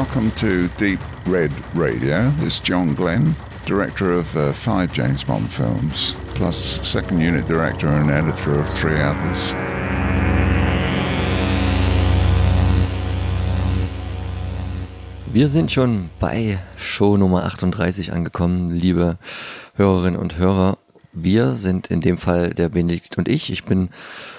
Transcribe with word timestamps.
welcome 0.00 0.30
to 0.30 0.66
Deep 0.78 0.98
Red 1.26 1.52
Radio. 1.74 2.32
It's 2.38 2.58
John 2.58 2.94
Glenn, 2.94 3.36
director 3.66 4.14
of 4.14 4.34
uh, 4.34 4.50
five 4.54 4.94
James 4.94 5.22
Bond 5.22 5.50
films, 5.50 6.16
plus 6.34 6.56
second 6.56 7.20
unit 7.20 7.46
director 7.46 7.86
and 7.86 8.10
editor 8.10 8.58
of 8.58 8.66
three 8.66 8.98
others. 8.98 9.52
Wir 15.26 15.48
sind 15.48 15.70
schon 15.70 16.08
bei 16.18 16.58
Show 16.78 17.18
Nummer 17.18 17.44
38 17.44 18.10
angekommen, 18.14 18.70
liebe 18.70 19.18
Hörerinnen 19.74 20.18
und 20.18 20.38
Hörer. 20.38 20.78
Wir 21.12 21.56
sind 21.56 21.88
in 21.88 22.00
dem 22.00 22.16
Fall 22.16 22.54
der 22.54 22.70
Benedikt 22.70 23.18
und 23.18 23.28
ich. 23.28 23.52
Ich 23.52 23.64
bin 23.66 23.90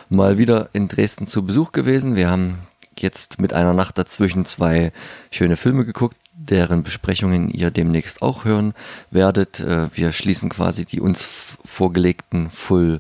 mal 0.09 0.39
wieder 0.39 0.69
in 0.73 0.87
Dresden 0.87 1.27
zu 1.27 1.45
Besuch 1.45 1.71
gewesen. 1.71 2.15
Wir 2.15 2.31
haben 2.31 2.57
jetzt 2.99 3.39
mit 3.39 3.53
einer 3.53 3.73
Nacht 3.73 3.97
dazwischen 3.97 4.45
zwei 4.45 4.91
schöne 5.31 5.57
Filme 5.57 5.85
geguckt, 5.85 6.17
deren 6.33 6.83
Besprechungen 6.83 7.49
ihr 7.49 7.71
demnächst 7.71 8.21
auch 8.21 8.45
hören 8.45 8.73
werdet. 9.09 9.59
Äh, 9.59 9.87
wir 9.95 10.11
schließen 10.11 10.49
quasi 10.49 10.85
die 10.85 10.99
uns 10.99 11.23
vorgelegten 11.65 12.49
Full 12.49 12.99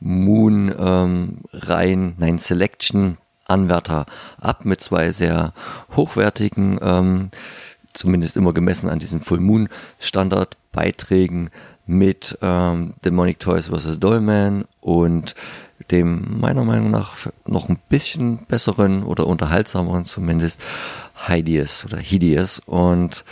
Moon 0.00 0.74
ähm, 0.78 1.38
Reihen, 1.52 2.14
nein, 2.18 2.38
Selection 2.38 3.18
Anwärter 3.46 4.06
ab 4.40 4.64
mit 4.64 4.80
zwei 4.80 5.12
sehr 5.12 5.52
hochwertigen, 5.94 6.78
ähm, 6.80 7.30
zumindest 7.92 8.36
immer 8.36 8.52
gemessen 8.52 8.88
an 8.88 8.98
diesen 8.98 9.20
Full 9.20 9.40
Moon 9.40 9.68
Standard 9.98 10.56
Beiträgen 10.72 11.50
mit 11.86 12.38
ähm, 12.40 12.94
Demonic 13.04 13.38
Toys 13.38 13.68
vs. 13.68 14.00
Dollman 14.00 14.64
und 14.80 15.34
dem 15.90 16.40
meiner 16.40 16.64
Meinung 16.64 16.90
nach 16.90 17.14
noch 17.46 17.68
ein 17.68 17.78
bisschen 17.88 18.38
besseren 18.46 19.02
oder 19.02 19.26
unterhaltsameren 19.26 20.04
zumindest 20.04 20.60
Hideous 21.26 21.84
oder 21.84 21.98
Hideous 21.98 22.60
und 22.64 23.24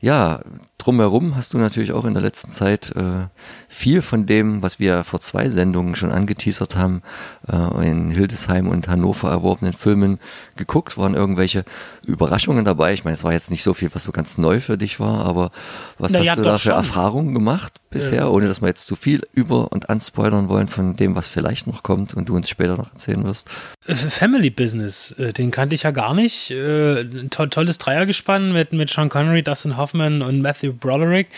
ja, 0.00 0.40
drumherum 0.80 1.36
hast 1.36 1.52
du 1.54 1.58
natürlich 1.58 1.92
auch 1.92 2.04
in 2.04 2.14
der 2.14 2.22
letzten 2.22 2.52
Zeit 2.52 2.90
äh, 2.96 3.26
viel 3.68 4.02
von 4.02 4.26
dem, 4.26 4.62
was 4.62 4.78
wir 4.78 5.04
vor 5.04 5.20
zwei 5.20 5.48
Sendungen 5.50 5.94
schon 5.94 6.10
angeteasert 6.10 6.76
haben, 6.76 7.02
äh, 7.50 7.88
in 7.90 8.10
Hildesheim 8.10 8.68
und 8.68 8.88
Hannover 8.88 9.30
erworbenen 9.30 9.74
Filmen 9.74 10.18
geguckt. 10.56 10.96
Waren 10.98 11.14
irgendwelche 11.14 11.64
Überraschungen 12.06 12.64
dabei? 12.64 12.92
Ich 12.94 13.04
meine, 13.04 13.14
es 13.14 13.24
war 13.24 13.32
jetzt 13.32 13.50
nicht 13.50 13.62
so 13.62 13.74
viel, 13.74 13.90
was 13.94 14.04
so 14.04 14.12
ganz 14.12 14.38
neu 14.38 14.60
für 14.60 14.78
dich 14.78 14.98
war, 15.00 15.24
aber 15.24 15.50
was 15.98 16.12
Na 16.12 16.20
hast 16.20 16.26
ja, 16.26 16.36
du 16.36 16.42
da 16.42 16.52
für 16.52 16.58
schon. 16.58 16.72
Erfahrungen 16.72 17.34
gemacht 17.34 17.74
bisher, 17.90 18.20
Ja. 18.22 18.28
ohne 18.28 18.48
dass 18.48 18.60
wir 18.60 18.68
jetzt 18.68 18.86
zu 18.86 18.96
viel 18.96 19.22
über 19.32 19.72
und 19.72 19.90
anspoilern 19.90 20.48
wollen 20.48 20.68
von 20.68 20.96
dem, 20.96 21.14
was 21.16 21.28
vielleicht 21.28 21.66
noch 21.66 21.82
kommt 21.82 22.14
und 22.14 22.28
du 22.28 22.36
uns 22.36 22.48
später 22.48 22.76
noch 22.76 22.92
erzählen 22.92 23.24
wirst? 23.24 23.48
Äh, 23.86 23.94
Family 23.94 24.50
Business, 24.50 25.12
äh, 25.18 25.32
den 25.32 25.50
kannte 25.50 25.74
ich 25.74 25.82
ja 25.82 25.90
gar 25.90 26.14
nicht. 26.14 26.50
Äh, 26.50 27.00
ein 27.00 27.28
to 27.30 27.46
tolles 27.46 27.78
Dreiergespann 27.78 28.52
mit, 28.52 28.72
mit 28.72 28.90
Sean 28.90 29.08
Connery, 29.08 29.42
Dustin 29.42 29.76
Hoffman 29.76 30.22
und 30.22 30.40
Matthew 30.40 30.69
Broderick. 30.72 31.28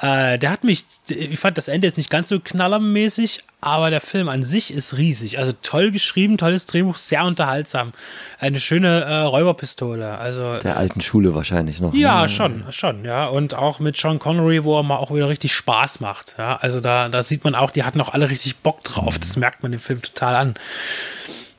Äh, 0.00 0.38
der 0.38 0.50
hat 0.50 0.64
mich, 0.64 0.84
ich 1.08 1.38
fand 1.38 1.58
das 1.58 1.68
Ende 1.68 1.86
jetzt 1.86 1.96
nicht 1.96 2.10
ganz 2.10 2.28
so 2.28 2.38
knallermäßig, 2.40 3.40
aber 3.60 3.90
der 3.90 4.00
Film 4.00 4.28
an 4.28 4.44
sich 4.44 4.72
ist 4.72 4.96
riesig. 4.96 5.38
Also 5.38 5.52
toll 5.62 5.90
geschrieben, 5.90 6.38
tolles 6.38 6.66
Drehbuch, 6.66 6.96
sehr 6.96 7.24
unterhaltsam. 7.24 7.92
Eine 8.38 8.60
schöne 8.60 9.00
äh, 9.00 9.14
Räuberpistole. 9.22 10.16
Also 10.18 10.58
Der 10.58 10.76
alten 10.76 11.00
Schule 11.00 11.34
wahrscheinlich 11.34 11.80
noch. 11.80 11.92
ja, 11.94 12.22
ne? 12.22 12.28
schon, 12.28 12.64
schon, 12.70 13.04
ja. 13.04 13.26
Und 13.26 13.54
auch 13.54 13.80
mit 13.80 13.96
Sean 13.96 14.18
Connery, 14.18 14.62
wo 14.62 14.76
er 14.78 14.84
mal 14.84 14.96
auch 14.96 15.10
wieder 15.12 15.28
richtig 15.28 15.52
Spaß 15.52 16.00
macht. 16.00 16.36
Ja, 16.38 16.56
also 16.56 16.80
da, 16.80 17.08
da 17.08 17.22
sieht 17.22 17.42
man 17.44 17.54
auch, 17.56 17.70
die 17.72 17.82
hatten 17.82 18.00
auch 18.00 18.14
alle 18.14 18.30
richtig 18.30 18.56
Bock 18.58 18.84
drauf. 18.84 19.18
Das 19.18 19.36
merkt 19.36 19.62
man 19.62 19.72
im 19.72 19.80
Film 19.80 20.02
total 20.02 20.36
an. 20.36 20.54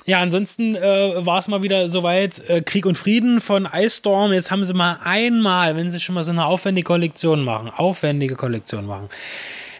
Ja, 0.09 0.21
ansonsten 0.21 0.75
äh, 0.75 1.23
war 1.23 1.37
es 1.37 1.47
mal 1.47 1.61
wieder 1.61 1.87
soweit 1.87 2.49
äh, 2.49 2.61
Krieg 2.61 2.87
und 2.87 2.97
Frieden 2.97 3.41
von 3.41 3.69
Ice 3.71 3.97
Storm. 3.97 4.33
Jetzt 4.33 4.49
haben 4.49 4.63
sie 4.63 4.73
mal 4.73 4.97
einmal, 5.03 5.77
wenn 5.77 5.91
sie 5.91 5.99
schon 5.99 6.15
mal 6.15 6.23
so 6.23 6.31
eine 6.31 6.47
aufwendige 6.47 6.87
Kollektion 6.87 7.43
machen, 7.43 7.69
aufwendige 7.69 8.35
Kollektion 8.35 8.87
machen, 8.87 9.07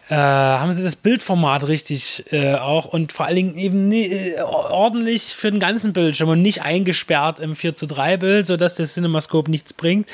äh, 0.09 0.15
haben 0.15 0.73
sie 0.73 0.83
das 0.83 0.95
Bildformat 0.95 1.67
richtig 1.67 2.25
äh, 2.31 2.55
auch 2.55 2.85
und 2.85 3.11
vor 3.11 3.27
allen 3.27 3.35
Dingen 3.35 3.55
eben 3.55 3.87
nie, 3.87 4.07
äh, 4.07 4.41
ordentlich 4.41 5.35
für 5.35 5.51
den 5.51 5.59
ganzen 5.59 5.93
Bildschirm 5.93 6.29
und 6.29 6.41
nicht 6.41 6.63
eingesperrt 6.63 7.39
im 7.39 7.55
4 7.55 7.75
zu 7.75 7.85
3 7.85 8.17
Bild, 8.17 8.47
sodass 8.47 8.73
der 8.73 8.87
CinemaScope 8.87 9.51
nichts 9.51 9.71
bringt. 9.71 10.07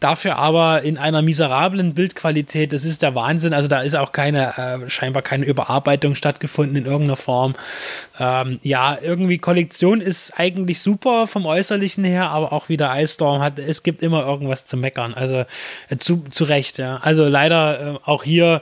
Dafür 0.00 0.36
aber 0.38 0.82
in 0.82 0.98
einer 0.98 1.22
miserablen 1.22 1.94
Bildqualität, 1.94 2.72
das 2.72 2.84
ist 2.84 3.02
der 3.02 3.14
Wahnsinn. 3.14 3.54
Also 3.54 3.68
da 3.68 3.82
ist 3.82 3.94
auch 3.94 4.10
keine, 4.10 4.58
äh, 4.58 4.90
scheinbar 4.90 5.22
keine 5.22 5.44
Überarbeitung 5.44 6.16
stattgefunden 6.16 6.74
in 6.74 6.84
irgendeiner 6.84 7.16
Form. 7.16 7.54
Ähm, 8.18 8.58
ja, 8.62 8.98
irgendwie 9.00 9.38
Kollektion 9.38 10.00
ist 10.00 10.32
eigentlich 10.36 10.80
super 10.80 11.28
vom 11.28 11.46
Äußerlichen 11.46 12.02
her, 12.02 12.30
aber 12.30 12.52
auch 12.52 12.68
wieder 12.68 13.00
Ice 13.00 13.14
Storm 13.14 13.42
hat, 13.42 13.60
es 13.60 13.84
gibt 13.84 14.02
immer 14.02 14.26
irgendwas 14.26 14.64
zu 14.64 14.76
meckern. 14.76 15.14
Also 15.14 15.44
äh, 15.88 15.98
zu, 15.98 16.24
zu 16.30 16.44
Recht, 16.44 16.78
ja. 16.78 16.96
Also 16.96 17.28
leider 17.28 17.94
äh, 17.94 17.98
auch 18.04 18.24
hier 18.24 18.60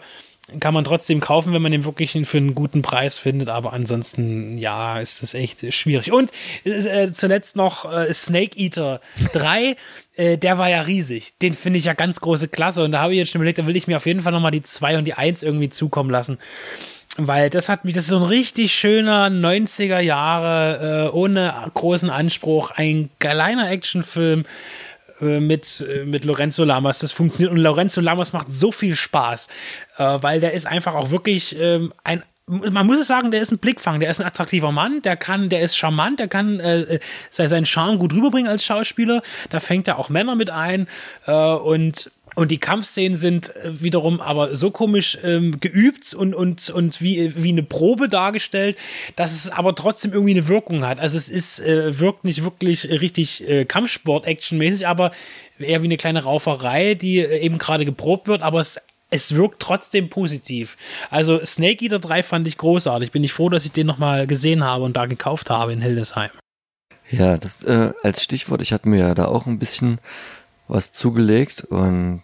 kann 0.60 0.74
man 0.74 0.84
trotzdem 0.84 1.20
kaufen, 1.20 1.54
wenn 1.54 1.62
man 1.62 1.72
den 1.72 1.84
wirklich 1.84 2.12
für 2.26 2.36
einen 2.36 2.54
guten 2.54 2.82
Preis 2.82 3.16
findet, 3.16 3.48
aber 3.48 3.72
ansonsten, 3.72 4.58
ja, 4.58 4.98
ist 5.00 5.22
das 5.22 5.34
echt 5.34 5.72
schwierig. 5.72 6.12
Und 6.12 6.32
äh, 6.64 7.12
zuletzt 7.12 7.56
noch 7.56 7.90
äh, 7.90 8.12
Snake 8.12 8.58
Eater 8.58 9.00
3, 9.32 9.76
äh, 10.16 10.36
der 10.36 10.58
war 10.58 10.68
ja 10.68 10.82
riesig. 10.82 11.38
Den 11.40 11.54
finde 11.54 11.78
ich 11.78 11.86
ja 11.86 11.94
ganz 11.94 12.20
große 12.20 12.48
Klasse 12.48 12.84
und 12.84 12.92
da 12.92 13.00
habe 13.00 13.12
ich 13.12 13.18
jetzt 13.18 13.30
schon 13.30 13.40
überlegt, 13.40 13.58
da 13.58 13.66
will 13.66 13.76
ich 13.76 13.86
mir 13.86 13.96
auf 13.96 14.06
jeden 14.06 14.20
Fall 14.20 14.32
nochmal 14.32 14.50
die 14.50 14.62
2 14.62 14.98
und 14.98 15.06
die 15.06 15.14
1 15.14 15.42
irgendwie 15.42 15.70
zukommen 15.70 16.10
lassen. 16.10 16.38
Weil 17.16 17.48
das 17.48 17.68
hat 17.68 17.84
mich, 17.84 17.94
das 17.94 18.04
ist 18.04 18.10
so 18.10 18.16
ein 18.16 18.24
richtig 18.24 18.74
schöner 18.74 19.28
90er 19.28 20.00
Jahre, 20.00 21.10
äh, 21.10 21.16
ohne 21.16 21.54
großen 21.72 22.10
Anspruch, 22.10 22.72
ein 22.72 23.08
kleiner 23.20 23.70
Actionfilm 23.70 24.40
äh, 24.40 24.44
mit, 25.20 25.84
äh, 25.88 26.04
mit 26.04 26.24
Lorenzo 26.24 26.64
Lamas. 26.64 26.98
Das 27.00 27.12
funktioniert 27.12 27.52
und 27.52 27.58
Lorenzo 27.58 28.00
Lamas 28.00 28.32
macht 28.32 28.50
so 28.50 28.72
viel 28.72 28.96
Spaß, 28.96 29.48
äh, 29.98 30.04
weil 30.20 30.40
der 30.40 30.52
ist 30.52 30.66
einfach 30.66 30.94
auch 30.94 31.10
wirklich 31.10 31.56
ähm, 31.58 31.92
ein 32.04 32.22
man 32.46 32.86
muss 32.86 32.98
es 32.98 33.06
sagen, 33.06 33.30
der 33.30 33.40
ist 33.40 33.52
ein 33.52 33.58
Blickfang, 33.58 34.00
der 34.00 34.10
ist 34.10 34.20
ein 34.20 34.26
attraktiver 34.26 34.70
Mann, 34.70 35.00
der 35.00 35.16
kann, 35.16 35.48
der 35.48 35.62
ist 35.62 35.78
charmant, 35.78 36.20
der 36.20 36.28
kann 36.28 36.60
äh, 36.60 36.98
sei- 37.30 37.48
seinen 37.48 37.64
Charme 37.64 37.98
gut 37.98 38.12
rüberbringen 38.12 38.50
als 38.50 38.62
Schauspieler. 38.66 39.22
Da 39.48 39.60
fängt 39.60 39.88
er 39.88 39.98
auch 39.98 40.10
Männer 40.10 40.34
mit 40.34 40.50
ein 40.50 40.86
äh, 41.26 41.32
und 41.32 42.10
und 42.34 42.50
die 42.50 42.58
Kampfszenen 42.58 43.16
sind 43.16 43.54
äh, 43.56 43.82
wiederum 43.82 44.20
aber 44.20 44.54
so 44.54 44.70
komisch 44.70 45.18
ähm, 45.22 45.60
geübt 45.60 46.14
und, 46.14 46.34
und, 46.34 46.70
und 46.70 47.00
wie, 47.00 47.32
wie 47.36 47.50
eine 47.50 47.62
Probe 47.62 48.08
dargestellt, 48.08 48.76
dass 49.16 49.32
es 49.32 49.50
aber 49.50 49.74
trotzdem 49.74 50.12
irgendwie 50.12 50.32
eine 50.32 50.48
Wirkung 50.48 50.84
hat. 50.84 51.00
Also 51.00 51.16
es 51.16 51.28
ist, 51.28 51.60
äh, 51.60 51.98
wirkt 51.98 52.24
nicht 52.24 52.42
wirklich 52.42 52.88
richtig 52.88 53.48
äh, 53.48 53.64
Kampfsport-Action-mäßig, 53.64 54.86
aber 54.86 55.12
eher 55.58 55.82
wie 55.82 55.86
eine 55.86 55.96
kleine 55.96 56.24
Rauferei, 56.24 56.94
die 56.94 57.20
äh, 57.20 57.38
eben 57.38 57.58
gerade 57.58 57.84
geprobt 57.84 58.28
wird, 58.28 58.42
aber 58.42 58.60
es 58.60 58.80
es 59.10 59.36
wirkt 59.36 59.60
trotzdem 59.60 60.10
positiv. 60.10 60.76
Also 61.08 61.44
Snake 61.44 61.84
Eater 61.84 62.00
3 62.00 62.24
fand 62.24 62.48
ich 62.48 62.58
großartig. 62.58 63.12
Bin 63.12 63.22
ich 63.22 63.32
froh, 63.32 63.48
dass 63.48 63.64
ich 63.64 63.70
den 63.70 63.86
nochmal 63.86 64.26
gesehen 64.26 64.64
habe 64.64 64.82
und 64.82 64.96
da 64.96 65.06
gekauft 65.06 65.50
habe 65.50 65.72
in 65.72 65.80
Hildesheim. 65.80 66.30
Ja, 67.10 67.36
das 67.36 67.62
äh, 67.62 67.92
als 68.02 68.24
Stichwort, 68.24 68.60
ich 68.60 68.72
hatte 68.72 68.88
mir 68.88 68.98
ja 68.98 69.14
da 69.14 69.26
auch 69.26 69.46
ein 69.46 69.60
bisschen 69.60 70.00
was 70.68 70.92
zugelegt 70.92 71.64
und 71.64 72.22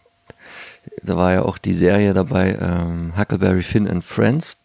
da 1.03 1.17
war 1.17 1.33
ja 1.33 1.43
auch 1.43 1.59
die 1.59 1.75
Serie 1.75 2.15
dabei, 2.15 2.57
ähm, 2.61 3.13
Huckleberry 3.17 3.63
Finn 3.63 3.89
and 3.89 4.05
Friends, 4.05 4.57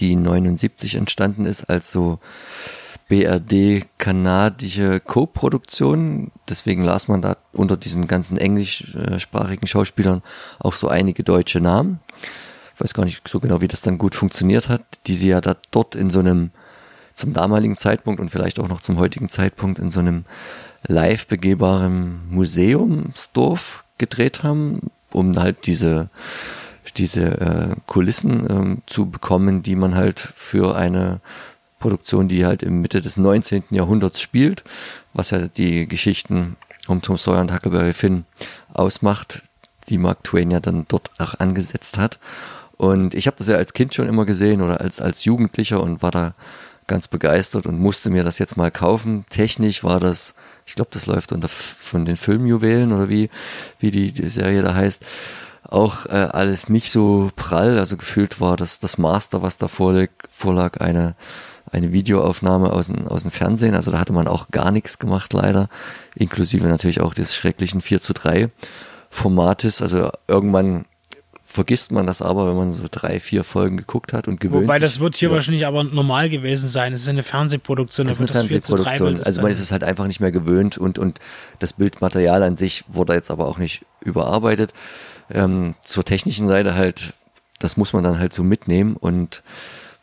die 0.00 0.16
79 0.16 0.96
entstanden 0.96 1.46
ist 1.46 1.64
als 1.64 1.90
so 1.90 2.18
BRD-kanadische 3.08 5.00
Co-Produktion. 5.00 6.30
Deswegen 6.48 6.82
las 6.82 7.08
man 7.08 7.20
da 7.20 7.36
unter 7.52 7.76
diesen 7.76 8.06
ganzen 8.06 8.38
englischsprachigen 8.38 9.66
Schauspielern 9.66 10.22
auch 10.58 10.72
so 10.72 10.88
einige 10.88 11.22
deutsche 11.22 11.60
Namen. 11.60 12.00
Ich 12.74 12.80
weiß 12.80 12.94
gar 12.94 13.04
nicht 13.04 13.28
so 13.28 13.38
genau, 13.38 13.60
wie 13.60 13.68
das 13.68 13.82
dann 13.82 13.98
gut 13.98 14.14
funktioniert 14.14 14.68
hat, 14.68 14.82
die 15.06 15.14
sie 15.14 15.28
ja 15.28 15.40
da 15.40 15.56
dort 15.70 15.94
in 15.94 16.08
so 16.08 16.20
einem 16.20 16.52
zum 17.12 17.34
damaligen 17.34 17.76
Zeitpunkt 17.76 18.18
und 18.18 18.30
vielleicht 18.30 18.58
auch 18.58 18.68
noch 18.68 18.80
zum 18.80 18.98
heutigen 18.98 19.28
Zeitpunkt 19.28 19.78
in 19.78 19.90
so 19.90 20.00
einem 20.00 20.24
live 20.86 21.26
begehbaren 21.26 22.20
Museumsdorf 22.30 23.84
gedreht 23.98 24.42
haben, 24.42 24.90
um 25.12 25.36
halt 25.36 25.66
diese 25.66 26.10
diese 26.96 27.40
äh, 27.40 27.76
Kulissen 27.86 28.46
ähm, 28.50 28.82
zu 28.86 29.08
bekommen, 29.08 29.62
die 29.62 29.76
man 29.76 29.94
halt 29.94 30.18
für 30.20 30.76
eine 30.76 31.20
Produktion, 31.78 32.28
die 32.28 32.44
halt 32.44 32.62
im 32.62 32.80
Mitte 32.80 33.00
des 33.00 33.16
19. 33.16 33.64
Jahrhunderts 33.70 34.20
spielt, 34.20 34.62
was 35.14 35.30
ja 35.30 35.48
die 35.48 35.86
Geschichten 35.88 36.56
um 36.86 37.02
Tom 37.02 37.18
Sawyer 37.18 37.40
und 37.40 37.52
Huckleberry 37.52 37.94
Finn 37.94 38.24
ausmacht, 38.72 39.42
die 39.88 39.98
Mark 39.98 40.24
Twain 40.24 40.50
ja 40.50 40.60
dann 40.60 40.86
dort 40.88 41.10
auch 41.18 41.34
angesetzt 41.34 41.98
hat. 41.98 42.18
Und 42.76 43.14
ich 43.14 43.26
habe 43.26 43.36
das 43.36 43.46
ja 43.46 43.56
als 43.56 43.74
Kind 43.74 43.94
schon 43.94 44.08
immer 44.08 44.26
gesehen 44.26 44.60
oder 44.60 44.80
als, 44.80 45.00
als 45.00 45.24
Jugendlicher 45.24 45.82
und 45.82 46.02
war 46.02 46.10
da 46.10 46.34
ganz 46.86 47.08
begeistert 47.08 47.66
und 47.66 47.78
musste 47.78 48.10
mir 48.10 48.24
das 48.24 48.38
jetzt 48.38 48.56
mal 48.56 48.70
kaufen. 48.70 49.24
Technisch 49.30 49.84
war 49.84 50.00
das, 50.00 50.34
ich 50.66 50.74
glaube, 50.74 50.90
das 50.92 51.06
läuft 51.06 51.32
unter 51.32 51.48
von 51.48 52.04
den 52.04 52.16
Filmjuwelen 52.16 52.92
oder 52.92 53.08
wie, 53.08 53.30
wie 53.78 53.90
die, 53.90 54.12
die 54.12 54.28
Serie 54.28 54.62
da 54.62 54.74
heißt, 54.74 55.04
auch 55.68 56.06
äh, 56.06 56.28
alles 56.32 56.68
nicht 56.68 56.90
so 56.90 57.30
prall. 57.36 57.78
Also 57.78 57.96
gefühlt 57.96 58.40
war 58.40 58.56
das 58.56 58.78
das 58.78 58.98
Master, 58.98 59.42
was 59.42 59.58
da 59.58 59.68
vorlag, 59.68 60.10
vorlag 60.30 60.80
eine 60.80 61.14
eine 61.72 61.92
Videoaufnahme 61.92 62.70
aus 62.70 62.86
dem, 62.86 63.08
aus 63.08 63.22
dem 63.22 63.30
Fernsehen. 63.30 63.74
Also 63.74 63.90
da 63.90 63.98
hatte 63.98 64.12
man 64.12 64.28
auch 64.28 64.48
gar 64.50 64.70
nichts 64.70 64.98
gemacht, 64.98 65.32
leider. 65.32 65.68
Inklusive 66.14 66.66
natürlich 66.68 67.00
auch 67.00 67.14
des 67.14 67.34
schrecklichen 67.34 67.80
4 67.80 68.00
zu 68.00 68.12
3 68.12 68.50
Formates. 69.10 69.80
Also 69.80 70.10
irgendwann 70.28 70.84
vergisst 71.52 71.92
man 71.92 72.06
das 72.06 72.22
aber, 72.22 72.48
wenn 72.48 72.56
man 72.56 72.72
so 72.72 72.84
drei, 72.90 73.20
vier 73.20 73.44
Folgen 73.44 73.76
geguckt 73.76 74.14
hat 74.14 74.26
und 74.26 74.40
gewöhnt 74.40 74.62
Wobei 74.62 74.78
das 74.78 75.00
wird 75.00 75.16
hier 75.16 75.28
ja. 75.28 75.34
wahrscheinlich 75.34 75.66
aber 75.66 75.84
normal 75.84 76.30
gewesen 76.30 76.66
sein. 76.66 76.94
Es 76.94 77.02
ist 77.02 77.08
eine 77.08 77.22
Fernsehproduktion. 77.22 78.06
Das 78.06 78.18
ist 78.18 78.22
eine 78.22 78.32
Fernsehproduktion. 78.32 79.22
Also 79.22 79.42
man 79.42 79.52
ist 79.52 79.60
es 79.60 79.70
halt 79.70 79.84
einfach 79.84 80.06
nicht 80.06 80.18
mehr 80.18 80.32
gewöhnt 80.32 80.78
und, 80.78 80.98
und 80.98 81.20
das 81.58 81.74
Bildmaterial 81.74 82.42
an 82.42 82.56
sich 82.56 82.84
wurde 82.88 83.12
jetzt 83.12 83.30
aber 83.30 83.46
auch 83.46 83.58
nicht 83.58 83.84
überarbeitet. 84.00 84.72
Ähm, 85.30 85.74
zur 85.84 86.04
technischen 86.04 86.48
Seite 86.48 86.74
halt, 86.74 87.12
das 87.58 87.76
muss 87.76 87.92
man 87.92 88.02
dann 88.02 88.18
halt 88.18 88.32
so 88.32 88.42
mitnehmen 88.42 88.96
und 88.96 89.42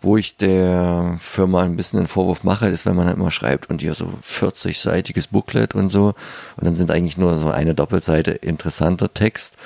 wo 0.02 0.16
ich 0.16 0.38
der 0.38 1.18
Firma 1.19 1.63
ein 1.63 1.75
bisschen 1.75 2.00
den 2.00 2.07
Vorwurf 2.07 2.44
mache, 2.44 2.68
ist, 2.68 2.86
wenn 2.86 2.95
man 2.95 3.07
halt 3.07 3.18
immer 3.18 3.31
schreibt 3.31 3.69
und 3.69 3.81
hier 3.81 3.95
so 3.95 4.13
40-seitiges 4.24 5.30
Booklet 5.31 5.75
und 5.75 5.90
so 5.90 6.13
und 6.56 6.66
dann 6.66 6.74
sind 6.74 6.92
eigentlich 6.92 7.18
nur 7.18 7.38
so 7.38 7.50
eine 7.50 7.74
Doppelseite 7.74 8.31
interessanter 8.31 9.13
Text 9.13 9.57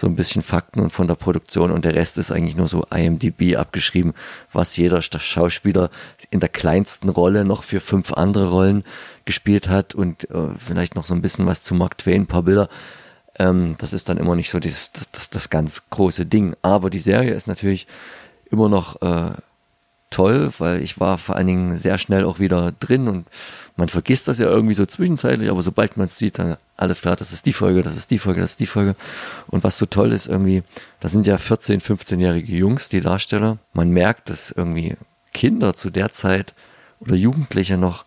so 0.00 0.06
ein 0.06 0.16
bisschen 0.16 0.40
Fakten 0.40 0.80
und 0.80 0.90
von 0.90 1.06
der 1.06 1.14
Produktion 1.14 1.70
und 1.70 1.84
der 1.84 1.94
Rest 1.94 2.16
ist 2.16 2.32
eigentlich 2.32 2.56
nur 2.56 2.68
so 2.68 2.84
IMDb 2.84 3.56
abgeschrieben, 3.56 4.14
was 4.50 4.74
jeder 4.78 5.02
Schauspieler 5.02 5.90
in 6.30 6.40
der 6.40 6.48
kleinsten 6.48 7.10
Rolle 7.10 7.44
noch 7.44 7.62
für 7.62 7.80
fünf 7.80 8.14
andere 8.14 8.48
Rollen 8.48 8.82
gespielt 9.26 9.68
hat 9.68 9.94
und 9.94 10.30
äh, 10.30 10.54
vielleicht 10.56 10.94
noch 10.94 11.04
so 11.04 11.12
ein 11.12 11.20
bisschen 11.20 11.44
was 11.44 11.62
zu 11.62 11.74
Mark 11.74 11.98
Twain, 11.98 12.22
ein 12.22 12.26
paar 12.26 12.44
Bilder. 12.44 12.70
Ähm, 13.38 13.74
das 13.76 13.92
ist 13.92 14.08
dann 14.08 14.16
immer 14.16 14.36
nicht 14.36 14.48
so 14.48 14.58
das, 14.58 14.90
das, 15.12 15.28
das 15.28 15.50
ganz 15.50 15.90
große 15.90 16.24
Ding. 16.24 16.56
Aber 16.62 16.88
die 16.88 16.98
Serie 16.98 17.34
ist 17.34 17.46
natürlich 17.46 17.86
immer 18.50 18.70
noch 18.70 19.02
äh, 19.02 19.32
toll, 20.08 20.50
weil 20.56 20.82
ich 20.82 20.98
war 20.98 21.18
vor 21.18 21.36
allen 21.36 21.46
Dingen 21.46 21.76
sehr 21.76 21.98
schnell 21.98 22.24
auch 22.24 22.38
wieder 22.38 22.72
drin 22.72 23.06
und 23.06 23.26
man 23.80 23.88
vergisst 23.88 24.28
das 24.28 24.38
ja 24.38 24.44
irgendwie 24.44 24.74
so 24.74 24.84
zwischenzeitlich, 24.84 25.50
aber 25.50 25.62
sobald 25.62 25.96
man 25.96 26.08
es 26.08 26.18
sieht, 26.18 26.38
dann 26.38 26.58
alles 26.76 27.00
klar, 27.00 27.16
das 27.16 27.32
ist 27.32 27.46
die 27.46 27.54
Folge, 27.54 27.82
das 27.82 27.96
ist 27.96 28.10
die 28.10 28.18
Folge, 28.18 28.42
das 28.42 28.50
ist 28.50 28.60
die 28.60 28.66
Folge. 28.66 28.94
Und 29.46 29.64
was 29.64 29.78
so 29.78 29.86
toll 29.86 30.12
ist 30.12 30.26
irgendwie, 30.26 30.62
das 31.00 31.12
sind 31.12 31.26
ja 31.26 31.38
14, 31.38 31.80
15-jährige 31.80 32.52
Jungs, 32.52 32.90
die 32.90 33.00
Darsteller. 33.00 33.56
Man 33.72 33.88
merkt, 33.88 34.28
dass 34.28 34.50
irgendwie 34.50 34.98
Kinder 35.32 35.74
zu 35.74 35.88
der 35.88 36.12
Zeit 36.12 36.52
oder 37.00 37.14
Jugendliche 37.14 37.78
noch, 37.78 38.04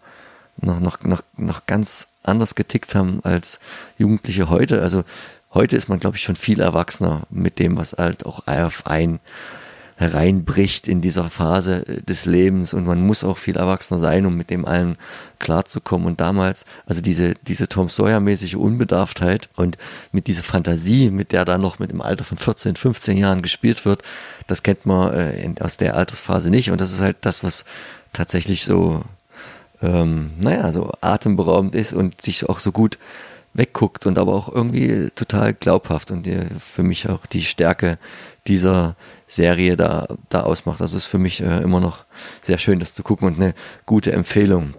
noch, 0.57 0.79
noch, 0.79 1.01
noch, 1.01 1.23
noch 1.37 1.65
ganz 1.65 2.07
anders 2.21 2.53
getickt 2.53 2.93
haben 2.93 3.21
als 3.23 3.59
Jugendliche 3.97 4.49
heute. 4.49 4.79
Also 4.79 5.03
heute 5.55 5.75
ist 5.75 5.89
man, 5.89 5.99
glaube 5.99 6.17
ich, 6.17 6.21
schon 6.21 6.35
viel 6.35 6.59
erwachsener 6.59 7.23
mit 7.31 7.57
dem, 7.57 7.77
was 7.77 7.93
halt 7.93 8.27
auch 8.27 8.45
auf 8.45 8.85
ein 8.85 9.19
hereinbricht 10.03 10.88
in 10.88 11.01
dieser 11.01 11.29
Phase 11.29 11.81
des 12.07 12.25
Lebens 12.25 12.73
und 12.73 12.85
man 12.85 13.01
muss 13.05 13.23
auch 13.23 13.38
viel 13.38 13.55
erwachsener 13.55 14.00
sein, 14.00 14.25
um 14.25 14.35
mit 14.35 14.50
dem 14.50 14.65
allen 14.65 14.97
klarzukommen. 15.39 16.07
Und 16.07 16.19
damals, 16.19 16.65
also 16.85 17.01
diese, 17.01 17.35
diese 17.47 17.67
Tom 17.69 17.89
Sawyer-mäßige 17.89 18.55
Unbedarftheit 18.55 19.50
und 19.55 19.77
mit 20.11 20.27
dieser 20.27 20.44
Fantasie, 20.44 21.09
mit 21.09 21.31
der 21.31 21.45
da 21.45 21.57
noch 21.57 21.79
mit 21.79 21.89
dem 21.89 22.01
Alter 22.01 22.23
von 22.23 22.38
14, 22.38 22.75
15 22.75 23.17
Jahren 23.17 23.41
gespielt 23.41 23.85
wird, 23.85 24.03
das 24.47 24.61
kennt 24.61 24.85
man 24.85 25.13
äh, 25.13 25.41
in, 25.41 25.57
aus 25.59 25.77
der 25.77 25.95
Altersphase 25.95 26.50
nicht. 26.50 26.69
Und 26.69 26.81
das 26.81 26.91
ist 26.91 27.00
halt 27.00 27.17
das, 27.21 27.44
was 27.44 27.65
tatsächlich 28.11 28.65
so, 28.65 29.03
ähm, 29.81 30.31
naja, 30.39 30.71
so 30.71 30.91
atemberaubend 31.01 31.75
ist 31.75 31.94
und 31.94 32.21
sich 32.21 32.47
auch 32.50 32.59
so 32.59 32.71
gut 32.71 32.97
wegguckt 33.53 34.05
und 34.05 34.17
aber 34.17 34.33
auch 34.33 34.50
irgendwie 34.51 35.09
total 35.15 35.53
glaubhaft 35.53 36.11
und 36.11 36.25
die, 36.25 36.39
für 36.59 36.83
mich 36.83 37.07
auch 37.07 37.25
die 37.25 37.44
Stärke 37.44 37.97
dieser 38.47 38.95
Serie 39.35 39.77
da, 39.77 40.07
da 40.30 40.41
ausmacht. 40.41 40.81
Das 40.81 40.94
ist 40.94 41.06
für 41.06 41.18
mich 41.18 41.41
äh, 41.41 41.62
immer 41.62 41.80
noch 41.80 42.06
sehr 42.41 42.57
schön, 42.57 42.80
das 42.80 42.94
zu 42.94 43.03
gucken 43.03 43.27
und 43.27 43.35
eine 43.35 43.53
gute 43.85 44.12
Empfehlung. 44.12 44.74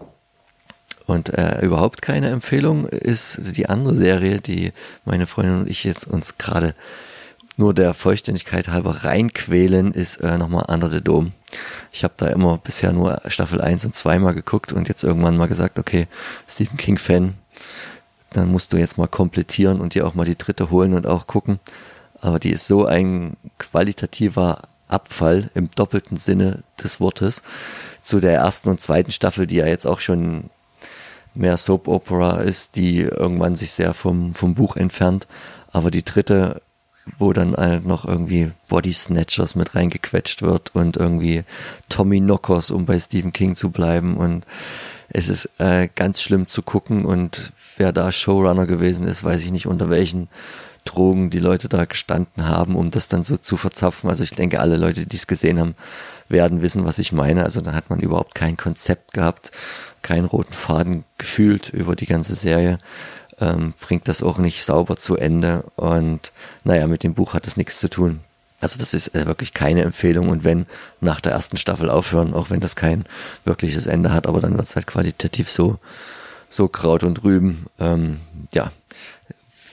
Und 1.07 1.29
äh, 1.31 1.61
überhaupt 1.61 2.01
keine 2.01 2.31
Empfehlung 2.31 2.87
ist 2.87 3.41
die 3.57 3.69
andere 3.69 3.95
Serie, 3.95 4.41
die 4.41 4.73
meine 5.05 5.27
Freundin 5.27 5.61
und 5.61 5.69
ich 5.69 5.85
jetzt 5.85 6.07
uns 6.07 6.39
gerade 6.39 6.75
nur 7.57 7.75
der 7.75 7.95
Vollständigkeit 7.95 8.69
halber 8.69 9.05
reinquälen, 9.05 9.93
ist 9.93 10.17
äh, 10.17 10.39
nochmal 10.39 10.65
Under 10.69 10.91
the 10.91 11.01
Dome. 11.01 11.33
Ich 11.93 12.03
habe 12.03 12.15
da 12.17 12.27
immer 12.29 12.59
bisher 12.59 12.93
nur 12.93 13.21
Staffel 13.27 13.61
1 13.61 13.85
und 13.85 13.95
2 13.95 14.19
mal 14.19 14.35
geguckt 14.35 14.73
und 14.73 14.89
jetzt 14.89 15.05
irgendwann 15.05 15.37
mal 15.37 15.47
gesagt, 15.47 15.79
okay, 15.79 16.09
Stephen 16.49 16.77
King-Fan, 16.79 17.35
dann 18.33 18.51
musst 18.51 18.73
du 18.73 18.77
jetzt 18.77 18.99
mal 18.99 19.07
komplettieren 19.07 19.81
und 19.81 19.95
dir 19.95 20.07
auch 20.07 20.15
mal 20.15 20.25
die 20.25 20.39
dritte 20.39 20.71
holen 20.71 20.95
und 20.95 21.07
auch 21.07 21.27
gucken 21.27 21.61
aber 22.25 22.39
die 22.39 22.51
ist 22.51 22.67
so 22.67 22.87
ein 22.87 23.37
qualitativer 23.59 24.63
Abfall 24.89 25.51
im 25.55 25.71
doppelten 25.71 26.17
Sinne 26.17 26.63
des 26.83 26.99
Wortes 26.99 27.43
zu 28.01 28.19
der 28.19 28.35
ersten 28.35 28.71
und 28.71 28.81
zweiten 28.81 29.13
Staffel, 29.13 29.47
die 29.47 29.57
ja 29.57 29.67
jetzt 29.67 29.87
auch 29.87 30.01
schon 30.01 30.51
mehr 31.35 31.59
Soap 31.59 31.87
Opera 31.87 32.41
ist, 32.41 32.77
die 32.77 33.01
irgendwann 33.01 33.57
sich 33.57 33.73
sehr 33.73 33.93
vom, 33.93 34.33
vom 34.33 34.55
Buch 34.55 34.77
entfernt. 34.77 35.27
Aber 35.71 35.91
die 35.91 36.05
dritte, 36.05 36.63
wo 37.19 37.35
dann 37.35 37.55
halt 37.57 37.85
noch 37.85 38.07
irgendwie 38.07 38.53
Body 38.69 38.93
Snatchers 38.93 39.55
mit 39.55 39.75
reingequetscht 39.75 40.41
wird 40.41 40.75
und 40.75 40.97
irgendwie 40.97 41.45
Tommy 41.91 42.21
Knockers, 42.21 42.71
um 42.71 42.87
bei 42.87 42.99
Stephen 42.99 43.33
King 43.33 43.55
zu 43.55 43.71
bleiben. 43.71 44.17
Und 44.17 44.47
es 45.09 45.29
ist 45.29 45.51
äh, 45.59 45.89
ganz 45.95 46.23
schlimm 46.23 46.49
zu 46.49 46.63
gucken. 46.63 47.05
Und 47.05 47.53
wer 47.77 47.93
da 47.93 48.13
Showrunner 48.13 48.67
gewesen 48.67 49.07
ist, 49.07 49.25
weiß 49.25 49.45
ich 49.45 49.51
nicht 49.51 49.67
unter 49.67 49.91
welchen 49.91 50.29
Drogen 50.85 51.31
die 51.31 51.39
Leute 51.39 51.69
da 51.69 51.85
gestanden 51.87 52.47
haben, 52.47 52.77
um 52.77 52.91
das 52.91 53.09
dann 53.09 53.25
so 53.25 53.37
zu 53.37 53.57
verzapfen. 53.57 54.11
Also 54.11 54.23
ich 54.23 54.33
denke, 54.33 54.61
alle 54.61 54.77
Leute, 54.77 55.07
die 55.07 55.17
es 55.17 55.27
gesehen 55.27 55.59
haben, 55.59 55.75
werden 56.29 56.63
wissen, 56.63 56.85
was 56.85 56.99
ich 56.99 57.13
meine. 57.13 57.45
Also 57.45 57.61
da 57.61 57.73
hat 57.73 57.91
man 57.91 58.01
überhaupt 58.01 58.35
kein 58.35 58.57
Konzept 58.57 59.15
gehabt, 59.15 59.51
keinen 60.03 60.27
roten 60.27 60.53
Faden 60.53 61.05
gefühlt 61.19 61.71
über 61.71 61.97
die 61.97 62.07
ganze 62.07 62.35
Serie. 62.35 62.79
Ähm, 63.41 63.75
bringt 63.81 64.09
das 64.09 64.23
auch 64.23 64.39
nicht 64.39 64.65
sauber 64.65 64.97
zu 64.97 65.17
Ende 65.17 65.65
und 65.75 66.33
naja, 66.63 66.87
mit 66.87 67.03
dem 67.03 67.15
Buch 67.15 67.35
hat 67.35 67.47
das 67.47 67.57
nichts 67.57 67.81
zu 67.81 67.89
tun. 67.89 68.21
Also 68.61 68.79
das 68.79 68.95
ist 68.95 69.15
äh, 69.15 69.27
wirklich 69.27 69.53
keine 69.55 69.83
Empfehlung 69.83 70.29
und 70.29 70.45
wenn 70.45 70.67
nach 71.01 71.21
der 71.21 71.33
ersten 71.33 71.57
Staffel 71.57 71.91
aufhören, 71.91 72.33
auch 72.33 72.51
wenn 72.51 72.61
das 72.61 72.77
kein 72.77 73.07
wirkliches 73.45 73.87
Ende 73.87 74.13
hat, 74.13 74.27
aber 74.27 74.41
dann 74.41 74.57
wird 74.57 74.67
es 74.67 74.77
halt 74.77 74.87
qualitativ 74.87 75.51
so, 75.51 75.79
so 76.49 76.69
Kraut 76.69 77.03
und 77.03 77.25
Rüben. 77.25 77.67
Ähm, 77.81 78.21
ja, 78.53 78.71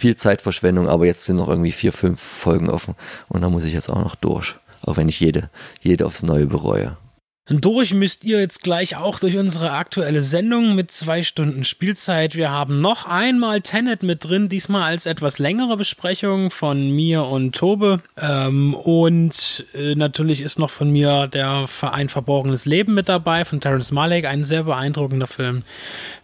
viel 0.01 0.15
Zeitverschwendung, 0.15 0.87
aber 0.87 1.05
jetzt 1.05 1.25
sind 1.25 1.35
noch 1.35 1.47
irgendwie 1.47 1.71
vier, 1.71 1.93
fünf 1.93 2.19
Folgen 2.19 2.71
offen 2.71 2.95
und 3.29 3.41
da 3.41 3.49
muss 3.49 3.65
ich 3.65 3.73
jetzt 3.73 3.89
auch 3.89 4.03
noch 4.03 4.15
durch. 4.15 4.55
Auch 4.83 4.97
wenn 4.97 5.07
ich 5.07 5.19
jede, 5.19 5.51
jede 5.79 6.07
aufs 6.07 6.23
Neue 6.23 6.47
bereue. 6.47 6.97
Durch 7.47 7.91
müsst 7.91 8.23
ihr 8.23 8.39
jetzt 8.39 8.61
gleich 8.61 8.97
auch 8.97 9.17
durch 9.17 9.35
unsere 9.35 9.71
aktuelle 9.71 10.21
Sendung 10.21 10.75
mit 10.75 10.91
zwei 10.91 11.23
Stunden 11.23 11.63
Spielzeit. 11.63 12.35
Wir 12.35 12.51
haben 12.51 12.81
noch 12.81 13.07
einmal 13.07 13.61
Tenet 13.61 14.03
mit 14.03 14.23
drin, 14.23 14.47
diesmal 14.47 14.83
als 14.83 15.07
etwas 15.07 15.39
längere 15.39 15.75
Besprechung 15.75 16.51
von 16.51 16.91
mir 16.91 17.23
und 17.23 17.55
Tobe. 17.55 18.01
Ähm, 18.15 18.75
und 18.75 19.65
äh, 19.73 19.95
natürlich 19.95 20.39
ist 20.41 20.59
noch 20.59 20.69
von 20.69 20.91
mir 20.91 21.27
der 21.27 21.67
Verein 21.67 22.09
Verborgenes 22.09 22.65
Leben 22.65 22.93
mit 22.93 23.09
dabei 23.09 23.43
von 23.43 23.59
Terence 23.59 23.91
Malick, 23.91 24.25
ein 24.25 24.43
sehr 24.43 24.63
beeindruckender 24.63 25.27
Film. 25.27 25.63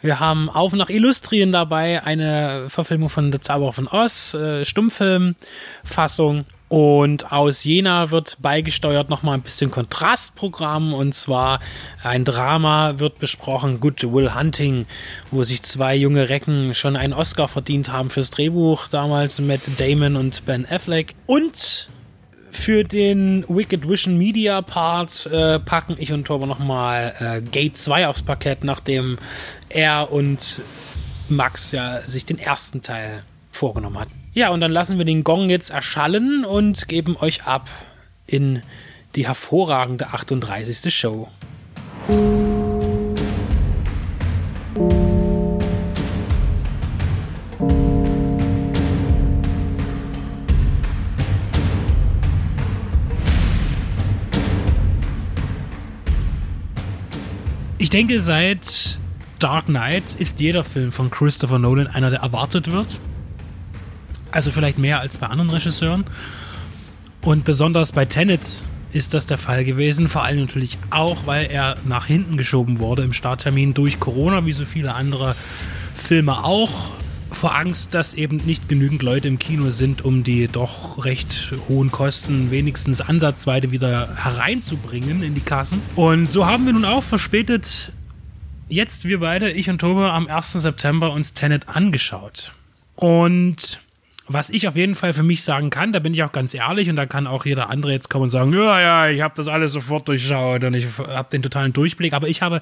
Wir 0.01 0.19
haben 0.19 0.51
Auf 0.51 0.73
nach 0.73 0.89
Illustrien 0.89 1.51
dabei, 1.51 2.03
eine 2.03 2.69
Verfilmung 2.69 3.09
von 3.09 3.31
Der 3.31 3.41
Zauberer 3.41 3.73
von 3.73 3.87
Oz, 3.87 4.35
äh, 4.35 4.65
Stummfilmfassung. 4.65 6.45
Und 6.69 7.31
aus 7.31 7.63
Jena 7.63 8.11
wird 8.11 8.37
beigesteuert 8.41 9.09
nochmal 9.09 9.35
ein 9.35 9.41
bisschen 9.41 9.71
Kontrastprogramm 9.71 10.93
und 10.93 11.13
zwar 11.13 11.61
ein 12.03 12.25
Drama 12.25 12.99
wird 12.99 13.19
besprochen, 13.19 13.79
Good 13.79 14.03
Will 14.11 14.35
Hunting, 14.35 14.85
wo 15.31 15.43
sich 15.43 15.61
zwei 15.61 15.95
junge 15.95 16.27
Recken 16.27 16.75
schon 16.75 16.97
einen 16.97 17.13
Oscar 17.13 17.47
verdient 17.47 17.91
haben 17.91 18.09
fürs 18.09 18.31
Drehbuch, 18.31 18.89
damals 18.89 19.39
mit 19.39 19.79
Damon 19.79 20.17
und 20.17 20.45
Ben 20.45 20.65
Affleck. 20.69 21.15
Und 21.25 21.89
für 22.51 22.83
den 22.83 23.45
Wicked 23.47 23.87
Vision 23.87 24.17
Media 24.17 24.61
Part 24.61 25.25
äh, 25.27 25.59
packen 25.59 25.95
ich 25.97 26.11
und 26.11 26.25
Torben 26.25 26.49
nochmal 26.49 27.13
äh, 27.19 27.41
Gate 27.41 27.77
2 27.77 28.07
aufs 28.07 28.23
Parkett, 28.23 28.65
nachdem 28.65 29.17
er 29.69 30.11
und 30.11 30.61
Max 31.29 31.71
ja 31.71 32.01
sich 32.01 32.25
den 32.25 32.39
ersten 32.39 32.81
Teil 32.81 33.23
vorgenommen 33.51 33.99
hat. 33.99 34.09
Ja, 34.37 34.49
und 34.49 34.61
dann 34.61 34.71
lassen 34.71 34.99
wir 34.99 35.05
den 35.05 35.23
Gong 35.23 35.49
jetzt 35.49 35.71
erschallen 35.71 36.45
und 36.45 36.87
geben 36.87 37.17
euch 37.19 37.45
ab 37.45 37.67
in 38.27 38.61
die 39.15 39.25
hervorragende 39.25 40.09
38. 40.09 40.93
Show. 40.93 41.27
Ich 57.79 57.89
denke, 57.89 58.21
seit 58.21 58.99
Dark 59.39 59.65
Knight 59.65 60.03
ist 60.19 60.39
jeder 60.39 60.63
Film 60.63 60.91
von 60.91 61.09
Christopher 61.09 61.57
Nolan 61.57 61.87
einer, 61.87 62.11
der 62.11 62.19
erwartet 62.19 62.71
wird. 62.71 62.99
Also 64.31 64.51
vielleicht 64.51 64.77
mehr 64.77 64.99
als 64.99 65.17
bei 65.17 65.27
anderen 65.27 65.49
Regisseuren. 65.49 66.05
Und 67.21 67.43
besonders 67.43 67.91
bei 67.91 68.05
Tenet 68.05 68.45
ist 68.93 69.13
das 69.13 69.25
der 69.25 69.37
Fall 69.37 69.65
gewesen. 69.65 70.07
Vor 70.07 70.23
allem 70.23 70.39
natürlich 70.39 70.77
auch, 70.89 71.25
weil 71.25 71.47
er 71.47 71.75
nach 71.85 72.05
hinten 72.05 72.37
geschoben 72.37 72.79
wurde 72.79 73.03
im 73.03 73.13
Starttermin 73.13 73.73
durch 73.73 73.99
Corona, 73.99 74.45
wie 74.45 74.53
so 74.53 74.65
viele 74.65 74.93
andere 74.93 75.35
Filme 75.93 76.43
auch. 76.43 76.91
Vor 77.29 77.55
Angst, 77.55 77.93
dass 77.93 78.13
eben 78.13 78.37
nicht 78.37 78.69
genügend 78.69 79.03
Leute 79.03 79.27
im 79.27 79.37
Kino 79.37 79.69
sind, 79.69 80.05
um 80.05 80.23
die 80.23 80.47
doch 80.47 81.03
recht 81.03 81.51
hohen 81.67 81.91
Kosten 81.91 82.51
wenigstens 82.51 83.01
ansatzweise 83.01 83.71
wieder 83.71 84.15
hereinzubringen 84.15 85.21
in 85.21 85.35
die 85.35 85.41
Kassen. 85.41 85.81
Und 85.95 86.27
so 86.27 86.45
haben 86.45 86.65
wir 86.65 86.71
nun 86.71 86.85
auch 86.85 87.03
verspätet 87.03 87.91
jetzt 88.69 89.05
wir 89.05 89.19
beide, 89.19 89.51
ich 89.51 89.69
und 89.69 89.79
Tobe, 89.79 90.11
am 90.11 90.27
1. 90.27 90.53
September 90.53 91.11
uns 91.11 91.33
Tenet 91.33 91.67
angeschaut. 91.67 92.53
Und 92.95 93.81
was 94.27 94.49
ich 94.49 94.67
auf 94.67 94.75
jeden 94.75 94.95
Fall 94.95 95.13
für 95.13 95.23
mich 95.23 95.43
sagen 95.43 95.69
kann, 95.69 95.93
da 95.93 95.99
bin 95.99 96.13
ich 96.13 96.23
auch 96.23 96.31
ganz 96.31 96.53
ehrlich 96.53 96.89
und 96.89 96.95
da 96.95 97.05
kann 97.05 97.27
auch 97.27 97.45
jeder 97.45 97.69
andere 97.69 97.93
jetzt 97.93 98.09
kommen 98.09 98.25
und 98.25 98.29
sagen, 98.29 98.53
ja, 98.53 98.79
ja, 98.79 99.09
ich 99.09 99.21
habe 99.21 99.33
das 99.37 99.47
alles 99.47 99.71
sofort 99.71 100.07
durchschaut 100.07 100.63
und 100.63 100.73
ich 100.73 100.85
habe 100.97 101.29
den 101.31 101.41
totalen 101.41 101.73
Durchblick, 101.73 102.13
aber 102.13 102.27
ich 102.27 102.41
habe 102.41 102.61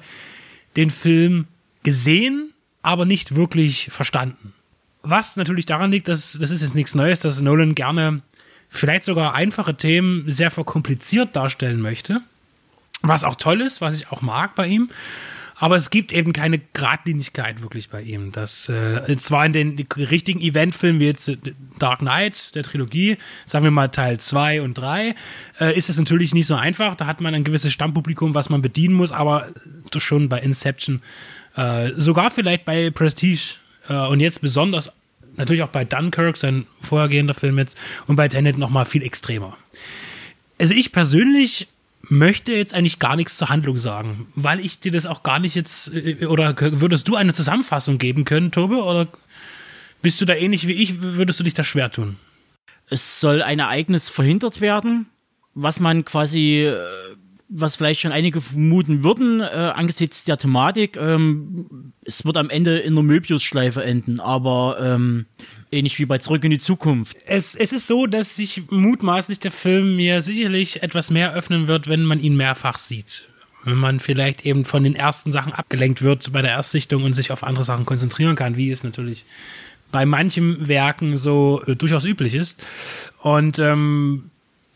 den 0.76 0.90
Film 0.90 1.46
gesehen, 1.82 2.52
aber 2.82 3.04
nicht 3.04 3.34
wirklich 3.34 3.88
verstanden. 3.90 4.52
Was 5.02 5.36
natürlich 5.36 5.66
daran 5.66 5.90
liegt, 5.90 6.08
dass 6.08 6.38
das 6.40 6.50
ist 6.50 6.62
jetzt 6.62 6.74
nichts 6.74 6.94
Neues, 6.94 7.20
dass 7.20 7.40
Nolan 7.40 7.74
gerne 7.74 8.22
vielleicht 8.68 9.04
sogar 9.04 9.34
einfache 9.34 9.76
Themen 9.76 10.24
sehr 10.26 10.50
verkompliziert 10.50 11.34
darstellen 11.34 11.80
möchte. 11.80 12.20
Was 13.02 13.24
auch 13.24 13.36
toll 13.36 13.60
ist, 13.60 13.80
was 13.80 13.96
ich 13.96 14.10
auch 14.10 14.22
mag 14.22 14.54
bei 14.54 14.66
ihm. 14.66 14.90
Aber 15.58 15.76
es 15.76 15.88
gibt 15.88 16.12
eben 16.12 16.34
keine 16.34 16.58
Gradlinigkeit 16.58 17.62
wirklich 17.62 17.88
bei 17.88 18.02
ihm. 18.02 18.30
Das 18.30 18.68
äh, 18.68 19.16
zwar 19.16 19.46
in 19.46 19.54
den 19.54 19.76
richtigen 19.96 20.40
Eventfilmen 20.40 21.00
wie 21.00 21.06
jetzt 21.06 21.28
äh, 21.28 21.38
Dark 21.78 22.00
Knight, 22.00 22.54
der 22.54 22.62
Trilogie, 22.62 23.16
sagen 23.46 23.64
wir 23.64 23.70
mal 23.70 23.88
Teil 23.88 24.20
2 24.20 24.60
und 24.60 24.74
3, 24.74 25.14
äh, 25.60 25.76
ist 25.76 25.88
es 25.88 25.98
natürlich 25.98 26.34
nicht 26.34 26.46
so 26.46 26.56
einfach. 26.56 26.94
Da 26.94 27.06
hat 27.06 27.22
man 27.22 27.34
ein 27.34 27.44
gewisses 27.44 27.72
Stammpublikum, 27.72 28.34
was 28.34 28.50
man 28.50 28.60
bedienen 28.60 28.94
muss, 28.94 29.12
aber 29.12 29.48
schon 29.96 30.28
bei 30.28 30.40
Inception, 30.40 31.00
äh, 31.56 31.90
sogar 31.96 32.30
vielleicht 32.30 32.66
bei 32.66 32.90
Prestige 32.90 33.54
äh, 33.88 33.94
und 33.94 34.20
jetzt 34.20 34.42
besonders 34.42 34.92
natürlich 35.36 35.62
auch 35.62 35.68
bei 35.68 35.84
Dunkirk, 35.84 36.36
sein 36.36 36.66
vorhergehender 36.80 37.34
Film 37.34 37.58
jetzt, 37.58 37.78
und 38.06 38.16
bei 38.16 38.28
Tenet 38.28 38.58
nochmal 38.58 38.84
viel 38.84 39.02
extremer. 39.02 39.56
Also 40.58 40.74
ich 40.74 40.92
persönlich 40.92 41.68
möchte 42.08 42.52
jetzt 42.52 42.74
eigentlich 42.74 42.98
gar 42.98 43.16
nichts 43.16 43.36
zur 43.36 43.48
Handlung 43.48 43.78
sagen, 43.78 44.26
weil 44.34 44.60
ich 44.60 44.80
dir 44.80 44.92
das 44.92 45.06
auch 45.06 45.22
gar 45.22 45.38
nicht 45.38 45.54
jetzt, 45.54 45.92
äh, 45.94 46.26
oder 46.26 46.54
würdest 46.58 47.08
du 47.08 47.16
eine 47.16 47.32
Zusammenfassung 47.32 47.98
geben 47.98 48.24
können, 48.24 48.50
Tobe, 48.50 48.82
oder 48.82 49.08
bist 50.02 50.20
du 50.20 50.24
da 50.24 50.34
ähnlich 50.34 50.66
wie 50.66 50.72
ich, 50.72 51.00
würdest 51.02 51.40
du 51.40 51.44
dich 51.44 51.54
da 51.54 51.64
schwer 51.64 51.90
tun? 51.90 52.16
Es 52.88 53.20
soll 53.20 53.42
ein 53.42 53.58
Ereignis 53.58 54.08
verhindert 54.08 54.60
werden, 54.60 55.06
was 55.54 55.80
man 55.80 56.04
quasi, 56.04 56.62
äh, 56.62 57.16
was 57.48 57.76
vielleicht 57.76 58.00
schon 58.00 58.12
einige 58.12 58.40
vermuten 58.40 59.04
würden, 59.04 59.40
äh, 59.40 59.44
angesichts 59.44 60.24
der 60.24 60.36
Thematik. 60.36 60.96
Ähm, 60.96 61.92
es 62.04 62.24
wird 62.24 62.36
am 62.36 62.50
Ende 62.50 62.78
in 62.78 62.94
der 62.94 63.04
Möbius-Schleife 63.04 63.84
enden, 63.84 64.20
aber 64.20 64.78
ähm, 64.80 65.26
Ähnlich 65.72 65.98
wie 65.98 66.06
bei 66.06 66.18
Zurück 66.18 66.44
in 66.44 66.52
die 66.52 66.60
Zukunft. 66.60 67.16
Es, 67.26 67.56
es 67.56 67.72
ist 67.72 67.88
so, 67.88 68.06
dass 68.06 68.36
sich 68.36 68.62
mutmaßlich 68.70 69.40
der 69.40 69.50
Film 69.50 69.96
mir 69.96 70.22
sicherlich 70.22 70.82
etwas 70.82 71.10
mehr 71.10 71.34
öffnen 71.34 71.66
wird, 71.66 71.88
wenn 71.88 72.04
man 72.04 72.20
ihn 72.20 72.36
mehrfach 72.36 72.78
sieht. 72.78 73.28
Wenn 73.64 73.76
man 73.76 73.98
vielleicht 73.98 74.46
eben 74.46 74.64
von 74.64 74.84
den 74.84 74.94
ersten 74.94 75.32
Sachen 75.32 75.52
abgelenkt 75.52 76.02
wird 76.02 76.32
bei 76.32 76.40
der 76.40 76.52
Erstsichtung 76.52 77.02
und 77.02 77.14
sich 77.14 77.32
auf 77.32 77.42
andere 77.42 77.64
Sachen 77.64 77.84
konzentrieren 77.84 78.36
kann, 78.36 78.56
wie 78.56 78.70
es 78.70 78.84
natürlich 78.84 79.24
bei 79.90 80.06
manchen 80.06 80.68
Werken 80.68 81.16
so 81.16 81.62
äh, 81.66 81.74
durchaus 81.74 82.04
üblich 82.04 82.34
ist. 82.34 82.62
Und 83.18 83.58
ähm, 83.58 84.30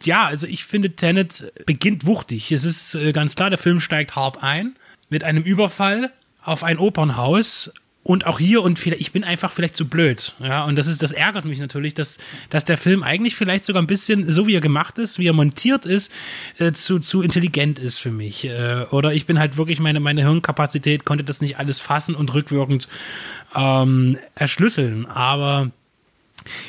ja, 0.04 0.26
also 0.26 0.46
ich 0.46 0.64
finde, 0.64 0.90
Tenet 0.90 1.52
beginnt 1.66 2.06
wuchtig. 2.06 2.52
Es 2.52 2.64
ist 2.64 2.94
äh, 2.94 3.12
ganz 3.12 3.34
klar, 3.36 3.50
der 3.50 3.58
Film 3.58 3.80
steigt 3.80 4.16
hart 4.16 4.42
ein 4.42 4.76
mit 5.08 5.24
einem 5.24 5.42
Überfall 5.42 6.12
auf 6.42 6.64
ein 6.64 6.78
Opernhaus 6.78 7.72
und 8.02 8.26
auch 8.26 8.38
hier 8.38 8.62
und 8.62 8.78
vielleicht, 8.78 9.02
ich 9.02 9.12
bin 9.12 9.24
einfach 9.24 9.52
vielleicht 9.52 9.76
zu 9.76 9.86
blöd. 9.86 10.34
Ja, 10.40 10.64
und 10.64 10.76
das 10.76 10.86
ist, 10.86 11.02
das 11.02 11.12
ärgert 11.12 11.44
mich 11.44 11.58
natürlich, 11.58 11.92
dass, 11.92 12.16
dass 12.48 12.64
der 12.64 12.78
Film 12.78 13.02
eigentlich 13.02 13.36
vielleicht 13.36 13.64
sogar 13.64 13.82
ein 13.82 13.86
bisschen, 13.86 14.30
so 14.30 14.46
wie 14.46 14.54
er 14.54 14.62
gemacht 14.62 14.98
ist, 14.98 15.18
wie 15.18 15.28
er 15.28 15.34
montiert 15.34 15.84
ist, 15.84 16.10
äh, 16.58 16.72
zu, 16.72 16.98
zu 16.98 17.20
intelligent 17.20 17.78
ist 17.78 17.98
für 17.98 18.10
mich. 18.10 18.46
Äh, 18.46 18.86
oder 18.90 19.12
ich 19.12 19.26
bin 19.26 19.38
halt 19.38 19.58
wirklich, 19.58 19.80
meine, 19.80 20.00
meine 20.00 20.22
Hirnkapazität 20.22 21.04
konnte 21.04 21.24
das 21.24 21.42
nicht 21.42 21.58
alles 21.58 21.78
fassen 21.78 22.14
und 22.14 22.32
rückwirkend 22.32 22.88
ähm, 23.54 24.16
erschlüsseln. 24.34 25.04
Aber 25.04 25.70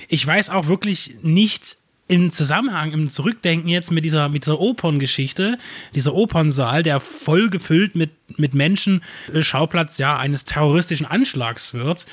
ich 0.09 0.27
weiß 0.27 0.49
auch 0.49 0.67
wirklich 0.67 1.15
nicht, 1.21 1.77
im 2.11 2.29
Zusammenhang, 2.29 2.91
im 2.91 3.09
Zurückdenken 3.09 3.69
jetzt 3.69 3.89
mit 3.89 4.03
dieser, 4.03 4.27
mit 4.27 4.43
dieser 4.43 4.59
Operngeschichte, 4.59 5.57
dieser 5.95 6.13
Opernsaal, 6.13 6.83
der 6.83 6.99
voll 6.99 7.49
gefüllt 7.49 7.95
mit, 7.95 8.11
mit 8.37 8.53
Menschen, 8.53 9.01
äh, 9.33 9.41
Schauplatz 9.41 9.97
ja 9.97 10.17
eines 10.17 10.43
terroristischen 10.43 11.05
Anschlags 11.05 11.73
wird, 11.73 12.05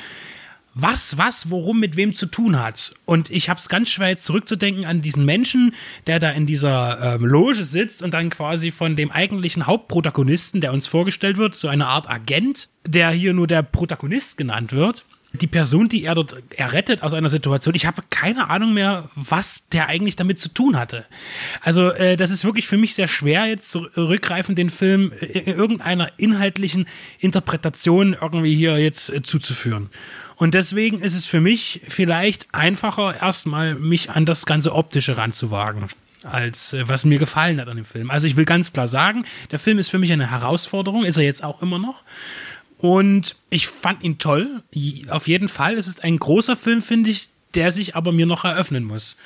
was, 0.73 1.19
was, 1.19 1.51
worum, 1.51 1.81
mit 1.81 1.97
wem 1.97 2.15
zu 2.15 2.27
tun 2.27 2.61
hat. 2.61 2.95
Und 3.07 3.31
ich 3.31 3.49
habe 3.49 3.59
es 3.59 3.69
ganz 3.69 3.91
schwer 3.91 4.11
jetzt 4.11 4.25
zurückzudenken 4.25 4.85
an 4.85 5.03
diesen 5.03 5.25
Menschen, 5.25 5.75
der 6.07 6.21
da 6.21 6.31
in 6.31 6.47
dieser 6.47 7.17
ähm, 7.17 7.25
Loge 7.25 7.65
sitzt 7.65 8.01
und 8.01 8.15
dann 8.15 8.31
quasi 8.31 8.71
von 8.71 8.95
dem 8.95 9.11
eigentlichen 9.11 9.67
Hauptprotagonisten, 9.67 10.61
der 10.61 10.73
uns 10.73 10.87
vorgestellt 10.87 11.39
wird, 11.39 11.57
so 11.57 11.67
eine 11.67 11.89
Art 11.89 12.09
Agent, 12.09 12.69
der 12.87 13.11
hier 13.11 13.33
nur 13.33 13.49
der 13.49 13.65
Protagonist 13.65 14.39
genannt 14.39 14.73
wird, 14.73 15.05
die 15.43 15.47
Person, 15.47 15.89
die 15.89 16.05
er 16.05 16.15
dort 16.15 16.43
errettet 16.57 17.03
aus 17.03 17.15
einer 17.15 17.29
Situation, 17.29 17.75
ich 17.75 17.87
habe 17.87 18.03
keine 18.11 18.51
Ahnung 18.51 18.75
mehr, 18.75 19.09
was 19.15 19.69
der 19.69 19.89
eigentlich 19.89 20.17
damit 20.17 20.39
zu 20.39 20.49
tun 20.49 20.77
hatte. 20.79 21.05
Also 21.63 21.91
äh, 21.91 22.17
das 22.17 22.31
ist 22.31 22.45
wirklich 22.45 22.67
für 22.67 22.77
mich 22.77 22.95
sehr 22.95 23.09
schwer, 23.09 23.47
jetzt 23.47 23.71
zurückgreifend 23.71 24.59
den 24.59 24.71
Film 24.71 25.13
in 25.13 25.55
irgendeiner 25.55 26.11
inhaltlichen 26.19 26.87
Interpretation 27.19 28.17
irgendwie 28.21 28.55
hier 28.55 28.79
jetzt 28.79 29.11
äh, 29.11 29.23
zuzuführen. 29.23 29.91
Und 30.37 30.55
deswegen 30.55 31.01
ist 31.01 31.15
es 31.15 31.27
für 31.27 31.41
mich 31.41 31.81
vielleicht 31.89 32.55
einfacher, 32.55 33.21
erstmal 33.21 33.75
mich 33.75 34.11
an 34.11 34.25
das 34.25 34.47
ganze 34.47 34.75
Optische 34.75 35.17
ranzuwagen 35.17 35.87
als 36.25 36.73
äh, 36.73 36.89
was 36.89 37.05
mir 37.05 37.19
gefallen 37.19 37.61
hat 37.61 37.69
an 37.69 37.77
dem 37.77 37.85
Film. 37.85 38.11
Also 38.11 38.27
ich 38.27 38.37
will 38.37 38.45
ganz 38.45 38.73
klar 38.73 38.89
sagen, 38.89 39.25
der 39.51 39.59
Film 39.59 39.79
ist 39.79 39.89
für 39.89 39.99
mich 39.99 40.13
eine 40.13 40.31
Herausforderung, 40.31 41.05
ist 41.05 41.17
er 41.17 41.25
jetzt 41.25 41.45
auch 41.45 41.63
immer 41.63 41.79
noch. 41.79 42.03
Und 42.79 43.37
ich 43.51 43.67
fand 43.67 44.03
ihn 44.03 44.19
toll. 44.19 44.63
Auf 45.09 45.29
jeden 45.29 45.49
Fall. 45.49 45.75
Es 45.75 45.89
ist 45.89 46.05
ein 46.05 46.19
großer 46.19 46.57
Film, 46.57 46.81
finde 46.81 47.11
ich, 47.11 47.29
der 47.55 47.73
sich 47.73 47.97
aber 47.97 48.13
mir 48.13 48.27
noch 48.27 48.45
eröffnen 48.45 48.85
muss. 48.85 49.17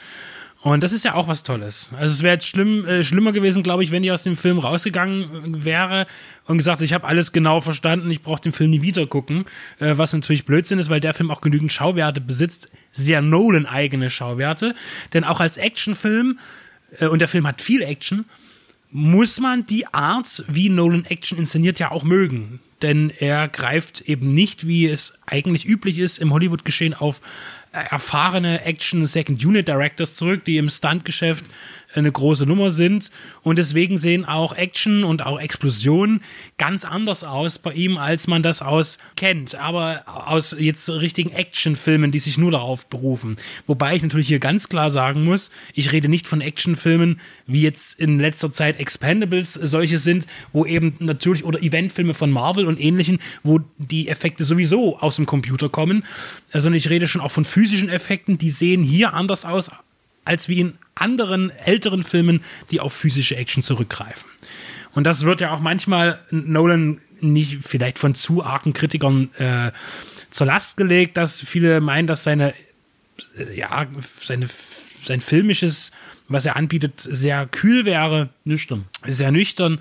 Und 0.63 0.85
das 0.85 0.93
ist 0.93 1.05
ja 1.05 1.15
auch 1.15 1.27
was 1.27 1.43
Tolles. 1.43 1.91
Also 1.99 2.15
es 2.15 2.23
wäre 2.23 2.35
jetzt 2.35 2.47
schlimm, 2.47 2.87
äh, 2.87 3.03
schlimmer 3.03 3.33
gewesen, 3.33 3.65
glaube 3.65 3.83
ich, 3.83 3.91
wenn 3.91 4.05
ich 4.05 4.13
aus 4.13 4.23
dem 4.23 4.37
Film 4.37 4.61
rausgegangen 4.61 5.25
äh, 5.57 5.65
wäre 5.65 6.07
und 6.47 6.57
gesagt, 6.57 6.81
ich 6.83 6.93
habe 6.93 7.07
alles 7.07 7.33
genau 7.33 7.61
verstanden, 7.61 8.09
ich 8.13 8.23
brauche 8.23 8.41
den 8.41 8.53
Film 8.53 8.71
nie 8.71 8.81
wieder 8.81 9.07
gucken, 9.09 9.45
äh, 9.81 9.95
was 9.97 10.13
natürlich 10.13 10.45
Blödsinn 10.45 10.79
ist, 10.79 10.89
weil 10.89 11.01
der 11.01 11.15
Film 11.15 11.33
auch 11.33 11.41
genügend 11.41 11.73
Schauwerte 11.73 12.21
besitzt, 12.21 12.71
sehr 12.93 13.23
Nolan-eigene 13.23 14.09
Schauwerte. 14.09 14.77
Denn 15.13 15.25
auch 15.25 15.41
als 15.41 15.57
Actionfilm, 15.57 16.39
äh, 17.01 17.09
und 17.09 17.19
der 17.19 17.29
Film 17.29 17.45
hat 17.45 17.61
viel 17.61 17.83
Action, 17.83 18.25
muss 18.93 19.41
man 19.41 19.67
die 19.67 19.87
Art, 19.93 20.45
wie 20.47 20.69
Nolan 20.69 21.05
Action 21.07 21.39
inszeniert, 21.39 21.81
ja 21.81 21.91
auch 21.91 22.05
mögen 22.05 22.61
denn 22.83 23.11
er 23.11 23.49
greift 23.49 24.03
eben 24.03 24.35
nicht, 24.35 24.67
wie 24.67 24.87
es 24.87 25.15
eigentlich 25.27 25.67
üblich 25.67 25.99
ist, 25.99 26.19
im 26.19 26.33
Hollywood-Geschehen 26.33 26.95
auf 26.95 27.21
erfahrene 27.73 28.65
Action 28.65 29.07
Second 29.07 29.45
Unit 29.45 29.67
Directors 29.67 30.15
zurück, 30.17 30.45
die 30.45 30.59
im 30.59 30.69
Stuntgeschäft 30.69 31.47
eine 31.95 32.11
große 32.11 32.47
Nummer 32.47 32.71
sind. 32.71 33.11
Und 33.43 33.59
deswegen 33.59 33.99
sehen 33.99 34.25
auch 34.25 34.55
Action 34.55 35.05
und 35.05 35.25
auch 35.25 35.39
Explosionen 35.39 36.23
ganz 36.59 36.85
anders 36.85 37.25
aus 37.25 37.59
bei 37.59 37.73
ihm, 37.73 37.99
als 37.99 38.27
man 38.27 38.43
das 38.43 38.63
aus 38.63 38.99
kennt. 39.17 39.55
Aber 39.55 40.03
aus 40.07 40.57
jetzt 40.59 40.89
richtigen 40.91 41.33
Actionfilmen, 41.33 42.13
die 42.13 42.19
sich 42.19 42.39
nur 42.39 42.51
darauf 42.51 42.87
berufen. 42.87 43.37
Wobei 43.67 43.97
ich 43.97 44.03
natürlich 44.03 44.29
hier 44.29 44.39
ganz 44.39 44.69
klar 44.69 44.91
sagen 44.91 45.25
muss, 45.25 45.51
ich 45.75 45.93
rede 45.93 46.09
nicht 46.09 46.27
von 46.27 46.41
Actionfilmen, 46.41 47.21
wie 47.47 47.63
jetzt 47.63 47.99
in 47.99 48.19
letzter 48.19 48.51
Zeit 48.51 48.79
Expendables 48.79 49.55
solche 49.55 49.99
sind, 49.99 50.27
wo 50.53 50.65
eben 50.65 50.95
natürlich, 50.99 51.45
oder 51.45 51.63
Eventfilme 51.63 52.15
von 52.15 52.31
Marvel 52.31 52.67
und 52.67 52.81
ähnlichen, 52.81 53.19
wo 53.43 53.61
die 53.79 54.09
Effekte 54.09 54.45
sowieso 54.45 54.99
aus 54.99 55.17
dem 55.17 55.27
Computer 55.27 55.69
kommen. 55.69 56.05
Sondern 56.49 56.75
ich 56.75 56.91
rede 56.91 57.07
schon 57.07 57.21
auch 57.21 57.33
von 57.33 57.45
physischen 57.45 57.89
Effekten, 57.89 58.39
die 58.39 58.51
sehen 58.51 58.83
hier 58.83 59.15
anders 59.15 59.45
aus 59.45 59.71
als 60.25 60.49
wie 60.49 60.61
in 60.61 60.79
anderen 60.95 61.51
älteren 61.51 62.03
Filmen, 62.03 62.41
die 62.71 62.81
auf 62.81 62.93
physische 62.93 63.37
Action 63.37 63.63
zurückgreifen. 63.63 64.31
Und 64.95 65.05
das 65.05 65.25
wird 65.25 65.41
ja 65.41 65.53
auch 65.53 65.61
manchmal 65.61 66.21
Nolan 66.31 67.01
nicht 67.21 67.63
vielleicht 67.63 67.99
von 67.99 68.15
zu 68.15 68.45
argen 68.45 68.73
Kritikern 68.73 69.31
äh, 69.39 69.73
zur 70.31 70.47
Last 70.47 70.77
gelegt, 70.77 71.17
dass 71.17 71.41
viele 71.41 71.81
meinen, 71.81 72.07
dass 72.07 72.25
seine, 72.25 72.53
äh, 73.37 73.57
ja, 73.57 73.87
seine, 74.21 74.49
sein 75.05 75.21
filmisches, 75.21 75.93
was 76.29 76.47
er 76.47 76.57
anbietet, 76.57 77.01
sehr 77.01 77.47
kühl 77.47 77.85
wäre. 77.85 78.31
Nüchtern. 78.45 78.87
Sehr 79.07 79.33
nüchtern. 79.33 79.81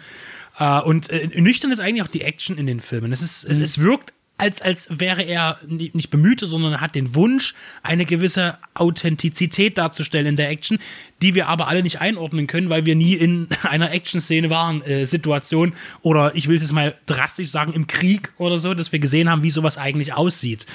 Äh, 0.58 0.82
und 0.82 1.10
äh, 1.10 1.28
nüchtern 1.42 1.72
ist 1.72 1.80
eigentlich 1.80 2.04
auch 2.04 2.12
die 2.12 2.22
Action 2.22 2.58
in 2.58 2.68
den 2.68 2.80
Filmen. 2.80 3.12
Es, 3.12 3.22
ist, 3.22 3.46
mhm. 3.46 3.52
es, 3.52 3.58
es 3.60 3.80
wirkt 3.80 4.14
als, 4.42 4.62
als 4.62 4.88
wäre 4.90 5.22
er 5.22 5.60
nicht 5.68 6.10
bemüht, 6.10 6.40
sondern 6.40 6.82
hat 6.82 6.96
den 6.96 7.14
Wunsch, 7.14 7.54
eine 7.84 8.06
gewisse 8.06 8.58
Authentizität 8.74 9.78
darzustellen 9.78 10.26
in 10.26 10.36
der 10.36 10.50
Action, 10.50 10.80
die 11.22 11.36
wir 11.36 11.48
aber 11.48 11.68
alle 11.68 11.84
nicht 11.84 12.02
einordnen 12.02 12.48
können, 12.48 12.70
weil 12.70 12.86
wir 12.86 12.96
nie 12.96 13.14
in 13.14 13.48
einer 13.64 13.92
Action-Szene 13.92 14.50
waren, 14.50 14.82
äh, 14.82 15.06
Situation 15.06 15.74
oder 16.02 16.36
ich 16.36 16.48
will 16.48 16.56
es 16.56 16.64
jetzt 16.64 16.74
mal 16.74 16.96
drastisch 17.06 17.50
sagen, 17.50 17.74
im 17.74 17.86
Krieg 17.88 18.34
oder 18.38 18.58
so, 18.58 18.74
dass 18.74 18.92
wir 18.92 19.00
gesehen 19.00 19.30
haben, 19.30 19.44
wie 19.44 19.52
sowas 19.52 19.78
eigentlich 19.78 20.14
aussieht. 20.14 20.66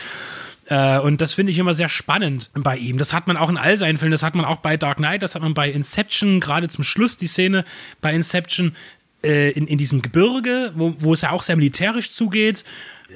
Äh, 0.69 0.99
und 0.99 1.21
das 1.21 1.35
finde 1.35 1.53
ich 1.53 1.59
immer 1.59 1.75
sehr 1.75 1.89
spannend 1.89 2.51
bei 2.55 2.77
ihm. 2.77 2.99
Das 2.99 3.13
hat 3.13 3.27
man 3.27 3.37
auch 3.37 3.49
in 3.51 3.57
all 3.57 3.77
seinen 3.77 3.99
Filmen, 3.99 4.13
das 4.13 4.23
hat 4.23 4.35
man 4.35 4.45
auch 4.45 4.59
bei 4.59 4.77
Dark 4.77 4.99
Knight, 4.99 5.23
das 5.23 5.35
hat 5.35 5.43
man 5.43 5.55
bei 5.55 5.71
Inception, 5.71 6.41
gerade 6.41 6.69
zum 6.69 6.85
Schluss 6.85 7.17
die 7.17 7.27
Szene 7.27 7.65
bei 8.01 8.13
Inception 8.13 8.75
äh, 9.23 9.51
in, 9.51 9.67
in 9.67 9.79
diesem 9.79 10.03
Gebirge, 10.03 10.73
wo, 10.75 10.95
wo 10.99 11.13
es 11.13 11.23
ja 11.23 11.31
auch 11.31 11.43
sehr 11.43 11.57
militärisch 11.57 12.11
zugeht. 12.11 12.65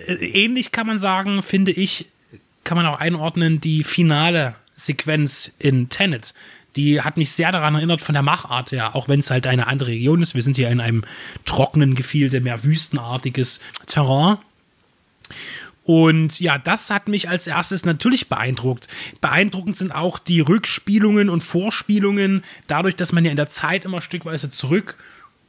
Äh, 0.06 0.14
ähnlich 0.14 0.72
kann 0.72 0.86
man 0.86 0.98
sagen, 0.98 1.42
finde 1.42 1.72
ich, 1.72 2.06
kann 2.64 2.76
man 2.76 2.86
auch 2.86 3.00
einordnen, 3.00 3.60
die 3.60 3.84
finale 3.84 4.54
Sequenz 4.76 5.52
in 5.58 5.88
Tenet. 5.88 6.34
Die 6.76 7.00
hat 7.00 7.16
mich 7.16 7.32
sehr 7.32 7.50
daran 7.50 7.74
erinnert 7.74 8.00
von 8.00 8.12
der 8.12 8.22
Machart 8.22 8.72
her, 8.72 8.94
auch 8.94 9.08
wenn 9.08 9.20
es 9.20 9.30
halt 9.30 9.46
eine 9.46 9.66
andere 9.66 9.90
Region 9.90 10.22
ist. 10.22 10.34
Wir 10.34 10.42
sind 10.42 10.56
hier 10.56 10.70
in 10.70 10.80
einem 10.80 11.04
trockenen 11.44 11.94
Gefilde, 11.94 12.40
mehr 12.40 12.62
wüstenartiges 12.62 13.60
Terrain. 13.86 14.38
Und 15.82 16.38
ja, 16.38 16.58
das 16.58 16.90
hat 16.90 17.08
mich 17.08 17.28
als 17.28 17.46
erstes 17.48 17.84
natürlich 17.84 18.28
beeindruckt. 18.28 18.86
Beeindruckend 19.20 19.76
sind 19.76 19.92
auch 19.92 20.18
die 20.18 20.40
Rückspielungen 20.40 21.28
und 21.28 21.42
Vorspielungen, 21.42 22.44
dadurch, 22.68 22.94
dass 22.94 23.12
man 23.12 23.24
ja 23.24 23.32
in 23.32 23.36
der 23.36 23.48
Zeit 23.48 23.84
immer 23.84 24.00
stückweise 24.00 24.50
zurück 24.50 24.96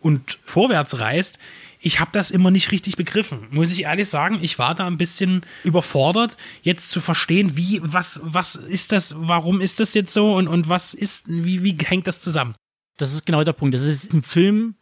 und 0.02 0.40
vorwärts 0.44 1.00
reist. 1.00 1.40
Ich 1.80 2.00
habe 2.00 2.12
das 2.14 2.30
immer 2.30 2.52
nicht 2.52 2.72
richtig 2.72 2.96
begriffen, 2.96 3.48
muss 3.50 3.72
ich 3.72 3.84
ehrlich 3.84 4.08
sagen. 4.08 4.40
Ich 4.42 4.60
war 4.60 4.76
da 4.76 4.86
ein 4.86 4.98
bisschen 4.98 5.42
überfordert, 5.64 6.38
jetzt 6.62 6.92
zu 6.92 7.02
verstehen, 7.02 7.58
wie, 7.58 7.80
was, 7.84 8.20
was 8.24 8.56
ist 8.56 8.92
das, 8.92 9.16
warum 9.18 9.62
ist 9.62 9.80
das 9.80 9.96
jetzt 9.96 10.14
so 10.14 10.36
und, 10.36 10.48
und 10.48 10.70
was 10.70 10.94
ist, 10.94 11.26
wie, 11.28 11.64
wie 11.64 11.76
hängt 11.84 12.06
das 12.06 12.22
zusammen? 12.22 12.54
Das 12.98 13.14
ist 13.14 13.26
genau 13.26 13.44
der 13.44 13.54
Punkt. 13.54 13.74
Das 13.74 13.84
ist 13.84 14.14
ein 14.14 14.22
Film, 14.22 14.76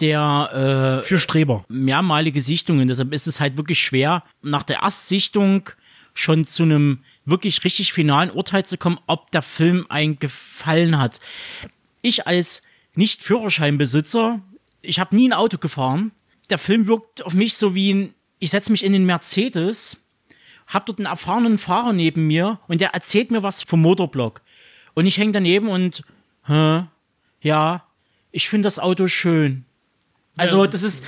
der 0.00 1.00
äh, 1.00 1.06
für 1.06 1.18
Streber 1.18 1.64
mehrmalige 1.68 2.40
Sichtungen. 2.40 2.88
Deshalb 2.88 3.12
ist 3.12 3.26
es 3.26 3.40
halt 3.40 3.56
wirklich 3.56 3.78
schwer, 3.80 4.24
nach 4.42 4.62
der 4.62 4.80
Erstsichtung 4.82 5.70
schon 6.14 6.44
zu 6.44 6.64
einem 6.64 7.00
wirklich 7.24 7.62
richtig 7.64 7.92
finalen 7.92 8.30
Urteil 8.30 8.64
zu 8.64 8.76
kommen, 8.76 8.98
ob 9.06 9.30
der 9.30 9.42
Film 9.42 9.86
einen 9.88 10.18
gefallen 10.18 10.98
hat. 10.98 11.20
Ich 12.02 12.26
als 12.26 12.62
Nicht-Führerscheinbesitzer, 12.94 14.40
ich 14.82 14.98
habe 14.98 15.16
nie 15.16 15.28
ein 15.28 15.32
Auto 15.32 15.58
gefahren. 15.58 16.12
Der 16.48 16.58
Film 16.58 16.86
wirkt 16.86 17.24
auf 17.24 17.34
mich 17.34 17.54
so 17.54 17.74
wie 17.74 17.92
ein, 17.92 18.14
ich 18.38 18.50
setze 18.50 18.72
mich 18.72 18.84
in 18.84 18.92
den 18.92 19.04
Mercedes, 19.04 20.00
hab 20.66 20.86
dort 20.86 20.98
einen 20.98 21.06
erfahrenen 21.06 21.58
Fahrer 21.58 21.92
neben 21.92 22.26
mir 22.26 22.60
und 22.68 22.80
der 22.80 22.90
erzählt 22.90 23.30
mir 23.30 23.42
was 23.42 23.62
vom 23.62 23.80
Motorblock. 23.82 24.42
Und 24.94 25.06
ich 25.06 25.18
hänge 25.18 25.32
daneben 25.32 25.68
und, 25.68 26.02
hä, 26.46 26.84
ja, 27.42 27.84
ich 28.32 28.48
finde 28.48 28.66
das 28.66 28.78
Auto 28.78 29.06
schön. 29.08 29.64
Also 30.36 30.66
das 30.66 30.82
ist, 30.82 31.04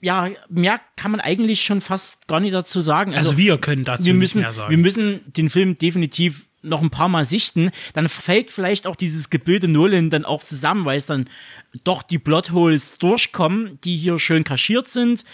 ja, 0.00 0.28
mehr 0.48 0.80
kann 0.96 1.10
man 1.10 1.20
eigentlich 1.20 1.62
schon 1.62 1.80
fast 1.80 2.28
gar 2.28 2.40
nicht 2.40 2.54
dazu 2.54 2.80
sagen. 2.80 3.14
Also, 3.14 3.30
also 3.30 3.38
wir 3.38 3.58
können 3.58 3.84
dazu 3.84 4.04
wir 4.04 4.14
müssen, 4.14 4.38
nicht 4.38 4.46
mehr 4.46 4.52
sagen. 4.52 4.70
Wir 4.70 4.78
müssen 4.78 5.20
den 5.32 5.50
Film 5.50 5.78
definitiv 5.78 6.46
noch 6.64 6.82
ein 6.82 6.90
paar 6.90 7.08
Mal 7.08 7.24
sichten, 7.24 7.70
dann 7.92 8.08
fällt 8.08 8.50
vielleicht 8.50 8.86
auch 8.86 8.96
dieses 8.96 9.30
Gebilde 9.30 9.68
Nolan 9.68 10.10
dann 10.10 10.24
auch 10.24 10.42
zusammen, 10.42 10.84
weil 10.84 10.96
es 10.96 11.06
dann 11.06 11.28
doch 11.84 12.02
die 12.02 12.18
Plotholes 12.18 12.98
durchkommen, 12.98 13.78
die 13.84 13.96
hier 13.96 14.18
schön 14.18 14.44
kaschiert 14.44 14.88
sind. 14.88 15.24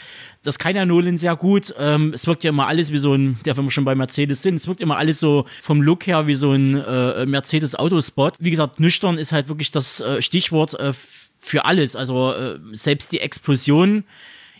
Das 0.43 0.59
kann 0.59 0.75
ja 0.75 0.87
Nolan 0.87 1.19
sehr 1.19 1.37
gut. 1.37 1.75
Ähm, 1.79 2.13
es 2.15 2.27
wirkt 2.27 2.45
ja 2.45 2.51
immer 2.51 2.67
alles 2.67 2.91
wie 2.93 2.99
so 2.99 3.15
ein, 3.15 3.39
der 3.45 3.57
wenn 3.57 3.65
wir 3.65 3.71
schon 3.71 3.85
bei 3.85 3.95
Mercedes 3.95 4.43
sind, 4.43 4.55
es 4.55 4.67
wirkt 4.67 4.81
immer 4.81 4.97
alles 4.97 5.21
so 5.21 5.47
vom 5.61 5.83
Look 5.83 6.07
her 6.07 6.27
wie 6.27 6.35
so 6.35 6.53
ein 6.53 6.75
äh, 6.75 7.27
Mercedes 7.27 7.75
Autospot. 7.75 8.35
Wie 8.41 8.51
gesagt, 8.51 8.81
nüchtern 8.81 9.19
ist 9.19 9.33
halt 9.33 9.49
wirklich 9.49 9.71
das 9.71 10.01
äh, 10.01 10.23
Stichwort 10.23 10.75
äh, 10.75 10.93
für 11.41 11.65
alles. 11.65 11.97
Also 11.97 12.33
äh, 12.33 12.59
selbst 12.73 13.13
die 13.13 13.21
Explosion. 13.21 14.05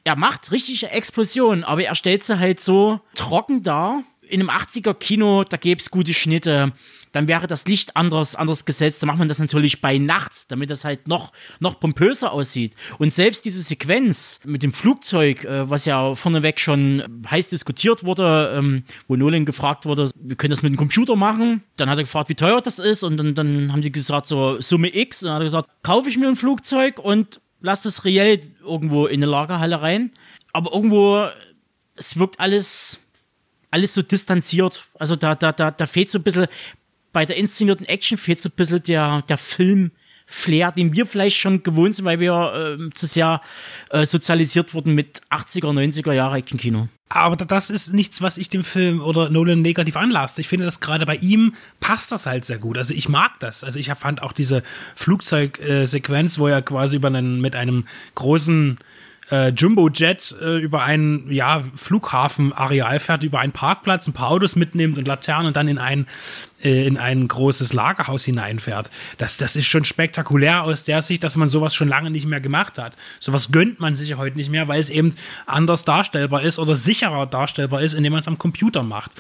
Er 0.05 0.17
macht 0.17 0.51
richtige 0.51 0.91
Explosionen, 0.91 1.63
aber 1.63 1.83
er 1.83 1.95
stellt 1.95 2.23
sie 2.23 2.39
halt 2.39 2.61
so 2.61 3.01
trocken 3.15 3.63
dar. 3.63 4.03
In 4.31 4.41
einem 4.41 4.51
80er 4.51 4.95
Kino, 4.95 5.45
da 5.45 5.57
gäbe 5.57 5.81
es 5.81 5.91
gute 5.91 6.15
Schnitte 6.15 6.73
dann 7.13 7.29
wäre 7.29 7.47
das 7.47 7.67
Licht 7.67 7.97
anders, 7.97 8.37
anders 8.37 8.65
gesetzt. 8.65 9.03
Da 9.03 9.07
macht 9.07 9.19
man 9.19 9.29
das 9.29 9.39
natürlich 9.39 9.81
bei 9.81 9.99
Nacht, 9.99 10.51
damit 10.51 10.71
das 10.71 10.85
halt 10.85 11.09
noch, 11.09 11.33
noch 11.59 11.81
pompöser 11.81 12.33
aussieht. 12.33 12.75
Und 12.99 13.13
selbst 13.13 13.45
diese 13.45 13.63
Sequenz 13.63 14.41
mit 14.45 14.63
dem 14.63 14.73
Flugzeug, 14.73 15.45
äh, 15.45 15.69
was 15.69 15.85
ja 15.85 16.15
vorneweg 16.15 16.61
schon 16.61 17.23
heiß 17.29 17.49
diskutiert 17.49 18.05
wurde, 18.05 18.55
ähm, 18.57 18.85
wo 19.09 19.17
Nolan 19.17 19.45
gefragt 19.45 19.87
wurde, 19.87 20.11
wir 20.15 20.37
können 20.37 20.51
das 20.51 20.63
mit 20.63 20.73
dem 20.73 20.77
Computer 20.77 21.17
machen. 21.17 21.63
Dann 21.77 21.91
hat 21.91 21.99
er 21.99 22.05
gefragt, 22.05 22.29
wie 22.29 22.35
teuer 22.35 22.61
das 22.61 22.79
ist. 22.79 23.03
Und 23.03 23.17
dann, 23.17 23.35
dann 23.35 23.73
haben 23.73 23.83
die 23.83 23.93
gesagt, 23.93 24.27
so 24.27 24.61
Summe 24.61 24.95
X. 24.95 25.23
Und 25.23 25.29
dann 25.29 25.35
hat 25.35 25.43
er 25.43 25.47
gesagt, 25.47 25.71
kaufe 25.83 26.09
ich 26.09 26.17
mir 26.17 26.29
ein 26.29 26.37
Flugzeug 26.37 26.99
und 26.99 27.41
lass 27.61 27.83
das 27.83 28.05
reell 28.05 28.41
irgendwo 28.63 29.07
in 29.07 29.23
eine 29.23 29.31
Lagerhalle 29.31 29.83
rein. 29.83 30.13
Aber 30.53 30.73
irgendwo, 30.73 31.27
es 31.97 32.19
wirkt 32.19 32.41
alles 32.41 33.00
alles 33.71 33.95
so 33.95 34.03
distanziert. 34.03 34.87
Also 34.99 35.17
da, 35.17 35.35
da, 35.35 35.53
da, 35.53 35.71
da 35.71 35.87
fehlt 35.87 36.11
so 36.11 36.19
ein 36.19 36.23
bisschen 36.23 36.47
bei 37.13 37.27
der 37.27 37.37
inszenierten 37.37 37.87
Action 37.87 38.19
fehlt 38.19 38.41
so 38.41 38.49
ein 38.49 38.57
bisschen 38.57 38.83
der, 38.83 39.23
der 39.23 39.39
Film. 39.39 39.93
Flair, 40.33 40.71
den 40.71 40.93
wir 40.95 41.07
vielleicht 41.07 41.39
schon 41.39 41.65
gewohnt 41.65 41.97
sind, 41.97 42.05
weil 42.05 42.21
wir 42.21 42.79
äh, 42.79 42.91
zu 42.95 43.09
sehr 43.09 43.43
äh, 43.91 44.07
sozialisiert 44.07 44.75
wurden 44.75 44.95
mit 44.95 45.23
80er, 45.29 45.73
90er 45.73 46.13
Jahre 46.13 46.37
Action-Kino. 46.37 46.89
Aber 47.09 47.35
das 47.35 47.69
ist 47.69 47.93
nichts, 47.93 48.23
was 48.23 48.39
ich 48.39 48.49
dem 48.49 48.63
Film 48.63 49.01
oder 49.01 49.29
Nolan 49.29 49.61
negativ 49.61 49.97
anlasse. 49.97 50.41
Ich 50.41 50.47
finde, 50.47 50.67
dass 50.67 50.79
gerade 50.79 51.05
bei 51.05 51.17
ihm 51.17 51.57
passt 51.81 52.13
das 52.13 52.27
halt 52.27 52.45
sehr 52.45 52.59
gut. 52.59 52.79
Also 52.79 52.95
ich 52.95 53.09
mag 53.09 53.41
das. 53.41 53.65
Also 53.65 53.81
ich 53.81 53.91
fand 53.91 54.23
auch 54.23 54.33
diese 54.33 54.63
Flugzeugsequenz, 54.95 56.39
wo 56.39 56.47
er 56.47 56.63
quasi 56.63 56.95
über 56.95 57.09
einen, 57.09 57.41
mit 57.41 57.57
einem 57.57 57.89
großen 58.15 58.79
äh, 59.31 59.49
Jumbo-Jet 59.51 60.35
äh, 60.41 60.59
über 60.59 60.83
ein 60.83 61.31
ja, 61.31 61.63
Flughafenareal 61.77 62.99
fährt, 63.01 63.23
über 63.23 63.41
einen 63.41 63.53
Parkplatz, 63.53 64.07
ein 64.07 64.13
paar 64.13 64.31
Autos 64.31 64.57
mitnimmt 64.57 64.99
und 64.99 65.07
Laternen 65.07 65.49
und 65.49 65.57
dann 65.57 65.69
in 65.69 65.79
ein 65.79 66.07
äh, 66.63 66.87
in 66.87 66.99
ein 66.99 67.29
großes 67.29 67.73
Lagerhaus 67.73 68.25
hineinfährt. 68.25 68.91
Das, 69.19 69.37
das 69.37 69.57
ist 69.57 69.67
schon 69.67 69.85
spektakulär 69.85 70.63
aus 70.65 70.85
der 70.85 71.03
Sicht, 71.03 71.25
dass 71.25 71.37
man 71.37 71.49
sowas 71.49 71.75
schon 71.75 71.89
lange 71.89 72.11
nicht 72.11 72.27
mehr 72.27 72.41
gemacht 72.41 72.79
hat. 72.79 72.97
Sowas 73.19 73.51
gönnt 73.53 73.81
man 73.81 73.97
sich 73.97 74.15
heute 74.17 74.37
nicht 74.37 74.51
mehr, 74.51 74.69
weil 74.69 74.81
es 74.81 74.91
eben 74.91 75.11
anders 75.47 75.85
darstellbar 75.85 76.43
ist 76.43 76.59
oder 76.59 76.77
sicherer 76.77 77.27
darstellbar 77.27 77.83
ist, 77.83 77.95
indem 77.95 78.13
man 78.13 78.21
es 78.21 78.29
am 78.29 78.39
Computer 78.39 78.83
macht. 78.83 79.13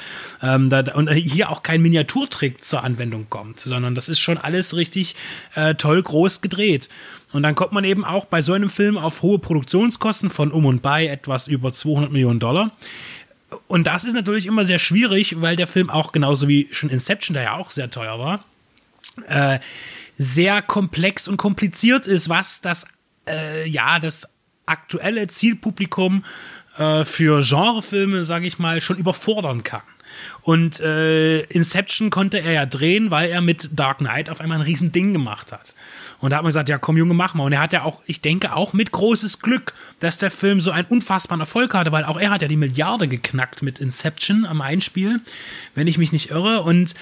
Ähm, 0.42 0.70
da, 0.70 0.80
und 0.94 1.10
hier 1.10 1.50
auch 1.50 1.62
kein 1.62 1.82
Miniaturtrick 1.82 2.64
zur 2.64 2.82
Anwendung 2.82 3.26
kommt, 3.28 3.60
sondern 3.60 3.94
das 3.94 4.08
ist 4.08 4.20
schon 4.20 4.38
alles 4.38 4.76
richtig 4.76 5.16
äh, 5.54 5.74
toll 5.74 6.02
groß 6.02 6.40
gedreht. 6.40 6.88
Und 7.32 7.44
dann 7.44 7.54
kommt 7.54 7.72
man 7.72 7.84
eben 7.84 8.04
auch 8.04 8.24
bei 8.24 8.42
so 8.42 8.52
einem 8.52 8.70
Film 8.70 8.98
auf 8.98 9.22
hohe 9.22 9.38
Produktionskosten 9.38 10.30
von 10.30 10.50
um 10.50 10.66
und 10.66 10.82
bei 10.82 11.06
etwas 11.06 11.46
über 11.46 11.72
200 11.72 12.10
Millionen 12.10 12.40
Dollar. 12.40 12.72
Und 13.66 13.86
das 13.86 14.04
ist 14.04 14.14
natürlich 14.14 14.46
immer 14.46 14.64
sehr 14.64 14.78
schwierig, 14.78 15.40
weil 15.40 15.56
der 15.56 15.66
Film 15.66 15.90
auch 15.90 16.12
genauso 16.12 16.48
wie 16.48 16.68
schon 16.70 16.90
Inception, 16.90 17.34
der 17.34 17.44
ja 17.44 17.54
auch 17.54 17.70
sehr 17.70 17.90
teuer 17.90 18.18
war, 18.18 18.44
äh, 19.26 19.58
sehr 20.16 20.62
komplex 20.62 21.28
und 21.28 21.36
kompliziert 21.36 22.06
ist, 22.06 22.28
was 22.28 22.60
das, 22.60 22.86
äh, 23.28 23.68
ja, 23.68 23.98
das 23.98 24.28
aktuelle 24.66 25.26
Zielpublikum 25.28 26.24
äh, 26.78 27.04
für 27.04 27.42
Genrefilme, 27.42 28.24
sage 28.24 28.46
ich 28.46 28.58
mal, 28.58 28.80
schon 28.80 28.98
überfordern 28.98 29.62
kann. 29.64 29.82
Und 30.42 30.80
äh, 30.80 31.40
Inception 31.42 32.10
konnte 32.10 32.38
er 32.38 32.52
ja 32.52 32.66
drehen, 32.66 33.10
weil 33.10 33.30
er 33.30 33.40
mit 33.40 33.70
Dark 33.72 33.98
Knight 33.98 34.30
auf 34.30 34.40
einmal 34.40 34.58
ein 34.58 34.64
riesen 34.64 34.92
Ding 34.92 35.12
gemacht 35.12 35.52
hat. 35.52 35.74
Und 36.20 36.30
da 36.30 36.36
hat 36.36 36.42
man 36.42 36.50
gesagt, 36.50 36.68
ja 36.68 36.78
komm 36.78 36.96
Junge, 36.96 37.14
mach 37.14 37.34
mal. 37.34 37.44
Und 37.44 37.52
er 37.52 37.60
hat 37.60 37.72
ja 37.72 37.84
auch, 37.84 38.00
ich 38.06 38.20
denke 38.20 38.54
auch 38.54 38.72
mit 38.72 38.92
großes 38.92 39.40
Glück, 39.40 39.74
dass 40.00 40.18
der 40.18 40.30
Film 40.30 40.60
so 40.60 40.70
einen 40.70 40.86
unfassbaren 40.86 41.40
Erfolg 41.40 41.74
hatte, 41.74 41.92
weil 41.92 42.04
auch 42.04 42.18
er 42.18 42.30
hat 42.30 42.42
ja 42.42 42.48
die 42.48 42.56
Milliarde 42.56 43.08
geknackt 43.08 43.62
mit 43.62 43.78
Inception 43.78 44.44
am 44.44 44.60
Einspiel, 44.60 45.20
wenn 45.74 45.86
ich 45.86 45.98
mich 45.98 46.12
nicht 46.12 46.30
irre. 46.30 46.62
Und 46.62 46.94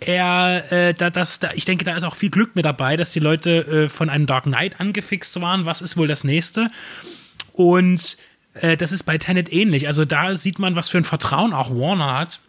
er, 0.00 0.72
äh, 0.72 0.94
da, 0.94 1.10
das, 1.10 1.38
da, 1.38 1.50
ich 1.54 1.64
denke, 1.64 1.84
da 1.84 1.96
ist 1.96 2.04
auch 2.04 2.16
viel 2.16 2.30
Glück 2.30 2.56
mit 2.56 2.64
dabei, 2.64 2.96
dass 2.96 3.12
die 3.12 3.20
Leute 3.20 3.84
äh, 3.84 3.88
von 3.88 4.08
einem 4.08 4.26
Dark 4.26 4.44
Knight 4.44 4.80
angefixt 4.80 5.40
waren. 5.40 5.66
Was 5.66 5.82
ist 5.82 5.96
wohl 5.96 6.08
das 6.08 6.24
nächste? 6.24 6.70
Und 7.52 8.16
äh, 8.54 8.76
das 8.76 8.92
ist 8.92 9.04
bei 9.04 9.18
Tenet 9.18 9.52
ähnlich. 9.52 9.86
Also 9.86 10.04
da 10.04 10.34
sieht 10.36 10.58
man, 10.58 10.76
was 10.76 10.88
für 10.88 10.98
ein 10.98 11.04
Vertrauen 11.04 11.52
auch 11.52 11.70
Warner 11.70 12.18
hat 12.18 12.40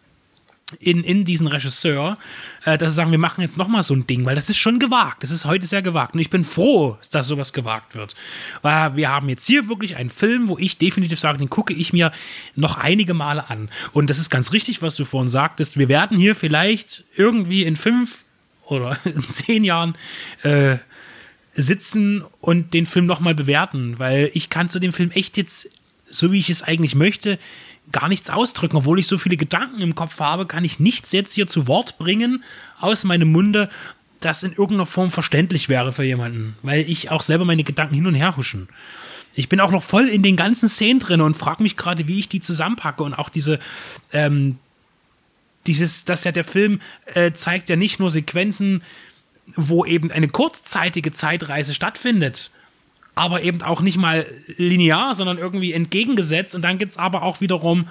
in, 0.80 1.04
in 1.04 1.26
diesen 1.26 1.48
Regisseur, 1.48 2.18
äh, 2.66 2.78
dass 2.78 2.94
sie 2.94 2.96
sagen, 2.96 3.12
wir 3.12 3.18
machen 3.18 3.42
jetzt 3.42 3.58
nochmal 3.58 3.84
so 3.84 3.94
ein 3.94 4.08
Ding, 4.08 4.26
weil 4.26 4.36
das 4.36 4.50
ist 4.50 4.58
schon 4.58 4.80
gewagt. 4.80 5.24
Das 5.24 5.32
ist 5.32 5.46
heute 5.46 5.66
sehr 5.66 5.82
gewagt. 5.82 6.14
Und 6.14 6.20
ich 6.20 6.30
bin 6.30 6.44
froh, 6.44 6.98
dass 7.12 7.28
sowas 7.28 7.54
gewagt 7.54 7.96
wird. 7.96 8.16
Weil 8.62 8.96
wir 8.96 9.10
haben 9.10 9.30
jetzt 9.30 9.46
hier 9.46 9.68
wirklich 9.68 9.96
einen 9.96 10.10
Film, 10.10 10.48
wo 10.48 10.58
ich 10.58 10.78
definitiv 10.78 11.20
sage, 11.20 11.38
den 11.38 11.50
gucke 11.50 11.74
ich 11.74 11.94
mir 11.94 12.12
noch 12.56 12.78
einige 12.78 13.14
Male 13.14 13.50
an. 13.50 13.70
Und 13.92 14.10
das 14.10 14.20
ist 14.20 14.30
ganz 14.30 14.54
richtig, 14.54 14.82
was 14.82 14.96
du 14.96 15.06
vorhin 15.06 15.30
sagtest. 15.30 15.78
Wir 15.78 15.90
werden 15.90 16.18
hier 16.18 16.36
vielleicht 16.36 17.04
irgendwie 17.16 17.64
in 17.64 17.76
fünf 17.76 18.24
oder 18.66 18.98
in 19.06 19.22
zehn 19.24 19.64
Jahren 19.64 19.96
äh, 20.44 20.78
sitzen 21.56 22.24
und 22.42 22.74
den 22.74 22.86
Film 22.86 23.06
nochmal 23.06 23.36
bewerten, 23.36 24.00
weil 24.00 24.32
ich 24.34 24.50
kann 24.50 24.70
zu 24.70 24.80
dem 24.80 24.94
Film 24.94 25.12
echt 25.12 25.38
jetzt, 25.38 25.70
so 26.06 26.32
wie 26.32 26.40
ich 26.40 26.50
es 26.50 26.64
eigentlich 26.64 26.96
möchte, 26.96 27.38
gar 27.92 28.08
nichts 28.08 28.30
ausdrücken. 28.30 28.78
Obwohl 28.78 29.00
ich 29.00 29.08
so 29.08 29.18
viele 29.18 29.38
Gedanken 29.38 29.82
im 29.82 29.96
Kopf 29.96 30.20
habe, 30.20 30.46
kann 30.46 30.66
ich 30.66 30.80
nichts 30.80 31.12
jetzt 31.12 31.34
hier 31.34 31.48
zu 31.48 31.68
Wort 31.68 31.98
bringen 31.98 32.44
aus 32.80 33.04
meinem 33.04 33.32
Munde, 33.32 33.70
das 34.20 34.44
in 34.44 34.52
irgendeiner 34.52 34.86
Form 34.86 35.12
verständlich 35.12 35.70
wäre 35.70 35.92
für 35.92 36.04
jemanden, 36.04 36.56
weil 36.62 36.90
ich 36.90 37.12
auch 37.12 37.22
selber 37.22 37.46
meine 37.46 37.64
Gedanken 37.64 37.96
hin 37.96 38.08
und 38.08 38.16
her 38.16 38.38
huschen. 38.38 38.70
Ich 39.36 39.50
bin 39.50 39.60
auch 39.60 39.72
noch 39.72 39.84
voll 39.84 40.08
in 40.08 40.24
den 40.24 40.36
ganzen 40.36 40.70
Szenen 40.70 41.00
drin 41.00 41.22
und 41.22 41.36
frage 41.36 41.64
mich 41.64 41.76
gerade, 41.76 42.08
wie 42.08 42.20
ich 42.20 42.30
die 42.30 42.40
zusammenpacke 42.40 43.04
und 43.04 43.14
auch 43.14 43.30
diese, 43.30 43.60
ähm, 44.12 44.58
dieses, 45.66 46.06
dass 46.06 46.24
ja 46.24 46.32
der 46.32 46.44
Film 46.44 46.82
äh, 47.14 47.32
zeigt 47.34 47.70
ja 47.70 47.76
nicht 47.76 48.00
nur 48.00 48.10
Sequenzen, 48.10 48.84
wo 49.56 49.86
eben 49.86 50.12
eine 50.12 50.30
kurzzeitige 50.30 51.12
Zeitreise 51.12 51.74
stattfindet, 51.74 52.52
aber 53.16 53.44
eben 53.44 53.62
auch 53.62 53.82
nicht 53.82 53.98
mal 53.98 54.26
linear, 54.58 55.14
sondern 55.16 55.38
irgendwie 55.38 55.74
entgegengesetzt. 55.74 56.56
Und 56.56 56.64
dann 56.64 56.78
gibt 56.78 56.92
es 56.92 56.98
aber 56.98 57.22
auch 57.24 57.42
wiederum 57.42 57.88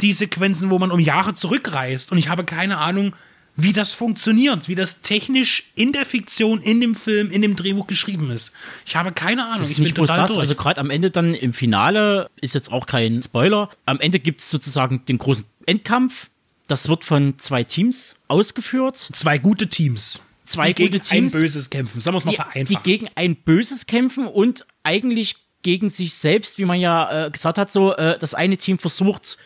die 0.00 0.12
Sequenzen, 0.12 0.70
wo 0.70 0.78
man 0.78 0.90
um 0.90 1.00
Jahre 1.00 1.34
zurückreist. 1.34 2.12
Und 2.12 2.18
ich 2.18 2.28
habe 2.28 2.44
keine 2.44 2.78
Ahnung, 2.78 3.14
wie 3.56 3.72
das 3.72 3.94
funktioniert, 3.94 4.68
wie 4.68 4.74
das 4.74 5.00
technisch 5.00 5.64
in 5.74 5.92
der 5.92 6.04
Fiktion, 6.04 6.60
in 6.60 6.80
dem 6.80 6.94
Film, 6.94 7.30
in 7.30 7.40
dem 7.40 7.56
Drehbuch 7.56 7.86
geschrieben 7.86 8.30
ist. 8.30 8.52
Ich 8.84 8.96
habe 8.96 9.12
keine 9.12 9.46
Ahnung. 9.46 9.60
Das 9.60 9.70
ist 9.70 9.72
ich 9.72 9.78
nicht 9.78 9.94
bin 9.94 10.04
bloß 10.04 10.14
das, 10.14 10.28
durch. 10.28 10.40
also 10.40 10.54
gerade 10.54 10.80
am 10.80 10.90
Ende 10.90 11.10
dann 11.10 11.32
im 11.32 11.54
Finale 11.54 12.28
ist 12.40 12.54
jetzt 12.54 12.70
auch 12.70 12.86
kein 12.86 13.22
Spoiler. 13.22 13.70
Am 13.86 13.98
Ende 13.98 14.20
gibt 14.20 14.42
es 14.42 14.50
sozusagen 14.50 15.04
den 15.06 15.16
großen 15.16 15.46
Endkampf. 15.64 16.28
Das 16.68 16.88
wird 16.88 17.04
von 17.04 17.38
zwei 17.38 17.64
Teams 17.64 18.16
ausgeführt. 18.28 18.96
zwei 19.12 19.38
gute 19.38 19.68
Teams. 19.68 20.20
Zwei 20.46 20.72
die 20.72 20.84
gute 20.84 20.98
gegen 20.98 21.04
Teams. 21.04 21.34
ein 21.34 21.40
böses 21.40 21.70
kämpfen. 21.70 22.00
Sagen 22.00 22.14
wir 22.14 22.18
es 22.18 22.24
mal 22.24 22.30
die, 22.30 22.36
vereinfacht. 22.36 22.86
die 22.86 22.90
gegen 22.90 23.08
ein 23.14 23.36
Böses 23.36 23.86
kämpfen 23.86 24.26
und 24.26 24.66
eigentlich 24.82 25.36
gegen 25.62 25.90
sich 25.90 26.14
selbst, 26.14 26.58
wie 26.58 26.64
man 26.64 26.78
ja 26.78 27.26
äh, 27.26 27.30
gesagt 27.30 27.58
hat, 27.58 27.72
so 27.72 27.92
äh, 27.94 28.18
das 28.18 28.34
eine 28.34 28.56
Team 28.56 28.78
versucht, 28.78 29.36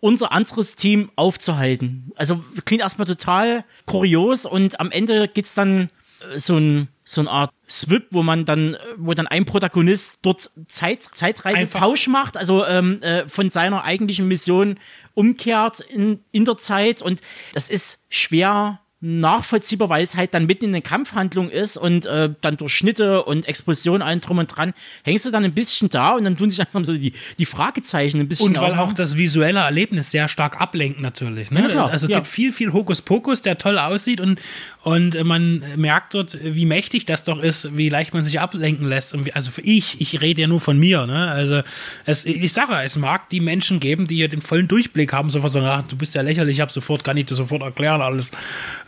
unser 0.00 0.32
anderes 0.32 0.76
Team 0.76 1.10
aufzuhalten. 1.16 2.12
Also 2.16 2.44
klingt 2.64 2.82
erstmal 2.82 3.06
total 3.06 3.64
kurios 3.86 4.46
und 4.46 4.80
am 4.80 4.90
Ende 4.90 5.28
gibt's 5.28 5.54
dann 5.54 5.88
äh, 6.30 6.38
so 6.38 6.58
ein 6.58 6.88
so 7.10 7.22
eine 7.22 7.30
Art 7.30 7.50
Swip, 7.68 8.06
wo 8.12 8.22
man 8.22 8.44
dann, 8.44 8.74
äh, 8.74 8.78
wo 8.96 9.14
dann 9.14 9.26
ein 9.26 9.44
Protagonist 9.44 10.20
dort 10.22 10.50
Zeit, 10.68 11.02
Zeitreisetausch 11.12 12.06
macht, 12.06 12.36
also 12.36 12.64
ähm, 12.64 13.02
äh, 13.02 13.28
von 13.28 13.50
seiner 13.50 13.82
eigentlichen 13.82 14.28
Mission 14.28 14.78
umkehrt 15.14 15.80
in, 15.80 16.20
in 16.30 16.44
der 16.44 16.56
Zeit 16.56 17.02
und 17.02 17.20
das 17.52 17.68
ist 17.68 18.04
schwer 18.08 18.80
nachvollziehbar, 19.02 19.88
weil 19.88 20.02
es 20.02 20.14
halt 20.14 20.34
dann 20.34 20.44
mitten 20.44 20.66
in 20.66 20.72
der 20.72 20.82
Kampfhandlung 20.82 21.48
ist 21.48 21.78
und 21.78 22.04
äh, 22.04 22.30
dann 22.42 22.58
durch 22.58 22.74
Schnitte 22.74 23.24
und 23.24 23.46
Explosionen 23.48 24.02
allen 24.02 24.20
drum 24.20 24.38
und 24.38 24.46
dran, 24.54 24.74
hängst 25.04 25.24
du 25.24 25.30
dann 25.30 25.42
ein 25.42 25.54
bisschen 25.54 25.88
da 25.88 26.10
und 26.12 26.24
dann 26.24 26.36
tun 26.36 26.50
sich 26.50 26.58
langsam 26.58 26.84
so 26.84 26.92
die, 26.92 27.14
die 27.38 27.46
Fragezeichen 27.46 28.20
ein 28.20 28.28
bisschen 28.28 28.48
Und 28.48 28.56
weil 28.56 28.72
aufmachen. 28.72 28.90
auch 28.90 28.92
das 28.92 29.16
visuelle 29.16 29.60
Erlebnis 29.60 30.10
sehr 30.10 30.28
stark 30.28 30.60
ablenkt 30.60 31.00
natürlich. 31.00 31.50
Ne? 31.50 31.62
Ja, 31.62 31.68
klar, 31.68 31.90
also 31.90 32.06
es 32.06 32.10
ja. 32.10 32.18
gibt 32.18 32.26
viel, 32.26 32.52
viel 32.52 32.74
Hokuspokus, 32.74 33.40
der 33.40 33.56
toll 33.56 33.78
aussieht 33.78 34.20
und, 34.20 34.38
und 34.82 35.22
man 35.24 35.62
merkt 35.76 36.14
dort, 36.14 36.38
wie 36.42 36.64
mächtig 36.64 37.04
das 37.04 37.24
doch 37.24 37.42
ist, 37.42 37.76
wie 37.76 37.90
leicht 37.90 38.14
man 38.14 38.24
sich 38.24 38.40
ablenken 38.40 38.88
lässt. 38.88 39.12
Wie, 39.26 39.32
also 39.34 39.50
für 39.50 39.60
ich, 39.60 40.00
ich 40.00 40.22
rede 40.22 40.40
ja 40.40 40.46
nur 40.46 40.60
von 40.60 40.78
mir. 40.78 41.06
Ne? 41.06 41.30
Also 41.30 41.60
es, 42.06 42.24
ich 42.24 42.52
sage, 42.52 42.74
es 42.82 42.96
mag 42.96 43.28
die 43.28 43.40
Menschen 43.40 43.78
geben, 43.78 44.06
die 44.06 44.16
hier 44.16 44.28
den 44.28 44.40
vollen 44.40 44.68
Durchblick 44.68 45.12
haben, 45.12 45.28
sofort 45.28 45.52
sagen, 45.52 45.66
ach, 45.66 45.82
du 45.86 45.96
bist 45.96 46.14
ja 46.14 46.22
lächerlich, 46.22 46.56
ich 46.56 46.60
hab 46.62 46.70
sofort, 46.70 47.04
kann 47.04 47.18
ich 47.18 47.26
dir 47.26 47.34
sofort 47.34 47.60
erklären 47.60 48.00
alles. 48.00 48.30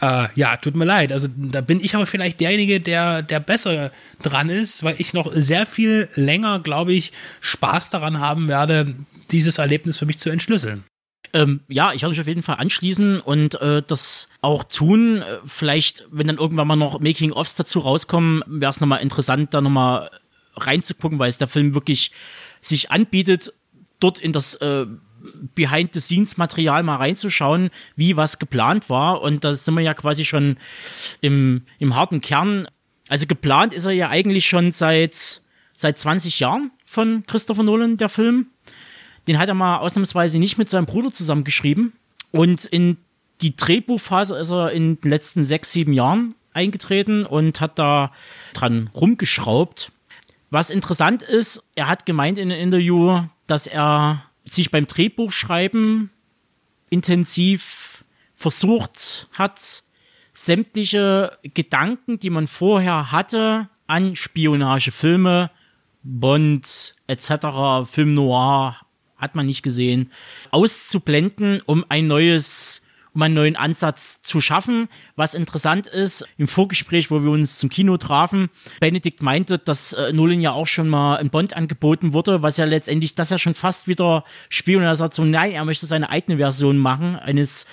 Äh, 0.00 0.28
ja, 0.34 0.56
tut 0.56 0.76
mir 0.76 0.86
leid. 0.86 1.12
Also 1.12 1.28
da 1.36 1.60
bin 1.60 1.78
ich 1.78 1.94
aber 1.94 2.06
vielleicht 2.06 2.40
derjenige, 2.40 2.80
der, 2.80 3.20
der 3.20 3.40
besser 3.40 3.90
dran 4.22 4.48
ist, 4.48 4.82
weil 4.82 4.94
ich 4.96 5.12
noch 5.12 5.30
sehr 5.34 5.66
viel 5.66 6.08
länger, 6.14 6.60
glaube 6.60 6.94
ich, 6.94 7.12
Spaß 7.40 7.90
daran 7.90 8.18
haben 8.18 8.48
werde, 8.48 8.94
dieses 9.30 9.58
Erlebnis 9.58 9.98
für 9.98 10.06
mich 10.06 10.18
zu 10.18 10.30
entschlüsseln. 10.30 10.84
Ähm, 11.34 11.60
ja, 11.68 11.92
ich 11.92 12.02
werde 12.02 12.10
mich 12.10 12.20
auf 12.20 12.26
jeden 12.26 12.42
Fall 12.42 12.56
anschließen 12.56 13.20
und 13.20 13.54
äh, 13.60 13.82
das 13.86 14.28
auch 14.42 14.64
tun. 14.64 15.22
Äh, 15.22 15.38
Vielleicht, 15.46 16.06
wenn 16.10 16.26
dann 16.26 16.36
irgendwann 16.36 16.68
mal 16.68 16.76
noch 16.76 17.00
Making-ofs 17.00 17.56
dazu 17.56 17.80
rauskommen, 17.80 18.42
wäre 18.46 18.70
es 18.70 18.80
nochmal 18.80 19.00
interessant, 19.00 19.54
da 19.54 19.60
nochmal 19.60 20.10
reinzugucken, 20.56 21.18
weil 21.18 21.30
es 21.30 21.38
der 21.38 21.48
Film 21.48 21.74
wirklich 21.74 22.12
sich 22.60 22.90
anbietet, 22.90 23.52
dort 23.98 24.18
in 24.18 24.32
das 24.32 24.56
äh, 24.56 24.86
Behind-the-Scenes-Material 25.54 26.82
mal 26.82 26.96
reinzuschauen, 26.96 27.70
wie 27.96 28.16
was 28.16 28.38
geplant 28.38 28.90
war. 28.90 29.22
Und 29.22 29.44
da 29.44 29.54
sind 29.54 29.74
wir 29.74 29.82
ja 29.82 29.94
quasi 29.94 30.24
schon 30.24 30.58
im, 31.20 31.62
im 31.78 31.94
harten 31.94 32.20
Kern. 32.20 32.68
Also 33.08 33.26
geplant 33.26 33.72
ist 33.72 33.86
er 33.86 33.92
ja 33.92 34.08
eigentlich 34.08 34.46
schon 34.46 34.70
seit, 34.70 35.42
seit 35.72 35.98
20 35.98 36.40
Jahren 36.40 36.70
von 36.84 37.24
Christopher 37.26 37.62
Nolan, 37.62 37.96
der 37.96 38.08
Film. 38.08 38.48
Den 39.26 39.38
hat 39.38 39.48
er 39.48 39.54
mal 39.54 39.78
ausnahmsweise 39.78 40.38
nicht 40.38 40.58
mit 40.58 40.68
seinem 40.68 40.86
Bruder 40.86 41.12
zusammengeschrieben. 41.12 41.92
Und 42.30 42.64
in 42.64 42.96
die 43.40 43.56
Drehbuchphase 43.56 44.36
ist 44.38 44.50
er 44.50 44.72
in 44.72 45.00
den 45.00 45.10
letzten 45.10 45.44
sechs, 45.44 45.72
sieben 45.72 45.92
Jahren 45.92 46.34
eingetreten 46.52 47.26
und 47.26 47.60
hat 47.60 47.78
da 47.78 48.12
dran 48.52 48.90
rumgeschraubt. 48.94 49.92
Was 50.50 50.70
interessant 50.70 51.22
ist, 51.22 51.64
er 51.74 51.88
hat 51.88 52.04
gemeint 52.06 52.38
in 52.38 52.50
einem 52.50 52.60
Interview, 52.60 53.22
dass 53.46 53.66
er 53.66 54.24
sich 54.44 54.70
beim 54.70 54.86
Drehbuchschreiben 54.86 56.10
intensiv 56.90 58.04
versucht 58.34 59.28
hat, 59.32 59.82
sämtliche 60.34 61.38
Gedanken, 61.42 62.18
die 62.18 62.30
man 62.30 62.46
vorher 62.46 63.12
hatte 63.12 63.68
an 63.86 64.16
Spionagefilme, 64.16 65.50
Bond 66.02 66.94
etc., 67.06 67.88
Film 67.90 68.14
Noir, 68.14 68.76
hat 69.22 69.34
man 69.34 69.46
nicht 69.46 69.62
gesehen, 69.62 70.10
auszublenden, 70.50 71.62
um 71.64 71.86
ein 71.88 72.06
neues 72.06 72.82
um 73.14 73.20
einen 73.20 73.34
neuen 73.34 73.56
Ansatz 73.56 74.22
zu 74.22 74.40
schaffen. 74.40 74.88
Was 75.16 75.34
interessant 75.34 75.86
ist, 75.86 76.26
im 76.38 76.48
Vorgespräch, 76.48 77.10
wo 77.10 77.22
wir 77.22 77.30
uns 77.30 77.58
zum 77.58 77.68
Kino 77.68 77.96
trafen, 77.98 78.48
Benedikt 78.80 79.22
meinte, 79.22 79.58
dass 79.58 79.92
äh, 79.92 80.12
Nolan 80.12 80.40
ja 80.40 80.52
auch 80.52 80.66
schon 80.66 80.88
mal 80.88 81.16
ein 81.16 81.28
Bond 81.30 81.54
angeboten 81.54 82.14
wurde, 82.14 82.42
was 82.42 82.56
ja 82.56 82.64
letztendlich 82.64 83.14
das 83.14 83.30
ja 83.30 83.38
schon 83.38 83.54
fast 83.54 83.86
wieder 83.86 84.24
spielt. 84.48 84.78
Und 84.78 84.84
er 84.84 84.96
sagt 84.96 85.14
so, 85.14 85.24
nein, 85.24 85.52
er 85.52 85.64
möchte 85.64 85.86
seine 85.86 86.08
eigene 86.08 86.38
Version 86.38 86.78
machen, 86.78 87.16
eines, 87.16 87.66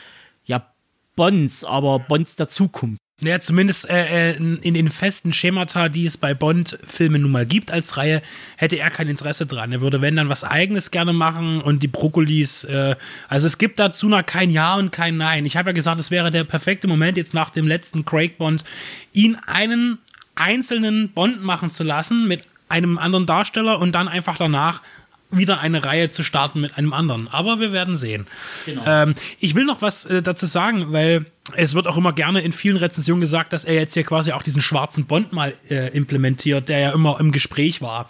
ja, 0.43 0.73
Bonds, 1.15 1.63
aber 1.63 1.99
Bonds 1.99 2.35
der 2.35 2.49
Zukunft. 2.49 2.99
Ja, 3.21 3.37
zumindest 3.39 3.89
äh, 3.89 4.31
äh, 4.31 4.35
in 4.37 4.73
den 4.73 4.89
festen 4.89 5.33
Schemata, 5.33 5.89
die 5.89 6.05
es 6.05 6.15
bei 6.15 6.33
Bond-Filmen 6.33 7.21
nun 7.21 7.31
mal 7.31 7.45
gibt 7.45 7.69
als 7.69 7.97
Reihe, 7.97 8.21
hätte 8.55 8.77
er 8.77 8.89
kein 8.91 9.09
Interesse 9.09 9.45
dran. 9.45 9.73
Er 9.73 9.81
würde, 9.81 9.99
wenn 9.99 10.15
dann, 10.15 10.29
was 10.29 10.45
Eigenes 10.45 10.89
gerne 10.89 11.11
machen 11.11 11.59
und 11.59 11.83
die 11.83 11.89
Brokkolis. 11.89 12.63
Äh, 12.63 12.95
also 13.27 13.47
es 13.47 13.57
gibt 13.57 13.79
dazu 13.79 14.07
noch 14.07 14.25
kein 14.25 14.49
Ja 14.49 14.75
und 14.75 14.91
kein 14.91 15.17
Nein. 15.17 15.45
Ich 15.45 15.57
habe 15.57 15.71
ja 15.71 15.73
gesagt, 15.73 15.99
es 15.99 16.11
wäre 16.11 16.31
der 16.31 16.45
perfekte 16.45 16.87
Moment, 16.87 17.17
jetzt 17.17 17.33
nach 17.33 17.49
dem 17.49 17.67
letzten 17.67 18.05
Craig 18.05 18.37
Bond, 18.37 18.63
ihn 19.11 19.35
einen 19.47 19.97
einzelnen 20.35 21.09
Bond 21.09 21.43
machen 21.43 21.71
zu 21.71 21.83
lassen 21.83 22.25
mit 22.25 22.43
einem 22.69 22.97
anderen 22.97 23.25
Darsteller 23.25 23.79
und 23.79 23.93
dann 23.93 24.07
einfach 24.07 24.37
danach 24.37 24.81
wieder 25.31 25.59
eine 25.59 25.83
Reihe 25.83 26.09
zu 26.09 26.23
starten 26.23 26.61
mit 26.61 26.77
einem 26.77 26.93
anderen. 26.93 27.27
Aber 27.27 27.59
wir 27.59 27.71
werden 27.71 27.95
sehen. 27.95 28.27
Genau. 28.65 28.83
Ähm, 28.85 29.15
ich 29.39 29.55
will 29.55 29.65
noch 29.65 29.81
was 29.81 30.05
äh, 30.05 30.21
dazu 30.21 30.45
sagen, 30.45 30.91
weil 30.91 31.25
es 31.55 31.75
wird 31.75 31.87
auch 31.87 31.97
immer 31.97 32.13
gerne 32.13 32.41
in 32.41 32.51
vielen 32.51 32.77
Rezensionen 32.77 33.21
gesagt, 33.21 33.53
dass 33.53 33.65
er 33.65 33.75
jetzt 33.75 33.93
hier 33.93 34.03
quasi 34.03 34.31
auch 34.31 34.43
diesen 34.43 34.61
schwarzen 34.61 35.05
Bond 35.05 35.33
mal 35.33 35.53
äh, 35.69 35.95
implementiert, 35.95 36.69
der 36.69 36.79
ja 36.79 36.91
immer 36.91 37.19
im 37.19 37.31
Gespräch 37.31 37.81
war. 37.81 38.09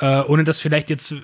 Äh, 0.00 0.20
ohne 0.22 0.44
das 0.44 0.60
vielleicht 0.60 0.90
jetzt 0.90 1.14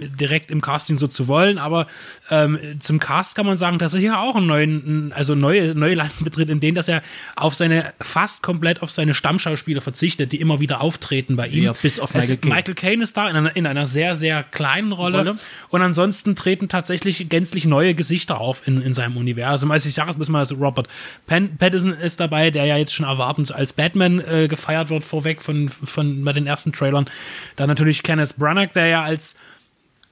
direkt 0.00 0.50
im 0.50 0.60
Casting 0.60 0.96
so 0.96 1.06
zu 1.06 1.28
wollen, 1.28 1.58
aber 1.58 1.86
ähm, 2.30 2.58
zum 2.78 2.98
Cast 2.98 3.34
kann 3.34 3.46
man 3.46 3.56
sagen, 3.56 3.78
dass 3.78 3.94
er 3.94 4.00
hier 4.00 4.18
auch 4.18 4.36
einen 4.36 4.46
neuen, 4.46 5.12
also 5.14 5.34
neue, 5.34 5.74
neue 5.74 5.94
Land 5.94 6.12
betritt, 6.20 6.50
in 6.50 6.60
denen, 6.60 6.74
dass 6.74 6.88
er 6.88 7.02
auf 7.36 7.54
seine, 7.54 7.92
fast 8.00 8.42
komplett 8.42 8.82
auf 8.82 8.90
seine 8.90 9.14
Stammschauspieler 9.14 9.80
verzichtet, 9.80 10.32
die 10.32 10.40
immer 10.40 10.60
wieder 10.60 10.80
auftreten 10.80 11.36
bei 11.36 11.48
ihm. 11.48 11.64
Ja, 11.64 11.72
bis 11.72 12.00
auf 12.00 12.14
Michael 12.14 12.36
Caine. 12.36 12.54
Michael 12.54 12.74
Caine 12.74 13.02
ist 13.02 13.16
da 13.16 13.28
in 13.28 13.36
einer, 13.36 13.56
in 13.56 13.66
einer 13.66 13.86
sehr, 13.86 14.14
sehr 14.14 14.42
kleinen 14.42 14.92
Rolle. 14.92 15.18
Rolle. 15.18 15.38
Und 15.68 15.82
ansonsten 15.82 16.34
treten 16.34 16.68
tatsächlich 16.68 17.28
gänzlich 17.28 17.66
neue 17.66 17.94
Gesichter 17.94 18.40
auf 18.40 18.66
in, 18.66 18.82
in 18.82 18.92
seinem 18.92 19.16
Universum. 19.16 19.70
Also 19.70 19.88
ich 19.88 19.94
sage 19.94 20.10
es 20.18 20.28
mal, 20.28 20.40
also 20.40 20.56
Robert 20.56 20.88
Pen 21.26 21.56
Pattinson 21.56 21.92
ist 21.92 22.20
dabei, 22.20 22.50
der 22.50 22.64
ja 22.64 22.76
jetzt 22.76 22.94
schon 22.94 23.06
erwartend 23.06 23.54
als 23.54 23.72
Batman 23.72 24.20
äh, 24.20 24.48
gefeiert 24.48 24.90
wird, 24.90 25.04
vorweg 25.04 25.42
von, 25.42 25.68
von 25.68 26.24
bei 26.24 26.32
den 26.32 26.46
ersten 26.46 26.72
Trailern. 26.72 27.08
Dann 27.56 27.68
natürlich 27.68 28.02
Kenneth 28.02 28.36
Branagh, 28.36 28.72
der 28.74 28.86
ja 28.86 29.02
als 29.02 29.36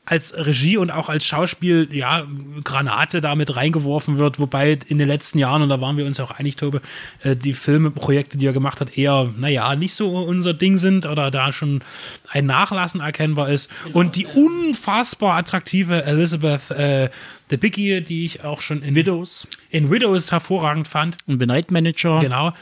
als 0.06 0.34
Regie 0.36 0.76
und 0.76 0.92
auch 0.92 1.08
als 1.08 1.26
Schauspiel, 1.26 1.88
ja, 1.90 2.24
Granate 2.62 3.20
damit 3.20 3.56
reingeworfen 3.56 4.18
wird, 4.18 4.38
wobei 4.38 4.78
in 4.86 4.98
den 4.98 5.08
letzten 5.08 5.38
Jahren, 5.38 5.62
und 5.62 5.68
da 5.68 5.80
waren 5.80 5.96
wir 5.96 6.06
uns 6.06 6.20
auch 6.20 6.30
einig, 6.30 6.56
Tobe, 6.56 6.80
äh, 7.22 7.34
die 7.34 7.52
Filmprojekte, 7.52 8.38
die 8.38 8.46
er 8.46 8.52
gemacht 8.52 8.80
hat, 8.80 8.96
eher, 8.96 9.28
naja, 9.36 9.74
nicht 9.74 9.94
so 9.94 10.16
unser 10.16 10.54
Ding 10.54 10.78
sind 10.78 11.06
oder 11.06 11.32
da 11.32 11.52
schon 11.52 11.82
ein 12.30 12.46
Nachlassen 12.46 13.00
erkennbar 13.00 13.48
ist. 13.50 13.68
und 13.92 14.14
die 14.14 14.26
unfassbar 14.26 15.36
attraktive 15.36 16.04
Elizabeth 16.04 16.70
äh, 16.70 17.10
the 17.50 17.56
Biggie, 17.56 18.00
die 18.00 18.24
ich 18.24 18.44
auch 18.44 18.60
schon 18.60 18.82
in, 18.82 18.94
Widows 18.94 19.46
in 19.70 19.90
Widows 19.90 20.32
hervorragend 20.32 20.88
fand, 20.88 21.16
und 21.26 21.38
The 21.38 21.46
Night 21.46 21.70
Manager. 21.70 22.20
Genau. 22.20 22.52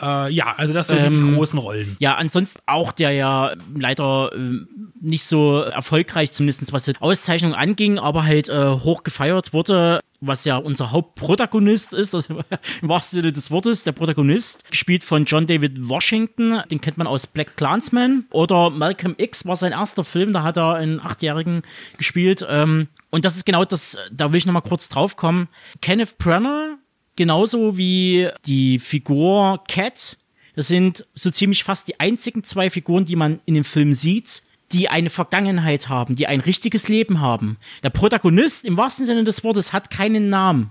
Äh, 0.00 0.32
ja, 0.32 0.54
also 0.56 0.74
das 0.74 0.88
sind 0.88 0.98
ähm, 0.98 1.30
die 1.30 1.36
großen 1.36 1.58
Rollen. 1.58 1.96
Ja, 1.98 2.16
ansonsten 2.16 2.60
auch 2.66 2.92
der 2.92 3.12
ja 3.12 3.54
leider 3.74 4.32
äh, 4.34 4.66
nicht 5.00 5.24
so 5.24 5.60
erfolgreich, 5.60 6.32
zumindest 6.32 6.72
was 6.72 6.84
die 6.84 6.94
Auszeichnung 7.00 7.54
anging, 7.54 7.98
aber 7.98 8.24
halt 8.24 8.48
äh, 8.48 8.70
hoch 8.70 9.04
gefeiert 9.04 9.52
wurde, 9.52 10.00
was 10.20 10.44
ja 10.44 10.56
unser 10.56 10.90
Hauptprotagonist 10.90 11.94
ist, 11.94 12.14
das 12.14 12.26
im 12.82 12.88
wahrsten 12.88 13.20
Sinne 13.20 13.32
des 13.32 13.50
Wortes, 13.50 13.84
der 13.84 13.92
Protagonist, 13.92 14.68
gespielt 14.70 15.04
von 15.04 15.24
John 15.24 15.46
David 15.46 15.88
Washington, 15.88 16.60
den 16.70 16.80
kennt 16.80 16.98
man 16.98 17.06
aus 17.06 17.26
Black 17.26 17.56
Clansman 17.56 18.24
oder 18.30 18.70
Malcolm 18.70 19.14
X 19.18 19.46
war 19.46 19.56
sein 19.56 19.72
erster 19.72 20.04
Film, 20.04 20.32
da 20.32 20.42
hat 20.42 20.56
er 20.56 20.74
einen 20.74 21.00
Achtjährigen 21.00 21.62
gespielt. 21.96 22.44
Ähm, 22.48 22.88
und 23.10 23.24
das 23.24 23.36
ist 23.36 23.46
genau 23.46 23.64
das, 23.64 23.96
da 24.12 24.32
will 24.32 24.38
ich 24.38 24.46
nochmal 24.46 24.62
kurz 24.62 24.88
drauf 24.88 25.16
kommen. 25.16 25.48
Kenneth 25.80 26.18
Brenner, 26.18 26.77
genauso 27.18 27.76
wie 27.76 28.30
die 28.46 28.78
Figur 28.78 29.64
Cat, 29.66 30.16
das 30.54 30.68
sind 30.68 31.04
so 31.14 31.32
ziemlich 31.32 31.64
fast 31.64 31.88
die 31.88 31.98
einzigen 31.98 32.44
zwei 32.44 32.70
Figuren, 32.70 33.04
die 33.04 33.16
man 33.16 33.40
in 33.44 33.54
dem 33.54 33.64
Film 33.64 33.92
sieht, 33.92 34.42
die 34.70 34.88
eine 34.88 35.10
Vergangenheit 35.10 35.88
haben, 35.88 36.14
die 36.14 36.28
ein 36.28 36.38
richtiges 36.38 36.88
Leben 36.88 37.20
haben. 37.20 37.58
Der 37.82 37.90
Protagonist 37.90 38.64
im 38.64 38.76
wahrsten 38.76 39.04
Sinne 39.04 39.24
des 39.24 39.42
Wortes 39.42 39.72
hat 39.72 39.90
keinen 39.90 40.30
Namen, 40.30 40.70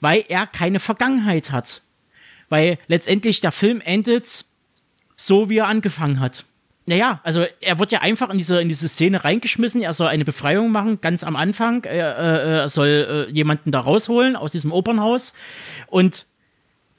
weil 0.00 0.24
er 0.28 0.48
keine 0.48 0.80
Vergangenheit 0.80 1.52
hat. 1.52 1.82
Weil 2.48 2.76
letztendlich 2.88 3.40
der 3.40 3.52
Film 3.52 3.80
endet 3.80 4.44
so, 5.16 5.50
wie 5.50 5.58
er 5.58 5.68
angefangen 5.68 6.18
hat. 6.18 6.46
Naja, 6.86 7.20
also 7.22 7.44
er 7.60 7.78
wird 7.78 7.92
ja 7.92 8.00
einfach 8.00 8.30
in 8.30 8.38
diese, 8.38 8.60
in 8.60 8.68
diese 8.68 8.88
Szene 8.88 9.22
reingeschmissen, 9.22 9.82
er 9.82 9.92
soll 9.92 10.08
eine 10.08 10.24
Befreiung 10.24 10.72
machen, 10.72 11.00
ganz 11.00 11.22
am 11.22 11.36
Anfang. 11.36 11.84
Er, 11.84 12.18
äh, 12.18 12.58
er 12.60 12.68
soll 12.68 13.28
äh, 13.28 13.32
jemanden 13.32 13.70
da 13.70 13.80
rausholen 13.80 14.34
aus 14.34 14.52
diesem 14.52 14.72
Opernhaus. 14.72 15.34
Und 15.86 16.26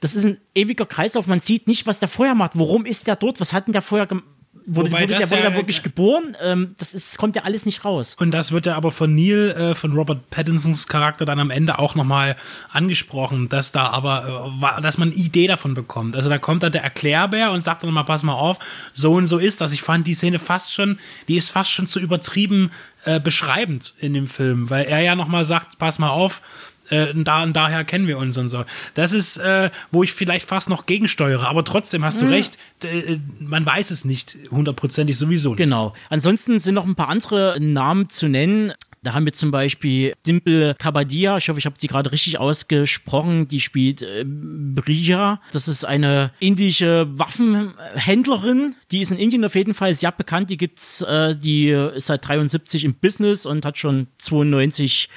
das 0.00 0.14
ist 0.14 0.24
ein 0.24 0.38
ewiger 0.54 0.86
Kreislauf. 0.86 1.26
Man 1.26 1.40
sieht 1.40 1.66
nicht, 1.68 1.86
was 1.86 2.00
der 2.00 2.08
vorher 2.08 2.34
macht. 2.34 2.58
Warum 2.58 2.86
ist 2.86 3.06
der 3.06 3.16
dort? 3.16 3.40
Was 3.40 3.52
hat 3.52 3.66
denn 3.66 3.72
der 3.72 3.82
vorher 3.82 4.06
gemacht? 4.06 4.26
Wurde, 4.66 4.92
wurde 4.92 5.06
der 5.06 5.30
wurde 5.30 5.42
ja, 5.42 5.54
wirklich 5.54 5.82
geboren. 5.82 6.36
Ähm, 6.40 6.74
das 6.78 6.94
ist, 6.94 7.18
kommt 7.18 7.36
ja 7.36 7.42
alles 7.42 7.66
nicht 7.66 7.84
raus. 7.84 8.16
Und 8.18 8.32
das 8.32 8.52
wird 8.52 8.66
ja 8.66 8.76
aber 8.76 8.90
von 8.90 9.14
Neil, 9.14 9.50
äh, 9.50 9.74
von 9.74 9.92
Robert 9.92 10.30
Pattinsons 10.30 10.86
Charakter 10.86 11.24
dann 11.24 11.38
am 11.38 11.50
Ende 11.50 11.78
auch 11.78 11.94
nochmal 11.94 12.36
angesprochen, 12.72 13.48
dass 13.48 13.72
da 13.72 13.88
aber, 13.88 14.52
äh, 14.60 14.82
dass 14.82 14.98
man 14.98 15.10
eine 15.10 15.16
Idee 15.16 15.46
davon 15.46 15.74
bekommt. 15.74 16.16
Also 16.16 16.28
da 16.28 16.38
kommt 16.38 16.62
da 16.62 16.70
der 16.70 16.82
Erklärbär 16.82 17.52
und 17.52 17.62
sagt 17.62 17.82
dann 17.82 17.92
mal, 17.92 18.04
pass 18.04 18.22
mal 18.22 18.34
auf, 18.34 18.58
so 18.92 19.12
und 19.12 19.26
so 19.26 19.38
ist 19.38 19.60
das. 19.60 19.72
Ich 19.72 19.82
fand 19.82 20.06
die 20.06 20.14
Szene 20.14 20.38
fast 20.38 20.72
schon, 20.72 20.98
die 21.28 21.36
ist 21.36 21.50
fast 21.50 21.70
schon 21.70 21.86
zu 21.86 22.00
übertrieben 22.00 22.70
äh, 23.04 23.20
beschreibend 23.20 23.94
in 23.98 24.14
dem 24.14 24.28
Film, 24.28 24.70
weil 24.70 24.84
er 24.84 25.00
ja 25.00 25.16
nochmal 25.16 25.44
sagt, 25.44 25.78
pass 25.78 25.98
mal 25.98 26.10
auf, 26.10 26.40
äh, 26.88 27.12
da 27.14 27.42
und 27.42 27.54
daher 27.54 27.84
kennen 27.84 28.06
wir 28.06 28.18
uns 28.18 28.36
und 28.38 28.48
so. 28.48 28.64
Das 28.94 29.12
ist, 29.12 29.38
äh, 29.38 29.70
wo 29.90 30.02
ich 30.02 30.12
vielleicht 30.12 30.46
fast 30.46 30.68
noch 30.68 30.86
gegensteuere, 30.86 31.48
aber 31.48 31.64
trotzdem 31.64 32.04
hast 32.04 32.20
du 32.20 32.26
mhm. 32.26 32.32
recht, 32.32 32.58
äh, 32.84 33.18
man 33.40 33.64
weiß 33.64 33.90
es 33.90 34.04
nicht 34.04 34.38
hundertprozentig 34.50 35.16
sowieso 35.16 35.50
nicht. 35.50 35.58
Genau. 35.58 35.94
Ansonsten 36.10 36.58
sind 36.58 36.74
noch 36.74 36.86
ein 36.86 36.94
paar 36.94 37.08
andere 37.08 37.56
Namen 37.60 38.10
zu 38.10 38.28
nennen. 38.28 38.72
Da 39.04 39.14
haben 39.14 39.24
wir 39.24 39.32
zum 39.32 39.50
Beispiel 39.50 40.14
Dimple 40.24 40.76
Kabadia, 40.78 41.36
ich 41.36 41.48
hoffe, 41.48 41.58
ich 41.58 41.66
habe 41.66 41.74
sie 41.76 41.88
gerade 41.88 42.12
richtig 42.12 42.38
ausgesprochen, 42.38 43.48
die 43.48 43.58
spielt 43.58 44.00
äh, 44.02 44.24
Brija. 44.24 45.40
Das 45.50 45.66
ist 45.66 45.84
eine 45.84 46.30
indische 46.38 47.08
Waffenhändlerin, 47.18 48.76
die 48.92 49.00
ist 49.00 49.10
in 49.10 49.18
Indien 49.18 49.44
auf 49.44 49.56
jeden 49.56 49.74
Fall 49.74 49.96
sehr 49.96 50.12
bekannt. 50.12 50.50
Die 50.50 50.56
gibt's, 50.56 51.02
äh, 51.02 51.34
die 51.34 51.70
ist 51.70 52.06
seit 52.06 52.28
73 52.28 52.84
im 52.84 52.94
Business 52.94 53.44
und 53.44 53.64
hat 53.64 53.76
schon 53.76 54.06
92 54.18 55.08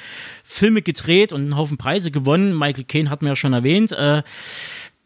Filme 0.43 0.82
gedreht 0.82 1.32
und 1.32 1.41
einen 1.41 1.56
Haufen 1.56 1.78
Preise 1.78 2.10
gewonnen. 2.10 2.58
Michael 2.58 2.86
Caine 2.86 3.12
hat 3.12 3.21
mir 3.21 3.30
ja 3.30 3.36
schon 3.36 3.54
erwähnt. 3.54 3.91
Äh, 3.91 4.24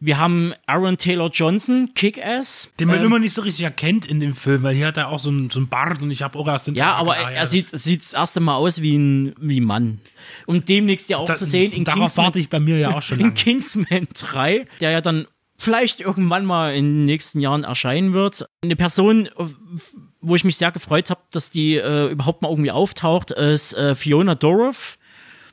wir 0.02 0.18
haben 0.18 0.54
Aaron 0.66 0.96
Taylor 0.96 1.28
Johnson, 1.28 1.90
Kick-Ass. 1.94 2.72
Den 2.80 2.88
man 2.88 3.00
ähm, 3.00 3.04
immer 3.04 3.18
nicht 3.18 3.34
so 3.34 3.42
richtig 3.42 3.64
erkennt 3.64 4.06
in 4.06 4.18
dem 4.18 4.34
Film, 4.34 4.62
weil 4.62 4.74
hier 4.74 4.86
hat 4.86 4.96
er 4.96 5.08
auch 5.08 5.18
so 5.18 5.28
einen, 5.28 5.50
so 5.50 5.58
einen 5.58 5.68
Bart 5.68 6.00
und 6.00 6.10
ich 6.10 6.22
habe 6.22 6.38
auch 6.38 6.48
erst 6.48 6.66
den 6.66 6.74
Ja, 6.74 6.94
aber 6.94 7.18
er, 7.18 7.30
er 7.32 7.46
sieht, 7.46 7.68
sieht 7.68 8.02
das 8.02 8.14
erste 8.14 8.40
Mal 8.40 8.54
aus 8.54 8.80
wie 8.80 8.96
ein, 8.96 9.34
wie 9.38 9.60
ein 9.60 9.64
Mann. 9.64 10.00
Und 10.46 10.70
demnächst 10.70 11.10
ja 11.10 11.18
auch 11.18 11.26
da, 11.26 11.36
zu 11.36 11.44
sehen 11.44 11.72
in 11.72 11.84
Darauf 11.84 12.00
Kingsman, 12.00 12.24
warte 12.24 12.38
ich 12.38 12.48
bei 12.48 12.58
mir 12.58 12.78
ja 12.78 12.96
auch 12.96 13.02
schon 13.02 13.18
In 13.20 13.26
lange. 13.26 13.34
Kingsman 13.34 14.08
3, 14.14 14.66
der 14.80 14.90
ja 14.90 15.00
dann 15.02 15.26
vielleicht 15.58 16.00
irgendwann 16.00 16.46
mal 16.46 16.74
in 16.74 16.86
den 16.86 17.04
nächsten 17.04 17.38
Jahren 17.40 17.64
erscheinen 17.64 18.14
wird. 18.14 18.46
Eine 18.64 18.76
Person, 18.76 19.28
wo 20.22 20.34
ich 20.34 20.44
mich 20.44 20.56
sehr 20.56 20.72
gefreut 20.72 21.10
habe, 21.10 21.20
dass 21.30 21.50
die 21.50 21.76
äh, 21.76 22.10
überhaupt 22.10 22.40
mal 22.40 22.48
irgendwie 22.48 22.70
auftaucht, 22.70 23.32
ist 23.32 23.74
äh, 23.74 23.94
Fiona 23.94 24.34
Dorff, 24.34 24.96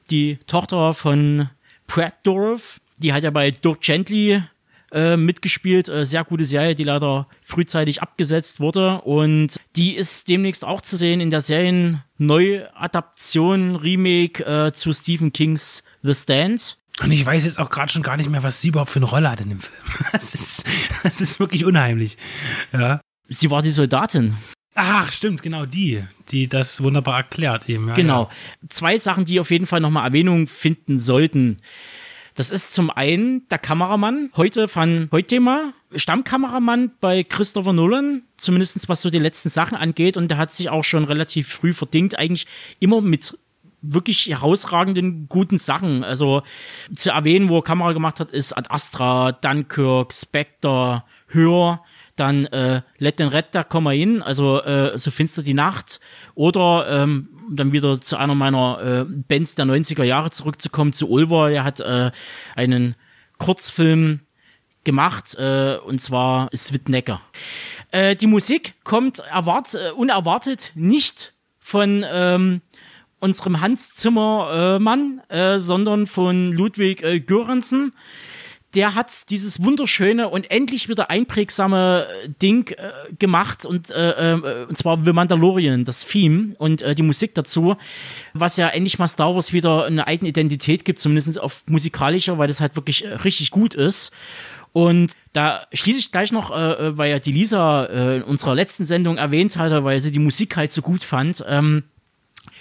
die 0.09 0.39
Tochter 0.47 0.93
von 0.93 1.49
Pratt 1.87 2.15
Dorff 2.23 2.79
die 2.97 3.13
hat 3.13 3.23
ja 3.23 3.31
bei 3.31 3.51
Dirk 3.51 3.79
Gently 3.81 4.43
äh, 4.91 5.17
mitgespielt. 5.17 5.89
Äh, 5.89 6.05
sehr 6.05 6.23
gute 6.23 6.45
Serie, 6.45 6.75
die 6.75 6.83
leider 6.83 7.27
frühzeitig 7.43 8.01
abgesetzt 8.01 8.59
wurde. 8.59 9.01
Und 9.01 9.59
die 9.75 9.95
ist 9.95 10.29
demnächst 10.29 10.65
auch 10.65 10.81
zu 10.81 10.97
sehen 10.97 11.19
in 11.19 11.29
der 11.29 11.41
Serien-Neuadaption, 11.41 13.75
Remake 13.75 14.43
äh, 14.45 14.71
zu 14.73 14.91
Stephen 14.93 15.31
Kings 15.33 15.83
The 16.03 16.15
Stand. 16.15 16.77
Und 17.03 17.11
ich 17.11 17.25
weiß 17.25 17.45
jetzt 17.45 17.59
auch 17.59 17.69
gerade 17.69 17.91
schon 17.91 18.01
gar 18.01 18.17
nicht 18.17 18.29
mehr, 18.29 18.43
was 18.43 18.61
sie 18.61 18.69
überhaupt 18.69 18.89
für 18.89 18.99
eine 18.99 19.05
Rolle 19.05 19.29
hat 19.29 19.41
in 19.41 19.49
dem 19.49 19.59
Film. 19.59 19.73
Das 20.11 20.33
ist, 20.33 20.65
das 21.03 21.21
ist 21.21 21.39
wirklich 21.39 21.65
unheimlich. 21.65 22.17
Ja. 22.71 23.01
Sie 23.27 23.51
war 23.51 23.61
die 23.61 23.71
Soldatin. 23.71 24.35
Ach, 24.73 25.11
stimmt, 25.11 25.41
genau 25.41 25.65
die, 25.65 26.03
die 26.29 26.47
das 26.47 26.83
wunderbar 26.83 27.17
erklärt 27.17 27.67
eben. 27.67 27.89
Ja, 27.89 27.95
genau. 27.95 28.23
Ja. 28.23 28.29
Zwei 28.69 28.97
Sachen, 28.97 29.25
die 29.25 29.39
auf 29.39 29.49
jeden 29.49 29.65
Fall 29.65 29.79
nochmal 29.79 30.05
Erwähnung 30.05 30.47
finden 30.47 30.99
sollten. 30.99 31.57
Das 32.37 32.51
ist 32.51 32.71
zum 32.71 32.91
einen 32.91 33.49
der 33.49 33.57
Kameramann, 33.57 34.29
heute 34.37 34.67
von 34.67 35.09
Heutema, 35.11 35.73
Stammkameramann 35.95 36.91
bei 37.01 37.23
Christopher 37.23 37.73
Nolan, 37.73 38.21
zumindest 38.37 38.87
was 38.87 39.01
so 39.01 39.09
die 39.09 39.17
letzten 39.17 39.49
Sachen 39.49 39.75
angeht. 39.75 40.17
Und 40.17 40.27
der 40.29 40.37
hat 40.37 40.53
sich 40.53 40.69
auch 40.69 40.83
schon 40.83 41.03
relativ 41.05 41.47
früh 41.47 41.73
verdingt, 41.73 42.19
eigentlich 42.19 42.45
immer 42.79 43.01
mit 43.01 43.39
wirklich 43.81 44.27
herausragenden 44.27 45.27
guten 45.27 45.57
Sachen. 45.57 46.03
Also 46.03 46.43
zu 46.95 47.09
erwähnen, 47.09 47.49
wo 47.49 47.57
er 47.57 47.63
Kamera 47.63 47.93
gemacht 47.93 48.19
hat, 48.19 48.29
ist 48.29 48.53
Ad 48.53 48.69
Astra, 48.69 49.31
Dunkirk, 49.31 50.13
Spectre, 50.13 51.03
Hör 51.25 51.81
dann 52.17 52.45
äh, 52.47 52.81
Let 52.97 53.19
den 53.19 53.29
Red, 53.29 53.47
da 53.51 53.63
komm 53.63 53.85
mal 53.85 53.95
hin, 53.95 54.21
also 54.21 54.61
äh, 54.61 54.97
so 54.97 55.09
finster 55.11 55.41
die 55.41 55.53
Nacht. 55.53 55.99
Oder 56.35 56.87
ähm, 56.89 57.29
dann 57.49 57.71
wieder 57.71 57.99
zu 57.99 58.17
einer 58.17 58.35
meiner 58.35 58.79
äh, 58.81 59.05
Bands 59.05 59.55
der 59.55 59.65
90er 59.65 60.03
Jahre 60.03 60.31
zurückzukommen, 60.31 60.93
zu 60.93 61.09
Ulver. 61.09 61.51
Er 61.51 61.63
hat 61.63 61.79
äh, 61.79 62.11
einen 62.55 62.95
Kurzfilm 63.37 64.21
gemacht, 64.83 65.35
äh, 65.35 65.77
und 65.85 66.01
zwar 66.01 66.49
Switnecker. 66.55 67.21
Äh, 67.91 68.15
die 68.15 68.27
Musik 68.27 68.73
kommt 68.83 69.19
erwart 69.19 69.73
äh, 69.75 69.91
unerwartet 69.91 70.71
nicht 70.75 71.33
von 71.59 72.05
ähm, 72.09 72.61
unserem 73.19 73.61
Hans 73.61 73.93
Zimmermann, 73.93 75.21
äh, 75.29 75.59
sondern 75.59 76.07
von 76.07 76.47
Ludwig 76.47 77.03
äh, 77.03 77.19
Göransson 77.19 77.91
der 78.73 78.95
hat 78.95 79.29
dieses 79.29 79.63
wunderschöne 79.63 80.27
und 80.27 80.51
endlich 80.51 80.89
wieder 80.89 81.09
einprägsame 81.09 82.07
äh, 82.07 82.29
Ding 82.41 82.69
äh, 82.71 82.91
gemacht 83.17 83.65
und, 83.65 83.89
äh, 83.91 84.33
äh, 84.33 84.65
und 84.65 84.77
zwar 84.77 85.03
The 85.03 85.13
Mandalorian, 85.13 85.85
das 85.85 86.05
Theme 86.05 86.55
und 86.57 86.81
äh, 86.81 86.93
die 86.93 87.03
Musik 87.03 87.33
dazu, 87.33 87.77
was 88.33 88.57
ja 88.57 88.67
endlich 88.67 88.99
mal 88.99 89.07
Star 89.07 89.33
Wars 89.33 89.53
wieder 89.53 89.85
eine 89.85 90.05
eigene 90.05 90.29
Identität 90.29 90.83
gibt, 90.83 90.99
zumindest 90.99 91.39
auf 91.39 91.63
musikalischer, 91.67 92.37
weil 92.37 92.47
das 92.47 92.59
halt 92.59 92.75
wirklich 92.75 93.05
äh, 93.05 93.13
richtig 93.13 93.51
gut 93.51 93.73
ist. 93.73 94.11
Und 94.73 95.13
da 95.33 95.65
schließe 95.71 95.99
ich 95.99 96.11
gleich 96.11 96.31
noch, 96.31 96.51
äh, 96.51 96.97
weil 96.97 97.09
ja 97.09 97.19
die 97.19 97.31
Lisa 97.31 97.85
äh, 97.85 98.17
in 98.17 98.23
unserer 98.23 98.53
letzten 98.53 98.85
Sendung 98.85 99.17
erwähnt 99.17 99.55
hatte, 99.57 99.85
weil 99.85 99.99
sie 99.99 100.11
die 100.11 100.19
Musik 100.19 100.57
halt 100.57 100.73
so 100.73 100.81
gut 100.81 101.03
fand. 101.03 101.43
Ähm, 101.47 101.83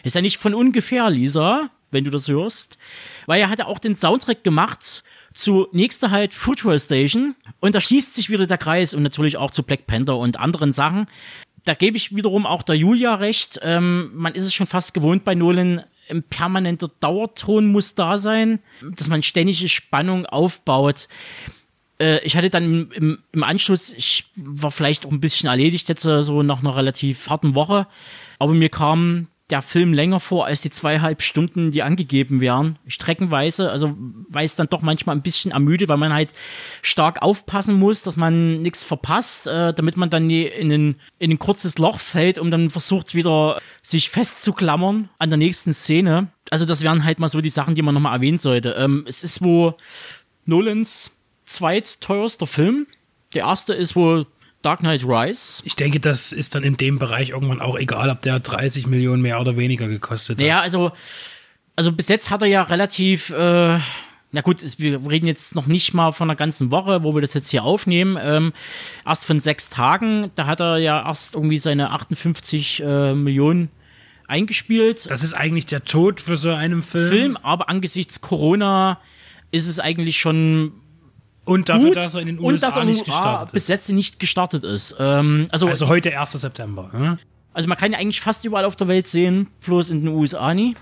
ist 0.05 0.15
ja 0.15 0.23
nicht 0.23 0.39
von 0.39 0.55
ungefähr, 0.55 1.11
Lisa, 1.11 1.69
wenn 1.91 2.05
du 2.05 2.11
das 2.11 2.29
hörst. 2.29 2.79
Weil 3.27 3.41
er 3.41 3.51
hat 3.51 3.59
ja 3.59 3.67
auch 3.67 3.81
den 3.81 3.95
Soundtrack 3.95 4.45
gemacht 4.45 5.03
zu 5.37 5.69
nächster 5.73 6.11
halt 6.11 6.35
Future 6.35 6.79
Station 6.79 7.35
und 7.61 7.75
da 7.75 7.81
schließt 7.81 8.15
sich 8.15 8.31
wieder 8.31 8.47
der 8.47 8.59
Kreis 8.59 8.95
und 8.95 9.03
natürlich 9.03 9.37
auch 9.37 9.51
zu 9.51 9.63
Black 9.63 9.87
Panther 9.87 10.17
und 10.17 10.39
anderen 10.39 10.73
Sachen. 10.73 11.07
Da 11.65 11.75
gebe 11.75 11.97
ich 11.97 12.15
wiederum 12.15 12.47
auch 12.47 12.63
der 12.63 12.77
Julia 12.77 13.17
recht. 13.17 13.59
Ähm, 13.63 14.11
man 14.15 14.35
ist 14.35 14.45
es 14.45 14.55
schon 14.55 14.67
fast 14.67 14.95
gewohnt 14.95 15.25
bei 15.25 15.35
Nolan, 15.35 15.83
ein 16.09 16.23
permanenter 16.23 16.91
Dauerton 17.01 17.67
muss 17.67 17.95
da 17.95 18.19
sein, 18.19 18.61
dass 18.97 19.09
man 19.09 19.23
ständige 19.23 19.69
Spannung 19.69 20.27
aufbaut. 20.27 21.09
Äh, 21.99 22.25
ich 22.25 22.37
hatte 22.37 22.51
dann 22.51 22.65
im, 22.65 22.93
im, 22.93 23.19
im, 23.33 23.43
Anschluss, 23.43 23.93
ich 23.93 24.27
war 24.37 24.71
vielleicht 24.71 25.07
auch 25.07 25.11
ein 25.11 25.21
bisschen 25.21 25.49
erledigt 25.49 25.89
jetzt 25.89 26.03
so 26.03 26.43
nach 26.43 26.61
einer 26.61 26.77
relativ 26.77 27.29
harten 27.29 27.55
Woche, 27.55 27.87
aber 28.39 28.53
mir 28.53 28.69
kam 28.69 29.29
der 29.51 29.63
Film 29.63 29.93
länger 29.93 30.19
vor 30.19 30.47
als 30.47 30.63
die 30.63 30.71
zweieinhalb 30.71 31.23
Stunden, 31.23 31.71
die 31.71 31.83
angegeben 31.83 32.41
werden, 32.41 32.79
streckenweise. 32.89 33.71
Also 33.71 33.97
weil 34.29 34.45
es 34.45 34.57
dann 34.57 34.69
doch 34.69 34.83
manchmal 34.83 35.15
ein 35.15 35.23
bisschen 35.23 35.53
ermüdet, 35.53 35.89
weil 35.89 35.99
man 35.99 36.13
halt 36.13 36.31
stark 36.83 37.23
aufpassen 37.23 37.79
muss, 37.79 38.03
dass 38.03 38.17
man 38.17 38.61
nichts 38.63 38.83
verpasst, 38.83 39.47
äh, 39.47 39.73
damit 39.73 39.97
man 39.97 40.11
dann 40.11 40.29
in 40.31 40.73
ein, 40.73 40.97
in 41.19 41.31
ein 41.31 41.39
kurzes 41.39 41.79
Loch 41.79 42.01
fällt 42.01 42.39
und 42.39 42.51
dann 42.51 42.71
versucht 42.71 43.15
wieder 43.15 43.61
sich 43.83 44.11
festzuklammern 44.11 45.11
an 45.19 45.31
der 45.31 45.37
nächsten 45.37 45.73
Szene. 45.73 46.29
Also 46.51 46.67
das 46.67 46.83
wären 46.83 47.05
halt 47.05 47.21
mal 47.21 47.29
so 47.29 47.41
die 47.41 47.49
Sachen, 47.49 47.77
die 47.77 47.83
man 47.83 47.95
nochmal 47.95 48.15
erwähnen 48.15 48.39
sollte. 48.39 48.71
Ähm, 48.71 49.05
es 49.07 49.23
ist 49.23 49.45
wo 49.45 49.77
Nolans 50.45 51.17
zweitteuerster 51.45 52.49
Film 52.49 52.87
Der 53.35 53.45
erste 53.45 53.75
ist 53.75 53.95
wohl 53.95 54.27
Dark 54.67 54.81
Knight 54.81 55.05
Rise. 55.05 55.63
Ich 55.65 55.77
denke, 55.77 56.01
das 56.01 56.33
ist 56.33 56.57
dann 56.57 56.65
in 56.65 56.77
dem 56.77 56.99
Bereich 56.99 57.31
irgendwann 57.31 57.61
auch 57.61 57.79
egal, 57.79 58.11
ob 58.11 58.21
der 58.23 58.41
30 58.41 58.89
Millionen 58.89 59.23
mehr 59.23 59.41
oder 59.41 59.57
weniger 59.57 59.87
gekostet 59.87 60.39
hat. 60.39 60.41
Naja, 60.41 60.61
also, 60.61 60.91
also 61.77 61.93
bis 61.93 62.09
jetzt 62.09 62.31
hat 62.31 62.43
er 62.43 62.49
ja 62.49 62.65
relativ, 62.65 63.31
äh, 63.31 63.79
na 64.33 64.41
gut, 64.43 64.59
wir 64.79 65.09
reden 65.09 65.29
jetzt 65.29 65.55
noch 65.55 65.69
nicht 65.69 65.95
mal 65.95 66.11
von 66.11 66.29
einer 66.29 66.35
ganzen 66.35 66.73
Woche, 66.73 67.05
wo 67.05 67.15
wir 67.15 67.21
das 67.21 67.33
jetzt 67.35 67.49
hier 67.51 67.63
aufnehmen. 67.63 68.19
Ähm, 68.21 68.53
erst 69.07 69.25
von 69.25 69.39
sechs 69.39 69.71
Tagen, 69.71 70.33
da 70.35 70.47
hat 70.47 70.59
er 70.59 70.79
ja 70.79 71.07
erst 71.07 71.37
irgendwie 71.37 71.59
seine 71.59 71.93
58 71.93 72.83
äh, 72.85 73.15
Millionen 73.15 73.71
eingespielt. 74.27 75.09
Das 75.09 75.23
ist 75.23 75.35
eigentlich 75.35 75.67
der 75.67 75.85
Tod 75.85 76.21
für 76.21 76.37
so 76.37 76.51
einen 76.51 76.83
Film. 76.83 77.09
Film, 77.09 77.37
aber 77.37 77.69
angesichts 77.69 78.21
Corona 78.21 78.99
ist 79.53 79.69
es 79.69 79.79
eigentlich 79.79 80.17
schon 80.17 80.73
und 81.47 81.69
dafür, 81.71 81.89
gut 81.89 81.97
dass 81.97 82.15
er 82.15 82.21
in 82.21 82.27
den 82.27 82.39
und 82.39 82.53
USA 82.53 82.67
dass 82.67 82.77
er 82.77 82.85
nicht 82.85 83.05
gestartet 83.07 83.53
bis 83.53 83.63
ist. 83.65 83.69
jetzt 83.69 83.89
nicht 83.89 84.19
gestartet 84.21 84.65
ist. 84.65 84.97
Ähm, 84.99 85.47
also, 85.51 85.69
Also 85.69 85.89
heute 85.89 86.17
1. 86.19 86.33
September. 86.33 86.91
Ne? 86.93 87.19
also 87.55 87.69
man 87.69 87.79
kann 87.79 87.93
ja 87.93 87.99
eigentlich 87.99 88.21
fast 88.21 88.45
überall 88.45 88.67
auf 88.67 88.77
der 88.77 88.87
Welt 88.87 89.07
sehen, 89.07 89.47
bloß 89.65 89.89
in 89.89 90.03
den 90.05 90.09
USA 90.15 90.53
nie. 90.53 90.77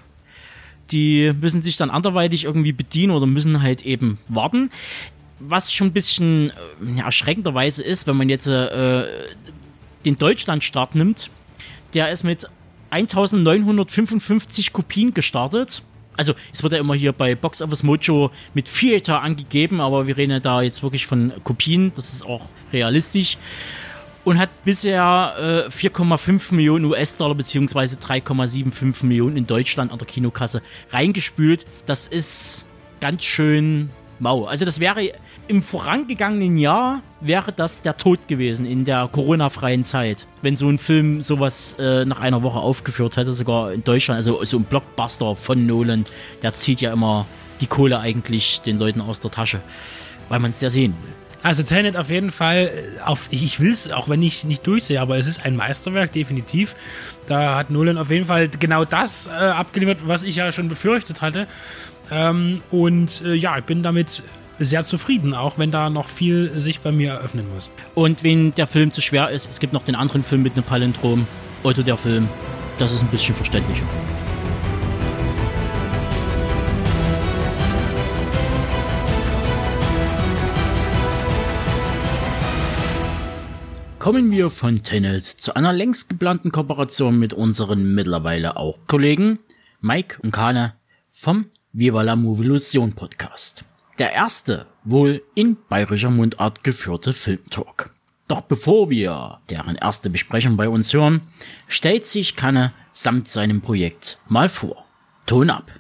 Die 0.90 1.32
müssen 1.40 1.62
sich 1.62 1.76
dann 1.76 1.88
anderweitig 1.88 2.44
irgendwie 2.44 2.72
bedienen 2.72 3.12
oder 3.12 3.26
müssen 3.26 3.62
halt 3.62 3.82
eben 3.82 4.18
warten. 4.26 4.70
Was 5.38 5.72
schon 5.72 5.88
ein 5.88 5.92
bisschen 5.92 6.50
äh, 6.50 6.98
ja, 6.98 7.04
erschreckenderweise 7.04 7.84
ist, 7.84 8.06
wenn 8.08 8.16
man 8.16 8.28
jetzt 8.28 8.48
äh, 8.48 9.06
den 10.04 10.16
Deutschlandstart 10.16 10.96
nimmt, 10.96 11.30
der 11.94 12.10
ist 12.10 12.24
mit 12.24 12.46
1955 12.90 14.72
Kopien 14.72 15.14
gestartet. 15.14 15.82
Also 16.16 16.34
es 16.52 16.62
wird 16.62 16.72
ja 16.72 16.78
immer 16.78 16.94
hier 16.94 17.12
bei 17.12 17.34
Box 17.34 17.60
Office 17.62 17.82
Mojo 17.82 18.30
mit 18.54 18.66
Theater 18.66 19.22
angegeben, 19.22 19.80
aber 19.80 20.06
wir 20.06 20.16
reden 20.16 20.32
ja 20.32 20.40
da 20.40 20.62
jetzt 20.62 20.82
wirklich 20.82 21.06
von 21.06 21.32
Kopien, 21.42 21.92
das 21.94 22.12
ist 22.12 22.26
auch 22.26 22.48
realistisch. 22.72 23.36
Und 24.24 24.38
hat 24.38 24.48
bisher 24.64 25.66
äh, 25.68 25.70
4,5 25.70 26.54
Millionen 26.54 26.86
US-Dollar 26.86 27.34
beziehungsweise 27.34 27.98
3,75 27.98 29.04
Millionen 29.04 29.36
in 29.36 29.46
Deutschland 29.46 29.92
an 29.92 29.98
der 29.98 30.06
Kinokasse 30.06 30.62
reingespült. 30.90 31.66
Das 31.84 32.06
ist 32.06 32.64
ganz 33.00 33.22
schön 33.22 33.90
mau. 34.18 34.46
Also 34.46 34.64
das 34.64 34.80
wäre 34.80 35.12
im 35.48 35.62
vorangegangenen 35.62 36.56
Jahr 36.56 37.02
wäre 37.20 37.52
das 37.52 37.82
der 37.82 37.96
Tod 37.96 38.28
gewesen 38.28 38.66
in 38.66 38.84
der 38.84 39.08
Corona-freien 39.10 39.84
Zeit, 39.84 40.26
wenn 40.42 40.56
so 40.56 40.68
ein 40.68 40.78
Film 40.78 41.22
sowas 41.22 41.76
äh, 41.78 42.04
nach 42.04 42.20
einer 42.20 42.42
Woche 42.42 42.58
aufgeführt 42.58 43.16
hätte, 43.16 43.32
sogar 43.32 43.72
in 43.72 43.84
Deutschland. 43.84 44.16
Also 44.16 44.42
so 44.44 44.58
ein 44.58 44.64
Blockbuster 44.64 45.36
von 45.36 45.66
Nolan, 45.66 46.04
der 46.42 46.52
zieht 46.52 46.80
ja 46.80 46.92
immer 46.92 47.26
die 47.60 47.66
Kohle 47.66 48.00
eigentlich 48.00 48.60
den 48.62 48.78
Leuten 48.78 49.00
aus 49.00 49.20
der 49.20 49.30
Tasche, 49.30 49.60
weil 50.28 50.40
man 50.40 50.50
es 50.50 50.60
ja 50.60 50.70
sehen 50.70 50.94
will. 51.02 51.12
Also 51.42 51.62
Tenet 51.62 51.98
auf 51.98 52.08
jeden 52.08 52.30
Fall, 52.30 52.70
äh, 52.72 53.00
auf, 53.02 53.28
ich 53.30 53.60
will 53.60 53.72
es, 53.72 53.92
auch 53.92 54.08
wenn 54.08 54.22
ich 54.22 54.44
nicht 54.44 54.66
durchsehe, 54.66 54.98
aber 54.98 55.18
es 55.18 55.26
ist 55.26 55.44
ein 55.44 55.56
Meisterwerk, 55.56 56.10
definitiv. 56.12 56.74
Da 57.26 57.56
hat 57.56 57.70
Nolan 57.70 57.98
auf 57.98 58.10
jeden 58.10 58.24
Fall 58.24 58.48
genau 58.48 58.86
das 58.86 59.26
äh, 59.26 59.30
abgeliefert, 59.30 60.08
was 60.08 60.22
ich 60.22 60.36
ja 60.36 60.50
schon 60.52 60.70
befürchtet 60.70 61.20
hatte. 61.20 61.46
Ähm, 62.10 62.62
und 62.70 63.22
äh, 63.26 63.34
ja, 63.34 63.58
ich 63.58 63.64
bin 63.64 63.82
damit 63.82 64.22
sehr 64.58 64.82
zufrieden, 64.84 65.34
auch 65.34 65.58
wenn 65.58 65.70
da 65.70 65.90
noch 65.90 66.08
viel 66.08 66.50
sich 66.58 66.80
bei 66.80 66.92
mir 66.92 67.12
eröffnen 67.12 67.46
muss. 67.52 67.70
Und 67.94 68.22
wenn 68.22 68.54
der 68.54 68.66
Film 68.66 68.92
zu 68.92 69.00
schwer 69.00 69.30
ist, 69.30 69.48
es 69.50 69.60
gibt 69.60 69.72
noch 69.72 69.84
den 69.84 69.94
anderen 69.94 70.22
Film 70.22 70.42
mit 70.42 70.54
einem 70.54 70.64
Palindrom, 70.64 71.26
Otto 71.62 71.82
der 71.82 71.96
Film. 71.96 72.28
Das 72.78 72.92
ist 72.92 73.02
ein 73.02 73.08
bisschen 73.08 73.34
verständlicher. 73.34 73.84
Kommen 83.98 84.30
wir 84.30 84.50
von 84.50 84.82
Tenet 84.82 85.24
zu 85.24 85.56
einer 85.56 85.72
längst 85.72 86.10
geplanten 86.10 86.52
Kooperation 86.52 87.18
mit 87.18 87.32
unseren 87.32 87.94
mittlerweile 87.94 88.58
auch 88.58 88.78
Kollegen 88.86 89.38
Mike 89.80 90.18
und 90.22 90.30
Kane 90.30 90.74
vom 91.10 91.46
Viva 91.72 92.02
la 92.02 92.14
Movilusion 92.14 92.92
Podcast. 92.92 93.64
Der 93.98 94.12
erste 94.12 94.66
wohl 94.82 95.22
in 95.34 95.56
bayerischer 95.68 96.10
Mundart 96.10 96.64
geführte 96.64 97.12
Filmtalk. 97.12 97.90
Doch 98.26 98.40
bevor 98.40 98.90
wir 98.90 99.38
deren 99.50 99.76
erste 99.76 100.10
Besprechung 100.10 100.56
bei 100.56 100.68
uns 100.68 100.92
hören, 100.92 101.20
stellt 101.68 102.06
sich 102.06 102.36
Kanne 102.36 102.72
samt 102.92 103.28
seinem 103.28 103.60
Projekt 103.60 104.18
mal 104.26 104.48
vor. 104.48 104.84
Ton 105.26 105.50
ab. 105.50 105.70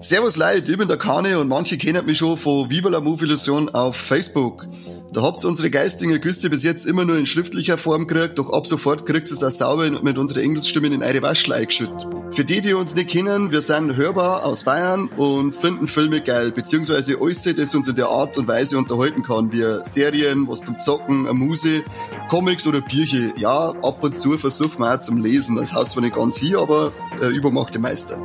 Servus 0.00 0.36
Leute, 0.36 0.70
ich 0.70 0.78
bin 0.78 0.86
der 0.86 0.96
Kane 0.96 1.38
und 1.38 1.48
manche 1.48 1.78
kennen 1.78 2.06
mich 2.06 2.18
schon 2.18 2.36
von 2.36 2.70
Viva 2.70 2.88
la 2.88 3.00
Movilusion 3.00 3.68
auf 3.70 3.96
Facebook. 3.96 4.66
Da 5.10 5.22
habt 5.22 5.42
ihr 5.42 5.48
unsere 5.48 5.70
geistigen 5.70 6.20
Güste 6.20 6.50
bis 6.50 6.64
jetzt 6.64 6.84
immer 6.84 7.04
nur 7.06 7.16
in 7.16 7.24
schriftlicher 7.24 7.78
Form 7.78 8.06
gekriegt, 8.06 8.38
doch 8.38 8.52
ab 8.52 8.66
sofort 8.66 9.06
kriegt 9.06 9.28
ihr 9.28 9.34
es 9.34 9.42
auch 9.42 9.50
sauber 9.50 9.90
mit 10.02 10.18
unserer 10.18 10.42
Engelsstimmen 10.42 10.92
in 10.92 11.02
eure 11.02 11.22
Waschel 11.22 11.54
eingeschüttet. 11.54 12.06
Für 12.32 12.44
die, 12.44 12.60
die 12.60 12.74
uns 12.74 12.94
nicht 12.94 13.08
kennen, 13.08 13.50
wir 13.50 13.62
sind 13.62 13.96
hörbar 13.96 14.44
aus 14.44 14.64
Bayern 14.64 15.08
und 15.16 15.56
finden 15.56 15.88
Filme 15.88 16.20
geil, 16.20 16.52
beziehungsweise 16.52 17.16
alles, 17.20 17.42
das 17.42 17.74
uns 17.74 17.88
in 17.88 17.96
der 17.96 18.08
Art 18.10 18.36
und 18.36 18.46
Weise 18.48 18.76
unterhalten 18.76 19.22
kann, 19.22 19.50
wie 19.50 19.64
Serien, 19.84 20.46
was 20.46 20.66
zum 20.66 20.78
Zocken, 20.78 21.26
eine 21.26 21.32
Muse, 21.32 21.82
Comics 22.28 22.66
oder 22.66 22.82
Bierche. 22.82 23.32
Ja, 23.36 23.70
ab 23.82 24.04
und 24.04 24.14
zu 24.14 24.36
versuchen 24.36 24.80
wir 24.80 24.94
auch 24.94 25.00
zum 25.00 25.22
Lesen. 25.22 25.56
Das 25.56 25.72
haut 25.72 25.90
zwar 25.90 26.02
nicht 26.02 26.16
ganz 26.16 26.36
hier, 26.36 26.58
aber 26.58 26.92
äh, 27.22 27.28
übermachte 27.28 27.78
Meister. 27.78 28.20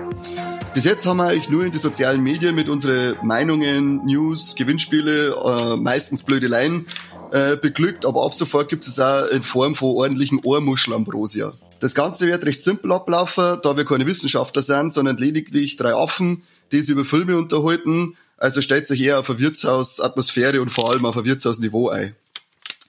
Bis 0.74 0.86
jetzt 0.86 1.06
haben 1.06 1.18
wir 1.18 1.28
euch 1.28 1.50
nur 1.50 1.64
in 1.64 1.72
die 1.72 1.78
sozialen 1.78 2.24
Medien 2.24 2.56
mit 2.56 2.68
unseren 2.68 3.16
Meinungen, 3.22 4.04
News, 4.06 4.56
Gewinnspiele, 4.56 5.36
äh, 5.36 5.78
meistens 5.78 6.24
Blödeleien 6.74 6.86
äh, 7.32 7.56
beglückt, 7.58 8.06
aber 8.06 8.26
ab 8.26 8.34
sofort 8.34 8.70
gibt 8.70 8.86
es 8.88 9.00
auch 9.00 9.28
in 9.28 9.44
Form 9.44 9.76
von 9.76 9.96
ordentlichen 9.96 10.40
Ohrmuschelambrosia. 10.44 11.54
Das 11.80 11.96
Ganze 11.96 12.28
wird 12.28 12.46
recht 12.46 12.62
simpel 12.62 12.92
ablaufen, 12.92 13.58
da 13.62 13.76
wir 13.76 13.86
keine 13.86 14.06
Wissenschaftler 14.06 14.62
sind, 14.62 14.94
sondern 14.94 15.18
lediglich 15.18 15.76
drei 15.76 15.94
Affen, 15.94 16.44
die 16.72 16.82
sich 16.82 16.92
über 16.92 17.04
Filme 17.04 17.38
unterhalten. 17.38 18.16
Also 18.38 18.62
stellt 18.62 18.88
sich 18.88 19.02
eher 19.02 19.20
auf 19.20 19.30
eine 19.30 19.40
Wirtshausatmosphäre 19.40 20.62
und 20.62 20.70
vor 20.70 20.92
allem 20.92 21.06
auf 21.06 21.18
ein 21.18 21.26
Wirtshausniveau 21.26 21.90
ein. 21.90 22.16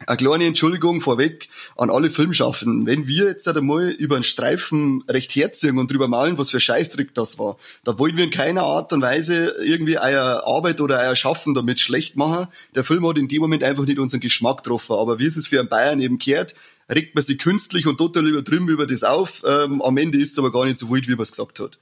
Eine 0.07 0.17
kleine 0.17 0.47
Entschuldigung 0.47 1.01
vorweg 1.01 1.49
an 1.77 1.89
alle 1.89 2.11
Filmschaffenden. 2.11 2.85
Wenn 2.85 3.07
wir 3.07 3.27
jetzt 3.27 3.47
einmal 3.47 3.91
über 3.91 4.17
einen 4.17 4.25
Streifen 4.25 5.05
recht 5.09 5.35
herziehen 5.37 5.79
und 5.79 5.91
drüber 5.91 6.09
malen, 6.09 6.37
was 6.37 6.51
für 6.51 6.59
Scheißtrick 6.59 7.15
das 7.15 7.39
war, 7.39 7.57
da 7.85 7.97
wollen 7.97 8.17
wir 8.17 8.25
in 8.25 8.33
keiner 8.33 8.65
Art 8.65 8.93
und 8.93 9.03
Weise 9.03 9.55
irgendwie 9.65 9.97
euer 9.97 10.43
Arbeit 10.47 10.81
oder 10.81 10.99
euer 10.99 11.15
Schaffen 11.15 11.55
damit 11.55 11.79
schlecht 11.79 12.17
machen. 12.17 12.49
Der 12.75 12.83
Film 12.83 13.07
hat 13.07 13.19
in 13.19 13.29
dem 13.29 13.41
Moment 13.41 13.63
einfach 13.63 13.87
nicht 13.87 14.01
unseren 14.01 14.21
Geschmack 14.21 14.65
getroffen. 14.65 14.95
Aber 14.95 15.21
wie 15.21 15.27
es 15.27 15.37
es 15.37 15.47
für 15.47 15.61
einen 15.61 15.69
Bayern 15.69 16.01
eben 16.01 16.19
kehrt, 16.19 16.57
regt 16.93 17.15
man 17.15 17.23
sich 17.23 17.39
künstlich 17.39 17.87
und 17.87 17.97
total 17.97 18.27
übertrieben 18.27 18.69
über 18.69 18.89
das 18.89 19.05
auf. 19.05 19.43
Ähm, 19.47 19.81
am 19.81 19.97
Ende 19.97 20.19
ist 20.19 20.33
es 20.33 20.39
aber 20.39 20.51
gar 20.51 20.67
nicht 20.67 20.77
so 20.77 20.91
wild, 20.91 21.07
wie 21.07 21.13
man 21.13 21.23
es 21.23 21.31
gesagt 21.31 21.61
hat. 21.61 21.79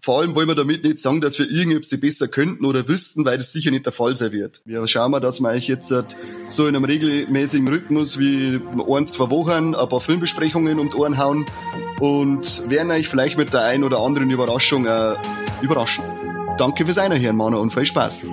Vor 0.00 0.20
allem 0.20 0.34
wollen 0.36 0.46
wir 0.46 0.54
damit 0.54 0.84
nicht 0.84 1.00
sagen, 1.00 1.20
dass 1.20 1.38
wir 1.38 1.50
irgendetwas 1.50 2.00
besser 2.00 2.28
könnten 2.28 2.64
oder 2.64 2.86
wüssten, 2.86 3.24
weil 3.24 3.36
das 3.36 3.52
sicher 3.52 3.72
nicht 3.72 3.84
der 3.84 3.92
Fall 3.92 4.14
sein 4.14 4.32
wird. 4.32 4.62
Wir 4.64 4.86
schauen 4.86 5.10
mal, 5.10 5.20
dass 5.20 5.40
wir 5.40 5.48
euch 5.48 5.66
jetzt 5.66 5.90
halt 5.90 6.16
so 6.48 6.66
in 6.68 6.76
einem 6.76 6.84
regelmäßigen 6.84 7.66
Rhythmus 7.66 8.18
wie 8.18 8.60
ein, 8.94 9.06
zwei 9.08 9.28
Wochen 9.30 9.74
ein 9.74 9.88
paar 9.88 10.00
Filmbesprechungen 10.00 10.78
um 10.78 10.88
die 10.88 10.96
Ohren 10.96 11.18
hauen 11.18 11.46
und 11.98 12.68
werden 12.70 12.92
euch 12.92 13.08
vielleicht 13.08 13.38
mit 13.38 13.52
der 13.52 13.64
ein 13.64 13.82
oder 13.82 13.98
anderen 13.98 14.30
Überraschung 14.30 14.86
äh, 14.86 15.14
überraschen. 15.62 16.04
Danke 16.58 16.84
fürs 16.84 16.98
Einhören, 16.98 17.36
Mano, 17.36 17.60
und 17.60 17.72
viel 17.72 17.86
Spaß. 17.86 18.26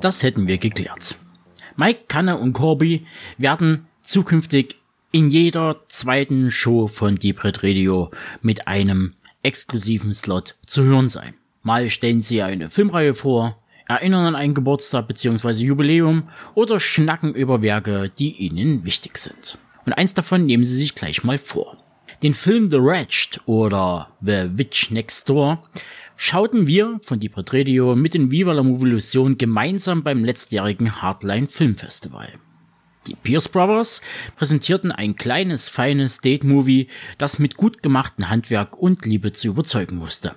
Das 0.00 0.22
hätten 0.22 0.46
wir 0.46 0.58
geklärt. 0.58 1.16
Mike, 1.76 2.04
Kanne 2.08 2.38
und 2.38 2.52
Corby 2.52 3.06
werden 3.38 3.86
zukünftig 4.02 4.76
in 5.16 5.30
jeder 5.30 5.80
zweiten 5.88 6.50
Show 6.50 6.88
von 6.88 7.14
Deep 7.14 7.42
Red 7.42 7.62
Radio 7.62 8.10
mit 8.42 8.68
einem 8.68 9.14
exklusiven 9.42 10.12
Slot 10.12 10.56
zu 10.66 10.82
hören 10.82 11.08
sein. 11.08 11.32
Mal 11.62 11.88
stellen 11.88 12.20
sie 12.20 12.42
eine 12.42 12.68
Filmreihe 12.68 13.14
vor, 13.14 13.56
erinnern 13.88 14.26
an 14.26 14.36
einen 14.36 14.52
Geburtstag 14.52 15.08
bzw. 15.08 15.52
Jubiläum 15.52 16.24
oder 16.54 16.80
schnacken 16.80 17.34
über 17.34 17.62
Werke, 17.62 18.12
die 18.18 18.32
ihnen 18.32 18.84
wichtig 18.84 19.16
sind. 19.16 19.56
Und 19.86 19.94
eins 19.94 20.12
davon 20.12 20.44
nehmen 20.44 20.64
sie 20.64 20.76
sich 20.76 20.94
gleich 20.94 21.24
mal 21.24 21.38
vor. 21.38 21.78
Den 22.22 22.34
Film 22.34 22.70
The 22.70 22.82
Wretched 22.82 23.40
oder 23.46 24.10
The 24.20 24.50
Witch 24.52 24.90
Next 24.90 25.30
Door 25.30 25.62
schauten 26.18 26.66
wir 26.66 27.00
von 27.02 27.20
Deep 27.20 27.38
Red 27.38 27.54
Radio 27.54 27.96
mit 27.96 28.12
den 28.12 28.30
Viva 28.30 28.52
la 28.52 28.62
Movilusion 28.62 29.38
gemeinsam 29.38 30.02
beim 30.02 30.26
letztjährigen 30.26 31.00
Hardline 31.00 31.46
Filmfestival. 31.46 32.34
Die 33.06 33.14
Pierce 33.14 33.48
Brothers 33.48 34.02
präsentierten 34.36 34.90
ein 34.92 35.16
kleines, 35.16 35.68
feines 35.68 36.20
Date-Movie, 36.20 36.88
das 37.18 37.38
mit 37.38 37.56
gut 37.56 37.82
gemachtem 37.82 38.28
Handwerk 38.28 38.76
und 38.76 39.06
Liebe 39.06 39.32
zu 39.32 39.48
überzeugen 39.48 40.00
wusste. 40.00 40.34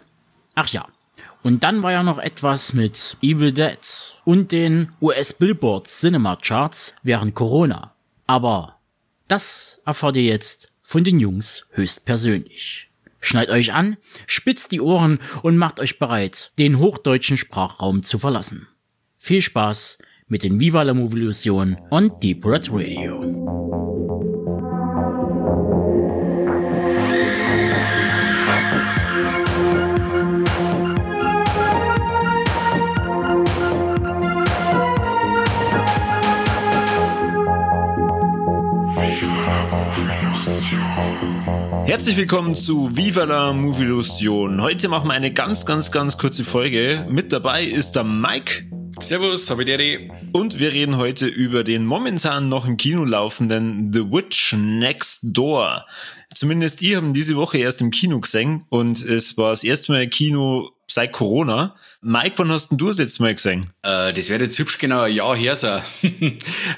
Ach 0.56 0.68
ja, 0.68 0.88
und 1.42 1.64
dann 1.64 1.84
war 1.84 1.92
ja 1.92 2.04
noch 2.04 2.20
etwas 2.20 2.74
mit 2.74 3.18
Evil 3.22 3.52
Dead 3.52 3.80
und 4.26 4.52
den 4.52 4.92
US 5.02 5.34
Billboard 5.34 5.88
Cinema 5.88 6.36
Charts 6.36 6.96
während 7.02 7.34
Corona. 7.34 7.96
Aber 8.28 8.78
das 9.28 9.80
erfahrt 9.86 10.18
ihr 10.18 10.24
jetzt 10.24 10.72
von 10.84 11.04
den 11.04 11.20
Jungs 11.20 11.68
höchstpersönlich. 11.72 12.90
Schneidet 13.22 13.54
euch 13.54 13.74
an, 13.74 13.98
spitzt 14.28 14.72
die 14.72 14.82
Ohren 14.82 15.20
und 15.42 15.58
macht 15.58 15.80
euch 15.80 16.00
bereit, 16.00 16.52
den 16.58 16.78
hochdeutschen 16.78 17.38
Sprachraum 17.38 18.04
zu 18.04 18.20
verlassen. 18.20 18.68
Viel 19.18 19.42
Spaß 19.42 20.00
mit 20.30 20.44
den 20.44 20.60
Viva 20.60 20.84
la 20.84 20.94
Movilusion 20.94 21.76
und 21.90 22.22
Deep 22.22 22.46
Red 22.46 22.70
Radio. 22.72 23.20
Herzlich 41.86 42.18
willkommen 42.18 42.54
zu 42.54 42.96
Viva 42.96 43.24
la 43.24 43.52
Movilusion. 43.52 44.62
Heute 44.62 44.90
machen 44.90 45.08
wir 45.08 45.16
eine 45.16 45.34
ganz, 45.34 45.66
ganz, 45.66 45.92
ganz 45.92 46.20
kurze 46.20 46.44
Folge. 46.44 47.08
Mit 47.10 47.34
dabei 47.34 47.64
ist 47.64 47.94
der 47.94 48.04
Mike. 48.04 48.69
Servus, 49.02 49.50
Habideri. 49.50 50.12
Und 50.34 50.60
wir 50.60 50.74
reden 50.74 50.98
heute 50.98 51.26
über 51.26 51.64
den 51.64 51.86
momentan 51.86 52.50
noch 52.50 52.68
im 52.68 52.78
Kino 52.78 53.06
laufenden 53.06 53.94
The 53.94 54.12
Witch 54.12 54.54
Next 54.54 55.22
Door. 55.24 55.86
Zumindest 56.36 56.82
ihr 56.82 56.98
haben 56.98 57.14
diese 57.14 57.36
Woche 57.36 57.58
erst 57.58 57.82
im 57.82 57.92
Kino 57.92 58.20
gesehen 58.20 58.66
und 58.70 59.04
es 59.04 59.38
war 59.38 59.52
das 59.52 59.64
erste 59.64 59.92
Mal 59.92 60.08
Kino 60.08 60.72
seit 60.92 61.12
Corona. 61.12 61.76
Mike, 62.02 62.34
wann 62.38 62.50
hast 62.50 62.70
denn 62.70 62.78
du 62.78 62.88
das 62.88 62.98
letzte 62.98 63.24
Mal 63.24 63.34
gesehen? 63.34 63.68
Äh, 63.84 64.14
das 64.14 64.30
wird 64.30 64.42
jetzt 64.42 64.58
hübsch 64.58 64.78
genau 64.78 65.02
ein 65.02 65.14
Jahr 65.14 65.36
her 65.36 65.56
sein. 65.56 65.82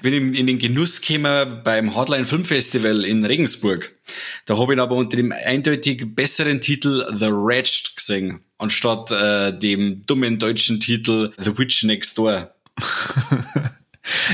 Bin 0.02 0.14
in, 0.14 0.34
in 0.34 0.48
den 0.48 0.60
Genuss 0.60 1.02
gekommen 1.02 1.62
beim 1.64 1.96
Hardline 1.96 2.26
Film 2.26 2.46
Festival 2.46 3.06
in 3.06 3.26
Regensburg. 3.26 3.96
Da 4.46 4.58
habe 4.58 4.74
ich 4.74 4.80
aber 4.80 4.96
unter 4.96 5.18
dem 5.18 5.32
eindeutig 5.32 6.16
besseren 6.16 6.62
Titel 6.62 7.06
The 7.12 7.28
Wretched 7.28 7.96
gesehen, 7.96 8.42
anstatt 8.58 9.12
äh, 9.12 9.58
dem 9.58 10.02
dummen 10.06 10.40
deutschen 10.40 10.80
Titel 10.80 11.32
The 11.38 11.58
Witch 11.58 11.84
Next 11.84 12.18
Door. 12.18 12.54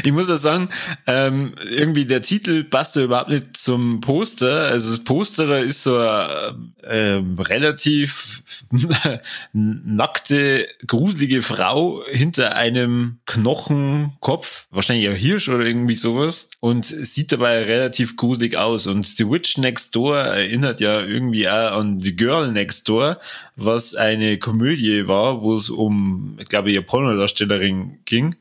Ich 0.03 0.11
muss 0.11 0.30
ja 0.30 0.38
sagen, 0.38 0.70
ähm, 1.07 1.53
irgendwie 1.70 2.05
der 2.05 2.22
Titel 2.22 2.63
passt 2.63 2.95
ja 2.95 3.03
überhaupt 3.03 3.30
nicht 3.30 3.57
zum 3.57 3.99
Poster. 3.99 4.68
Also 4.68 4.91
das 4.91 5.03
Poster 5.03 5.45
da 5.45 5.59
ist 5.59 5.84
so 5.84 5.97
eine 5.97 6.72
äh, 6.84 7.22
relativ 7.39 8.43
nackte, 9.53 10.68
gruselige 10.86 11.41
Frau 11.41 12.01
hinter 12.09 12.55
einem 12.55 13.20
Knochenkopf, 13.26 14.68
wahrscheinlich 14.72 15.09
ein 15.09 15.15
Hirsch 15.15 15.49
oder 15.49 15.65
irgendwie 15.65 15.95
sowas, 15.95 16.49
und 16.59 16.86
sieht 16.86 17.32
dabei 17.32 17.63
relativ 17.63 18.15
gruselig 18.15 18.57
aus. 18.57 18.88
Und 18.88 19.05
The 19.05 19.30
Witch 19.30 19.57
Next 19.57 19.95
Door 19.95 20.18
erinnert 20.18 20.80
ja 20.80 21.01
irgendwie 21.01 21.49
auch 21.49 21.78
an 21.78 21.99
The 21.99 22.15
Girl 22.15 22.51
Next 22.51 22.88
Door, 22.88 23.20
was 23.55 23.95
eine 23.95 24.38
Komödie 24.38 25.07
war, 25.07 25.41
wo 25.41 25.53
es 25.53 25.70
um, 25.70 26.38
ich 26.39 26.47
glaube, 26.47 26.70
eine 26.70 26.82
Pornodarstellerin 26.82 27.99
ging. 28.05 28.36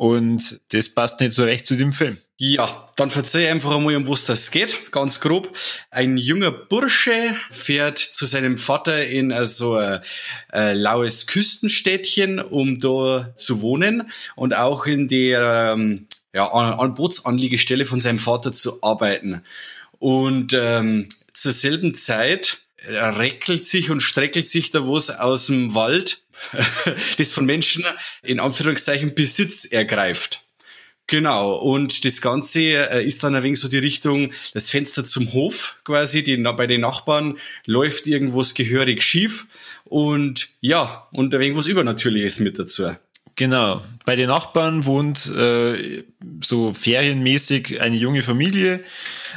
Und 0.00 0.62
das 0.72 0.88
passt 0.88 1.20
nicht 1.20 1.34
so 1.34 1.44
recht 1.44 1.66
zu 1.66 1.76
dem 1.76 1.92
Film. 1.92 2.16
Ja, 2.38 2.90
dann 2.96 3.10
verzeih 3.10 3.50
einfach 3.50 3.76
einmal, 3.76 3.94
um 3.96 4.08
was 4.08 4.24
das 4.24 4.50
geht, 4.50 4.92
ganz 4.92 5.20
grob. 5.20 5.54
Ein 5.90 6.16
junger 6.16 6.50
Bursche 6.50 7.36
fährt 7.50 7.98
zu 7.98 8.24
seinem 8.24 8.56
Vater 8.56 9.04
in 9.04 9.30
so 9.44 9.74
ein, 9.74 10.00
ein 10.48 10.78
laues 10.78 11.26
Küstenstädtchen, 11.26 12.38
um 12.38 12.80
da 12.80 13.30
zu 13.36 13.60
wohnen 13.60 14.10
und 14.36 14.54
auch 14.54 14.86
in 14.86 15.06
der 15.06 15.74
ähm, 15.74 16.06
ja, 16.32 16.50
an 16.50 16.94
Bootsanliegestelle 16.94 17.84
von 17.84 18.00
seinem 18.00 18.20
Vater 18.20 18.54
zu 18.54 18.82
arbeiten. 18.82 19.42
Und 19.98 20.54
ähm, 20.54 21.10
zur 21.34 21.52
selben 21.52 21.94
Zeit 21.94 22.56
reckelt 22.88 23.66
sich 23.66 23.90
und 23.90 24.00
streckelt 24.00 24.48
sich 24.48 24.70
da 24.70 24.86
was 24.86 25.10
aus 25.10 25.46
dem 25.46 25.74
Wald 25.74 26.22
das 27.18 27.32
von 27.32 27.44
Menschen 27.44 27.84
in 28.22 28.40
Anführungszeichen 28.40 29.14
Besitz 29.14 29.64
ergreift. 29.64 30.42
Genau, 31.06 31.54
und 31.56 32.04
das 32.04 32.20
Ganze 32.20 32.60
äh, 32.60 33.04
ist 33.04 33.24
dann 33.24 33.34
ein 33.34 33.42
wenig 33.42 33.58
so 33.58 33.66
die 33.66 33.78
Richtung, 33.78 34.30
das 34.54 34.70
Fenster 34.70 35.04
zum 35.04 35.32
Hof 35.32 35.80
quasi, 35.82 36.22
die, 36.22 36.36
bei 36.36 36.68
den 36.68 36.82
Nachbarn 36.82 37.36
läuft 37.66 38.06
irgendwas 38.06 38.54
gehörig 38.54 39.02
schief 39.02 39.46
und 39.84 40.50
ja, 40.60 41.08
und 41.10 41.34
ein 41.34 41.40
wenig 41.40 41.58
was 41.58 41.66
Übernatürliches 41.66 42.38
mit 42.38 42.60
dazu. 42.60 42.94
Genau. 43.34 43.82
Bei 44.04 44.14
den 44.14 44.28
Nachbarn 44.28 44.84
wohnt 44.84 45.26
äh, 45.34 46.04
so 46.42 46.72
ferienmäßig 46.72 47.80
eine 47.80 47.96
junge 47.96 48.22
Familie. 48.22 48.84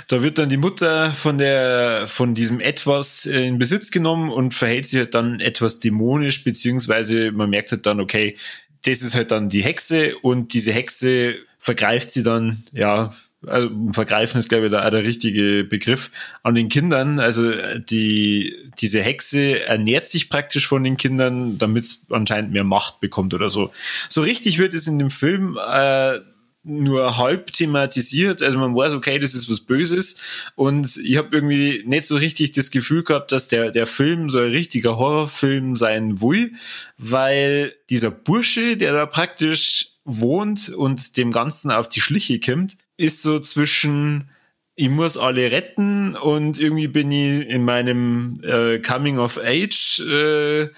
Da 0.08 0.22
wird 0.22 0.38
dann 0.38 0.50
die 0.50 0.58
Mutter 0.58 1.12
von 1.14 1.38
der 1.38 2.06
von 2.08 2.36
diesem 2.36 2.60
etwas 2.60 3.26
in 3.26 3.60
Besitz 3.60 3.92
genommen 3.92 4.30
und 4.30 4.54
verhält 4.54 4.86
sich 4.86 5.00
halt 5.00 5.14
dann 5.14 5.40
etwas 5.40 5.80
dämonisch, 5.80 6.44
beziehungsweise 6.44 7.32
man 7.32 7.50
merkt 7.50 7.72
halt 7.72 7.86
dann, 7.86 8.00
okay, 8.00 8.38
das 8.86 9.02
ist 9.02 9.16
halt 9.16 9.32
dann 9.32 9.50
die 9.50 9.64
Hexe 9.64 10.16
und 10.18 10.54
diese 10.54 10.74
Hexe 10.74 11.36
vergreift 11.60 12.12
sie 12.12 12.24
dann, 12.24 12.64
ja, 12.74 13.14
also 13.48 13.70
vergreifen 13.92 14.40
ist 14.40 14.50
glaube 14.50 14.66
ich 14.66 14.72
da 14.72 14.86
auch 14.86 14.90
der 14.90 15.04
richtige 15.04 15.64
Begriff 15.64 16.12
an 16.44 16.56
den 16.56 16.70
Kindern. 16.70 17.20
Also 17.20 17.52
die 17.78 18.56
diese 18.80 19.02
Hexe 19.02 19.66
ernährt 19.66 20.06
sich 20.06 20.30
praktisch 20.30 20.68
von 20.68 20.84
den 20.84 20.98
Kindern, 20.98 21.58
damit 21.58 21.84
es 21.84 22.06
anscheinend 22.10 22.52
mehr 22.52 22.64
Macht 22.64 23.00
bekommt 23.00 23.34
oder 23.34 23.50
so. 23.50 23.72
So 24.10 24.22
richtig 24.22 24.60
wird 24.60 24.74
es 24.74 24.88
in 24.88 25.00
dem 25.00 25.10
Film 25.10 25.58
äh, 25.58 26.20
nur 26.64 27.18
halb 27.18 27.52
thematisiert. 27.52 28.42
Also 28.42 28.58
man 28.58 28.76
weiß, 28.76 28.94
okay, 28.94 29.20
das 29.20 29.34
ist 29.34 29.50
was 29.50 29.62
Böses. 29.62 30.18
Und 30.56 30.98
ich 30.98 31.18
habe 31.18 31.30
irgendwie 31.32 31.84
nicht 31.86 32.06
so 32.06 32.16
richtig 32.16 32.54
das 32.54 32.72
Gefühl 32.72 33.04
gehabt, 33.04 33.32
dass 33.32 33.50
der, 33.50 33.72
der 33.72 33.86
Film 33.86 34.30
so 34.30 34.40
ein 34.40 34.52
richtiger 34.52 34.98
Horrorfilm 34.98 35.76
sein 35.76 36.22
will, 36.22 36.54
weil 36.98 37.74
dieser 37.90 38.12
Bursche, 38.12 38.78
der 38.78 38.94
da 38.94 39.06
praktisch 39.06 39.90
wohnt 40.06 40.70
und 40.70 41.18
dem 41.18 41.32
Ganzen 41.32 41.72
auf 41.72 41.90
die 41.90 42.02
Schliche 42.02 42.40
kommt, 42.40 42.78
ist 42.98 43.22
so 43.22 43.40
zwischen 43.40 44.30
ich 44.76 44.90
muss 44.90 45.18
alle 45.18 45.52
retten 45.52 46.16
und 46.16 46.60
irgendwie 46.60 46.88
bin 46.88 47.12
ich 47.12 47.48
in 47.48 47.64
meinem 47.64 48.42
äh, 48.44 48.80
Coming 48.80 49.20
of 49.20 49.38
Age 49.38 50.00
äh, 50.00 50.70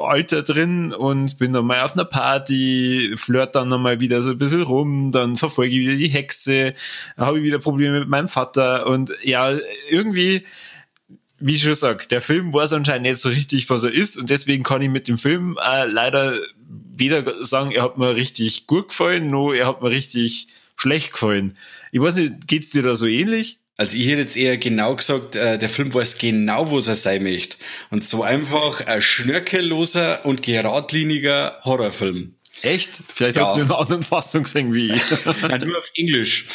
Alter 0.00 0.42
drin 0.42 0.92
und 0.92 1.38
bin 1.38 1.52
dann 1.52 1.66
mal 1.66 1.82
auf 1.82 1.94
einer 1.94 2.04
Party, 2.04 3.14
flirt 3.16 3.54
dann 3.54 3.68
nochmal 3.68 4.00
wieder 4.00 4.22
so 4.22 4.30
ein 4.30 4.38
bisschen 4.38 4.62
rum, 4.62 5.10
dann 5.10 5.36
verfolge 5.36 5.72
ich 5.72 5.80
wieder 5.80 5.96
die 5.96 6.08
Hexe, 6.08 6.74
habe 7.16 7.38
ich 7.38 7.44
wieder 7.44 7.58
Probleme 7.58 8.00
mit 8.00 8.08
meinem 8.08 8.28
Vater 8.28 8.86
und 8.86 9.12
ja, 9.22 9.50
irgendwie, 9.88 10.44
wie 11.38 11.54
ich 11.54 11.62
schon 11.62 11.74
sag, 11.74 12.08
der 12.08 12.20
Film 12.20 12.52
weiß 12.52 12.72
anscheinend 12.72 13.08
nicht 13.08 13.18
so 13.18 13.28
richtig, 13.28 13.68
was 13.70 13.84
er 13.84 13.92
ist 13.92 14.16
und 14.16 14.30
deswegen 14.30 14.62
kann 14.62 14.82
ich 14.82 14.90
mit 14.90 15.08
dem 15.08 15.18
Film 15.18 15.58
äh, 15.62 15.86
leider 15.86 16.38
weder 16.96 17.44
sagen, 17.44 17.72
er 17.72 17.82
hat 17.82 17.98
mir 17.98 18.14
richtig 18.14 18.66
gut 18.66 18.90
gefallen, 18.90 19.30
noch 19.30 19.52
er 19.52 19.66
hat 19.66 19.82
mir 19.82 19.90
richtig 19.90 20.48
schlecht 20.76 21.12
gefallen. 21.12 21.56
Ich 21.92 22.00
weiß 22.00 22.16
nicht, 22.16 22.46
geht's 22.46 22.70
dir 22.70 22.82
da 22.82 22.94
so 22.94 23.06
ähnlich? 23.06 23.60
Also 23.76 23.96
ich 23.96 24.06
hätte 24.06 24.20
jetzt 24.20 24.36
eher 24.36 24.56
genau 24.56 24.94
gesagt, 24.94 25.34
äh, 25.34 25.58
der 25.58 25.68
Film 25.68 25.92
weiß 25.92 26.18
genau, 26.18 26.70
wo 26.70 26.78
er 26.78 26.94
sein 26.94 27.24
möchte. 27.24 27.56
Und 27.90 28.04
so 28.04 28.22
einfach 28.22 28.86
ein 28.86 29.02
schnörkelloser 29.02 30.24
und 30.24 30.42
geradliniger 30.42 31.58
Horrorfilm. 31.64 32.36
Echt? 32.62 32.90
Vielleicht 33.14 33.36
ja. 33.36 33.46
hast 33.46 33.56
du 33.56 33.62
eine 33.62 33.76
andere 33.76 34.02
Fassung 34.02 34.44
gesehen 34.44 34.72
wie 34.72 34.92
ich. 34.92 35.02
ja, 35.42 35.58
nur 35.58 35.78
auf 35.78 35.90
Englisch. 35.94 36.46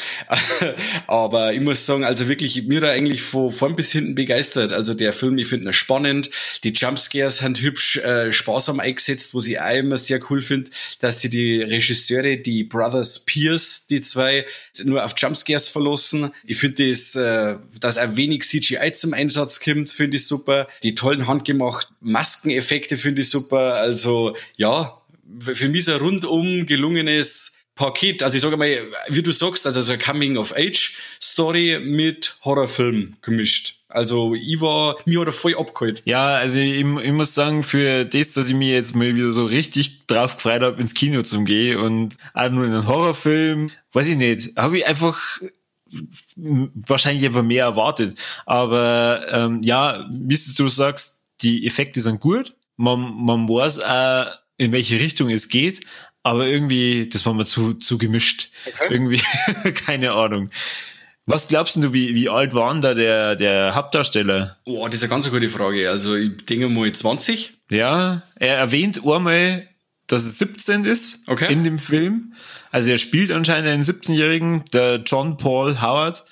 Aber 1.07 1.53
ich 1.53 1.61
muss 1.61 1.85
sagen, 1.85 2.03
also 2.03 2.27
wirklich, 2.27 2.63
mir 2.63 2.81
da 2.81 2.89
eigentlich 2.89 3.21
von 3.21 3.51
vorn 3.51 3.75
bis 3.75 3.91
hinten 3.91 4.15
begeistert. 4.15 4.73
Also 4.73 4.93
der 4.95 5.13
Film, 5.13 5.37
ich 5.37 5.47
finde 5.47 5.69
ihn 5.69 5.73
spannend. 5.73 6.31
Die 6.63 6.71
Jumpscares 6.71 7.37
sind 7.37 7.61
hübsch 7.61 7.97
äh, 7.97 8.31
sparsam 8.31 8.79
eingesetzt, 8.79 9.33
wo 9.33 9.39
ich 9.39 9.59
auch 9.59 9.75
immer 9.75 9.97
sehr 9.97 10.19
cool 10.29 10.41
finde, 10.41 10.71
dass 10.99 11.21
sie 11.21 11.29
die 11.29 11.61
Regisseure, 11.61 12.37
die 12.37 12.63
Brothers 12.63 13.25
Pierce, 13.25 13.85
die 13.87 14.01
zwei, 14.01 14.45
nur 14.83 15.05
auf 15.05 15.13
Jumpscares 15.15 15.69
verlassen. 15.69 16.31
Ich 16.45 16.57
finde 16.57 16.89
das, 16.89 17.15
äh, 17.15 17.57
dass 17.79 17.97
ein 17.97 18.15
wenig 18.15 18.43
CGI 18.43 18.93
zum 18.93 19.13
Einsatz 19.13 19.59
kommt, 19.59 19.91
finde 19.91 20.17
ich 20.17 20.25
super. 20.25 20.67
Die 20.81 20.95
tollen 20.95 21.27
handgemachten 21.27 21.95
Maskeneffekte 22.01 22.97
finde 22.97 23.21
ich 23.21 23.29
super. 23.29 23.75
Also 23.75 24.35
ja, 24.57 24.98
für 25.39 25.69
mich 25.69 25.81
ist 25.81 25.89
ein 25.89 25.99
rundum 25.99 26.65
gelungenes 26.65 27.59
Paket. 27.75 28.23
Also 28.23 28.35
ich 28.35 28.41
sage 28.41 28.57
mal, 28.57 28.69
wie 29.07 29.23
du 29.23 29.31
sagst, 29.31 29.65
also 29.65 29.81
so 29.81 29.93
eine 29.93 30.01
Coming-of-Age-Story 30.01 31.79
mit 31.81 32.35
Horrorfilm 32.43 33.15
gemischt. 33.21 33.77
Also 33.87 34.35
ich 34.35 34.59
war, 34.61 34.97
mir 35.05 35.21
hat 35.21 35.27
er 35.27 35.31
voll 35.31 35.55
abgeholt. 35.55 36.01
Ja, 36.05 36.27
also 36.35 36.59
ich, 36.59 36.81
ich, 36.81 37.11
muss 37.11 37.33
sagen, 37.33 37.63
für 37.63 38.05
das, 38.05 38.33
dass 38.33 38.47
ich 38.47 38.53
mir 38.53 38.73
jetzt 38.73 38.95
mal 38.95 39.15
wieder 39.15 39.31
so 39.31 39.45
richtig 39.45 40.05
drauf 40.07 40.35
gefreut 40.35 40.61
habe, 40.61 40.79
ins 40.79 40.93
Kino 40.93 41.23
zu 41.23 41.43
gehen 41.43 41.77
und 41.77 42.15
auch 42.33 42.49
nur 42.49 42.65
in 42.65 42.73
einen 42.73 42.87
Horrorfilm, 42.87 43.71
weiß 43.93 44.07
ich 44.09 44.17
nicht, 44.17 44.57
habe 44.57 44.79
ich 44.79 44.85
einfach 44.85 45.39
wahrscheinlich 46.35 47.25
einfach 47.25 47.43
mehr 47.43 47.63
erwartet. 47.63 48.19
Aber 48.45 49.25
ähm, 49.31 49.61
ja, 49.63 50.05
wie 50.11 50.37
du 50.57 50.69
sagst, 50.69 51.23
die 51.41 51.65
Effekte 51.65 52.01
sind 52.01 52.19
gut. 52.19 52.55
Man, 52.75 53.25
man 53.25 53.47
weiß 53.47 53.79
auch, 53.79 54.27
in 54.59 54.71
welche 54.71 54.99
Richtung 54.99 55.29
es 55.31 55.49
geht, 55.49 55.79
aber 56.21 56.45
irgendwie, 56.45 57.09
das 57.09 57.25
war 57.25 57.33
mir 57.33 57.45
zu, 57.45 57.73
zu 57.73 57.97
gemischt. 57.97 58.49
Okay. 58.67 58.87
Irgendwie, 58.93 59.21
keine 59.85 60.11
Ahnung. 60.11 60.51
Was 61.25 61.47
glaubst 61.47 61.75
du, 61.75 61.93
wie, 61.93 62.15
wie 62.15 62.27
alt 62.29 62.53
war 62.53 62.71
denn 62.73 62.81
da 62.81 62.93
der, 62.93 63.35
der 63.35 63.75
Hauptdarsteller? 63.75 64.57
Oh, 64.65 64.85
das 64.87 64.95
ist 64.95 65.03
eine 65.03 65.09
ganz 65.11 65.29
gute 65.29 65.47
Frage. 65.49 65.89
Also 65.89 66.15
ich 66.15 66.37
denke 66.45 66.69
mal 66.69 66.91
20. 66.91 67.53
Ja, 67.71 68.23
er 68.35 68.57
erwähnt 68.57 69.01
einmal, 69.05 69.67
dass 70.07 70.23
es 70.25 70.39
17 70.39 70.85
ist 70.85 71.27
Okay. 71.27 71.51
in 71.51 71.63
dem 71.63 71.77
Film. 71.79 72.33
Also 72.71 72.91
er 72.91 72.97
spielt 72.97 73.31
anscheinend 73.31 73.69
einen 73.69 73.83
17-Jährigen, 73.83 74.63
der 74.73 75.03
John 75.05 75.37
Paul 75.37 75.79
Howard. 75.81 76.25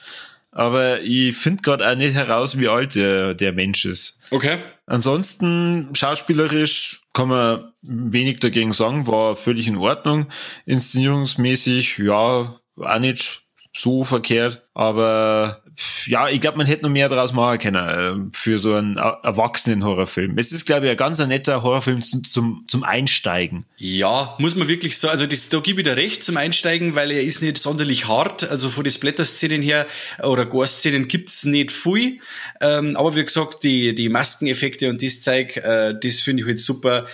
Aber 0.57 1.01
ich 1.01 1.37
finde 1.37 1.61
gerade 1.61 1.87
auch 1.87 1.95
nicht 1.95 2.15
heraus, 2.15 2.57
wie 2.57 2.67
alt 2.67 2.95
der, 2.95 3.35
der 3.35 3.53
Mensch 3.53 3.85
ist. 3.85 4.21
Okay. 4.31 4.57
Ansonsten 4.87 5.89
schauspielerisch 5.93 7.03
kann 7.13 7.27
man 7.27 7.73
wenig 7.83 8.39
dagegen 8.39 8.73
sagen, 8.73 9.05
war 9.05 9.35
völlig 9.35 9.67
in 9.67 9.77
Ordnung. 9.77 10.25
Inszenierungsmäßig, 10.65 11.99
ja, 11.99 12.59
auch 12.75 12.99
nicht 12.99 13.43
so 13.75 14.03
verkehrt, 14.03 14.63
aber 14.73 15.61
ja, 16.05 16.29
ich 16.29 16.41
glaube, 16.41 16.57
man 16.57 16.67
hätte 16.67 16.83
noch 16.83 16.89
mehr 16.89 17.09
draus 17.09 17.33
machen 17.33 17.59
können 17.59 18.29
äh, 18.31 18.37
für 18.37 18.59
so 18.59 18.73
einen 18.73 18.97
er- 18.97 19.19
erwachsenen 19.23 19.83
Horrorfilm. 19.83 20.37
Es 20.37 20.51
ist, 20.51 20.65
glaube 20.65 20.85
ich, 20.85 20.91
ein 20.91 20.97
ganz 20.97 21.19
ein 21.19 21.29
netter 21.29 21.61
Horrorfilm 21.63 22.01
zum, 22.01 22.23
zum, 22.23 22.65
zum 22.67 22.83
Einsteigen. 22.83 23.65
Ja, 23.77 24.35
muss 24.39 24.55
man 24.55 24.67
wirklich 24.67 24.97
so, 24.97 25.07
also 25.09 25.25
das, 25.25 25.49
da 25.49 25.59
gebe 25.59 25.81
ich 25.81 25.87
dir 25.87 25.95
recht 25.97 26.23
zum 26.23 26.37
Einsteigen, 26.37 26.95
weil 26.95 27.11
er 27.11 27.23
ist 27.23 27.41
nicht 27.41 27.57
sonderlich 27.57 28.07
hart, 28.07 28.49
also 28.49 28.69
von 28.69 28.83
den 28.83 28.91
Splatter-Szenen 28.91 29.61
her 29.61 29.85
oder 30.23 30.45
Gore-Szenen 30.45 31.07
gibt's 31.07 31.43
nicht 31.43 31.71
viel, 31.71 32.19
ähm, 32.61 32.95
aber 32.97 33.15
wie 33.15 33.23
gesagt, 33.23 33.63
die, 33.63 33.93
die 33.93 34.09
Maskeneffekte 34.09 34.89
und 34.89 35.03
das 35.03 35.21
Zeug, 35.21 35.57
äh, 35.57 35.93
das 36.01 36.19
finde 36.21 36.41
ich 36.41 36.47
halt 36.47 36.59
super. 36.59 37.05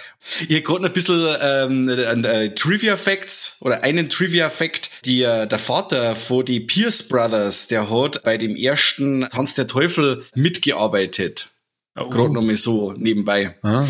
Ich 0.47 0.55
hab 0.55 0.64
gerade 0.64 0.84
noch 0.84 0.89
ein 0.89 0.93
bisschen 0.93 1.36
ähm, 1.41 1.89
äh, 1.89 2.49
Trivia-Facts 2.51 3.57
oder 3.59 3.84
einen 3.84 4.07
Trivia-Fact, 4.07 4.89
die, 5.03 5.22
äh, 5.24 5.47
der 5.47 5.59
Vater 5.59 6.16
von 6.16 6.45
die 6.45 6.61
Pierce 6.61 7.09
Brothers, 7.09 7.68
der 7.68 7.89
hat 7.89 8.24
bei 8.24 8.38
dem 8.38 8.53
ersten 8.56 9.28
Tanz 9.32 9.54
der 9.54 9.68
Teufel 9.68 10.24
mitgearbeitet. 10.36 11.49
Gerade 11.95 12.34
noch 12.34 12.41
mal 12.41 12.56
so 12.56 12.93
nebenbei. 12.93 13.56
Ah. 13.62 13.86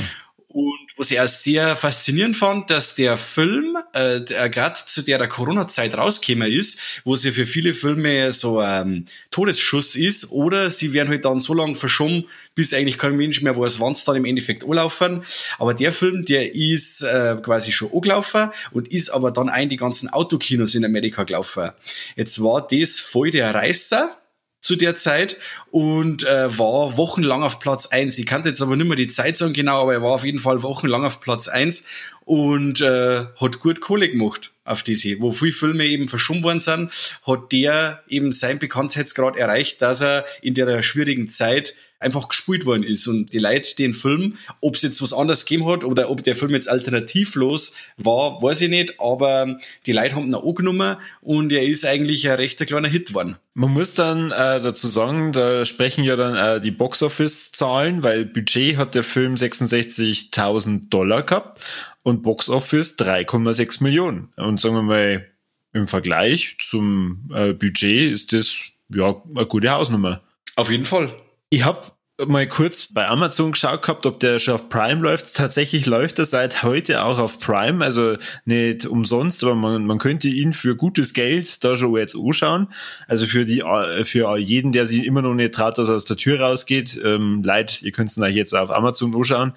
Und 0.53 0.84
was 0.97 1.09
ich 1.09 1.20
auch 1.20 1.28
sehr 1.28 1.76
faszinierend 1.76 2.36
fand, 2.36 2.70
dass 2.70 2.93
der 2.93 3.18
Film 3.18 3.76
äh, 3.93 4.20
gerade 4.49 4.76
zu 4.86 5.01
der 5.01 5.28
Corona-Zeit 5.28 5.97
rausgekommen 5.97 6.51
ist, 6.51 7.01
wo 7.05 7.16
es 7.16 7.24
ja 7.24 7.32
für 7.32 7.47
viele 7.47 7.74
Filme 7.74 8.32
so 8.32 8.59
ein 8.59 9.07
Todesschuss 9.32 9.95
ist, 9.95 10.32
oder 10.32 10.70
sie 10.70 10.93
werden 10.93 11.09
halt 11.09 11.26
dann 11.26 11.39
so 11.39 11.55
lange 11.55 11.74
verschoben, 11.74 12.26
bis 12.53 12.72
eigentlich 12.72 12.99
kein 12.99 13.16
Mensch 13.16 13.41
mehr 13.41 13.57
weiß, 13.57 13.80
wann 13.80 13.93
es 13.93 14.05
dann 14.05 14.16
im 14.16 14.26
Endeffekt 14.26 14.64
anlaufen. 14.64 15.24
Aber 15.57 15.74
der 15.74 15.91
Film, 15.91 16.24
der 16.24 16.53
ist 16.53 17.01
äh, 17.01 17.36
quasi 17.41 17.72
schon 17.72 17.91
angelaufen 17.91 18.49
und 18.72 18.89
ist 18.89 19.09
aber 19.09 19.32
dann 19.32 19.49
ein 19.49 19.70
die 19.70 19.78
ganzen 19.78 20.09
Autokinos 20.09 20.76
in 20.76 20.86
Amerika 20.86 21.24
gelaufen. 21.24 21.72
Jetzt 22.16 22.43
war 22.43 22.68
das 22.68 22.99
voll 22.99 23.32
der 23.32 23.55
Reißer 23.55 24.16
zu 24.64 24.78
der 24.78 24.95
Zeit 24.95 25.38
und 25.72 26.24
äh, 26.24 26.57
war 26.57 26.97
wochenlang 26.97 27.43
auf 27.43 27.59
Platz 27.59 27.88
eins. 27.88 28.18
Ich 28.18 28.26
kannte 28.26 28.49
jetzt 28.49 28.61
aber 28.61 28.78
nicht 28.78 28.88
mehr 28.88 28.95
die 28.95 29.09
Zeit 29.09 29.36
sagen 29.36 29.53
genau, 29.53 29.82
aber 29.82 29.93
er 29.93 30.01
war 30.01 30.11
auf 30.11 30.24
jeden 30.24 30.39
Fall 30.39 30.64
wochenlang 30.64 31.03
auf 31.03 31.20
Platz 31.20 31.49
eins 31.49 31.84
und 32.22 32.80
äh, 32.80 33.26
hat 33.39 33.59
gut 33.59 33.82
Kohle 33.82 34.09
gemacht 34.09 34.53
auf 34.64 34.82
diese. 34.82 35.22
Wo 35.22 35.32
viele 35.32 35.51
Filme 35.51 35.86
eben 35.86 36.07
verschoben 36.07 36.43
worden 36.43 36.61
sind, 36.61 37.20
hat 37.28 37.51
der 37.51 38.03
eben 38.07 38.32
sein 38.32 38.57
Bekanntheitsgrad 38.57 39.36
erreicht, 39.36 39.82
dass 39.82 40.01
er 40.01 40.26
in 40.41 40.53
der 40.53 40.82
schwierigen 40.82 41.30
Zeit 41.30 41.76
einfach 42.04 42.30
gespielt 42.30 42.66
worden 42.66 42.84
ist 42.84 43.08
und 43.08 43.34
die 43.34 43.39
Leute 43.39 43.76
den 43.76 43.93
Film, 43.93 44.38
ob 44.62 44.76
es 44.76 44.82
jetzt 44.82 45.01
was 45.01 45.14
anderes 45.14 45.45
gegeben 45.45 45.68
hat 45.70 45.84
oder 45.84 46.10
ob 46.10 46.24
der 46.24 46.36
Film 46.36 46.51
jetzt 46.51 46.70
alternativlos 46.70 47.76
war, 47.97 48.41
weiß 48.41 48.62
ich 48.62 48.70
nicht, 48.70 48.99
aber 48.99 49.60
die 49.86 49.91
Leute 49.91 50.16
haben 50.16 50.26
ihn 50.26 50.36
auch 50.36 50.45
angenommen 50.45 50.97
und 51.22 51.51
er 51.51 51.64
ist 51.64 51.86
eigentlich 51.86 52.30
ein 52.30 52.36
rechter 52.36 52.66
kleiner 52.66 52.88
Hit 52.88 53.10
geworden. 53.10 53.38
Man 53.56 53.72
muss 53.72 53.93
dann 53.93 54.32
äh, 54.32 54.62
dazu 54.62 54.88
sagen, 54.88 55.32
da 55.32 55.64
sprechen 55.66 56.04
ja 56.04 56.16
dann 56.16 56.36
äh, 56.36 56.60
die 56.60 56.72
Box-Office-Zahlen, 56.72 58.04
weil 58.04 58.26
Budget 58.26 58.78
hat 58.78 58.95
der 58.95 59.04
Film 59.04 59.36
66.000 59.36 60.89
Dollar 60.89 61.24
gehabt 61.24 61.62
und 62.04 62.24
Box-Office 62.24 62.97
3,6 62.97 63.84
Millionen. 63.84 64.30
Und 64.38 64.60
sagen 64.60 64.76
wir 64.76 64.82
mal, 64.82 65.26
im 65.74 65.88
Vergleich 65.88 66.58
zum 66.60 67.30
äh, 67.34 67.54
Budget 67.54 68.12
ist 68.12 68.34
das 68.34 68.56
ja 68.93 69.22
eine 69.36 69.45
gute 69.45 69.72
Hausnummer. 69.72 70.22
Auf 70.56 70.70
jeden 70.70 70.86
Fall. 70.86 71.14
Ich 71.54 71.66
habe 71.66 71.80
mal 72.26 72.47
kurz 72.47 72.91
bei 72.91 73.08
Amazon 73.08 73.51
geschaut 73.51 73.84
gehabt, 73.84 74.08
ob 74.08 74.20
der 74.20 74.39
schon 74.39 74.56
auf 74.56 74.70
Prime 74.70 74.99
läuft. 74.99 75.36
Tatsächlich 75.36 75.86
läuft 75.86 76.18
er 76.18 76.26
seit 76.26 76.64
heute 76.64 77.04
auch 77.04 77.20
auf 77.20 77.38
Prime, 77.38 77.86
also 77.86 78.18
nicht 78.45 78.88
umsonst, 78.88 79.43
aber 79.43 79.54
man, 79.54 79.86
man 79.86 79.99
könnte 79.99 80.30
ihn 80.30 80.54
für 80.54 80.76
gutes 80.76 81.14
Geld 81.14 81.64
da 81.64 81.78
schon 81.78 81.95
jetzt 81.95 82.16
anschauen. 82.16 82.70
Also 83.08 83.28
für 83.28 83.45
die 83.45 83.64
für 84.04 84.36
jeden, 84.36 84.72
der 84.72 84.88
sich 84.88 85.06
immer 85.06 85.22
noch 85.22 85.36
nicht 85.36 85.54
traut, 85.54 85.78
dass 85.78 85.89
er 85.89 85.95
aus 85.95 86.06
der 86.06 86.18
Tür 86.18 86.39
rausgeht, 86.39 86.99
ähm, 87.04 87.43
leid, 87.43 87.84
ihr 87.84 87.91
könnt 87.91 88.10
es 88.10 88.18
euch 88.18 88.34
jetzt 88.34 88.56
auf 88.56 88.72
Amazon 88.72 89.16
anschauen. 89.16 89.54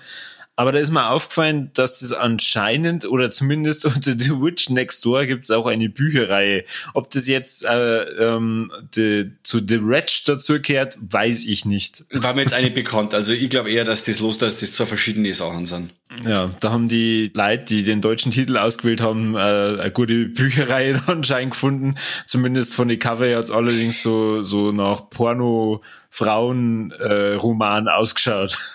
Aber 0.58 0.72
da 0.72 0.78
ist 0.78 0.90
mir 0.90 1.10
aufgefallen, 1.10 1.70
dass 1.74 2.00
das 2.00 2.12
anscheinend 2.12 3.04
oder 3.04 3.30
zumindest 3.30 3.84
unter 3.84 4.12
The 4.12 4.30
Witch 4.30 4.70
Next 4.70 5.04
Door 5.04 5.26
gibt 5.26 5.44
es 5.44 5.50
auch 5.50 5.66
eine 5.66 5.90
Bücherreihe. 5.90 6.64
Ob 6.94 7.10
das 7.10 7.26
jetzt 7.26 7.62
äh, 7.64 8.02
ähm, 8.02 8.72
die, 8.96 9.32
zu 9.42 9.58
The 9.58 9.86
Wretch 9.86 10.24
dazugehört, 10.24 10.96
weiß 11.00 11.44
ich 11.44 11.66
nicht. 11.66 12.06
War 12.10 12.32
mir 12.32 12.40
jetzt 12.40 12.54
eine 12.54 12.70
bekannt. 12.70 13.12
Also 13.12 13.34
ich 13.34 13.50
glaube 13.50 13.70
eher, 13.70 13.84
dass 13.84 14.04
das 14.04 14.20
los, 14.20 14.38
dass 14.38 14.60
das 14.60 14.72
zwei 14.72 14.86
verschiedene 14.86 15.34
Sachen 15.34 15.66
sind. 15.66 15.92
Ja, 16.24 16.48
da 16.60 16.70
haben 16.70 16.88
die 16.88 17.30
Leute, 17.34 17.66
die 17.66 17.84
den 17.84 18.00
deutschen 18.00 18.32
Titel 18.32 18.56
ausgewählt 18.56 19.02
haben, 19.02 19.34
äh, 19.34 19.38
eine 19.38 19.90
gute 19.90 20.24
Bücherreihe 20.26 21.02
anscheinend 21.06 21.52
gefunden. 21.52 21.96
Zumindest 22.26 22.72
von 22.74 22.88
den 22.88 22.98
Cover 22.98 23.26
jetzt 23.26 23.50
allerdings 23.50 24.02
so, 24.02 24.40
so 24.40 24.72
nach 24.72 25.10
Porno-Frauen-Roman 25.10 27.88
ausgeschaut. 27.88 28.56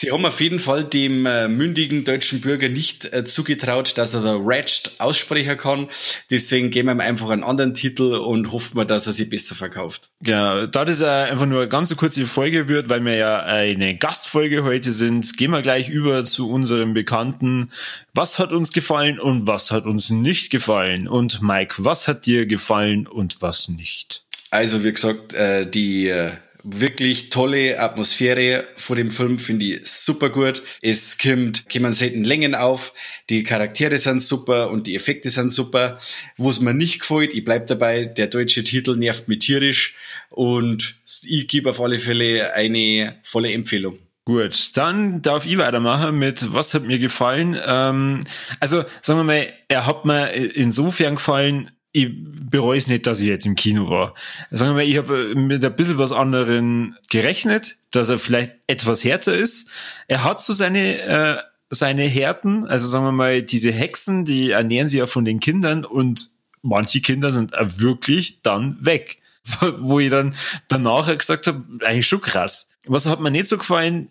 Sie 0.00 0.12
haben 0.12 0.24
auf 0.24 0.40
jeden 0.40 0.60
Fall 0.60 0.84
dem 0.84 1.26
äh, 1.26 1.48
mündigen 1.48 2.04
deutschen 2.04 2.40
Bürger 2.40 2.68
nicht 2.68 3.12
äh, 3.12 3.24
zugetraut, 3.24 3.98
dass 3.98 4.14
er 4.14 4.22
der 4.22 4.38
Ratched 4.38 4.92
aussprechen 4.98 5.58
kann. 5.58 5.88
Deswegen 6.30 6.70
geben 6.70 6.86
wir 6.86 6.92
ihm 6.92 7.00
einfach 7.00 7.30
einen 7.30 7.42
anderen 7.42 7.74
Titel 7.74 8.14
und 8.14 8.52
hoffen 8.52 8.76
wir, 8.76 8.84
dass 8.84 9.08
er 9.08 9.12
sich 9.12 9.28
besser 9.28 9.56
verkauft. 9.56 10.10
Ja, 10.24 10.68
da 10.68 10.84
das 10.84 11.00
ja 11.00 11.24
einfach 11.24 11.46
nur 11.46 11.62
eine 11.62 11.68
ganz 11.68 11.96
kurze 11.96 12.26
Folge 12.26 12.68
wird, 12.68 12.88
weil 12.88 13.04
wir 13.04 13.16
ja 13.16 13.42
eine 13.42 13.98
Gastfolge 13.98 14.62
heute 14.62 14.92
sind, 14.92 15.36
gehen 15.36 15.50
wir 15.50 15.62
gleich 15.62 15.88
über 15.88 16.24
zu 16.24 16.48
unserem 16.48 16.94
Bekannten. 16.94 17.72
Was 18.14 18.38
hat 18.38 18.52
uns 18.52 18.70
gefallen 18.70 19.18
und 19.18 19.48
was 19.48 19.72
hat 19.72 19.84
uns 19.84 20.10
nicht 20.10 20.50
gefallen? 20.50 21.08
Und 21.08 21.42
Mike, 21.42 21.74
was 21.78 22.06
hat 22.06 22.24
dir 22.24 22.46
gefallen 22.46 23.08
und 23.08 23.42
was 23.42 23.68
nicht? 23.68 24.22
Also 24.50 24.84
wie 24.84 24.92
gesagt, 24.92 25.34
äh, 25.34 25.68
die 25.68 26.06
äh, 26.06 26.30
wirklich 26.62 27.30
tolle 27.30 27.80
Atmosphäre 27.80 28.66
vor 28.76 28.96
dem 28.96 29.10
Film 29.10 29.38
finde 29.38 29.66
ich 29.66 29.86
super 29.86 30.30
gut. 30.30 30.62
Es 30.82 31.18
kommt, 31.18 31.68
kommen 31.70 31.94
selten 31.94 32.24
Längen 32.24 32.54
auf, 32.54 32.92
die 33.30 33.44
Charaktere 33.44 33.98
sind 33.98 34.22
super 34.22 34.70
und 34.70 34.86
die 34.86 34.96
Effekte 34.96 35.30
sind 35.30 35.50
super. 35.50 35.98
Wo 36.36 36.50
es 36.50 36.60
mir 36.60 36.74
nicht 36.74 37.00
gefällt, 37.00 37.34
ich 37.34 37.44
bleib 37.44 37.66
dabei, 37.66 38.04
der 38.04 38.26
deutsche 38.26 38.64
Titel 38.64 38.96
nervt 38.96 39.28
mich 39.28 39.40
tierisch 39.40 39.96
und 40.30 40.96
ich 41.24 41.48
gebe 41.48 41.70
auf 41.70 41.80
alle 41.80 41.98
Fälle 41.98 42.54
eine 42.54 43.16
volle 43.22 43.52
Empfehlung. 43.52 43.98
Gut, 44.24 44.76
dann 44.76 45.22
darf 45.22 45.46
ich 45.46 45.56
weitermachen 45.56 46.18
mit 46.18 46.52
Was 46.52 46.74
hat 46.74 46.84
mir 46.84 46.98
gefallen? 46.98 47.56
Ähm, 47.66 48.24
also, 48.60 48.84
sagen 49.00 49.20
wir 49.20 49.24
mal, 49.24 49.46
er 49.68 49.86
hat 49.86 50.04
mir 50.04 50.32
insofern 50.32 51.14
gefallen, 51.14 51.70
ich 51.98 52.50
bereue 52.50 52.78
es 52.78 52.88
nicht, 52.88 53.06
dass 53.06 53.20
ich 53.20 53.26
jetzt 53.26 53.46
im 53.46 53.54
Kino 53.54 53.90
war. 53.90 54.14
Sagen 54.50 54.70
wir 54.70 54.76
mal, 54.76 54.88
ich 54.88 54.96
habe 54.96 55.34
mit 55.34 55.64
ein 55.64 55.76
bisschen 55.76 55.98
was 55.98 56.12
anderen 56.12 56.96
gerechnet, 57.10 57.76
dass 57.90 58.08
er 58.08 58.18
vielleicht 58.18 58.56
etwas 58.66 59.04
härter 59.04 59.34
ist. 59.34 59.70
Er 60.06 60.24
hat 60.24 60.40
so 60.40 60.52
seine, 60.52 61.00
äh, 61.00 61.36
seine 61.70 62.04
Härten, 62.04 62.66
also 62.66 62.86
sagen 62.86 63.04
wir 63.04 63.12
mal, 63.12 63.42
diese 63.42 63.72
Hexen, 63.72 64.24
die 64.24 64.50
ernähren 64.50 64.88
sich 64.88 64.98
ja 64.98 65.06
von 65.06 65.24
den 65.24 65.40
Kindern 65.40 65.84
und 65.84 66.30
manche 66.62 67.00
Kinder 67.00 67.30
sind 67.30 67.52
wirklich 67.52 68.42
dann 68.42 68.78
weg. 68.80 69.18
Wo 69.78 69.98
ich 69.98 70.10
dann 70.10 70.34
danach 70.68 71.16
gesagt 71.16 71.46
habe, 71.46 71.64
eigentlich 71.84 72.06
schon 72.06 72.20
krass. 72.20 72.70
Was 72.86 73.06
hat 73.06 73.20
mir 73.20 73.30
nicht 73.30 73.46
so 73.46 73.58
gefallen? 73.58 74.08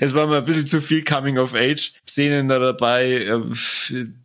Es 0.00 0.14
war 0.14 0.26
mir 0.26 0.38
ein 0.38 0.44
bisschen 0.44 0.66
zu 0.66 0.80
viel 0.80 1.02
Coming 1.02 1.38
of 1.38 1.54
Age 1.54 1.92
Szenen 2.08 2.48
da 2.48 2.58
dabei. 2.58 3.26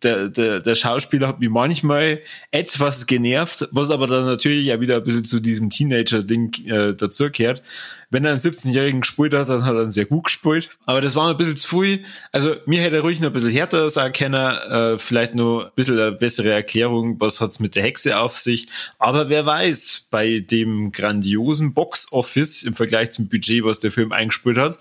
Der, 0.03 0.29
der, 0.29 0.59
der 0.59 0.75
Schauspieler 0.75 1.27
hat 1.27 1.39
mich 1.39 1.49
manchmal 1.49 2.19
etwas 2.51 3.07
genervt, 3.07 3.67
was 3.71 3.89
aber 3.89 4.07
dann 4.07 4.25
natürlich 4.25 4.65
ja 4.65 4.79
wieder 4.79 4.97
ein 4.97 5.03
bisschen 5.03 5.23
zu 5.23 5.39
diesem 5.39 5.69
Teenager-Ding 5.69 6.67
äh, 6.67 6.93
dazugehört. 6.93 7.63
Wenn 8.11 8.25
er 8.25 8.31
einen 8.31 8.39
17-Jährigen 8.39 9.01
gespielt 9.01 9.33
hat, 9.33 9.49
dann 9.49 9.65
hat 9.65 9.73
er 9.73 9.83
ihn 9.83 9.91
sehr 9.91 10.05
gut 10.05 10.25
gespielt. 10.25 10.69
Aber 10.85 10.99
das 10.99 11.15
war 11.15 11.25
mir 11.25 11.31
ein 11.31 11.37
bisschen 11.37 11.55
zu 11.55 11.79
viel. 11.79 12.03
Also 12.31 12.55
mir 12.65 12.81
hätte 12.81 12.97
er 12.97 13.01
ruhig 13.01 13.21
noch 13.21 13.27
ein 13.27 13.33
bisschen 13.33 13.49
härter 13.49 13.89
sagen 13.89 14.13
können. 14.13 14.35
Äh, 14.35 14.97
vielleicht 14.97 15.33
noch 15.33 15.65
ein 15.65 15.71
bisschen 15.75 15.97
eine 15.97 16.11
bessere 16.11 16.51
Erklärung, 16.51 17.19
was 17.21 17.39
hat's 17.39 17.59
mit 17.59 17.75
der 17.75 17.83
Hexe 17.83 18.19
auf 18.19 18.37
sich. 18.37 18.67
Aber 18.99 19.29
wer 19.29 19.45
weiß, 19.45 20.07
bei 20.11 20.39
dem 20.39 20.91
grandiosen 20.91 21.73
Box-Office 21.73 22.63
im 22.63 22.75
Vergleich 22.75 23.11
zum 23.11 23.29
Budget, 23.29 23.63
was 23.63 23.79
der 23.79 23.91
Film 23.91 24.11
eingespielt 24.11 24.57
hat, 24.57 24.77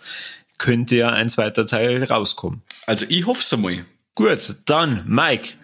könnte 0.59 0.97
ja 0.97 1.11
ein 1.11 1.28
zweiter 1.28 1.66
Teil 1.66 2.03
rauskommen. 2.05 2.62
Also 2.87 3.07
ich 3.09 3.26
hoffe 3.26 3.41
es 3.41 3.53
einmal. 3.53 3.85
Gut, 4.16 4.57
dann 4.66 5.05
Mike. 5.07 5.55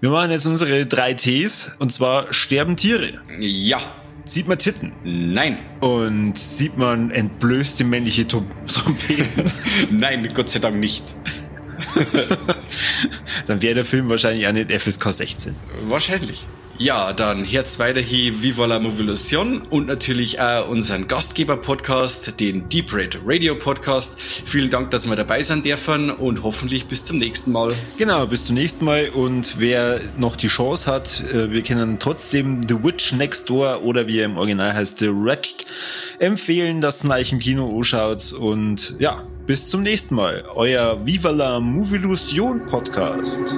Wir 0.00 0.10
machen 0.10 0.30
jetzt 0.30 0.46
unsere 0.46 0.86
drei 0.86 1.14
Ts 1.14 1.72
und 1.78 1.92
zwar 1.92 2.32
sterben 2.32 2.76
Tiere. 2.76 3.20
Ja, 3.38 3.80
Sieht 4.26 4.48
man 4.48 4.58
Titten? 4.58 4.92
Nein. 5.04 5.58
Und 5.80 6.38
sieht 6.38 6.78
man 6.78 7.10
entblößte 7.10 7.84
männliche 7.84 8.26
Trom 8.26 8.46
Trompeten? 8.66 9.50
Nein, 9.90 10.28
Gott 10.34 10.50
sei 10.50 10.60
Dank 10.60 10.76
nicht. 10.76 11.04
Dann 13.46 13.60
wäre 13.60 13.74
der 13.74 13.84
Film 13.84 14.08
wahrscheinlich 14.08 14.46
auch 14.46 14.52
nicht 14.52 14.72
FSK 14.72 15.12
16. 15.12 15.56
Wahrscheinlich. 15.88 16.46
Ja, 16.76 17.12
dann 17.12 17.44
Herz 17.44 17.78
weiter 17.78 18.00
hier 18.00 18.42
Viva 18.42 18.66
la 18.66 18.80
Movilusion 18.80 19.62
und 19.70 19.86
natürlich 19.86 20.40
auch 20.40 20.68
unseren 20.68 21.06
Gastgeber-Podcast, 21.06 22.40
den 22.40 22.68
Deep 22.68 22.92
Red 22.92 23.20
Radio 23.24 23.54
Podcast. 23.54 24.20
Vielen 24.20 24.70
Dank, 24.70 24.90
dass 24.90 25.08
wir 25.08 25.14
dabei 25.14 25.40
sein 25.44 25.62
dürfen 25.62 26.10
und 26.10 26.42
hoffentlich 26.42 26.86
bis 26.86 27.04
zum 27.04 27.18
nächsten 27.18 27.52
Mal. 27.52 27.72
Genau, 27.96 28.26
bis 28.26 28.46
zum 28.46 28.56
nächsten 28.56 28.84
Mal. 28.84 29.08
Und 29.10 29.60
wer 29.60 30.00
noch 30.18 30.34
die 30.34 30.48
Chance 30.48 30.90
hat, 30.90 31.22
äh, 31.32 31.52
wir 31.52 31.62
können 31.62 32.00
trotzdem 32.00 32.60
The 32.66 32.82
Witch 32.82 33.12
Next 33.12 33.48
Door 33.48 33.84
oder 33.84 34.08
wie 34.08 34.18
er 34.18 34.24
im 34.24 34.36
Original 34.36 34.74
heißt, 34.74 34.98
The 34.98 35.10
Wretched 35.10 35.66
empfehlen, 36.18 36.80
dass 36.80 37.04
ihr 37.04 37.10
euch 37.10 37.30
im 37.30 37.38
Kino 37.38 37.72
anschaut. 37.72 38.32
Und 38.32 38.96
ja, 38.98 39.22
bis 39.46 39.68
zum 39.68 39.84
nächsten 39.84 40.16
Mal. 40.16 40.44
Euer 40.56 41.06
Viva 41.06 41.30
la 41.30 41.60
Movilusion 41.60 42.66
Podcast. 42.66 43.56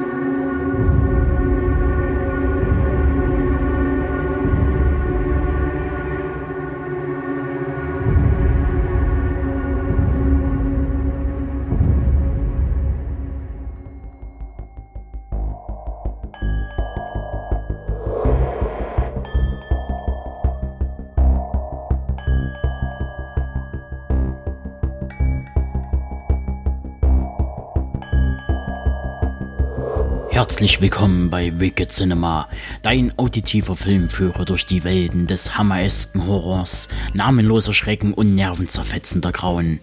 Herzlich 30.46 30.80
willkommen 30.80 31.28
bei 31.28 31.58
Wicked 31.58 31.90
Cinema, 31.90 32.48
dein 32.82 33.12
auditiver 33.18 33.74
Filmführer 33.74 34.44
durch 34.44 34.64
die 34.64 34.84
Welten 34.84 35.26
des 35.26 35.58
hammeresken 35.58 36.24
Horrors, 36.28 36.88
namenloser 37.14 37.72
Schrecken 37.72 38.14
und 38.14 38.36
nervenzerfetzender 38.36 39.32
Grauen. 39.32 39.80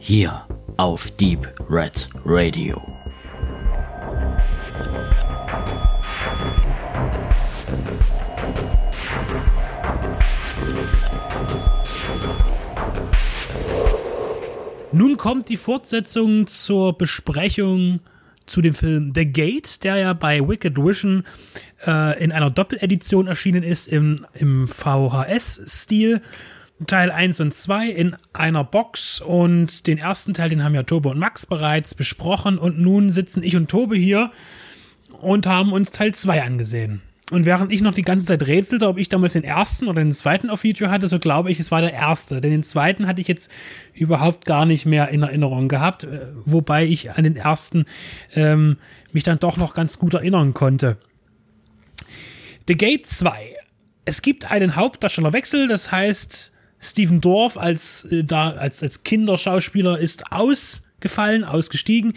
Hier 0.00 0.44
auf 0.76 1.12
Deep 1.12 1.48
Red 1.70 2.08
Radio. 2.24 2.82
Nun 14.90 15.16
kommt 15.16 15.48
die 15.48 15.56
Fortsetzung 15.56 16.48
zur 16.48 16.98
Besprechung 16.98 18.00
zu 18.52 18.60
dem 18.60 18.74
Film 18.74 19.12
The 19.14 19.24
Gate, 19.24 19.82
der 19.82 19.96
ja 19.96 20.12
bei 20.12 20.46
Wicked 20.46 20.76
Vision 20.76 21.24
äh, 21.86 22.22
in 22.22 22.32
einer 22.32 22.50
Doppeledition 22.50 23.26
erschienen 23.26 23.62
ist, 23.62 23.88
im, 23.88 24.26
im 24.34 24.68
VHS-Stil. 24.68 26.20
Teil 26.86 27.10
1 27.12 27.40
und 27.40 27.54
2 27.54 27.88
in 27.88 28.16
einer 28.32 28.64
Box 28.64 29.20
und 29.20 29.86
den 29.86 29.98
ersten 29.98 30.34
Teil, 30.34 30.50
den 30.50 30.64
haben 30.64 30.74
ja 30.74 30.82
Tobe 30.82 31.10
und 31.10 31.18
Max 31.18 31.46
bereits 31.46 31.94
besprochen 31.94 32.58
und 32.58 32.80
nun 32.80 33.10
sitzen 33.10 33.44
ich 33.44 33.54
und 33.54 33.70
Tobe 33.70 33.96
hier 33.96 34.32
und 35.20 35.46
haben 35.46 35.72
uns 35.72 35.92
Teil 35.92 36.12
2 36.12 36.42
angesehen. 36.42 37.00
Und 37.32 37.46
während 37.46 37.72
ich 37.72 37.80
noch 37.80 37.94
die 37.94 38.02
ganze 38.02 38.26
Zeit 38.26 38.46
rätselte, 38.46 38.86
ob 38.86 38.98
ich 38.98 39.08
damals 39.08 39.32
den 39.32 39.42
ersten 39.42 39.88
oder 39.88 40.02
den 40.02 40.12
zweiten 40.12 40.50
auf 40.50 40.64
Video 40.64 40.90
hatte, 40.90 41.08
so 41.08 41.18
glaube 41.18 41.50
ich, 41.50 41.58
es 41.58 41.70
war 41.70 41.80
der 41.80 41.94
erste. 41.94 42.42
Denn 42.42 42.50
den 42.50 42.62
zweiten 42.62 43.06
hatte 43.06 43.22
ich 43.22 43.28
jetzt 43.28 43.50
überhaupt 43.94 44.44
gar 44.44 44.66
nicht 44.66 44.84
mehr 44.84 45.08
in 45.08 45.22
Erinnerung 45.22 45.68
gehabt, 45.68 46.04
äh, 46.04 46.26
wobei 46.44 46.84
ich 46.84 47.12
an 47.12 47.24
den 47.24 47.36
ersten 47.36 47.86
ähm, 48.34 48.76
mich 49.12 49.24
dann 49.24 49.38
doch 49.38 49.56
noch 49.56 49.72
ganz 49.72 49.98
gut 49.98 50.12
erinnern 50.12 50.52
konnte. 50.52 50.98
The 52.68 52.76
Gate 52.76 53.06
2. 53.06 53.56
Es 54.04 54.20
gibt 54.20 54.50
einen 54.50 54.76
Hauptdarstellerwechsel, 54.76 55.68
das 55.68 55.90
heißt, 55.90 56.52
Stephen 56.80 57.20
Dorff 57.20 57.56
als, 57.56 58.04
äh, 58.10 58.24
da, 58.24 58.50
als, 58.50 58.82
als 58.82 59.04
Kinderschauspieler 59.04 59.98
ist 59.98 60.32
ausgefallen, 60.32 61.44
ausgestiegen. 61.44 62.12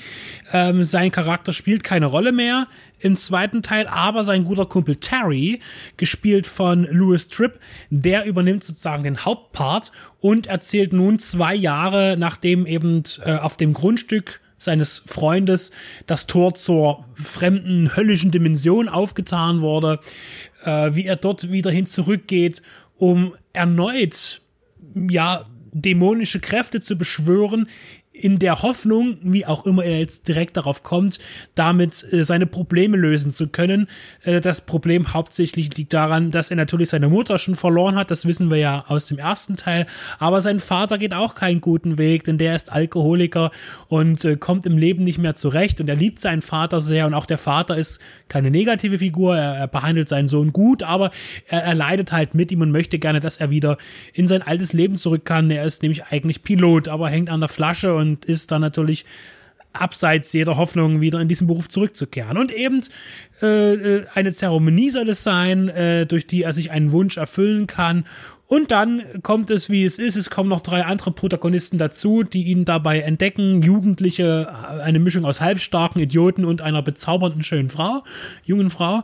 Ähm, 0.52 0.84
sein 0.84 1.12
Charakter 1.12 1.54
spielt 1.54 1.84
keine 1.84 2.08
Rolle 2.08 2.32
mehr 2.32 2.68
im 3.00 3.18
zweiten 3.18 3.62
Teil, 3.62 3.88
aber 3.88 4.24
sein 4.24 4.46
guter 4.46 4.66
Kumpel 4.66 4.96
Terry, 4.98 5.60
gespielt 5.98 6.48
von 6.48 6.88
Louis 6.92 7.28
Tripp, 7.28 7.60
der 7.90 8.26
übernimmt 8.26 8.64
sozusagen 8.64 9.04
den 9.04 9.26
Hauptpart 9.26 9.92
und 10.20 10.48
erzählt 10.48 10.94
nun 10.94 11.20
zwei 11.20 11.56
Jahre, 11.56 12.16
nachdem 12.18 12.66
eben 12.66 13.04
äh, 13.24 13.36
auf 13.36 13.58
dem 13.58 13.74
Grundstück 13.74 14.42
seines 14.58 15.04
Freundes 15.06 15.72
das 16.08 16.28
Tor 16.28 16.56
zur 16.56 17.06
fremden 17.14 17.96
höllischen 17.96 18.32
Dimension 18.32 18.90
aufgetan 18.90 19.62
wurde, 19.62 20.00
äh, 20.64 20.92
wie 20.94 21.06
er 21.06 21.18
dort 21.18 21.52
wieder 21.52 21.72
hin 21.72 21.86
zurückgeht, 21.86 22.62
um 22.96 23.36
erneut 23.54 24.42
ja 24.94 25.46
dämonische 25.72 26.40
Kräfte 26.40 26.80
zu 26.80 26.98
beschwören, 26.98 27.68
in 28.20 28.40
der 28.40 28.62
Hoffnung, 28.62 29.18
wie 29.22 29.46
auch 29.46 29.66
immer 29.66 29.84
er 29.84 30.00
jetzt 30.00 30.28
direkt 30.28 30.58
darauf 30.58 30.84
kommt, 30.84 31.20
damit 31.54 32.06
äh, 32.12 32.24
seine 32.24 32.46
Probleme 32.46 32.98
lösen 32.98 33.32
zu 33.32 33.48
können. 33.48 33.88
Äh, 34.24 34.42
das 34.42 34.62
Problem 34.62 35.14
hauptsächlich 35.14 35.76
liegt 35.76 35.94
daran, 35.94 36.32
dass 36.32 36.50
er 36.50 36.56
natürlich 36.56 36.90
seine 36.90 37.10
Mutter 37.10 37.38
schon 37.38 37.56
verloren 37.56 37.96
hat, 37.96 38.12
das 38.12 38.26
wissen 38.26 38.50
wir 38.50 38.58
ja 38.58 38.86
aus 38.88 39.08
dem 39.08 39.18
ersten 39.18 39.58
Teil, 39.58 39.86
aber 40.20 40.42
sein 40.42 40.60
Vater 40.60 40.98
geht 40.98 41.14
auch 41.14 41.36
keinen 41.36 41.62
guten 41.62 41.98
Weg, 41.98 42.24
denn 42.24 42.38
der 42.38 42.56
ist 42.56 42.72
Alkoholiker 42.72 43.52
und 43.88 44.24
äh, 44.24 44.38
kommt 44.38 44.66
im 44.66 44.78
Leben 44.78 45.04
nicht 45.04 45.18
mehr 45.18 45.36
zurecht 45.36 45.82
und 45.82 45.90
er 45.90 45.96
liebt 45.96 46.20
seinen 46.20 46.42
Vater 46.42 46.80
sehr 46.80 47.08
und 47.08 47.14
auch 47.14 47.26
der 47.26 47.38
Vater 47.38 47.76
ist 47.76 48.00
keine 48.30 48.50
negative 48.50 49.00
Figur, 49.00 49.38
er, 49.38 49.56
er 49.56 49.68
behandelt 49.68 50.08
seinen 50.10 50.30
Sohn 50.30 50.54
gut, 50.54 50.84
aber 50.84 51.12
er, 51.48 51.64
er 51.64 51.76
leidet 51.76 52.12
halt 52.12 52.34
mit 52.34 52.52
ihm 52.52 52.62
und 52.62 52.72
möchte 52.72 52.98
gerne, 52.98 53.20
dass 53.20 53.38
er 53.38 53.50
wieder 53.50 53.78
in 54.14 54.28
sein 54.28 54.42
altes 54.42 54.74
Leben 54.74 54.98
zurück 54.98 55.26
kann. 55.26 55.52
Er 55.52 55.64
ist 55.66 55.82
nämlich 55.82 56.06
eigentlich 56.06 56.44
Pilot, 56.44 56.88
aber 56.88 57.10
hängt 57.10 57.30
an 57.30 57.40
der 57.40 57.50
Flasche 57.50 57.94
und 57.94 58.05
und 58.06 58.26
ist 58.26 58.52
dann 58.52 58.62
natürlich 58.62 59.06
abseits 59.74 60.32
jeder 60.34 60.58
Hoffnung 60.58 61.02
wieder 61.02 61.20
in 61.20 61.28
diesen 61.28 61.48
Beruf 61.48 61.68
zurückzukehren. 61.68 62.38
Und 62.38 62.54
eben 62.54 62.82
äh, 63.42 64.04
eine 64.14 64.32
Zeremonie 64.32 64.90
soll 64.90 65.10
es 65.10 65.24
sein, 65.24 65.70
äh, 65.70 66.06
durch 66.06 66.28
die 66.28 66.44
er 66.44 66.54
sich 66.54 66.72
einen 66.72 66.92
Wunsch 66.92 67.18
erfüllen 67.18 67.68
kann. 67.68 68.06
Und 68.48 68.72
dann 68.72 69.02
kommt 69.24 69.50
es, 69.50 69.70
wie 69.70 69.84
es 69.84 69.98
ist. 69.98 70.16
Es 70.16 70.30
kommen 70.30 70.50
noch 70.50 70.62
drei 70.62 70.86
andere 70.86 71.12
Protagonisten 71.12 71.78
dazu, 71.78 72.24
die 72.24 72.44
ihn 72.44 72.64
dabei 72.64 73.00
entdecken. 73.00 73.64
Jugendliche, 73.64 74.54
eine 74.84 75.00
Mischung 75.00 75.26
aus 75.26 75.42
halbstarken 75.42 76.00
Idioten 76.02 76.46
und 76.46 76.62
einer 76.62 76.84
bezaubernden 76.84 77.44
schönen 77.44 77.70
Frau, 77.70 78.04
jungen 78.44 78.70
Frau. 78.70 79.04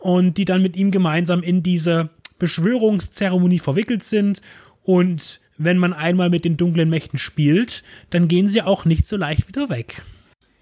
Und 0.00 0.36
die 0.36 0.44
dann 0.44 0.62
mit 0.62 0.76
ihm 0.76 0.90
gemeinsam 0.90 1.42
in 1.42 1.62
diese 1.62 2.10
Beschwörungszeremonie 2.38 3.60
verwickelt 3.60 4.02
sind. 4.02 4.42
Und 4.82 5.40
wenn 5.58 5.78
man 5.78 5.92
einmal 5.92 6.30
mit 6.30 6.44
den 6.44 6.56
dunklen 6.56 6.88
Mächten 6.88 7.18
spielt, 7.18 7.82
dann 8.10 8.28
gehen 8.28 8.48
sie 8.48 8.62
auch 8.62 8.84
nicht 8.84 9.06
so 9.06 9.16
leicht 9.16 9.48
wieder 9.48 9.68
weg. 9.68 10.04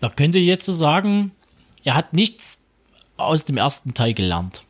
Da 0.01 0.09
könnte 0.09 0.39
jetzt 0.39 0.67
so 0.67 0.73
sagen, 0.73 1.33
er 1.83 1.95
hat 1.95 2.13
nichts 2.13 2.61
aus 3.17 3.45
dem 3.45 3.57
ersten 3.57 3.95
Teil 3.95 4.15
gelernt. 4.15 4.65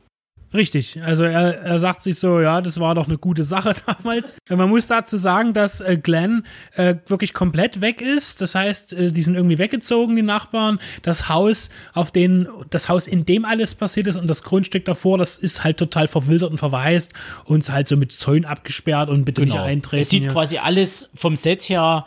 Richtig, 0.54 1.02
also 1.02 1.24
er, 1.24 1.62
er 1.62 1.78
sagt 1.80 2.00
sich 2.00 2.16
so, 2.16 2.40
ja, 2.40 2.60
das 2.60 2.78
war 2.78 2.94
doch 2.94 3.08
eine 3.08 3.18
gute 3.18 3.42
Sache 3.42 3.74
damals. 3.86 4.38
Man 4.48 4.68
muss 4.68 4.86
dazu 4.86 5.16
sagen, 5.16 5.52
dass 5.52 5.80
äh, 5.80 5.98
Glenn 6.00 6.46
äh, 6.76 6.94
wirklich 7.08 7.34
komplett 7.34 7.80
weg 7.80 8.00
ist. 8.00 8.40
Das 8.40 8.54
heißt, 8.54 8.92
äh, 8.92 9.10
die 9.10 9.22
sind 9.22 9.34
irgendwie 9.34 9.58
weggezogen, 9.58 10.14
die 10.14 10.22
Nachbarn. 10.22 10.78
Das 11.02 11.28
Haus, 11.28 11.70
auf 11.92 12.12
den, 12.12 12.46
das 12.70 12.88
Haus, 12.88 13.08
in 13.08 13.26
dem 13.26 13.44
alles 13.44 13.74
passiert 13.74 14.06
ist 14.06 14.16
und 14.16 14.28
das 14.28 14.44
Grundstück 14.44 14.84
davor, 14.84 15.18
das 15.18 15.38
ist 15.38 15.64
halt 15.64 15.76
total 15.76 16.06
verwildert 16.06 16.52
und 16.52 16.58
verwaist 16.58 17.14
und 17.44 17.68
halt 17.68 17.88
so 17.88 17.96
mit 17.96 18.12
Zäunen 18.12 18.44
abgesperrt 18.44 19.10
und 19.10 19.24
bitte 19.24 19.40
genau. 19.40 19.56
nicht 19.56 19.64
eintreten. 19.64 20.02
Es 20.02 20.10
sieht 20.10 20.24
ja. 20.24 20.32
quasi 20.32 20.58
alles 20.58 21.10
vom 21.16 21.34
Set 21.34 21.68
her 21.68 22.06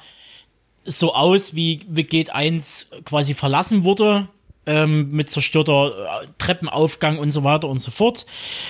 so 0.86 1.14
aus, 1.14 1.54
wie 1.54 1.80
Gate 1.80 2.30
1 2.30 2.88
quasi 3.04 3.34
verlassen 3.34 3.84
wurde 3.84 4.30
ähm, 4.68 5.10
mit 5.12 5.32
zerstörter 5.32 6.22
äh, 6.24 6.28
Treppenaufgang 6.38 7.18
und 7.18 7.32
so 7.32 7.44
weiter 7.44 7.68
und 7.70 7.80
so 7.80 7.90
fort. 7.90 8.26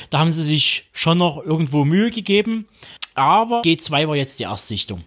Da 0.10 0.20
haben 0.20 0.32
sie 0.32 0.44
sich 0.44 0.86
schon 0.94 1.18
noch 1.18 1.44
irgendwo 1.44 1.84
Mühe 1.84 2.12
gegeben. 2.12 2.68
Aber 3.16 3.62
G2 3.64 4.08
war 4.08 4.16
jetzt 4.16 4.40
die 4.40 4.44
Erstsichtung. 4.44 5.04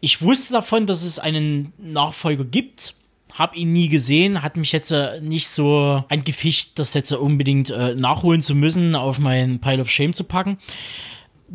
Ich 0.00 0.20
wusste 0.20 0.52
davon, 0.52 0.86
dass 0.86 1.02
es 1.02 1.18
einen 1.18 1.72
Nachfolger 1.78 2.44
gibt. 2.44 2.94
Hab 3.32 3.56
ihn 3.56 3.72
nie 3.72 3.88
gesehen, 3.88 4.42
hat 4.42 4.56
mich 4.56 4.72
jetzt 4.72 4.90
äh, 4.92 5.20
nicht 5.20 5.48
so 5.48 6.04
angefischt, 6.08 6.72
das 6.76 6.94
jetzt 6.94 7.12
unbedingt 7.12 7.70
äh, 7.70 7.94
nachholen 7.94 8.42
zu 8.42 8.54
müssen, 8.54 8.94
auf 8.94 9.18
meinen 9.18 9.60
Pile 9.60 9.80
of 9.80 9.90
Shame 9.90 10.12
zu 10.12 10.24
packen. 10.24 10.58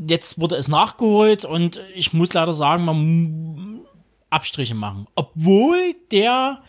Jetzt 0.07 0.39
wurde 0.39 0.55
es 0.55 0.67
nachgeholt 0.67 1.45
und 1.45 1.79
ich 1.95 2.13
muss 2.13 2.33
leider 2.33 2.53
sagen, 2.53 2.85
man 2.85 3.81
Abstriche 4.29 4.75
machen. 4.75 5.07
Obwohl 5.15 5.77
der 6.11 6.61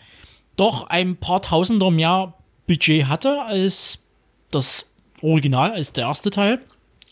doch 0.55 0.87
ein 0.87 1.17
paar 1.17 1.41
Tausender 1.41 1.91
mehr 1.91 2.33
Budget 2.67 3.07
hatte 3.07 3.41
als 3.43 4.03
das 4.51 4.89
Original, 5.21 5.71
als 5.71 5.93
der 5.93 6.05
erste 6.05 6.29
Teil. 6.29 6.61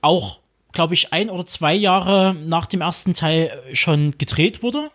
Auch 0.02 0.42
glaube 0.72 0.94
ich, 0.94 1.12
ein 1.14 1.30
oder 1.30 1.46
zwei 1.46 1.74
Jahre 1.74 2.34
nach 2.34 2.66
dem 2.66 2.82
ersten 2.82 3.14
Teil 3.14 3.62
schon 3.74 4.18
gedreht 4.18 4.64
wurde 4.64 4.92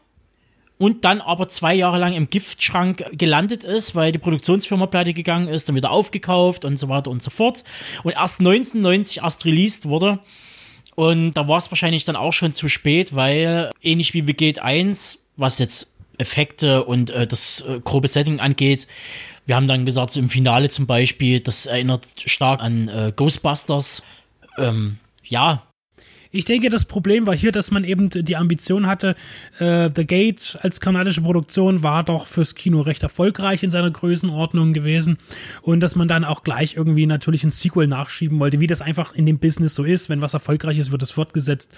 und 0.79 1.05
dann 1.05 1.21
aber 1.21 1.49
zwei 1.49 1.75
Jahre 1.75 1.99
lang 1.99 2.15
im 2.15 2.29
Giftschrank 2.29 3.05
gelandet 3.13 3.65
ist, 3.65 3.95
weil 3.95 4.13
die 4.13 4.19
Produktionsfirma 4.19 4.87
pleite 4.87 5.15
gegangen 5.15 5.49
ist, 5.49 5.69
dann 5.69 5.77
wieder 5.77 5.91
aufgekauft 5.91 6.65
und 6.65 6.77
so 6.77 6.89
weiter 6.89 7.11
und 7.11 7.23
so 7.23 7.31
fort. 7.31 7.65
Und 8.03 8.13
erst 8.13 8.41
1990 8.41 9.23
erst 9.23 9.45
released 9.45 9.87
wurde. 9.89 10.19
Und 10.95 11.33
da 11.33 11.47
war 11.47 11.59
es 11.59 11.71
wahrscheinlich 11.71 12.05
dann 12.05 12.17
auch 12.17 12.33
schon 12.33 12.53
zu 12.53 12.69
spät, 12.69 13.15
weil 13.15 13.71
ähnlich 13.83 14.15
wie 14.15 14.23
Gate 14.23 14.59
1, 14.59 15.27
was 15.37 15.59
jetzt 15.59 15.93
Effekte 16.19 16.85
und 16.85 17.11
äh, 17.11 17.27
das 17.27 17.65
äh, 17.67 17.81
grobe 17.81 18.09
Setting 18.09 18.41
angeht, 18.41 18.87
wir 19.47 19.55
haben 19.55 19.69
dann 19.69 19.87
gesagt, 19.87 20.11
so 20.11 20.21
im 20.21 20.29
Finale 20.29 20.69
zum 20.71 20.87
Beispiel, 20.87 21.41
das 21.41 21.67
erinnert 21.67 22.05
stark 22.25 22.61
an 22.61 22.89
äh, 22.89 23.13
Ghostbusters. 23.15 24.03
Ähm, 24.59 24.99
ja, 25.25 25.63
ich 26.33 26.45
denke, 26.45 26.69
das 26.69 26.85
Problem 26.85 27.27
war 27.27 27.35
hier, 27.35 27.53
dass 27.53 27.71
man 27.71 27.85
eben 27.85 28.11
die 28.11 28.37
Ambition 28.37 28.87
hatte, 28.87 29.15
äh, 29.59 29.89
The 29.95 30.07
Gate 30.07 30.59
als 30.61 30.81
kanadische 30.81 31.23
Produktion 31.23 31.83
war 31.83 32.05
doch 32.05 32.27
fürs 32.27 32.55
Kino 32.55 32.81
recht 32.81 33.03
erfolgreich 33.03 33.63
in 33.63 33.71
seiner 33.71 33.91
Größenordnung 33.91 34.73
gewesen 34.73 35.19
und 35.63 35.81
dass 35.81 35.97
man 35.97 36.09
dann 36.09 36.25
auch 36.25 36.43
gleich 36.43 36.77
irgendwie 36.77 37.07
natürlich 37.07 37.45
ein 37.45 37.51
Sequel 37.51 37.87
nachschieben 37.87 38.39
wollte, 38.39 38.61
wie 38.61 38.67
das 38.67 38.83
einfach 38.83 39.15
in 39.15 39.25
dem 39.25 39.39
Business 39.39 39.75
so 39.75 39.85
ist. 39.85 40.09
Wenn 40.11 40.21
was 40.21 40.35
erfolgreich 40.35 40.79
ist, 40.79 40.91
wird 40.91 41.03
es 41.03 41.11
fortgesetzt. 41.11 41.73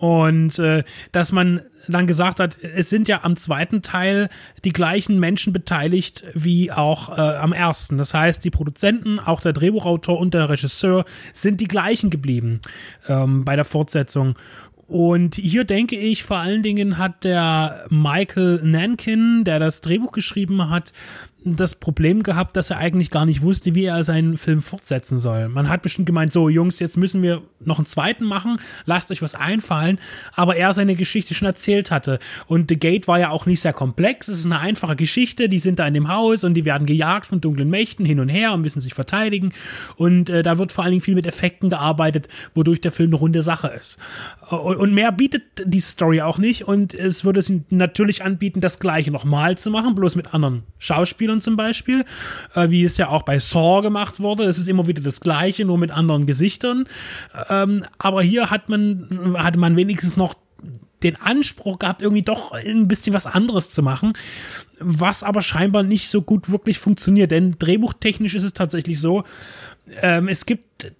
Und 0.00 0.58
äh, 0.58 0.82
dass 1.12 1.30
man 1.30 1.60
dann 1.86 2.06
gesagt 2.06 2.40
hat, 2.40 2.58
es 2.58 2.88
sind 2.88 3.06
ja 3.06 3.20
am 3.22 3.36
zweiten 3.36 3.82
Teil 3.82 4.30
die 4.64 4.72
gleichen 4.72 5.20
Menschen 5.20 5.52
beteiligt 5.52 6.24
wie 6.32 6.72
auch 6.72 7.10
äh, 7.10 7.20
am 7.20 7.52
ersten. 7.52 7.98
Das 7.98 8.14
heißt, 8.14 8.42
die 8.42 8.50
Produzenten, 8.50 9.18
auch 9.18 9.42
der 9.42 9.52
Drehbuchautor 9.52 10.18
und 10.18 10.32
der 10.32 10.48
Regisseur 10.48 11.04
sind 11.34 11.60
die 11.60 11.68
gleichen 11.68 12.08
geblieben 12.08 12.62
ähm, 13.08 13.44
bei 13.44 13.56
der 13.56 13.66
Fortsetzung. 13.66 14.36
Und 14.86 15.34
hier 15.34 15.64
denke 15.64 15.96
ich, 15.96 16.24
vor 16.24 16.38
allen 16.38 16.62
Dingen 16.62 16.96
hat 16.96 17.22
der 17.22 17.84
Michael 17.90 18.60
Nankin, 18.64 19.44
der 19.44 19.58
das 19.58 19.82
Drehbuch 19.82 20.12
geschrieben 20.12 20.70
hat, 20.70 20.94
das 21.44 21.74
Problem 21.74 22.22
gehabt, 22.22 22.56
dass 22.56 22.70
er 22.70 22.78
eigentlich 22.78 23.10
gar 23.10 23.24
nicht 23.24 23.42
wusste, 23.42 23.74
wie 23.74 23.84
er 23.84 24.04
seinen 24.04 24.36
Film 24.36 24.60
fortsetzen 24.62 25.18
soll. 25.18 25.48
Man 25.48 25.68
hat 25.68 25.82
bestimmt 25.82 26.06
gemeint, 26.06 26.32
so 26.32 26.48
Jungs, 26.48 26.78
jetzt 26.78 26.96
müssen 26.96 27.22
wir 27.22 27.42
noch 27.64 27.78
einen 27.78 27.86
zweiten 27.86 28.24
machen, 28.24 28.60
lasst 28.84 29.10
euch 29.10 29.22
was 29.22 29.34
einfallen, 29.34 29.98
aber 30.34 30.56
er 30.56 30.72
seine 30.74 30.96
Geschichte 30.96 31.34
schon 31.34 31.46
erzählt 31.46 31.90
hatte. 31.90 32.18
Und 32.46 32.70
The 32.70 32.78
Gate 32.78 33.08
war 33.08 33.18
ja 33.18 33.30
auch 33.30 33.46
nicht 33.46 33.60
sehr 33.60 33.72
komplex, 33.72 34.28
es 34.28 34.40
ist 34.40 34.46
eine 34.46 34.60
einfache 34.60 34.96
Geschichte, 34.96 35.48
die 35.48 35.58
sind 35.58 35.78
da 35.78 35.86
in 35.86 35.94
dem 35.94 36.08
Haus 36.08 36.44
und 36.44 36.54
die 36.54 36.64
werden 36.64 36.86
gejagt 36.86 37.26
von 37.26 37.40
dunklen 37.40 37.70
Mächten 37.70 38.04
hin 38.04 38.20
und 38.20 38.28
her 38.28 38.52
und 38.52 38.60
müssen 38.60 38.80
sich 38.80 38.94
verteidigen. 38.94 39.52
Und 39.96 40.28
äh, 40.28 40.42
da 40.42 40.58
wird 40.58 40.72
vor 40.72 40.84
allen 40.84 40.92
Dingen 40.92 41.02
viel 41.02 41.14
mit 41.14 41.26
Effekten 41.26 41.70
gearbeitet, 41.70 42.28
wodurch 42.54 42.80
der 42.80 42.92
Film 42.92 43.10
eine 43.10 43.16
runde 43.16 43.42
Sache 43.42 43.68
ist. 43.68 43.98
Und, 44.50 44.76
und 44.76 44.94
mehr 44.94 45.12
bietet 45.12 45.42
diese 45.64 45.90
Story 45.90 46.20
auch 46.20 46.38
nicht 46.38 46.68
und 46.68 46.92
es 46.94 47.24
würde 47.24 47.40
es 47.40 47.52
natürlich 47.70 48.22
anbieten, 48.24 48.60
das 48.60 48.78
gleiche 48.78 49.10
nochmal 49.10 49.56
zu 49.56 49.70
machen, 49.70 49.94
bloß 49.94 50.16
mit 50.16 50.34
anderen 50.34 50.64
Schauspielern 50.78 51.29
Schauspielern 51.30 51.40
zum 51.40 51.56
Beispiel, 51.56 52.04
äh, 52.54 52.70
wie 52.70 52.84
es 52.84 52.96
ja 52.96 53.08
auch 53.08 53.22
bei 53.22 53.38
Saw 53.38 53.82
gemacht 53.82 54.20
wurde. 54.20 54.44
Es 54.44 54.58
ist 54.58 54.68
immer 54.68 54.86
wieder 54.86 55.02
das 55.02 55.20
Gleiche, 55.20 55.64
nur 55.64 55.78
mit 55.78 55.90
anderen 55.90 56.26
Gesichtern. 56.26 56.84
Ähm, 57.48 57.84
aber 57.98 58.22
hier 58.22 58.50
hat 58.50 58.68
man, 58.68 59.34
hatte 59.36 59.58
man 59.58 59.76
wenigstens 59.76 60.16
noch 60.16 60.34
den 61.02 61.16
Anspruch 61.16 61.78
gehabt, 61.78 62.02
irgendwie 62.02 62.22
doch 62.22 62.52
ein 62.52 62.86
bisschen 62.86 63.14
was 63.14 63.24
anderes 63.24 63.70
zu 63.70 63.82
machen, 63.82 64.12
was 64.80 65.22
aber 65.22 65.40
scheinbar 65.40 65.82
nicht 65.82 66.10
so 66.10 66.20
gut 66.20 66.50
wirklich 66.50 66.78
funktioniert. 66.78 67.30
Denn 67.30 67.56
drehbuchtechnisch 67.58 68.34
ist 68.34 68.42
es 68.44 68.52
tatsächlich 68.52 69.00
so, 69.00 69.24
ähm, 70.02 70.28
es 70.28 70.44
gibt, 70.44 70.92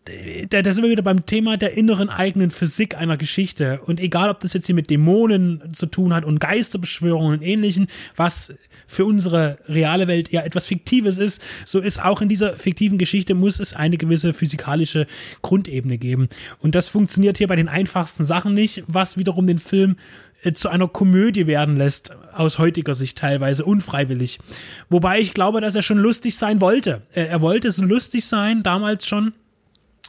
da, 0.49 0.63
da 0.63 0.73
sind 0.73 0.83
wir 0.83 0.91
wieder 0.91 1.03
beim 1.03 1.27
Thema 1.27 1.59
der 1.59 1.77
inneren 1.77 2.09
eigenen 2.09 2.51
Physik 2.51 2.97
einer 2.97 3.19
Geschichte. 3.19 3.81
Und 3.85 4.01
egal, 4.01 4.31
ob 4.31 4.41
das 4.41 4.55
jetzt 4.55 4.67
hier 4.67 4.75
mit 4.75 4.89
Dämonen 4.89 5.75
zu 5.75 5.85
tun 5.87 6.15
hat 6.15 6.25
und 6.25 6.41
Geisterbeschwörungen 6.41 7.39
und 7.39 7.43
ähnlichen, 7.43 7.89
was 8.17 8.55
für 8.91 9.05
unsere 9.05 9.59
reale 9.69 10.09
Welt 10.09 10.31
ja 10.33 10.43
etwas 10.43 10.67
Fiktives 10.67 11.17
ist, 11.17 11.41
so 11.65 11.79
ist 11.79 12.05
auch 12.05 12.21
in 12.21 12.29
dieser 12.29 12.55
fiktiven 12.55 12.99
Geschichte 12.99 13.35
muss 13.35 13.61
es 13.61 13.73
eine 13.73 13.97
gewisse 13.97 14.35
physikalische 14.35 15.07
Grundebene 15.43 15.97
geben. 15.97 16.29
Und 16.59 16.75
das 16.75 16.89
funktioniert 16.89 17.39
hier 17.39 17.47
bei 17.47 17.55
den 17.55 17.69
einfachsten 17.69 18.25
Sachen 18.25 18.53
nicht, 18.53 18.83
was 18.89 19.17
wiederum 19.17 19.47
den 19.47 19.61
Film 19.61 19.97
äh, 20.43 20.53
zu 20.53 20.69
einer 20.69 20.89
Komödie 20.89 21.47
werden 21.47 21.77
lässt, 21.77 22.11
aus 22.35 22.59
heutiger 22.59 22.95
Sicht 22.95 23.17
teilweise 23.17 23.65
unfreiwillig. 23.65 24.41
Wobei 24.89 25.21
ich 25.21 25.35
glaube, 25.35 25.61
dass 25.61 25.77
er 25.77 25.83
schon 25.83 25.99
lustig 25.99 26.37
sein 26.37 26.61
wollte. 26.61 27.03
Er 27.13 27.41
wollte 27.41 27.69
es 27.69 27.79
lustig 27.79 28.27
sein, 28.27 28.65
damals 28.65 29.07
schon. 29.07 29.35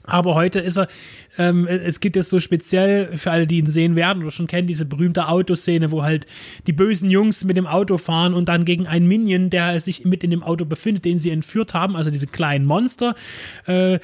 Aber 0.04 0.36
heute 0.36 0.60
ist 0.60 0.78
er, 0.78 0.88
ähm, 1.38 1.68
es 1.68 2.00
gibt 2.00 2.16
jetzt 2.16 2.30
so 2.30 2.40
speziell 2.40 3.16
für 3.18 3.32
alle, 3.32 3.48
die 3.48 3.60
ihn 3.60 3.68
sehen 3.68 3.96
werden 3.96 4.24
oder 4.24 4.32
schon 4.32 4.48
kennen, 4.48 4.68
diese 4.68 4.86
berühmte 4.86 5.28
Autoszene, 5.28 5.92
wo 5.92 6.04
halt 6.04 6.26
die 6.68 6.74
bösen 6.74 7.12
Jungs 7.12 7.44
mit 7.44 7.58
dem 7.58 7.68
Auto 7.68 7.98
fahren 7.98 8.34
und 8.34 8.50
dann 8.50 8.66
gegen 8.66 8.88
einen 8.88 9.08
Minion, 9.08 9.50
der 9.50 9.80
sich 9.80 10.04
mit 10.06 10.24
in 10.24 10.32
dem 10.32 10.44
Auto 10.44 10.66
befindet, 10.66 11.06
den 11.06 11.20
sie 11.20 11.30
entführt 11.30 11.74
haben, 11.74 11.96
also 11.96 12.10
diese 12.10 12.28
kleinen 12.28 12.66
Monster, 12.66 13.16
äh, 13.68 14.00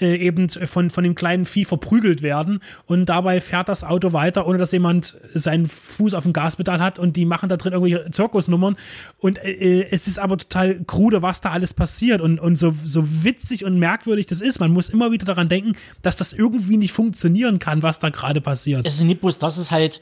äh, 0.00 0.16
eben 0.16 0.48
von, 0.48 0.90
von 0.90 1.04
dem 1.04 1.14
kleinen 1.14 1.44
Vieh 1.44 1.64
verprügelt 1.64 2.22
werden 2.22 2.60
und 2.86 3.06
dabei 3.06 3.40
fährt 3.40 3.68
das 3.68 3.84
Auto 3.84 4.12
weiter, 4.12 4.46
ohne 4.46 4.58
dass 4.58 4.72
jemand 4.72 5.16
seinen 5.34 5.68
Fuß 5.68 6.14
auf 6.14 6.24
dem 6.24 6.32
Gaspedal 6.32 6.80
hat 6.80 6.98
und 6.98 7.16
die 7.16 7.24
machen 7.24 7.48
da 7.48 7.56
drin 7.56 7.72
irgendwelche 7.72 8.10
Zirkusnummern 8.10 8.76
und 9.18 9.38
äh, 9.44 9.86
es 9.90 10.06
ist 10.06 10.18
aber 10.18 10.38
total 10.38 10.82
krude, 10.84 11.22
was 11.22 11.40
da 11.40 11.50
alles 11.50 11.74
passiert 11.74 12.20
und, 12.20 12.38
und 12.38 12.56
so, 12.56 12.74
so 12.84 13.24
witzig 13.24 13.64
und 13.64 13.78
merkwürdig 13.78 14.26
das 14.26 14.40
ist. 14.40 14.60
Man 14.60 14.72
muss 14.72 14.88
immer 14.88 15.12
wieder 15.12 15.26
daran 15.26 15.48
denken, 15.48 15.72
dass 16.02 16.16
das 16.16 16.32
irgendwie 16.32 16.76
nicht 16.76 16.92
funktionieren 16.92 17.58
kann, 17.58 17.82
was 17.82 17.98
da 17.98 18.10
gerade 18.10 18.40
passiert. 18.40 18.86
Es 18.86 18.94
ist 18.94 19.02
nicht 19.02 19.20
bloß, 19.20 19.38
das 19.38 19.58
ist 19.58 19.70
halt, 19.70 20.00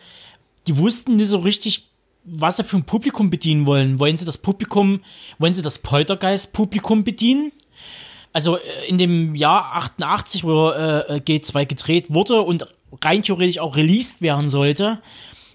die 0.66 0.76
wussten 0.76 1.16
nicht 1.16 1.28
so 1.28 1.38
richtig, 1.38 1.90
was 2.26 2.56
sie 2.56 2.64
für 2.64 2.76
ein 2.76 2.84
Publikum 2.84 3.30
bedienen 3.30 3.66
wollen. 3.66 3.98
Wollen 4.00 4.16
sie 4.16 4.24
das 4.24 4.38
Publikum, 4.38 5.00
wollen 5.38 5.54
sie 5.54 5.62
das 5.62 5.78
Poltergeist-Publikum 5.78 7.04
bedienen? 7.04 7.52
Also 8.36 8.58
äh, 8.58 8.86
in 8.86 8.98
dem 8.98 9.34
Jahr 9.34 9.74
88, 9.76 10.44
wo 10.44 10.68
äh, 10.68 11.22
G2 11.26 11.64
gedreht 11.64 12.04
wurde 12.10 12.42
und 12.42 12.68
rein 13.02 13.22
theoretisch 13.22 13.58
auch 13.58 13.76
released 13.76 14.20
werden 14.20 14.50
sollte, 14.50 15.00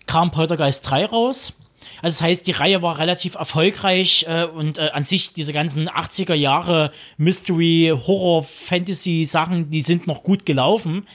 kam 0.07 0.31
Poltergeist 0.31 0.89
3 0.89 1.05
raus. 1.05 1.53
Also 2.01 2.17
das 2.17 2.21
heißt, 2.21 2.47
die 2.47 2.53
Reihe 2.53 2.81
war 2.81 2.97
relativ 2.97 3.35
erfolgreich 3.35 4.25
äh, 4.27 4.45
und 4.45 4.79
äh, 4.79 4.89
an 4.93 5.03
sich 5.03 5.33
diese 5.33 5.53
ganzen 5.53 5.89
80er 5.89 6.33
Jahre 6.33 6.91
Mystery, 7.17 7.93
Horror, 8.07 8.41
Fantasy 8.41 9.25
Sachen, 9.25 9.69
die 9.69 9.83
sind 9.83 10.07
noch 10.07 10.23
gut 10.23 10.47
gelaufen 10.47 11.05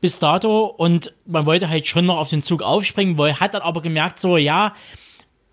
bis 0.00 0.18
dato 0.18 0.64
und 0.64 1.12
man 1.26 1.44
wollte 1.44 1.68
halt 1.68 1.86
schon 1.86 2.06
noch 2.06 2.16
auf 2.16 2.30
den 2.30 2.40
Zug 2.40 2.62
aufspringen, 2.62 3.18
weil 3.18 3.40
hat 3.40 3.52
dann 3.52 3.62
aber 3.62 3.82
gemerkt 3.82 4.18
so, 4.18 4.38
ja, 4.38 4.74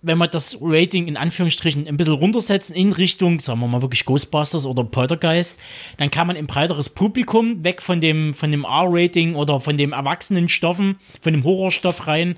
wenn 0.02 0.18
man 0.18 0.30
das 0.32 0.58
Rating 0.60 1.08
in 1.08 1.18
Anführungsstrichen 1.18 1.88
ein 1.88 1.98
bisschen 1.98 2.14
runtersetzen 2.14 2.76
in 2.76 2.92
Richtung, 2.92 3.40
sagen 3.40 3.60
wir 3.60 3.68
mal 3.68 3.82
wirklich 3.82 4.06
Ghostbusters 4.06 4.66
oder 4.66 4.84
Poltergeist, 4.84 5.60
dann 5.98 6.10
kann 6.10 6.28
man 6.28 6.36
ein 6.36 6.48
breiteres 6.48 6.90
Publikum 6.90 7.64
weg 7.64 7.82
von 7.82 8.02
dem, 8.02 8.34
von 8.34 8.52
dem 8.52 8.64
R-Rating 8.64 9.36
oder 9.36 9.60
von 9.60 9.78
dem 9.78 9.94
erwachsenen 9.94 10.50
Stoffen, 10.50 11.00
von 11.22 11.34
dem 11.34 11.44
Horrorstoff 11.44 12.08
rein, 12.08 12.38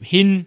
hin 0.00 0.46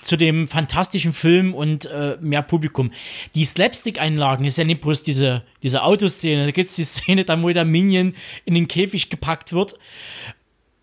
zu 0.00 0.16
dem 0.16 0.46
fantastischen 0.46 1.12
Film 1.12 1.54
und 1.54 1.86
äh, 1.86 2.16
mehr 2.20 2.42
Publikum. 2.42 2.92
Die 3.34 3.44
Slapstick-Einlagen 3.44 4.44
ist 4.44 4.56
ja 4.56 4.64
nicht 4.64 4.80
bloß 4.80 5.02
diese, 5.02 5.42
diese 5.62 5.82
Autoszene. 5.82 6.46
Da 6.46 6.50
gibt 6.52 6.68
es 6.68 6.76
die 6.76 6.84
Szene, 6.84 7.24
da 7.24 7.40
wo 7.42 7.50
der 7.50 7.64
Minion 7.64 8.14
in 8.44 8.54
den 8.54 8.68
Käfig 8.68 9.10
gepackt 9.10 9.52
wird 9.52 9.74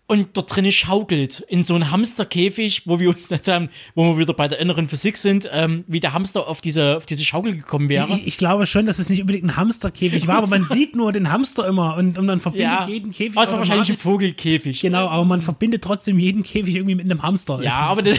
und 0.08 0.36
dort 0.36 0.54
drinnen 0.54 0.70
schaukelt 0.70 1.40
in 1.48 1.64
so 1.64 1.74
einem 1.74 1.90
Hamsterkäfig, 1.90 2.82
wo 2.86 3.00
wir 3.00 3.08
uns 3.08 3.28
dann, 3.28 3.70
wo 3.94 4.04
wir 4.04 4.18
wieder 4.18 4.34
bei 4.34 4.46
der 4.46 4.60
inneren 4.60 4.88
Physik 4.88 5.16
sind, 5.16 5.48
ähm, 5.50 5.84
wie 5.88 5.98
der 5.98 6.12
Hamster 6.12 6.46
auf 6.46 6.60
diese, 6.60 6.96
auf 6.96 7.06
diese 7.06 7.24
Schaukel 7.24 7.56
gekommen 7.56 7.88
wäre. 7.88 8.12
Ich, 8.12 8.26
ich 8.26 8.38
glaube 8.38 8.66
schon, 8.66 8.86
dass 8.86 9.00
es 9.00 9.08
nicht 9.08 9.20
unbedingt 9.20 9.44
ein 9.44 9.56
Hamsterkäfig 9.56 10.28
war, 10.28 10.36
aber 10.36 10.46
man 10.46 10.62
sieht 10.64 10.94
nur 10.94 11.10
den 11.10 11.32
Hamster 11.32 11.66
immer 11.66 11.96
und, 11.96 12.18
und 12.18 12.26
man 12.26 12.40
verbindet 12.40 12.80
ja, 12.82 12.88
jeden 12.88 13.10
Käfig. 13.10 13.34
War 13.34 13.50
wahrscheinlich 13.50 13.90
ein 13.90 13.96
Vogelkäfig. 13.96 14.80
Genau, 14.80 15.08
aber 15.08 15.24
man 15.24 15.42
verbindet 15.42 15.82
trotzdem 15.82 16.20
jeden 16.20 16.44
Käfig 16.44 16.76
irgendwie 16.76 16.94
mit 16.94 17.04
einem 17.04 17.22
Hamster. 17.22 17.60
Ja, 17.62 17.78
aber 17.78 18.02
das, 18.02 18.18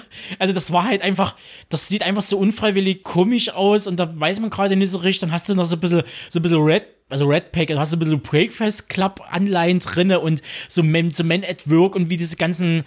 also 0.38 0.54
das 0.54 0.72
war 0.72 0.84
halt 0.84 1.02
einfach, 1.02 1.36
das 1.68 1.88
sieht 1.88 2.02
einfach 2.02 2.22
so 2.22 2.38
unfreiwillig 2.38 3.02
komisch 3.02 3.50
aus 3.50 3.86
und 3.86 3.96
da 3.96 4.18
weiß 4.18 4.40
man 4.40 4.48
gerade 4.48 4.74
nicht 4.74 4.90
so 4.90 4.98
richtig, 4.98 5.20
dann 5.20 5.32
hast 5.32 5.48
du 5.50 5.54
noch 5.54 5.66
so 5.66 5.76
ein 5.76 5.80
bisschen, 5.80 6.02
so 6.30 6.38
ein 6.38 6.42
bisschen 6.42 6.62
Red 6.62 6.95
also 7.08 7.26
Red 7.26 7.52
Pack, 7.52 7.68
du 7.68 7.78
hast 7.78 7.92
ein 7.92 7.98
bisschen 7.98 8.20
Breakfast 8.20 8.88
Club 8.88 9.20
Anleihen 9.30 9.78
drinne 9.78 10.20
und 10.20 10.42
so 10.68 10.82
Men, 10.82 11.10
so 11.10 11.22
Men 11.22 11.44
at 11.44 11.70
Work 11.70 11.94
und 11.94 12.10
wie 12.10 12.16
diese 12.16 12.36
ganzen 12.36 12.82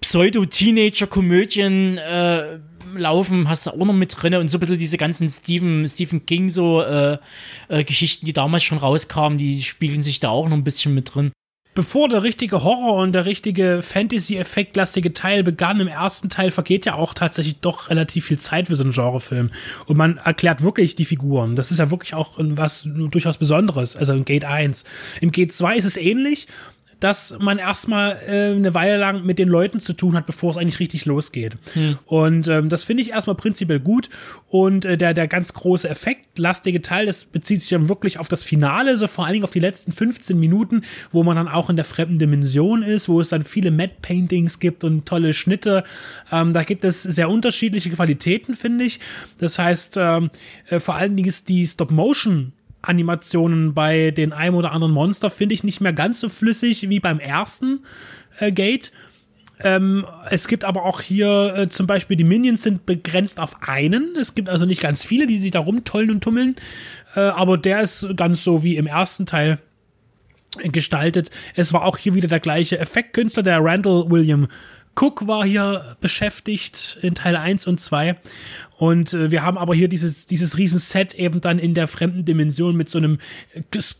Pseudo-Teenager-Komödien 0.00 1.98
äh, 1.98 2.58
laufen, 2.94 3.48
hast 3.48 3.66
du 3.66 3.70
auch 3.70 3.76
noch 3.76 3.92
mit 3.92 4.20
drinne 4.20 4.40
und 4.40 4.48
so 4.48 4.58
ein 4.58 4.60
bisschen 4.60 4.78
diese 4.78 4.96
ganzen 4.96 5.28
Stephen, 5.28 5.86
Stephen 5.86 6.26
King 6.26 6.48
so 6.48 6.82
äh, 6.82 7.18
äh, 7.68 7.84
Geschichten, 7.84 8.26
die 8.26 8.32
damals 8.32 8.64
schon 8.64 8.78
rauskamen, 8.78 9.38
die 9.38 9.62
spiegeln 9.62 10.02
sich 10.02 10.18
da 10.18 10.30
auch 10.30 10.48
noch 10.48 10.56
ein 10.56 10.64
bisschen 10.64 10.92
mit 10.94 11.14
drin 11.14 11.30
bevor 11.74 12.08
der 12.08 12.22
richtige 12.22 12.64
Horror 12.64 12.96
und 13.02 13.12
der 13.12 13.26
richtige 13.26 13.80
Fantasy-Effektlastige 13.82 15.12
Teil 15.12 15.42
begann, 15.42 15.80
im 15.80 15.88
ersten 15.88 16.28
Teil 16.28 16.50
vergeht 16.50 16.86
ja 16.86 16.94
auch 16.94 17.14
tatsächlich 17.14 17.56
doch 17.60 17.90
relativ 17.90 18.26
viel 18.26 18.38
Zeit 18.38 18.66
für 18.66 18.76
so 18.76 18.84
einen 18.84 18.92
Genrefilm. 18.92 19.50
Und 19.86 19.96
man 19.96 20.18
erklärt 20.18 20.62
wirklich 20.62 20.96
die 20.96 21.04
Figuren. 21.04 21.56
Das 21.56 21.70
ist 21.70 21.78
ja 21.78 21.90
wirklich 21.90 22.14
auch 22.14 22.34
was 22.38 22.88
durchaus 22.92 23.38
Besonderes. 23.38 23.96
Also 23.96 24.12
im 24.12 24.24
Gate 24.24 24.44
1. 24.44 24.84
Im 25.20 25.30
Gate 25.32 25.52
2 25.52 25.76
ist 25.76 25.84
es 25.84 25.96
ähnlich. 25.96 26.48
Dass 27.00 27.34
man 27.38 27.58
erstmal 27.58 28.16
äh, 28.28 28.54
eine 28.54 28.74
Weile 28.74 28.98
lang 28.98 29.24
mit 29.24 29.38
den 29.38 29.48
Leuten 29.48 29.80
zu 29.80 29.94
tun 29.94 30.14
hat, 30.14 30.26
bevor 30.26 30.50
es 30.50 30.56
eigentlich 30.56 30.80
richtig 30.80 31.06
losgeht. 31.06 31.56
Hm. 31.72 31.98
Und 32.04 32.46
ähm, 32.46 32.68
das 32.68 32.84
finde 32.84 33.02
ich 33.02 33.10
erstmal 33.10 33.36
prinzipiell 33.36 33.80
gut. 33.80 34.10
Und 34.48 34.84
äh, 34.84 34.96
der, 34.96 35.14
der 35.14 35.26
ganz 35.26 35.54
große 35.54 35.88
Effekt, 35.88 36.38
lastige 36.38 36.82
Teil, 36.82 37.06
das 37.06 37.24
bezieht 37.24 37.60
sich 37.60 37.70
dann 37.70 37.88
wirklich 37.88 38.18
auf 38.18 38.28
das 38.28 38.42
Finale, 38.42 38.96
so 38.96 39.08
vor 39.08 39.24
allen 39.24 39.32
Dingen 39.32 39.44
auf 39.44 39.50
die 39.50 39.60
letzten 39.60 39.92
15 39.92 40.38
Minuten, 40.38 40.82
wo 41.10 41.22
man 41.22 41.36
dann 41.36 41.48
auch 41.48 41.70
in 41.70 41.76
der 41.76 41.84
fremden 41.84 42.18
Dimension 42.18 42.82
ist, 42.82 43.08
wo 43.08 43.20
es 43.20 43.30
dann 43.30 43.44
viele 43.44 43.70
Matte 43.70 43.94
Paintings 44.02 44.60
gibt 44.60 44.84
und 44.84 45.06
tolle 45.06 45.32
Schnitte. 45.32 45.84
Ähm, 46.30 46.52
da 46.52 46.62
gibt 46.62 46.84
es 46.84 47.02
sehr 47.02 47.30
unterschiedliche 47.30 47.90
Qualitäten, 47.90 48.54
finde 48.54 48.84
ich. 48.84 49.00
Das 49.38 49.58
heißt, 49.58 49.96
ähm, 49.98 50.30
äh, 50.68 50.80
vor 50.80 50.96
allen 50.96 51.16
Dingen 51.16 51.28
ist 51.28 51.48
die 51.48 51.66
Stop-Motion 51.66 52.52
Animationen 52.82 53.74
bei 53.74 54.10
den 54.10 54.32
einem 54.32 54.54
oder 54.54 54.72
anderen 54.72 54.92
Monster 54.92 55.30
finde 55.30 55.54
ich 55.54 55.64
nicht 55.64 55.80
mehr 55.80 55.92
ganz 55.92 56.20
so 56.20 56.28
flüssig 56.28 56.88
wie 56.88 57.00
beim 57.00 57.20
ersten 57.20 57.80
äh, 58.38 58.52
Gate. 58.52 58.92
Ähm, 59.62 60.06
es 60.30 60.48
gibt 60.48 60.64
aber 60.64 60.84
auch 60.84 61.00
hier 61.00 61.54
äh, 61.54 61.68
zum 61.68 61.86
Beispiel 61.86 62.16
die 62.16 62.24
Minions 62.24 62.62
sind 62.62 62.86
begrenzt 62.86 63.38
auf 63.40 63.56
einen. 63.68 64.16
Es 64.18 64.34
gibt 64.34 64.48
also 64.48 64.64
nicht 64.64 64.80
ganz 64.80 65.04
viele, 65.04 65.26
die 65.26 65.38
sich 65.38 65.50
da 65.50 65.60
rumtollen 65.60 66.10
und 66.10 66.22
tummeln. 66.22 66.56
Äh, 67.14 67.20
aber 67.20 67.58
der 67.58 67.80
ist 67.82 68.06
ganz 68.16 68.42
so 68.42 68.62
wie 68.62 68.76
im 68.76 68.86
ersten 68.86 69.26
Teil 69.26 69.58
gestaltet. 70.72 71.30
Es 71.54 71.72
war 71.72 71.84
auch 71.84 71.98
hier 71.98 72.14
wieder 72.14 72.28
der 72.28 72.40
gleiche 72.40 72.78
Effektkünstler, 72.78 73.42
der 73.42 73.62
Randall 73.62 74.10
William 74.10 74.48
Cook 74.96 75.26
war 75.26 75.44
hier 75.44 75.96
beschäftigt 76.00 76.98
in 77.00 77.14
Teil 77.14 77.36
1 77.36 77.66
und 77.66 77.80
2. 77.80 78.16
Und 78.80 79.12
äh, 79.12 79.30
wir 79.30 79.42
haben 79.42 79.58
aber 79.58 79.74
hier 79.74 79.88
dieses, 79.88 80.24
dieses 80.24 80.56
Riesenset 80.56 81.12
eben 81.12 81.42
dann 81.42 81.58
in 81.58 81.74
der 81.74 81.86
fremden 81.86 82.24
Dimension 82.24 82.74
mit 82.74 82.88
so 82.88 82.96
einem 82.96 83.18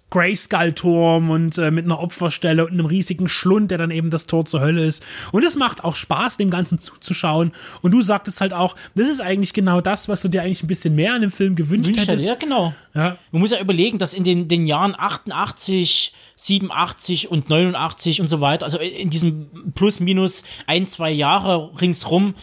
Grayskull-Turm 0.09 1.29
und 1.29 1.59
äh, 1.59 1.71
mit 1.71 1.85
einer 1.85 2.01
Opferstelle 2.01 2.65
und 2.65 2.73
einem 2.73 2.87
riesigen 2.87 3.29
Schlund, 3.29 3.71
der 3.71 3.77
dann 3.77 3.91
eben 3.91 4.09
das 4.09 4.25
Tor 4.25 4.47
zur 4.47 4.63
Hölle 4.63 4.83
ist. 4.87 5.05
Und 5.33 5.45
es 5.45 5.57
macht 5.57 5.85
auch 5.85 5.97
Spaß, 5.97 6.39
dem 6.39 6.49
Ganzen 6.49 6.79
zuzuschauen. 6.79 7.53
Und 7.83 7.91
du 7.91 8.01
sagtest 8.01 8.41
halt 8.41 8.55
auch, 8.55 8.75
das 8.95 9.07
ist 9.07 9.21
eigentlich 9.21 9.53
genau 9.53 9.83
das, 9.83 10.09
was 10.09 10.23
du 10.23 10.29
dir 10.29 10.41
eigentlich 10.41 10.63
ein 10.63 10.69
bisschen 10.69 10.95
mehr 10.95 11.13
an 11.13 11.21
dem 11.21 11.31
Film 11.31 11.57
gewünscht 11.57 11.89
Wünscht 11.89 12.09
hättest. 12.09 12.25
Ja, 12.25 12.37
genau. 12.37 12.73
Ja. 12.95 13.19
Man 13.33 13.43
muss 13.43 13.51
ja 13.51 13.61
überlegen, 13.61 13.99
dass 13.99 14.15
in 14.15 14.25
den, 14.25 14.49
den 14.49 14.65
Jahren 14.65 14.95
88, 14.97 16.15
87 16.37 17.31
und 17.31 17.51
89 17.51 18.23
und 18.23 18.29
so 18.29 18.41
weiter, 18.41 18.65
also 18.65 18.79
in 18.79 19.11
diesen 19.11 19.75
plus 19.75 20.01
minus 20.01 20.43
ein, 20.67 20.87
zwei 20.87 21.11
Jahre 21.11 21.71
ringsrum, 21.79 22.35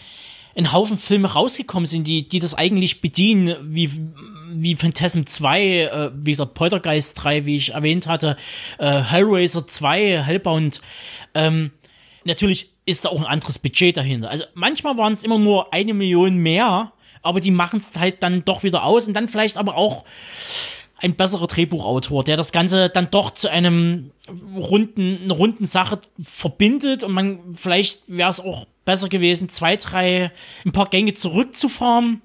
ein 0.57 0.71
Haufen 0.73 0.97
Filme 0.97 1.31
rausgekommen 1.31 1.85
sind, 1.85 2.05
die, 2.07 2.27
die 2.27 2.39
das 2.39 2.55
eigentlich 2.55 2.99
bedienen, 2.99 3.55
wie, 3.61 3.91
wie 4.51 4.75
Phantasm 4.75 5.23
2, 5.23 5.61
äh, 5.61 6.11
wie 6.15 6.31
gesagt, 6.31 6.55
Poltergeist 6.55 7.23
3, 7.23 7.45
wie 7.45 7.57
ich 7.57 7.73
erwähnt 7.73 8.07
hatte, 8.07 8.37
äh, 8.79 9.01
Hellraiser 9.01 9.67
2, 9.67 10.23
Hellbound. 10.23 10.81
Ähm, 11.35 11.71
natürlich 12.23 12.71
ist 12.85 13.05
da 13.05 13.09
auch 13.09 13.19
ein 13.19 13.27
anderes 13.27 13.59
Budget 13.59 13.97
dahinter. 13.97 14.29
Also 14.29 14.45
manchmal 14.55 14.97
waren 14.97 15.13
es 15.13 15.23
immer 15.23 15.37
nur 15.37 15.73
eine 15.73 15.93
Million 15.93 16.37
mehr, 16.37 16.91
aber 17.21 17.39
die 17.39 17.51
machen 17.51 17.79
es 17.79 17.97
halt 17.99 18.23
dann 18.23 18.43
doch 18.43 18.63
wieder 18.63 18.83
aus 18.83 19.07
und 19.07 19.13
dann 19.13 19.27
vielleicht 19.27 19.57
aber 19.57 19.75
auch 19.75 20.05
ein 20.99 21.15
besserer 21.15 21.47
Drehbuchautor, 21.47 22.23
der 22.23 22.37
das 22.37 22.51
Ganze 22.51 22.89
dann 22.89 23.09
doch 23.11 23.31
zu 23.31 23.49
einem 23.49 24.11
runden, 24.55 25.19
einer 25.23 25.35
runden 25.35 25.65
Sache 25.65 25.99
verbindet 26.21 27.03
und 27.03 27.11
man 27.11 27.55
vielleicht 27.55 28.01
wäre 28.07 28.29
es 28.29 28.39
auch 28.39 28.65
besser 28.85 29.09
gewesen, 29.09 29.49
zwei, 29.49 29.75
drei, 29.75 30.31
ein 30.65 30.71
paar 30.71 30.89
Gänge 30.89 31.13
zurückzufahren 31.13 32.21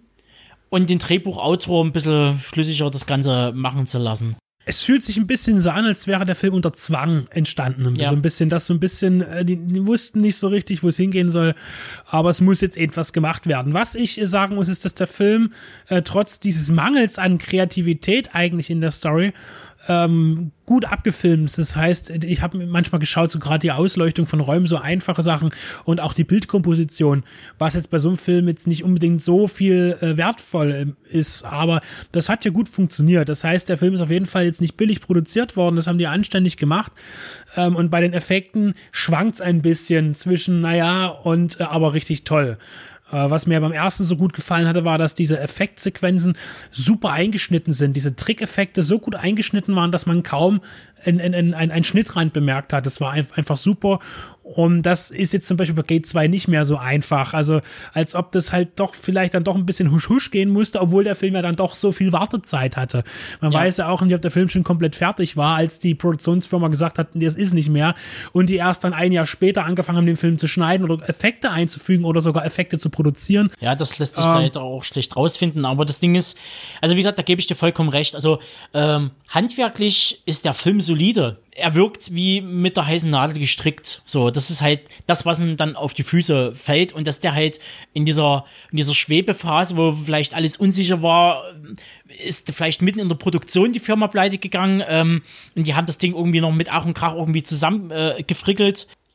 und 0.70 0.88
den 0.88 0.98
Drehbuchautor 0.98 1.84
ein 1.84 1.92
bisschen 1.92 2.40
schlüssiger 2.40 2.90
das 2.90 3.06
Ganze 3.06 3.52
machen 3.54 3.86
zu 3.86 3.98
lassen. 3.98 4.36
Es 4.64 4.82
fühlt 4.82 5.02
sich 5.02 5.16
ein 5.16 5.26
bisschen 5.26 5.58
so 5.58 5.70
an, 5.70 5.84
als 5.84 6.06
wäre 6.06 6.24
der 6.24 6.36
Film 6.36 6.54
unter 6.54 6.72
Zwang 6.72 7.26
entstanden. 7.30 7.96
Ja. 7.96 8.08
So 8.08 8.14
ein 8.14 8.22
bisschen, 8.22 8.48
dass 8.48 8.66
so 8.66 8.74
ein 8.74 8.80
bisschen, 8.80 9.22
äh, 9.22 9.44
die, 9.44 9.56
die, 9.56 9.86
wussten 9.86 10.20
nicht 10.20 10.36
so 10.36 10.48
richtig, 10.48 10.82
wo 10.82 10.88
es 10.88 10.96
hingehen 10.96 11.30
soll, 11.30 11.54
aber 12.06 12.30
es 12.30 12.40
muss 12.40 12.60
jetzt 12.60 12.76
etwas 12.76 13.12
gemacht 13.12 13.46
werden. 13.46 13.74
Was 13.74 13.94
ich 13.94 14.20
sagen 14.22 14.54
muss, 14.54 14.68
ist, 14.68 14.84
dass 14.84 14.94
der 14.94 15.08
Film 15.08 15.52
äh, 15.88 16.02
trotz 16.02 16.38
dieses 16.38 16.70
Mangels 16.70 17.18
an 17.18 17.38
Kreativität 17.38 18.34
eigentlich 18.34 18.70
in 18.70 18.80
der 18.80 18.92
Story 18.92 19.32
ähm, 19.88 20.52
gut 20.66 20.84
abgefilmt. 20.84 21.56
Das 21.58 21.76
heißt, 21.76 22.10
ich 22.10 22.40
habe 22.40 22.64
manchmal 22.66 23.00
geschaut, 23.00 23.30
so 23.30 23.38
gerade 23.38 23.58
die 23.58 23.72
Ausleuchtung 23.72 24.26
von 24.26 24.40
Räumen, 24.40 24.66
so 24.66 24.76
einfache 24.76 25.22
Sachen 25.22 25.50
und 25.84 26.00
auch 26.00 26.14
die 26.14 26.24
Bildkomposition, 26.24 27.24
was 27.58 27.74
jetzt 27.74 27.90
bei 27.90 27.98
so 27.98 28.08
einem 28.08 28.16
Film 28.16 28.48
jetzt 28.48 28.66
nicht 28.66 28.84
unbedingt 28.84 29.22
so 29.22 29.48
viel 29.48 29.96
äh, 30.00 30.16
wertvoll 30.16 30.70
äh, 30.70 31.16
ist, 31.16 31.44
aber 31.44 31.80
das 32.12 32.28
hat 32.28 32.44
ja 32.44 32.50
gut 32.50 32.68
funktioniert. 32.68 33.28
Das 33.28 33.44
heißt, 33.44 33.68
der 33.68 33.78
Film 33.78 33.94
ist 33.94 34.00
auf 34.00 34.10
jeden 34.10 34.26
Fall 34.26 34.44
jetzt 34.44 34.60
nicht 34.60 34.76
billig 34.76 35.00
produziert 35.00 35.56
worden, 35.56 35.76
das 35.76 35.86
haben 35.86 35.98
die 35.98 36.06
anständig 36.06 36.56
gemacht. 36.56 36.92
Ähm, 37.56 37.76
und 37.76 37.90
bei 37.90 38.00
den 38.00 38.12
Effekten 38.12 38.74
schwankt 38.92 39.36
es 39.36 39.40
ein 39.40 39.62
bisschen 39.62 40.14
zwischen, 40.14 40.60
naja, 40.60 41.06
und 41.06 41.60
äh, 41.60 41.64
aber 41.64 41.92
richtig 41.92 42.24
toll. 42.24 42.56
Äh, 43.12 43.30
was 43.30 43.46
mir 43.46 43.60
beim 43.60 43.72
ersten 43.72 44.04
so 44.04 44.16
gut 44.16 44.32
gefallen 44.32 44.66
hatte, 44.66 44.84
war, 44.84 44.98
dass 44.98 45.14
diese 45.14 45.38
Effektsequenzen 45.38 46.36
super 46.70 47.10
eingeschnitten 47.10 47.72
sind. 47.72 47.94
Diese 47.94 48.16
Trickeffekte 48.16 48.82
so 48.82 48.98
gut 48.98 49.14
eingeschnitten 49.14 49.76
waren, 49.76 49.92
dass 49.92 50.06
man 50.06 50.22
kaum 50.22 50.60
einen, 51.04 51.20
einen, 51.20 51.54
einen 51.54 51.84
Schnittrand 51.84 52.32
bemerkt 52.32 52.72
hat. 52.72 52.86
Das 52.86 53.00
war 53.00 53.12
einfach 53.12 53.56
super. 53.56 53.98
Und 54.54 54.82
das 54.82 55.10
ist 55.10 55.32
jetzt 55.32 55.48
zum 55.48 55.56
Beispiel 55.56 55.74
bei 55.74 55.82
Gate 55.82 56.06
2 56.06 56.28
nicht 56.28 56.46
mehr 56.46 56.66
so 56.66 56.76
einfach. 56.76 57.32
Also, 57.32 57.60
als 57.94 58.14
ob 58.14 58.32
das 58.32 58.52
halt 58.52 58.78
doch 58.78 58.94
vielleicht 58.94 59.32
dann 59.32 59.44
doch 59.44 59.56
ein 59.56 59.64
bisschen 59.64 59.90
husch-husch 59.90 60.30
gehen 60.30 60.50
musste, 60.50 60.80
obwohl 60.82 61.04
der 61.04 61.16
Film 61.16 61.34
ja 61.34 61.40
dann 61.40 61.56
doch 61.56 61.74
so 61.74 61.90
viel 61.90 62.12
Wartezeit 62.12 62.76
hatte. 62.76 63.02
Man 63.40 63.52
ja. 63.52 63.60
weiß 63.60 63.78
ja 63.78 63.88
auch 63.88 64.02
nicht, 64.02 64.14
ob 64.14 64.20
der 64.20 64.30
Film 64.30 64.50
schon 64.50 64.62
komplett 64.62 64.94
fertig 64.94 65.38
war, 65.38 65.56
als 65.56 65.78
die 65.78 65.94
Produktionsfirma 65.94 66.68
gesagt 66.68 66.98
hat, 66.98 67.08
das 67.14 67.34
ist 67.34 67.54
nicht 67.54 67.70
mehr. 67.70 67.94
Und 68.32 68.50
die 68.50 68.56
erst 68.56 68.84
dann 68.84 68.92
ein 68.92 69.10
Jahr 69.12 69.24
später 69.24 69.64
angefangen 69.64 69.96
haben, 69.96 70.06
den 70.06 70.18
Film 70.18 70.36
zu 70.36 70.46
schneiden 70.46 70.88
oder 70.88 71.08
Effekte 71.08 71.50
einzufügen 71.50 72.04
oder 72.04 72.20
sogar 72.20 72.44
Effekte 72.44 72.78
zu 72.78 72.90
produzieren. 72.90 73.50
Ja, 73.58 73.74
das 73.74 73.98
lässt 73.98 74.16
sich 74.16 74.24
ähm, 74.24 74.32
leider 74.32 74.60
auch 74.60 74.84
schlecht 74.84 75.16
rausfinden. 75.16 75.64
Aber 75.64 75.86
das 75.86 75.98
Ding 75.98 76.14
ist, 76.14 76.36
also 76.82 76.94
wie 76.94 77.00
gesagt, 77.00 77.16
da 77.16 77.22
gebe 77.22 77.40
ich 77.40 77.46
dir 77.46 77.56
vollkommen 77.56 77.88
recht. 77.88 78.14
Also, 78.14 78.38
ähm, 78.74 79.12
handwerklich 79.28 80.22
ist 80.26 80.44
der 80.44 80.52
Film 80.52 80.82
solide 80.82 81.38
er 81.54 81.74
wirkt 81.74 82.14
wie 82.14 82.40
mit 82.40 82.76
der 82.76 82.86
heißen 82.86 83.10
Nadel 83.10 83.38
gestrickt. 83.38 84.02
So, 84.06 84.30
das 84.30 84.50
ist 84.50 84.62
halt 84.62 84.80
das, 85.06 85.26
was 85.26 85.40
ihm 85.40 85.56
dann 85.56 85.76
auf 85.76 85.92
die 85.92 86.02
Füße 86.02 86.54
fällt 86.54 86.92
und 86.92 87.06
dass 87.06 87.20
der 87.20 87.34
halt 87.34 87.60
in 87.92 88.04
dieser, 88.06 88.46
in 88.70 88.78
dieser 88.78 88.94
Schwebephase, 88.94 89.76
wo 89.76 89.92
vielleicht 89.92 90.34
alles 90.34 90.56
unsicher 90.56 91.02
war, 91.02 91.44
ist 92.24 92.50
vielleicht 92.52 92.80
mitten 92.80 93.00
in 93.00 93.08
der 93.08 93.16
Produktion 93.16 93.72
die 93.72 93.80
Firma 93.80 94.08
pleite 94.08 94.38
gegangen 94.38 94.82
ähm, 94.86 95.22
und 95.54 95.66
die 95.66 95.74
haben 95.74 95.86
das 95.86 95.98
Ding 95.98 96.14
irgendwie 96.14 96.40
noch 96.40 96.52
mit 96.52 96.72
Ach 96.72 96.86
und 96.86 96.94
Krach 96.94 97.14
irgendwie 97.14 97.42
zusammen 97.42 97.90
äh. 97.90 98.22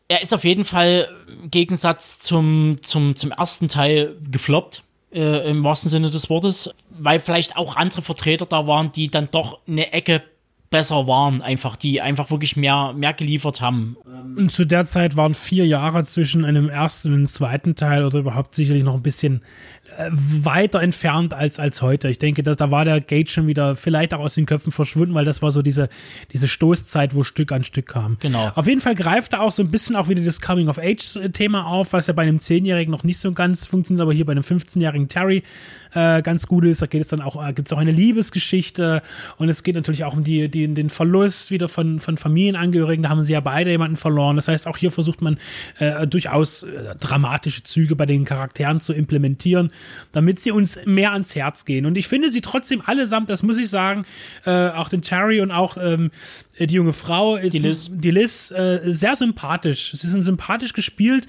Er 0.10 0.22
ist 0.22 0.34
auf 0.34 0.46
jeden 0.46 0.64
Fall 0.64 1.10
im 1.44 1.52
Gegensatz 1.52 2.20
zum, 2.20 2.78
zum, 2.82 3.16
zum 3.16 3.32
ersten 3.32 3.68
Teil 3.68 4.16
gefloppt. 4.32 4.84
Äh, 5.12 5.50
im 5.50 5.64
wahrsten 5.64 5.90
Sinne 5.90 6.10
des 6.10 6.30
Wortes, 6.30 6.70
weil 6.90 7.22
vielleicht 7.22 7.56
auch 7.56 7.78
andere 7.78 8.02
Vertreter 8.02 8.46
da 8.46 8.68
waren, 8.68 8.92
die 8.92 9.10
dann 9.10 9.30
doch 9.32 9.60
eine 9.66 9.94
Ecke 9.94 10.22
besser 10.70 11.08
waren, 11.08 11.42
einfach, 11.42 11.76
die 11.76 12.02
einfach 12.02 12.30
wirklich 12.30 12.56
mehr, 12.56 12.94
mehr 12.94 13.14
geliefert 13.14 13.62
haben. 13.62 13.98
Und 14.36 14.52
zu 14.52 14.66
der 14.66 14.86
Zeit 14.86 15.16
waren 15.16 15.34
vier 15.34 15.66
Jahre 15.66 16.04
zwischen 16.04 16.44
einem 16.46 16.70
ersten 16.70 17.10
und 17.10 17.16
einem 17.16 17.28
zweiten 17.28 17.76
Teil 17.76 18.04
oder 18.04 18.20
überhaupt 18.20 18.56
sicherlich 18.56 18.84
noch 18.84 18.96
ein 18.96 19.04
bisschen 19.04 19.42
weiter 20.12 20.82
entfernt 20.82 21.34
als, 21.34 21.60
als 21.60 21.82
heute. 21.82 22.10
Ich 22.10 22.20
denke, 22.20 22.44
dass 22.44 22.58
da 22.58 22.70
war 22.70 22.86
der 22.86 23.02
Gate 23.02 23.32
schon 23.32 23.48
wieder 23.48 23.76
vielleicht 23.76 24.14
auch 24.14 24.20
aus 24.20 24.36
den 24.36 24.46
Köpfen 24.46 24.72
verschwunden, 24.72 25.16
weil 25.16 25.26
das 25.26 25.42
war 25.42 25.52
so 25.52 25.62
diese, 25.62 25.90
diese 26.32 26.48
Stoßzeit, 26.48 27.16
wo 27.16 27.24
Stück 27.24 27.52
an 27.52 27.64
Stück 27.64 27.88
kam. 27.88 28.18
Genau. 28.20 28.52
Auf 28.56 28.68
jeden 28.68 28.82
Fall 28.82 28.96
greift 28.96 29.34
er 29.34 29.42
auch 29.42 29.52
so 29.52 29.64
ein 29.64 29.72
bisschen 29.72 29.96
auch 29.96 30.08
wieder 30.08 30.22
das 30.22 30.40
Coming-of-Age-Thema 30.42 31.66
auf, 31.66 31.94
was 31.94 32.08
ja 32.08 32.14
bei 32.14 32.24
einem 32.24 32.40
Zehnjährigen 32.40 32.92
noch 32.92 33.04
nicht 33.04 33.18
so 33.18 33.32
ganz 33.32 33.66
funktioniert, 33.66 34.04
aber 34.04 34.14
hier 34.14 34.26
bei 34.26 34.34
einem 34.34 34.44
15-jährigen 34.44 35.08
Terry 35.08 35.44
äh, 35.94 36.22
ganz 36.22 36.48
gut 36.48 36.66
ist. 36.66 36.82
Da 36.82 36.86
geht 36.86 37.02
es 37.02 37.08
dann 37.08 37.22
auch, 37.22 37.44
äh, 37.44 37.54
gibt 37.54 37.68
es 37.68 37.74
auch 37.74 37.78
eine 37.78 37.92
Liebesgeschichte 37.92 39.02
und 39.38 39.50
es 39.50 39.64
geht 39.64 39.76
natürlich 39.76 40.04
auch 40.04 40.14
um 40.14 40.24
die, 40.24 40.50
die, 40.50 40.72
den 40.74 40.90
Verlust 40.90 41.52
wieder 41.52 41.68
von, 41.68 42.00
von 42.00 42.18
Familienangehörigen. 42.18 43.04
Da 43.04 43.10
haben 43.10 43.22
sie 43.22 43.34
ja 43.34 43.40
beide 43.40 43.72
jemanden 43.72 43.98
verloren. 43.98 44.36
Das 44.36 44.48
heißt, 44.48 44.68
auch 44.68 44.78
hier 44.78 44.92
versucht 44.92 45.22
man 45.22 45.38
äh, 45.80 46.06
durchaus 46.08 46.64
äh, 46.64 46.96
dramatische 47.00 47.64
Züge 47.64 47.96
bei 47.96 48.06
den 48.06 48.26
Charakteren 48.26 48.80
zu 48.80 48.94
implementieren, 48.94 49.72
damit 50.12 50.40
sie 50.40 50.52
uns 50.52 50.80
mehr 50.86 51.12
ans 51.12 51.36
Herz 51.36 51.66
gehen. 51.66 51.86
Und 51.86 51.98
ich 51.98 52.08
finde 52.08 52.30
sie 52.30 52.42
trotzdem 52.42 52.82
allesamt, 52.86 53.30
das 53.30 53.44
muss 53.44 53.58
ich 53.58 53.70
sagen, 53.70 54.06
äh, 54.46 54.70
auch 54.70 54.90
den 54.90 55.02
Terry 55.02 55.42
und 55.42 55.52
auch 55.52 55.78
ähm, 55.78 56.12
die 56.60 56.74
junge 56.74 56.94
Frau, 56.94 57.38
die 57.38 57.60
Liz, 57.60 57.90
die 57.92 58.12
Liz 58.12 58.52
äh, 58.52 58.80
sehr 58.84 59.16
sympathisch. 59.16 59.92
Sie 59.94 60.08
sind 60.08 60.22
sympathisch 60.22 60.74
gespielt 60.74 61.28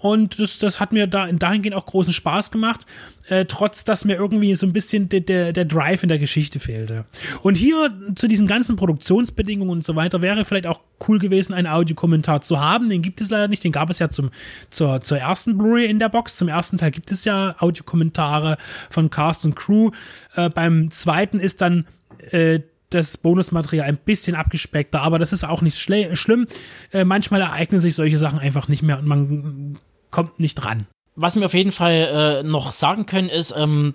und 0.00 0.40
das, 0.40 0.58
das 0.58 0.80
hat 0.80 0.92
mir 0.92 1.06
da 1.06 1.26
dahingehend 1.30 1.76
auch 1.76 1.84
großen 1.84 2.12
Spaß 2.12 2.50
gemacht, 2.50 2.86
äh, 3.28 3.44
trotz 3.44 3.84
dass 3.84 4.06
mir 4.06 4.14
irgendwie 4.14 4.54
so 4.54 4.66
ein 4.66 4.72
bisschen 4.72 5.10
der, 5.10 5.20
der, 5.20 5.52
der 5.52 5.66
Drive 5.66 6.02
in 6.02 6.08
der 6.08 6.18
Geschichte 6.18 6.58
fehlte. 6.58 7.04
Und 7.42 7.56
hier 7.56 7.92
zu 8.14 8.26
diesen 8.26 8.46
ganzen 8.46 8.76
Produktionsbedingungen 8.76 9.70
und 9.70 9.84
so 9.84 9.96
weiter 9.96 10.22
wäre 10.22 10.46
vielleicht 10.46 10.66
auch 10.66 10.80
cool 11.06 11.18
gewesen, 11.18 11.52
einen 11.52 11.66
Audiokommentar 11.66 12.40
zu 12.40 12.60
haben. 12.60 12.88
Den 12.88 13.02
gibt 13.02 13.20
es 13.20 13.28
leider 13.28 13.48
nicht, 13.48 13.62
den 13.62 13.72
gab 13.72 13.90
es 13.90 13.98
ja 13.98 14.08
zum, 14.08 14.30
zur, 14.70 15.02
zur 15.02 15.18
ersten 15.18 15.58
Blu-ray 15.58 15.86
in 15.86 15.98
der 15.98 16.08
Box. 16.08 16.36
Zum 16.36 16.48
ersten 16.48 16.78
Teil 16.78 16.92
gibt 16.92 17.10
es 17.10 17.26
ja 17.26 17.54
Audiokommentare 17.58 18.56
von 18.88 19.10
Cast 19.10 19.44
und 19.44 19.54
Crew. 19.54 19.90
Äh, 20.34 20.48
beim 20.48 20.90
zweiten 20.90 21.40
ist 21.40 21.60
dann 21.60 21.86
äh, 22.30 22.60
das 22.90 23.16
Bonusmaterial 23.16 23.86
ein 23.86 23.98
bisschen 23.98 24.34
abgespeckter, 24.34 25.02
aber 25.02 25.18
das 25.18 25.32
ist 25.32 25.44
auch 25.44 25.62
nicht 25.62 25.78
schlimm. 25.78 26.46
Äh, 26.92 27.04
manchmal 27.04 27.40
ereignen 27.40 27.80
sich 27.80 27.94
solche 27.94 28.18
Sachen 28.18 28.38
einfach 28.38 28.68
nicht 28.68 28.82
mehr 28.82 28.98
und 28.98 29.06
man 29.06 29.78
kommt 30.10 30.40
nicht 30.40 30.54
dran. 30.56 30.86
Was 31.16 31.36
wir 31.36 31.46
auf 31.46 31.54
jeden 31.54 31.72
Fall 31.72 32.40
äh, 32.40 32.42
noch 32.42 32.72
sagen 32.72 33.06
können, 33.06 33.28
ist, 33.28 33.54
ähm, 33.56 33.94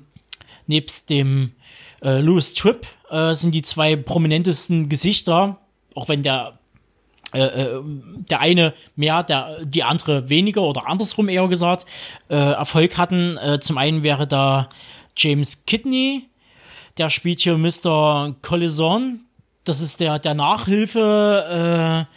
nebst 0.68 1.10
dem 1.10 1.54
äh, 2.02 2.20
Louis 2.20 2.54
Tripp 2.54 2.88
äh, 3.10 3.34
sind 3.34 3.54
die 3.54 3.62
zwei 3.62 3.96
prominentesten 3.96 4.90
Gesichter, 4.90 5.58
auch 5.94 6.10
wenn 6.10 6.24
der 6.24 6.60
äh, 7.34 7.40
äh, 7.40 7.82
der 7.84 8.40
eine 8.40 8.74
mehr, 8.96 9.24
der, 9.24 9.66
die 9.66 9.84
andere 9.84 10.30
weniger 10.30 10.62
oder 10.62 10.88
andersrum 10.88 11.28
eher 11.28 11.48
gesagt, 11.48 11.86
äh, 12.30 12.36
Erfolg 12.36 12.98
hatten. 12.98 13.38
Zum 13.60 13.78
einen 13.78 14.04
wäre 14.04 14.26
da 14.26 14.70
James 15.18 15.66
Kidney, 15.66 16.30
der 16.98 17.10
spielt 17.10 17.40
hier 17.40 17.58
Mr. 17.58 18.36
Collison. 18.42 19.22
Das 19.64 19.82
ist 19.82 20.00
der, 20.00 20.20
der 20.20 20.34
Nachhilfe, 20.34 22.08
äh, 22.08 22.16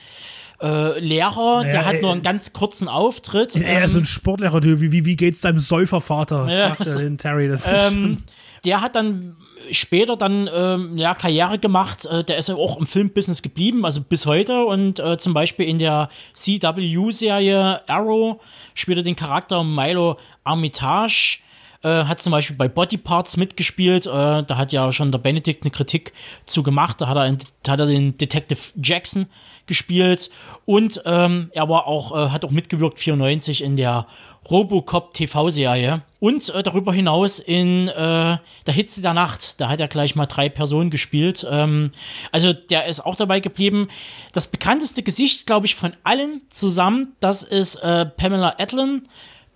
äh, 0.61 0.99
Lehrer, 0.99 1.65
ja, 1.65 1.71
der 1.71 1.87
hat 1.87 2.03
nur 2.03 2.13
einen 2.13 2.23
ganz 2.23 2.53
kurzen 2.53 2.89
Auftritt. 2.89 3.55
Er 3.57 3.85
ist 3.85 3.93
so 3.93 3.99
ein 3.99 4.03
ähm, 4.03 4.07
Sportlehrer, 4.07 4.63
wie, 4.63 4.93
wie, 4.93 5.05
wie 5.05 5.17
geht's 5.17 5.41
deinem 5.41 5.59
Säufervater? 5.59 6.49
Ja, 6.49 6.75
fragt 6.75 6.87
er 6.89 6.99
den 6.99 7.19
Terry. 7.19 7.49
Das 7.49 7.67
ist 7.67 7.93
ähm, 7.93 8.19
der 8.65 8.81
hat 8.81 8.97
dann 8.97 9.37
später 9.71 10.17
dann 10.17 10.49
ähm, 10.53 10.97
ja, 10.97 11.15
Karriere 11.15 11.59
gemacht. 11.59 12.07
Äh, 12.07 12.25
der 12.25 12.39
ist 12.39 12.49
ja 12.49 12.57
auch 12.57 12.79
im 12.79 12.87
Filmbusiness 12.87 13.43
geblieben, 13.43 13.85
also 13.85 14.01
bis 14.01 14.27
heute. 14.27 14.65
Und 14.65 14.99
äh, 14.99 15.19
zum 15.19 15.35
Beispiel 15.35 15.67
in 15.67 15.79
der 15.79 16.09
CW-Serie 16.35 17.89
Arrow 17.89 18.41
spielt 18.75 18.99
er 18.99 19.05
den 19.05 19.17
Charakter 19.17 19.63
Milo 19.65 20.19
Armitage. 20.45 21.41
Äh, 21.83 22.05
hat 22.05 22.21
zum 22.21 22.33
Beispiel 22.33 22.57
bei 22.57 22.67
Body 22.67 22.97
Parts 22.97 23.37
mitgespielt. 23.37 24.07
Äh, 24.07 24.11
da 24.11 24.57
hat 24.57 24.73
ja 24.73 24.91
schon 24.93 25.13
der 25.13 25.19
Benedict 25.19 25.63
eine 25.63 25.71
Kritik 25.71 26.13
zu 26.45 26.65
gemacht. 26.65 27.01
Da 27.01 27.07
hat 27.09 27.17
er, 27.17 27.37
hat 27.71 27.81
er 27.81 27.87
den 27.87 28.19
Detective 28.19 28.61
Jackson 28.83 29.27
gespielt. 29.67 30.29
Und 30.65 31.01
ähm, 31.05 31.51
er 31.55 31.69
war 31.69 31.87
auch, 31.87 32.13
äh, 32.13 32.31
hat 32.31 32.45
auch 32.45 32.51
mitgewirkt 32.51 32.99
94 32.99 33.63
in 33.63 33.77
der 33.77 34.09
Robocop 34.51 35.15
TV-Serie. 35.15 36.03
Und 36.19 36.49
äh, 36.49 36.65
darüber 36.65 36.93
hinaus 36.93 37.39
in 37.39 37.87
äh, 37.87 37.93
der 37.97 38.75
Hitze 38.75 39.01
der 39.01 39.15
Nacht. 39.15 39.61
Da 39.61 39.69
hat 39.69 39.79
er 39.79 39.87
gleich 39.87 40.17
mal 40.17 40.27
drei 40.27 40.49
Personen 40.49 40.91
gespielt. 40.91 41.47
Ähm, 41.49 41.93
also 42.33 42.53
der 42.53 42.87
ist 42.87 43.01
auch 43.07 43.15
dabei 43.15 43.39
geblieben. 43.39 43.87
Das 44.33 44.49
bekannteste 44.49 45.05
Gesicht, 45.05 45.47
glaube 45.47 45.67
ich, 45.67 45.77
von 45.77 45.93
allen 46.03 46.41
zusammen, 46.51 47.15
das 47.21 47.45
ist 47.45 47.77
äh, 47.77 48.05
Pamela 48.05 48.57
Adlon, 48.59 49.03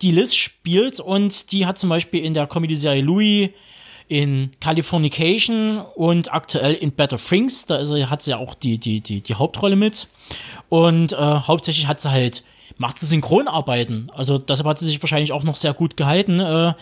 die 0.01 0.11
Liz 0.11 0.33
spielt. 0.35 0.99
Und 0.99 1.51
die 1.51 1.65
hat 1.65 1.77
zum 1.77 1.89
Beispiel 1.89 2.23
in 2.23 2.33
der 2.33 2.47
Comedy-Serie 2.47 3.01
Louis 3.01 3.49
in 4.07 4.51
Californication 4.59 5.79
und 5.95 6.33
aktuell 6.33 6.73
in 6.73 6.91
Better 6.91 7.17
Things. 7.17 7.65
Da 7.65 7.77
ist, 7.77 7.91
hat 7.91 8.21
sie 8.21 8.31
ja 8.31 8.37
auch 8.37 8.53
die, 8.53 8.77
die, 8.77 9.01
die, 9.01 9.21
die 9.21 9.35
Hauptrolle 9.35 9.75
mit. 9.75 10.07
Und 10.69 11.13
äh, 11.13 11.15
hauptsächlich 11.17 11.87
hat 11.87 12.01
sie 12.01 12.11
halt 12.11 12.43
macht 12.77 12.99
sie 12.99 13.05
Synchronarbeiten. 13.05 14.07
Also 14.13 14.37
deshalb 14.37 14.67
hat 14.67 14.79
sie 14.79 14.85
sich 14.85 15.01
wahrscheinlich 15.01 15.31
auch 15.31 15.43
noch 15.43 15.55
sehr 15.55 15.73
gut 15.73 15.97
gehalten. 15.97 16.39
Äh, 16.39 16.73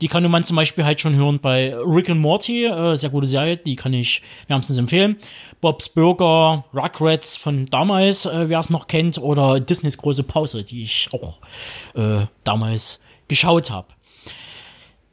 die 0.00 0.08
kann 0.08 0.28
man 0.30 0.44
zum 0.44 0.56
Beispiel 0.56 0.84
halt 0.84 1.00
schon 1.00 1.14
hören 1.14 1.40
bei 1.40 1.74
Rick 1.74 2.10
and 2.10 2.20
Morty, 2.20 2.64
äh, 2.64 2.96
sehr 2.96 3.10
gute 3.10 3.26
Serie, 3.26 3.56
die 3.56 3.76
kann 3.76 3.92
ich 3.92 4.22
wärmstens 4.48 4.78
empfehlen. 4.78 5.16
Bob's 5.60 5.88
Burger, 5.88 6.64
Rugrats 6.74 7.36
von 7.36 7.66
damals, 7.66 8.26
äh, 8.26 8.48
wer 8.48 8.58
es 8.58 8.70
noch 8.70 8.86
kennt, 8.86 9.18
oder 9.18 9.60
Disneys 9.60 9.96
große 9.96 10.22
Pause, 10.22 10.62
die 10.62 10.82
ich 10.82 11.08
auch 11.12 11.38
äh, 11.94 12.26
damals 12.44 13.00
geschaut 13.28 13.70
habe. 13.70 13.88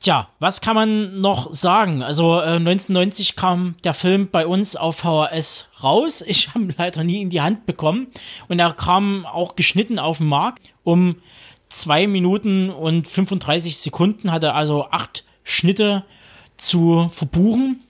Tja, 0.02 0.30
was 0.40 0.62
kann 0.62 0.74
man 0.74 1.22
noch 1.22 1.54
sagen? 1.54 2.02
Also 2.02 2.40
äh, 2.40 2.56
1990 2.56 3.36
kam 3.36 3.76
der 3.84 3.94
Film 3.94 4.30
bei 4.32 4.48
uns 4.48 4.76
auf 4.76 4.98
VHS 4.98 5.70
raus. 5.84 6.24
Ich 6.28 6.50
habe 6.50 6.66
ihn 6.66 6.76
leider 6.76 7.04
nie 7.04 7.22
in 7.22 7.30
die 7.30 7.42
Hand 7.42 7.68
bekommen. 7.68 8.08
Und 8.48 8.58
er 8.58 8.74
kam 8.74 9.28
auch 9.28 9.56
geschnitten 9.56 10.00
auf 10.00 10.18
den 10.18 10.26
Markt. 10.26 10.74
Um 10.84 11.18
zwei 11.70 12.08
Minuten 12.08 12.72
und 12.72 13.08
35 13.08 13.78
Sekunden 13.78 14.32
hatte 14.32 14.56
also 14.56 14.88
acht 14.90 15.24
Schnitte 15.44 16.04
zu 16.58 17.10
verbuchen. 17.12 17.82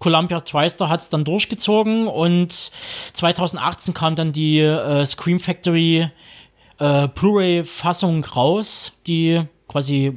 Columbia 0.00 0.40
TriStar 0.40 0.88
hat 0.88 1.00
es 1.00 1.10
dann 1.10 1.24
durchgezogen 1.24 2.08
und 2.08 2.72
2018 3.12 3.94
kam 3.94 4.16
dann 4.16 4.32
die 4.32 4.58
äh, 4.58 5.06
Scream 5.06 5.38
Factory 5.38 6.10
äh, 6.78 7.08
Blu-ray-Fassung 7.08 8.24
raus, 8.24 8.92
die 9.06 9.42
quasi 9.68 10.12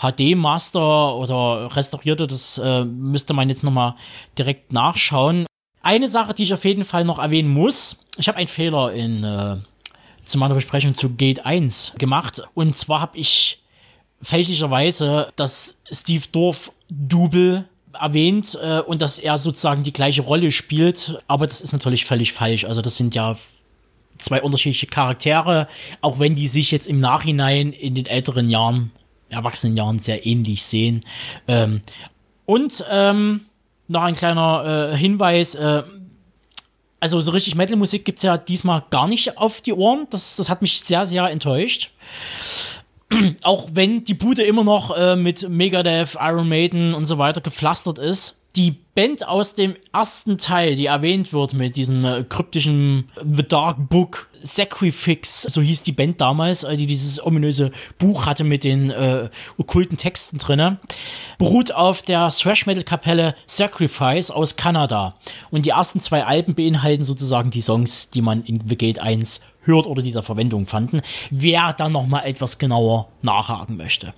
HD-Master 0.00 1.16
oder 1.16 1.74
restaurierte, 1.74 2.26
das 2.26 2.58
äh, 2.58 2.84
müsste 2.84 3.34
man 3.34 3.48
jetzt 3.48 3.64
nochmal 3.64 3.94
direkt 4.36 4.72
nachschauen. 4.72 5.46
Eine 5.82 6.08
Sache, 6.08 6.34
die 6.34 6.44
ich 6.44 6.54
auf 6.54 6.64
jeden 6.64 6.84
Fall 6.84 7.04
noch 7.04 7.18
erwähnen 7.18 7.48
muss, 7.48 7.98
ich 8.16 8.28
habe 8.28 8.38
einen 8.38 8.48
Fehler 8.48 8.92
in 8.92 9.24
äh, 9.24 9.56
zu 10.24 10.38
meiner 10.38 10.54
Besprechung 10.54 10.94
zu 10.94 11.10
Gate 11.10 11.44
1 11.44 11.94
gemacht. 11.98 12.42
Und 12.54 12.76
zwar 12.76 13.00
habe 13.00 13.16
ich 13.16 13.62
fälschlicherweise 14.20 15.32
das 15.36 15.78
Steve 15.90 16.24
Dorf 16.30 16.72
Double 16.90 17.64
erwähnt 17.98 18.58
äh, 18.60 18.80
und 18.80 19.02
dass 19.02 19.18
er 19.18 19.38
sozusagen 19.38 19.82
die 19.82 19.92
gleiche 19.92 20.22
Rolle 20.22 20.52
spielt. 20.52 21.18
Aber 21.26 21.46
das 21.46 21.60
ist 21.60 21.72
natürlich 21.72 22.04
völlig 22.04 22.32
falsch. 22.32 22.64
Also 22.64 22.82
das 22.82 22.96
sind 22.96 23.14
ja 23.14 23.34
zwei 24.18 24.42
unterschiedliche 24.42 24.86
Charaktere, 24.86 25.68
auch 26.00 26.18
wenn 26.18 26.34
die 26.34 26.48
sich 26.48 26.70
jetzt 26.70 26.86
im 26.86 27.00
Nachhinein 27.00 27.72
in 27.72 27.94
den 27.94 28.06
älteren 28.06 28.48
Jahren 28.48 28.90
erwachsenen 29.30 29.76
Jahren 29.76 29.98
sehr 29.98 30.26
ähnlich 30.26 30.64
sehen. 30.64 31.00
Ähm, 31.46 31.82
und 32.46 32.84
ähm, 32.88 33.42
noch 33.88 34.02
ein 34.02 34.14
kleiner 34.14 34.92
äh, 34.92 34.96
Hinweis. 34.96 35.54
Äh, 35.54 35.82
also 37.00 37.20
so 37.20 37.30
richtig 37.30 37.54
Metal-Musik 37.54 38.04
gibt 38.04 38.18
es 38.18 38.22
ja 38.24 38.36
diesmal 38.36 38.82
gar 38.90 39.06
nicht 39.06 39.38
auf 39.38 39.60
die 39.60 39.72
Ohren. 39.72 40.06
Das, 40.10 40.36
das 40.36 40.50
hat 40.50 40.62
mich 40.62 40.80
sehr, 40.80 41.06
sehr 41.06 41.24
enttäuscht. 41.30 41.90
Auch 43.42 43.68
wenn 43.72 44.04
die 44.04 44.14
Bude 44.14 44.42
immer 44.42 44.64
noch 44.64 44.96
äh, 44.96 45.16
mit 45.16 45.48
Megadeth, 45.48 46.16
Iron 46.20 46.48
Maiden 46.48 46.94
und 46.94 47.06
so 47.06 47.18
weiter 47.18 47.40
gepflastert 47.40 47.98
ist 47.98 48.37
die 48.56 48.72
Band 48.94 49.26
aus 49.26 49.54
dem 49.54 49.76
ersten 49.92 50.38
Teil, 50.38 50.74
die 50.74 50.86
erwähnt 50.86 51.32
wird 51.32 51.52
mit 51.52 51.76
diesem 51.76 52.04
äh, 52.04 52.24
kryptischen 52.24 53.10
The 53.22 53.46
Dark 53.46 53.88
Book, 53.88 54.28
Sacrifix, 54.42 55.42
so 55.42 55.60
hieß 55.60 55.82
die 55.82 55.92
Band 55.92 56.20
damals, 56.20 56.64
äh, 56.64 56.76
die 56.76 56.86
dieses 56.86 57.24
ominöse 57.24 57.70
Buch 57.98 58.26
hatte 58.26 58.42
mit 58.42 58.64
den 58.64 58.90
äh, 58.90 59.28
okkulten 59.58 59.96
Texten 59.96 60.38
drinne, 60.38 60.78
beruht 61.38 61.72
auf 61.72 62.02
der 62.02 62.28
Thrash 62.30 62.66
Metal 62.66 62.82
Kapelle 62.82 63.36
Sacrifice 63.46 64.30
aus 64.30 64.56
Kanada. 64.56 65.14
Und 65.50 65.66
die 65.66 65.70
ersten 65.70 66.00
zwei 66.00 66.24
Alben 66.24 66.54
beinhalten 66.54 67.04
sozusagen 67.04 67.50
die 67.50 67.62
Songs, 67.62 68.10
die 68.10 68.22
man 68.22 68.42
in 68.42 68.62
The 68.66 68.76
Gate 68.76 68.98
1 68.98 69.40
hört 69.62 69.86
oder 69.86 70.02
die 70.02 70.12
da 70.12 70.22
Verwendung 70.22 70.66
fanden. 70.66 71.02
Wer 71.30 71.72
dann 71.74 71.92
nochmal 71.92 72.26
etwas 72.26 72.58
genauer 72.58 73.08
nachhaken 73.22 73.76
möchte. 73.76 74.14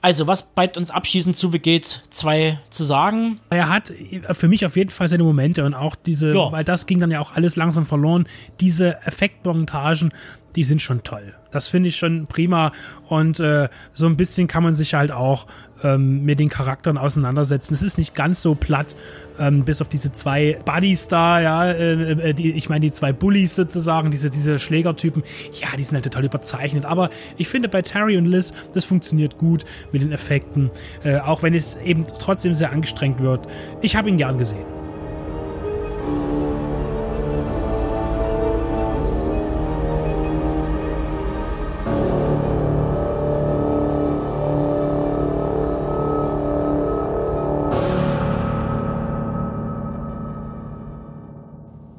Also, 0.00 0.26
was 0.26 0.42
bleibt 0.42 0.76
uns 0.76 0.90
abschließend 0.90 1.36
zu 1.36 1.50
Begeht 1.50 2.02
2 2.10 2.60
zu 2.70 2.84
sagen? 2.84 3.40
Er 3.50 3.68
hat 3.68 3.92
für 4.32 4.48
mich 4.48 4.64
auf 4.64 4.76
jeden 4.76 4.90
Fall 4.90 5.08
seine 5.08 5.24
Momente 5.24 5.64
und 5.64 5.74
auch 5.74 5.96
diese, 5.96 6.34
ja. 6.34 6.52
weil 6.52 6.64
das 6.64 6.86
ging 6.86 7.00
dann 7.00 7.10
ja 7.10 7.20
auch 7.20 7.34
alles 7.34 7.56
langsam 7.56 7.84
verloren, 7.84 8.28
diese 8.60 9.00
Effektmontagen, 9.06 10.12
die 10.54 10.64
sind 10.64 10.82
schon 10.82 11.02
toll. 11.02 11.34
Das 11.50 11.68
finde 11.68 11.88
ich 11.88 11.96
schon 11.96 12.26
prima 12.26 12.72
und 13.08 13.40
äh, 13.40 13.68
so 13.94 14.06
ein 14.06 14.16
bisschen 14.16 14.48
kann 14.48 14.62
man 14.62 14.74
sich 14.74 14.94
halt 14.94 15.12
auch 15.12 15.46
ähm, 15.82 16.24
mit 16.24 16.40
den 16.40 16.48
Charakteren 16.48 16.98
auseinandersetzen. 16.98 17.74
Es 17.74 17.82
ist 17.82 17.98
nicht 17.98 18.14
ganz 18.14 18.42
so 18.42 18.54
platt, 18.54 18.96
ähm, 19.38 19.64
bis 19.64 19.80
auf 19.80 19.88
diese 19.88 20.12
zwei 20.12 20.58
Buddies 20.64 21.08
da, 21.08 21.40
ja, 21.40 21.66
äh, 21.66 22.30
äh, 22.30 22.34
die, 22.34 22.52
ich 22.52 22.68
meine 22.68 22.80
die 22.80 22.90
zwei 22.90 23.12
Bullies 23.12 23.54
sozusagen, 23.54 24.10
diese, 24.10 24.30
diese 24.30 24.58
Schlägertypen, 24.58 25.22
ja, 25.60 25.68
die 25.76 25.84
sind 25.84 25.94
halt 25.94 26.04
total 26.04 26.24
überzeichnet. 26.24 26.84
Aber 26.84 27.10
ich 27.36 27.48
finde 27.48 27.68
bei 27.68 27.82
Terry 27.82 28.18
und 28.18 28.26
Liz, 28.26 28.52
das 28.72 28.84
funktioniert 28.84 29.38
gut 29.38 29.64
mit 29.92 30.02
den 30.02 30.12
Effekten, 30.12 30.70
äh, 31.04 31.18
auch 31.18 31.42
wenn 31.42 31.54
es 31.54 31.76
eben 31.76 32.04
trotzdem 32.06 32.54
sehr 32.54 32.72
angestrengt 32.72 33.20
wird. 33.20 33.46
Ich 33.80 33.96
habe 33.96 34.08
ihn 34.08 34.18
gern 34.18 34.38
gesehen. 34.38 34.66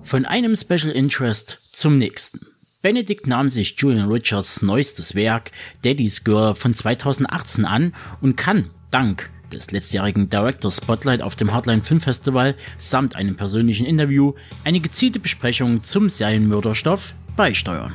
Von 0.09 0.25
einem 0.25 0.55
Special 0.55 0.89
Interest 0.89 1.59
zum 1.71 1.99
nächsten. 1.99 2.47
Benedict 2.81 3.27
nahm 3.27 3.47
sich 3.47 3.75
Julian 3.77 4.11
Richards 4.11 4.63
neuestes 4.63 5.13
Werk 5.13 5.51
Daddy's 5.83 6.23
Girl 6.23 6.55
von 6.55 6.73
2018 6.73 7.63
an 7.63 7.93
und 8.19 8.35
kann 8.35 8.71
dank 8.89 9.29
des 9.53 9.69
letztjährigen 9.69 10.27
Director 10.27 10.71
Spotlight 10.71 11.21
auf 11.21 11.35
dem 11.35 11.53
Hardline 11.53 11.83
Film 11.83 12.01
Festival 12.01 12.55
samt 12.79 13.15
einem 13.15 13.35
persönlichen 13.35 13.85
Interview 13.85 14.33
eine 14.63 14.79
gezielte 14.79 15.19
Besprechung 15.19 15.83
zum 15.83 16.09
Serienmörderstoff 16.09 17.13
beisteuern. 17.35 17.93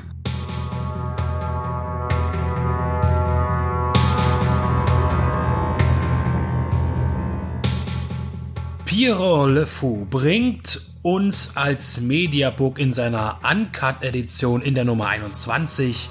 Pierrot 8.85 9.51
Le 9.51 9.67
Fou 9.67 10.07
bringt 10.09 10.93
uns 11.05 11.55
als 11.55 12.00
Mediabook 12.00 12.78
in 12.78 12.94
seiner 12.94 13.38
Uncut-Edition 13.42 14.62
in 14.62 14.74
der 14.74 14.86
Nummer 14.86 15.09
21 15.09 16.09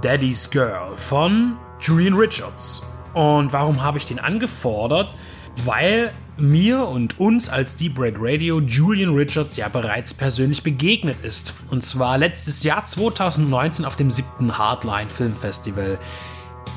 Daddy's 0.00 0.48
Girl 0.48 0.96
von 0.96 1.56
Julian 1.80 2.14
Richards. 2.14 2.82
Und 3.14 3.52
warum 3.52 3.82
habe 3.82 3.98
ich 3.98 4.06
den 4.06 4.20
angefordert? 4.20 5.16
Weil 5.64 6.14
mir 6.36 6.86
und 6.86 7.18
uns 7.18 7.50
als 7.50 7.74
Deep 7.74 7.98
Red 7.98 8.14
Radio 8.18 8.60
Julian 8.60 9.12
Richards 9.12 9.56
ja 9.56 9.68
bereits 9.68 10.14
persönlich 10.14 10.62
begegnet 10.62 11.16
ist. 11.24 11.54
Und 11.72 11.82
zwar 11.82 12.16
letztes 12.16 12.62
Jahr 12.62 12.84
2019 12.84 13.84
auf 13.84 13.96
dem 13.96 14.12
siebten 14.12 14.56
Hardline 14.56 15.10
Filmfestival 15.10 15.98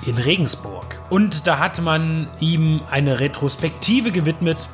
in 0.07 0.17
Regensburg. 0.17 0.99
Und 1.11 1.45
da 1.45 1.59
hat 1.59 1.79
man 1.79 2.27
ihm 2.39 2.81
eine 2.89 3.19
Retrospektive 3.19 4.11
gewidmet, 4.11 4.67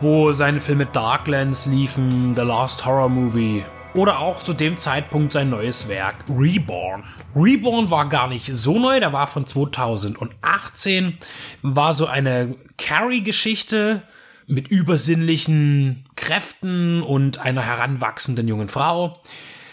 wo 0.00 0.32
seine 0.32 0.60
Filme 0.60 0.86
Darklands 0.86 1.66
liefen, 1.66 2.34
The 2.36 2.42
Last 2.42 2.84
Horror 2.84 3.08
Movie 3.08 3.64
oder 3.94 4.20
auch 4.20 4.42
zu 4.42 4.52
dem 4.52 4.76
Zeitpunkt 4.76 5.32
sein 5.32 5.50
neues 5.50 5.88
Werk 5.88 6.16
Reborn. 6.28 7.02
Reborn 7.34 7.90
war 7.90 8.08
gar 8.08 8.28
nicht 8.28 8.46
so 8.46 8.78
neu, 8.78 9.00
der 9.00 9.12
war 9.12 9.26
von 9.26 9.46
2018, 9.46 11.18
war 11.62 11.94
so 11.94 12.06
eine 12.06 12.54
Carrie-Geschichte 12.76 14.02
mit 14.46 14.68
übersinnlichen 14.68 16.06
Kräften 16.16 17.02
und 17.02 17.38
einer 17.38 17.62
heranwachsenden 17.62 18.46
jungen 18.46 18.68
Frau. 18.68 19.20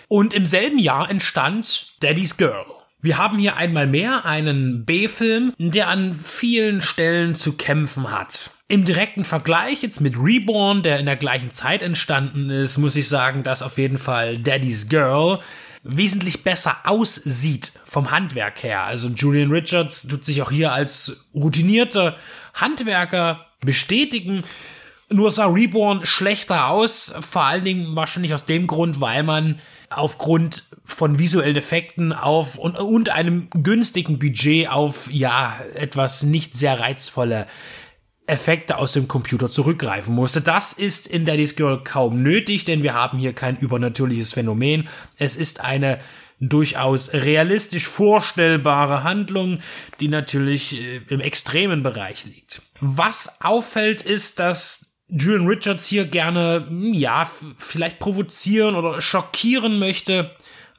Und 0.08 0.34
im 0.34 0.46
selben 0.46 0.80
Jahr 0.80 1.10
entstand 1.10 1.94
Daddy's 2.02 2.38
Girl. 2.38 2.66
Wir 3.02 3.20
haben 3.20 3.38
hier 3.38 3.58
einmal 3.58 3.86
mehr 3.86 4.26
einen 4.26 4.86
B-Film, 4.86 5.54
der 5.58 5.90
an 5.90 6.16
vielen 6.16 6.82
Stellen 6.82 7.36
zu 7.36 7.54
kämpfen 7.54 8.12
hat. 8.12 8.55
Im 8.68 8.84
direkten 8.84 9.26
Vergleich 9.26 9.84
jetzt 9.84 10.02
mit 10.02 10.18
Reborn, 10.18 10.82
der 10.82 11.00
in 11.00 11.06
der 11.06 11.18
gleichen 11.18 11.52
Zeit 11.52 11.84
entstanden 11.84 12.50
ist, 12.50 12.80
muss 12.80 12.96
ich 12.96 13.08
sagen, 13.08 13.44
dass 13.44 13.62
auf 13.62 13.78
jeden 13.78 14.00
Fall 14.00 14.40
Daddy's 14.40 14.90
Girl 14.90 15.38
wesentlich 15.84 16.44
besser 16.44 16.78
aussieht 16.86 17.72
vom 17.86 18.10
Handwerk 18.10 18.64
her. 18.64 18.84
Also 18.84 19.10
Julian 19.10 19.52
Richards 19.52 20.08
tut 20.08 20.26
sich 20.26 20.42
auch 20.42 20.50
hier 20.50 20.74
als 20.74 21.28
routinierter 21.36 22.18
Handwerker 22.56 23.46
bestätigen. 23.60 24.44
Nur 25.12 25.30
sah 25.30 25.46
Reborn 25.46 26.04
schlechter 26.04 26.70
aus, 26.70 27.14
vor 27.20 27.44
allen 27.44 27.66
Dingen 27.66 27.96
wahrscheinlich 27.96 28.34
aus 28.34 28.46
dem 28.46 28.66
Grund, 28.66 29.00
weil 29.00 29.22
man 29.22 29.60
aufgrund 29.92 30.64
von 30.84 31.20
visuellen 31.20 31.56
Effekten 31.56 32.14
auf 32.14 32.58
und, 32.58 32.80
und 32.80 33.10
einem 33.10 33.48
günstigen 33.52 34.18
Budget 34.18 34.70
auf 34.70 35.12
ja 35.12 35.56
etwas 35.76 36.24
nicht 36.24 36.56
sehr 36.56 36.80
reizvolle 36.80 37.46
Effekte 38.28 38.78
aus 38.78 38.94
dem 38.94 39.08
Computer 39.08 39.50
zurückgreifen 39.50 40.16
musste. 40.16 40.42
Das 40.42 40.74
ist 40.74 41.08
in 41.08 41.26
Daddy's 41.26 41.56
Girl 41.56 41.84
kaum 41.84 42.24
nötig, 42.24 42.66
denn 42.66 42.82
wir 42.82 42.94
haben 42.94 43.20
hier 43.20 43.34
kein 43.34 43.58
übernatürliches 43.58 44.34
Phänomen. 44.34 44.88
Es 45.18 45.36
ist 45.36 45.62
eine 45.62 46.00
durchaus 46.40 47.14
realistisch 47.14 47.88
vorstellbare 47.88 49.04
Handlung, 49.04 49.60
die 50.00 50.08
natürlich 50.08 50.80
äh, 50.80 51.02
im 51.08 51.20
extremen 51.20 51.84
Bereich 51.84 52.26
liegt. 52.26 52.62
Was 52.82 53.42
auffällt, 53.42 54.02
ist, 54.02 54.40
dass 54.40 55.00
Julian 55.08 55.48
Richards 55.48 55.86
hier 55.86 56.06
gerne, 56.06 56.66
hm, 56.68 56.94
ja, 56.94 57.30
vielleicht 57.58 58.00
provozieren 58.00 58.76
oder 58.76 59.00
schockieren 59.02 59.80
möchte. 59.80 60.32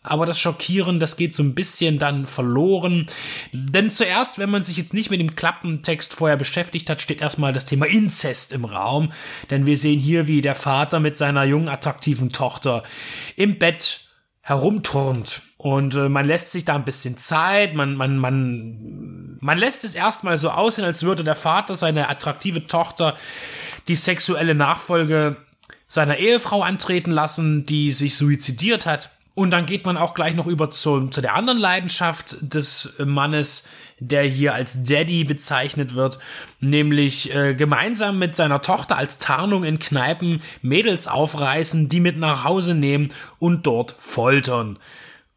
Aber 0.07 0.27
das 0.27 0.39
Schockieren, 0.39 1.01
das 1.01 1.17
geht 1.17 1.35
so 1.35 1.43
ein 1.43 1.55
bisschen 1.55 1.99
dann 1.99 2.27
verloren. 2.27 3.07
Denn 3.53 3.91
zuerst, 3.91 4.39
wenn 4.39 4.51
man 4.51 4.63
sich 4.63 4.77
jetzt 4.77 4.95
nicht 4.95 5.11
mit 5.11 5.21
dem 5.21 5.35
Klappentext 5.35 6.15
vorher 6.15 6.37
beschäftigt 6.37 6.89
hat, 6.91 7.01
steht 7.01 7.21
erstmal 7.21 7.53
das 7.53 7.65
Thema 7.65 7.87
Inzest 7.87 8.53
im 8.53 8.65
Raum. 8.65 9.13
Denn 9.51 9.67
wir 9.67 9.77
sehen 9.77 10.01
hier, 10.01 10.27
wie 10.27 10.41
der 10.41 10.55
Vater 10.55 11.01
mit 11.01 11.17
seiner 11.17 11.45
jungen, 11.45 11.69
attraktiven 11.69 12.33
Tochter 12.33 12.83
im 13.37 13.59
Bett 13.59 14.07
herumturnt. 14.41 15.43
Und 15.57 15.95
äh, 15.97 16.09
man 16.09 16.25
lässt 16.25 16.53
sich 16.53 16.65
da 16.65 16.77
ein 16.77 16.85
bisschen 16.85 17.17
Zeit, 17.19 17.75
man, 17.75 17.97
man, 17.97 18.17
man, 18.19 19.39
man 19.41 19.59
lässt 19.59 19.85
es 19.85 19.97
erstmal 19.97 20.39
so 20.39 20.51
aussehen, 20.51 20.85
als 20.85 21.03
würde 21.03 21.25
der 21.25 21.35
Vater 21.35 21.75
seine 21.75 22.09
attraktive 22.09 22.67
Tochter 22.69 23.17
die 23.89 23.97
sexuelle 23.97 24.55
Nachfolge 24.55 25.37
seiner 25.89 26.19
Ehefrau 26.19 26.63
antreten 26.63 27.11
lassen, 27.11 27.67
die 27.67 27.93
sich 27.93 28.17
suizidiert 28.17 28.87
hat. 28.87 29.11
Und 29.37 29.51
dann 29.51 29.67
geht 29.67 29.85
man 29.85 29.99
auch 29.99 30.15
gleich 30.15 30.35
noch 30.35 30.47
über 30.47 30.71
zu, 30.71 31.09
zu 31.09 31.21
der 31.21 31.35
anderen 31.35 31.59
Leidenschaft 31.59 32.37
des 32.41 32.97
Mannes, 33.05 33.69
der 34.01 34.23
hier 34.23 34.55
als 34.55 34.83
Daddy 34.83 35.25
bezeichnet 35.25 35.95
wird, 35.95 36.19
nämlich 36.59 37.35
äh, 37.35 37.55
gemeinsam 37.55 38.19
mit 38.19 38.35
seiner 38.35 38.63
Tochter 38.63 38.97
als 38.97 39.19
Tarnung 39.19 39.63
in 39.65 39.79
Kneipen 39.79 40.41
Mädels 40.63 41.07
aufreißen, 41.07 41.91
die 41.91 42.01
mit 42.01 42.17
nach 42.17 42.45
Hause 42.45 42.75
nehmen 42.75 43.13
und 43.39 43.67
dort 43.67 43.95
foltern 43.99 44.79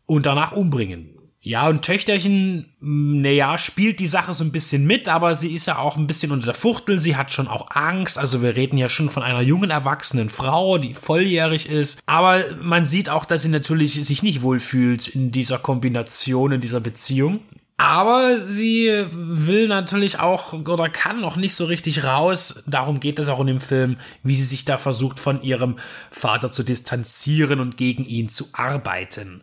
und 0.06 0.26
danach 0.26 0.54
umbringen. 0.54 1.19
Ja, 1.42 1.70
und 1.70 1.84
Töchterchen, 1.84 2.66
naja, 2.82 3.58
spielt 3.58 4.02
die 4.02 4.08
Sache 4.08 4.34
so 4.34 4.44
ein 4.44 4.52
bisschen 4.52 4.86
mit, 4.86 5.08
aber 5.08 5.36
sie 5.36 5.56
ist 5.56 5.68
ja 5.68 5.78
auch 5.78 5.96
ein 5.96 6.06
bisschen 6.06 6.34
unter 6.34 6.48
der 6.48 6.54
Fuchtel. 6.54 7.00
Sie 7.00 7.16
hat 7.16 7.32
schon 7.32 7.48
auch 7.48 7.72
Angst. 7.72 8.18
Also 8.18 8.42
wir 8.42 8.58
reden 8.58 8.78
ja 8.78 8.90
schon 8.90 9.10
von 9.10 9.24
einer 9.24 9.40
jungen, 9.40 9.70
erwachsenen 9.70 10.30
Frau, 10.30 10.78
die 10.78 10.94
volljährig 10.94 11.70
ist. 11.70 12.02
Aber 12.06 12.44
man 12.62 12.84
sieht 12.84 13.08
auch, 13.08 13.24
dass 13.24 13.44
sie 13.44 13.50
natürlich 13.50 13.94
sich 13.94 14.22
nicht 14.22 14.42
wohlfühlt 14.42 15.08
in 15.08 15.32
dieser 15.32 15.60
Kombination, 15.60 16.52
in 16.52 16.62
dieser 16.62 16.82
Beziehung. 16.82 17.40
Aber 17.78 18.38
sie 18.42 18.92
will 19.10 19.70
natürlich 19.70 20.20
auch 20.20 20.52
oder 20.52 20.90
kann 20.90 21.22
noch 21.22 21.38
nicht 21.38 21.56
so 21.56 21.64
richtig 21.64 22.04
raus. 22.04 22.64
Darum 22.68 23.00
geht 23.00 23.18
es 23.20 23.30
auch 23.30 23.40
in 23.40 23.48
dem 23.48 23.62
Film, 23.62 23.96
wie 24.24 24.36
sie 24.36 24.44
sich 24.44 24.66
da 24.66 24.78
versucht, 24.78 25.22
von 25.22 25.42
ihrem 25.42 25.78
Vater 26.12 26.52
zu 26.52 26.64
distanzieren 26.64 27.62
und 27.62 27.78
gegen 27.78 28.04
ihn 28.04 28.28
zu 28.28 28.48
arbeiten. 28.52 29.42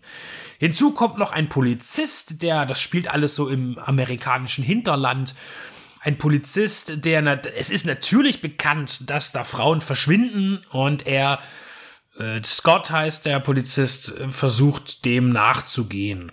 Hinzu 0.59 0.93
kommt 0.93 1.19
noch 1.19 1.33
ein 1.33 1.49
Polizist, 1.49 2.43
der, 2.43 2.67
das 2.67 2.81
spielt 2.81 3.09
alles 3.09 3.35
so 3.35 3.49
im 3.49 3.79
amerikanischen 3.79 4.65
Hinterland. 4.65 5.35
Ein 6.01 6.19
Polizist, 6.19 7.05
der, 7.05 7.41
es 7.57 7.71
ist 7.71 7.85
natürlich 7.85 8.41
bekannt, 8.41 9.11
dass 9.11 9.33
da 9.33 9.45
Frauen 9.45 9.81
verschwinden 9.81 10.65
und 10.71 11.07
er, 11.07 11.41
äh, 12.19 12.41
Scott 12.45 12.91
heißt 12.91 13.27
der 13.27 13.41
Polizist, 13.41 14.15
versucht 14.31 15.05
dem 15.05 15.31
nachzugehen. 15.31 16.33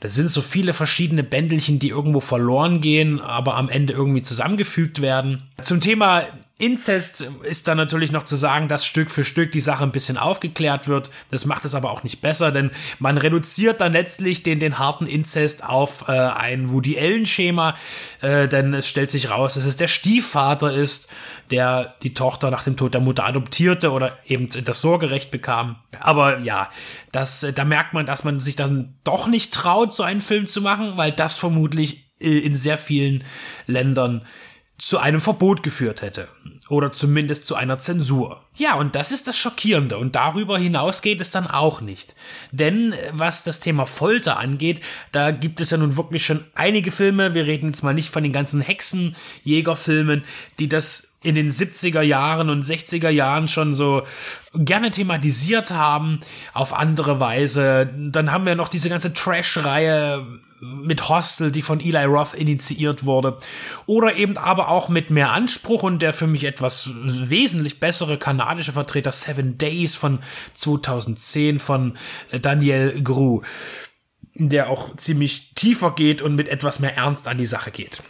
Das 0.00 0.14
sind 0.14 0.28
so 0.28 0.42
viele 0.42 0.74
verschiedene 0.74 1.24
Bändelchen, 1.24 1.78
die 1.78 1.88
irgendwo 1.88 2.20
verloren 2.20 2.80
gehen, 2.80 3.20
aber 3.20 3.56
am 3.56 3.68
Ende 3.68 3.92
irgendwie 3.92 4.22
zusammengefügt 4.22 5.00
werden. 5.00 5.48
Zum 5.60 5.80
Thema 5.80 6.24
Inzest 6.60 7.20
ist 7.42 7.68
da 7.68 7.76
natürlich 7.76 8.10
noch 8.10 8.24
zu 8.24 8.34
sagen, 8.34 8.66
dass 8.66 8.84
Stück 8.84 9.12
für 9.12 9.24
Stück 9.24 9.52
die 9.52 9.60
Sache 9.60 9.84
ein 9.84 9.92
bisschen 9.92 10.18
aufgeklärt 10.18 10.88
wird. 10.88 11.08
Das 11.30 11.46
macht 11.46 11.64
es 11.64 11.76
aber 11.76 11.92
auch 11.92 12.02
nicht 12.02 12.20
besser, 12.20 12.50
denn 12.50 12.72
man 12.98 13.16
reduziert 13.16 13.80
dann 13.80 13.92
letztlich 13.92 14.42
den, 14.42 14.58
den 14.58 14.76
harten 14.76 15.06
Inzest 15.06 15.62
auf 15.62 16.08
äh, 16.08 16.12
ein 16.12 16.70
Woody 16.70 16.98
Allen-Schema, 16.98 17.76
äh, 18.22 18.48
denn 18.48 18.74
es 18.74 18.88
stellt 18.88 19.12
sich 19.12 19.30
raus, 19.30 19.54
dass 19.54 19.66
es 19.66 19.76
der 19.76 19.86
Stiefvater 19.86 20.72
ist, 20.72 21.08
der 21.52 21.94
die 22.02 22.12
Tochter 22.12 22.50
nach 22.50 22.64
dem 22.64 22.76
Tod 22.76 22.92
der 22.92 23.00
Mutter 23.02 23.24
adoptierte 23.24 23.92
oder 23.92 24.18
eben 24.26 24.48
das 24.64 24.80
Sorgerecht 24.80 25.30
bekam. 25.30 25.76
Aber 26.00 26.40
ja, 26.40 26.70
das, 27.12 27.46
da 27.54 27.64
merkt 27.64 27.94
man, 27.94 28.04
dass 28.04 28.24
man 28.24 28.40
sich 28.40 28.56
dann 28.56 28.96
doch 29.04 29.28
nicht 29.28 29.52
traut, 29.52 29.94
so 29.94 30.02
einen 30.02 30.20
Film 30.20 30.48
zu 30.48 30.60
machen, 30.60 30.96
weil 30.96 31.12
das 31.12 31.38
vermutlich 31.38 32.08
äh, 32.20 32.38
in 32.38 32.56
sehr 32.56 32.78
vielen 32.78 33.22
Ländern 33.68 34.26
zu 34.78 34.98
einem 34.98 35.20
Verbot 35.20 35.62
geführt 35.62 36.02
hätte. 36.02 36.28
Oder 36.68 36.92
zumindest 36.92 37.46
zu 37.46 37.54
einer 37.54 37.78
Zensur. 37.78 38.42
Ja, 38.54 38.74
und 38.74 38.94
das 38.94 39.10
ist 39.10 39.26
das 39.26 39.38
Schockierende. 39.38 39.98
Und 39.98 40.14
darüber 40.14 40.58
hinaus 40.58 41.02
geht 41.02 41.20
es 41.20 41.30
dann 41.30 41.46
auch 41.46 41.80
nicht. 41.80 42.14
Denn 42.52 42.92
äh, 42.92 42.96
was 43.12 43.42
das 43.42 43.60
Thema 43.60 43.86
Folter 43.86 44.38
angeht, 44.38 44.80
da 45.10 45.30
gibt 45.30 45.60
es 45.60 45.70
ja 45.70 45.78
nun 45.78 45.96
wirklich 45.96 46.24
schon 46.24 46.44
einige 46.54 46.92
Filme. 46.92 47.34
Wir 47.34 47.46
reden 47.46 47.68
jetzt 47.68 47.82
mal 47.82 47.94
nicht 47.94 48.10
von 48.10 48.22
den 48.22 48.32
ganzen 48.32 48.60
Hexenjägerfilmen, 48.60 50.24
die 50.58 50.68
das 50.68 51.07
in 51.22 51.34
den 51.34 51.50
70er 51.50 52.02
Jahren 52.02 52.48
und 52.48 52.64
60er 52.64 53.08
Jahren 53.08 53.48
schon 53.48 53.74
so 53.74 54.02
gerne 54.54 54.90
thematisiert 54.90 55.72
haben, 55.72 56.20
auf 56.54 56.72
andere 56.72 57.18
Weise. 57.18 57.90
Dann 57.96 58.30
haben 58.30 58.46
wir 58.46 58.54
noch 58.54 58.68
diese 58.68 58.88
ganze 58.88 59.12
Trash-Reihe 59.12 60.24
mit 60.60 61.08
Hostel, 61.08 61.52
die 61.52 61.62
von 61.62 61.80
Eli 61.80 62.04
Roth 62.04 62.34
initiiert 62.34 63.04
wurde. 63.04 63.38
Oder 63.86 64.16
eben 64.16 64.36
aber 64.36 64.68
auch 64.68 64.88
mit 64.88 65.10
mehr 65.10 65.32
Anspruch 65.32 65.82
und 65.82 66.02
der 66.02 66.12
für 66.12 66.26
mich 66.26 66.44
etwas 66.44 66.90
wesentlich 66.94 67.80
bessere 67.80 68.18
kanadische 68.18 68.72
Vertreter 68.72 69.12
Seven 69.12 69.58
Days 69.58 69.94
von 69.94 70.20
2010 70.54 71.58
von 71.58 71.96
äh, 72.30 72.40
Daniel 72.40 73.02
Gru, 73.02 73.42
der 74.34 74.70
auch 74.70 74.96
ziemlich 74.96 75.54
tiefer 75.54 75.94
geht 75.94 76.22
und 76.22 76.34
mit 76.34 76.48
etwas 76.48 76.80
mehr 76.80 76.96
Ernst 76.96 77.28
an 77.28 77.38
die 77.38 77.46
Sache 77.46 77.70
geht. 77.70 78.02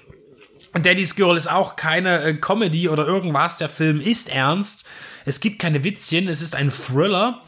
Daddy's 0.74 1.16
Girl 1.16 1.36
ist 1.36 1.51
auch 1.51 1.77
keine 1.77 2.23
äh, 2.23 2.35
Comedy 2.35 2.89
oder 2.89 3.07
irgendwas. 3.07 3.59
Der 3.59 3.69
Film 3.69 4.01
ist 4.01 4.28
ernst. 4.28 4.86
Es 5.24 5.40
gibt 5.40 5.59
keine 5.59 5.85
Witzchen. 5.85 6.28
Es 6.28 6.43
ist 6.43 6.55
ein 6.55 6.70
Thriller 6.70 7.43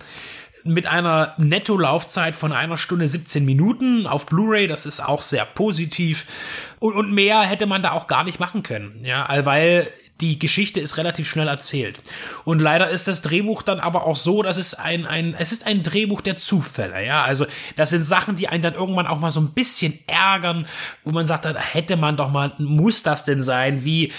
mit 0.65 0.87
einer 0.87 1.35
Netto-Laufzeit 1.39 2.37
von 2.37 2.53
einer 2.53 2.77
Stunde 2.77 3.07
17 3.07 3.45
Minuten 3.45 4.07
auf 4.07 4.27
Blu-ray. 4.27 4.67
Das 4.67 4.87
ist 4.87 5.01
auch 5.01 5.23
sehr 5.23 5.45
positiv. 5.45 6.27
Und, 6.79 6.95
und 6.95 7.13
mehr 7.13 7.41
hätte 7.41 7.67
man 7.67 7.83
da 7.83 7.93
auch 7.93 8.07
gar 8.07 8.25
nicht 8.25 8.41
machen 8.41 8.63
können. 8.63 9.01
Ja, 9.05 9.29
weil 9.45 9.89
die 10.21 10.39
Geschichte 10.39 10.81
ist 10.81 10.97
relativ 10.97 11.29
schnell 11.29 11.49
erzählt. 11.49 12.01
Und 12.45 12.61
leider 12.61 12.91
ist 12.91 13.09
das 13.09 13.23
Drehbuch 13.23 13.63
dann 13.63 13.81
aber 13.81 14.07
auch 14.07 14.17
so, 14.17 14.43
dass 14.43 14.59
es 14.59 14.75
ein, 14.75 15.07
ein, 15.07 15.35
es 15.39 15.53
ist 15.53 15.67
ein 15.67 15.83
Drehbuch 15.83 16.21
der 16.21 16.37
Zufälle, 16.37 17.05
ja. 17.05 17.25
Also, 17.25 17.47
das 17.77 17.91
sind 17.91 18.05
Sachen, 18.05 18.37
die 18.37 18.49
einen 18.49 18.63
dann 18.63 18.75
irgendwann 18.75 19.07
auch 19.07 19.19
mal 19.19 19.31
so 19.31 19.41
ein 19.41 19.53
bisschen 19.53 19.99
ärgern, 20.07 20.67
wo 21.05 21.11
man 21.11 21.27
sagt, 21.27 21.45
da 21.45 21.55
hätte 21.55 21.97
man 21.97 22.17
doch 22.17 22.31
mal, 22.31 22.53
muss 22.59 23.03
das 23.03 23.25
denn 23.25 23.43
sein, 23.43 23.85
wie 23.85 24.13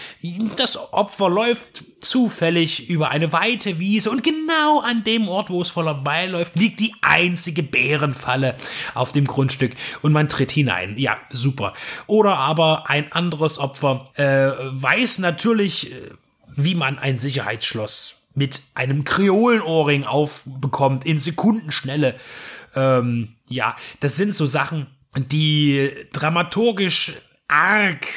das 0.57 0.93
Opfer 0.93 1.29
läuft 1.29 1.83
zufällig 2.01 2.89
über 2.89 3.09
eine 3.09 3.31
weite 3.31 3.79
Wiese 3.79 4.09
und 4.09 4.23
genau 4.23 4.81
an 4.81 5.03
dem 5.03 5.27
Ort, 5.27 5.49
wo 5.49 5.61
es 5.61 5.69
vorbeiläuft, 5.69 6.55
liegt 6.55 6.79
die 6.79 6.93
einzige 7.01 7.63
Bärenfalle 7.63 8.55
auf 8.93 9.11
dem 9.11 9.25
Grundstück 9.25 9.73
und 10.01 10.11
man 10.11 10.27
tritt 10.27 10.51
hinein. 10.51 10.97
Ja, 10.97 11.17
super. 11.29 11.73
Oder 12.07 12.37
aber 12.37 12.89
ein 12.89 13.11
anderes 13.11 13.59
Opfer 13.59 14.09
äh, 14.15 14.51
weiß 14.71 15.19
natürlich, 15.19 15.91
äh, 15.91 15.95
wie 16.55 16.75
man 16.75 16.99
ein 16.99 17.17
Sicherheitsschloss 17.17 18.21
mit 18.33 18.61
einem 18.73 19.03
Kreolenohrring 19.03 20.03
aufbekommt 20.03 21.05
in 21.05 21.19
Sekundenschnelle. 21.19 22.15
Ähm, 22.75 23.35
ja, 23.47 23.75
das 23.99 24.15
sind 24.15 24.33
so 24.33 24.45
Sachen, 24.45 24.87
die 25.15 25.91
dramaturgisch 26.13 27.13
arg 27.47 28.07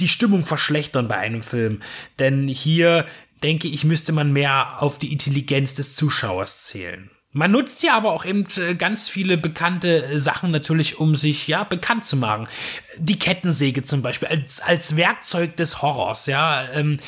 die 0.00 0.08
Stimmung 0.08 0.44
verschlechtern 0.44 1.08
bei 1.08 1.16
einem 1.16 1.42
Film. 1.42 1.82
Denn 2.18 2.48
hier 2.48 3.06
denke 3.44 3.68
ich, 3.68 3.84
müsste 3.84 4.12
man 4.12 4.32
mehr 4.32 4.82
auf 4.82 4.98
die 4.98 5.12
Intelligenz 5.12 5.74
des 5.74 5.94
Zuschauers 5.94 6.64
zählen. 6.64 7.10
Man 7.36 7.50
nutzt 7.50 7.82
ja 7.82 7.94
aber 7.96 8.12
auch 8.12 8.24
eben 8.24 8.46
äh, 8.56 8.74
ganz 8.74 9.08
viele 9.08 9.36
bekannte 9.36 10.18
Sachen 10.18 10.50
natürlich, 10.50 10.98
um 10.98 11.14
sich 11.14 11.46
ja 11.46 11.64
bekannt 11.64 12.04
zu 12.04 12.16
machen. 12.16 12.48
Die 12.96 13.18
Kettensäge 13.18 13.82
zum 13.82 14.02
Beispiel 14.02 14.28
als, 14.28 14.60
als 14.60 14.96
Werkzeug 14.96 15.56
des 15.56 15.82
Horrors, 15.82 16.26
ja, 16.26 16.64
ähm, 16.72 16.98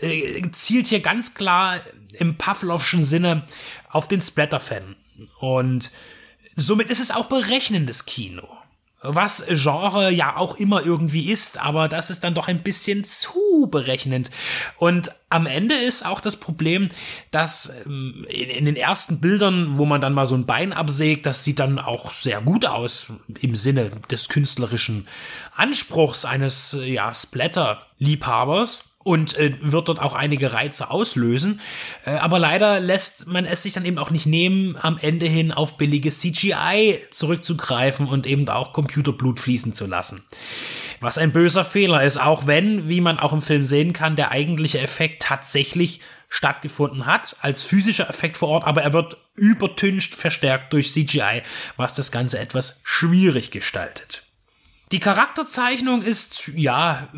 äh, 0.00 0.40
zielt 0.52 0.86
hier 0.86 1.00
ganz 1.00 1.34
klar 1.34 1.78
im 2.12 2.38
Pavlovschen 2.38 3.04
Sinne 3.04 3.42
auf 3.90 4.08
den 4.08 4.20
Splatter-Fan. 4.20 4.96
Und 5.40 5.92
somit 6.56 6.88
ist 6.88 7.00
es 7.00 7.10
auch 7.10 7.26
berechnendes 7.26 8.06
Kino 8.06 8.48
was 9.02 9.44
Genre 9.48 10.10
ja 10.10 10.36
auch 10.36 10.56
immer 10.56 10.84
irgendwie 10.84 11.30
ist, 11.30 11.58
aber 11.58 11.88
das 11.88 12.10
ist 12.10 12.22
dann 12.24 12.34
doch 12.34 12.48
ein 12.48 12.62
bisschen 12.62 13.04
zu 13.04 13.68
berechnend. 13.70 14.30
Und 14.76 15.10
am 15.28 15.46
Ende 15.46 15.74
ist 15.74 16.06
auch 16.06 16.20
das 16.20 16.36
Problem, 16.36 16.88
dass 17.30 17.72
ähm, 17.86 18.24
in, 18.28 18.64
den 18.64 18.76
ersten 18.76 19.20
Bildern, 19.20 19.76
wo 19.78 19.84
man 19.84 20.00
dann 20.00 20.14
mal 20.14 20.26
so 20.26 20.36
ein 20.36 20.46
Bein 20.46 20.72
absägt, 20.72 21.26
das 21.26 21.42
sieht 21.42 21.58
dann 21.58 21.78
auch 21.78 22.10
sehr 22.10 22.40
gut 22.40 22.66
aus 22.66 23.08
im 23.40 23.56
Sinne 23.56 23.90
des 24.10 24.28
künstlerischen 24.28 25.08
Anspruchs 25.56 26.24
eines 26.24 26.76
ja, 26.80 27.12
Splatter-Liebhabers 27.12 28.91
und 29.04 29.36
äh, 29.38 29.52
wird 29.60 29.88
dort 29.88 30.00
auch 30.00 30.14
einige 30.14 30.52
Reize 30.52 30.90
auslösen. 30.90 31.60
Äh, 32.04 32.12
aber 32.12 32.38
leider 32.38 32.80
lässt 32.80 33.26
man 33.26 33.44
es 33.44 33.62
sich 33.62 33.74
dann 33.74 33.84
eben 33.84 33.98
auch 33.98 34.10
nicht 34.10 34.26
nehmen, 34.26 34.76
am 34.80 34.98
Ende 35.00 35.26
hin 35.26 35.52
auf 35.52 35.76
billiges 35.76 36.20
CGI 36.20 36.98
zurückzugreifen 37.10 38.06
und 38.06 38.26
eben 38.26 38.48
auch 38.48 38.72
Computerblut 38.72 39.40
fließen 39.40 39.72
zu 39.72 39.86
lassen. 39.86 40.24
Was 41.00 41.18
ein 41.18 41.32
böser 41.32 41.64
Fehler 41.64 42.04
ist, 42.04 42.16
auch 42.16 42.46
wenn, 42.46 42.88
wie 42.88 43.00
man 43.00 43.18
auch 43.18 43.32
im 43.32 43.42
Film 43.42 43.64
sehen 43.64 43.92
kann, 43.92 44.16
der 44.16 44.30
eigentliche 44.30 44.80
Effekt 44.80 45.22
tatsächlich 45.22 46.00
stattgefunden 46.28 47.04
hat, 47.04 47.36
als 47.42 47.62
physischer 47.62 48.08
Effekt 48.08 48.38
vor 48.38 48.48
Ort, 48.48 48.64
aber 48.64 48.82
er 48.82 48.92
wird 48.92 49.18
übertüncht 49.34 50.14
verstärkt 50.14 50.72
durch 50.72 50.92
CGI, 50.92 51.42
was 51.76 51.92
das 51.92 52.10
Ganze 52.10 52.38
etwas 52.38 52.80
schwierig 52.84 53.50
gestaltet. 53.50 54.31
Die 54.92 55.00
Charakterzeichnung 55.00 56.02
ist, 56.02 56.52
ja, 56.54 57.08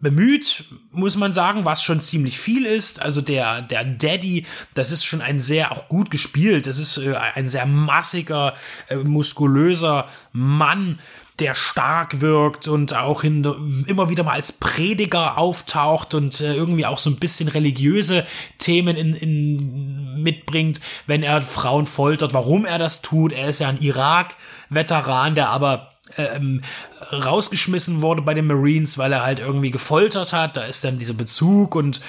bemüht, 0.00 0.64
muss 0.92 1.16
man 1.16 1.30
sagen, 1.30 1.66
was 1.66 1.82
schon 1.82 2.00
ziemlich 2.00 2.38
viel 2.38 2.64
ist. 2.64 3.02
Also 3.02 3.20
der, 3.20 3.60
der 3.60 3.84
Daddy, 3.84 4.46
das 4.72 4.92
ist 4.92 5.04
schon 5.04 5.20
ein 5.20 5.38
sehr, 5.38 5.72
auch 5.72 5.88
gut 5.88 6.10
gespielt. 6.10 6.66
Das 6.66 6.78
ist 6.78 6.96
äh, 6.96 7.14
ein 7.14 7.48
sehr 7.48 7.66
massiger, 7.66 8.54
äh, 8.88 8.96
muskulöser 8.96 10.08
Mann, 10.32 10.98
der 11.38 11.54
stark 11.54 12.22
wirkt 12.22 12.66
und 12.66 12.94
auch 12.94 13.22
in, 13.22 13.44
immer 13.86 14.08
wieder 14.08 14.24
mal 14.24 14.32
als 14.32 14.52
Prediger 14.52 15.36
auftaucht 15.36 16.14
und 16.14 16.40
äh, 16.40 16.54
irgendwie 16.54 16.86
auch 16.86 16.96
so 16.96 17.10
ein 17.10 17.16
bisschen 17.16 17.48
religiöse 17.48 18.26
Themen 18.56 18.96
in, 18.96 19.12
in, 19.12 20.22
mitbringt, 20.22 20.80
wenn 21.06 21.22
er 21.22 21.42
Frauen 21.42 21.84
foltert, 21.84 22.32
warum 22.32 22.64
er 22.64 22.78
das 22.78 23.02
tut. 23.02 23.32
Er 23.32 23.50
ist 23.50 23.60
ja 23.60 23.68
ein 23.68 23.82
Irak-Veteran, 23.82 25.34
der 25.34 25.50
aber 25.50 25.90
ähm, 26.16 26.62
rausgeschmissen 27.12 28.02
wurde 28.02 28.22
bei 28.22 28.34
den 28.34 28.46
Marines, 28.46 28.98
weil 28.98 29.12
er 29.12 29.22
halt 29.22 29.38
irgendwie 29.38 29.70
gefoltert 29.70 30.32
hat. 30.32 30.56
Da 30.56 30.62
ist 30.62 30.84
dann 30.84 30.98
dieser 30.98 31.14
Bezug 31.14 31.74
und 31.74 32.00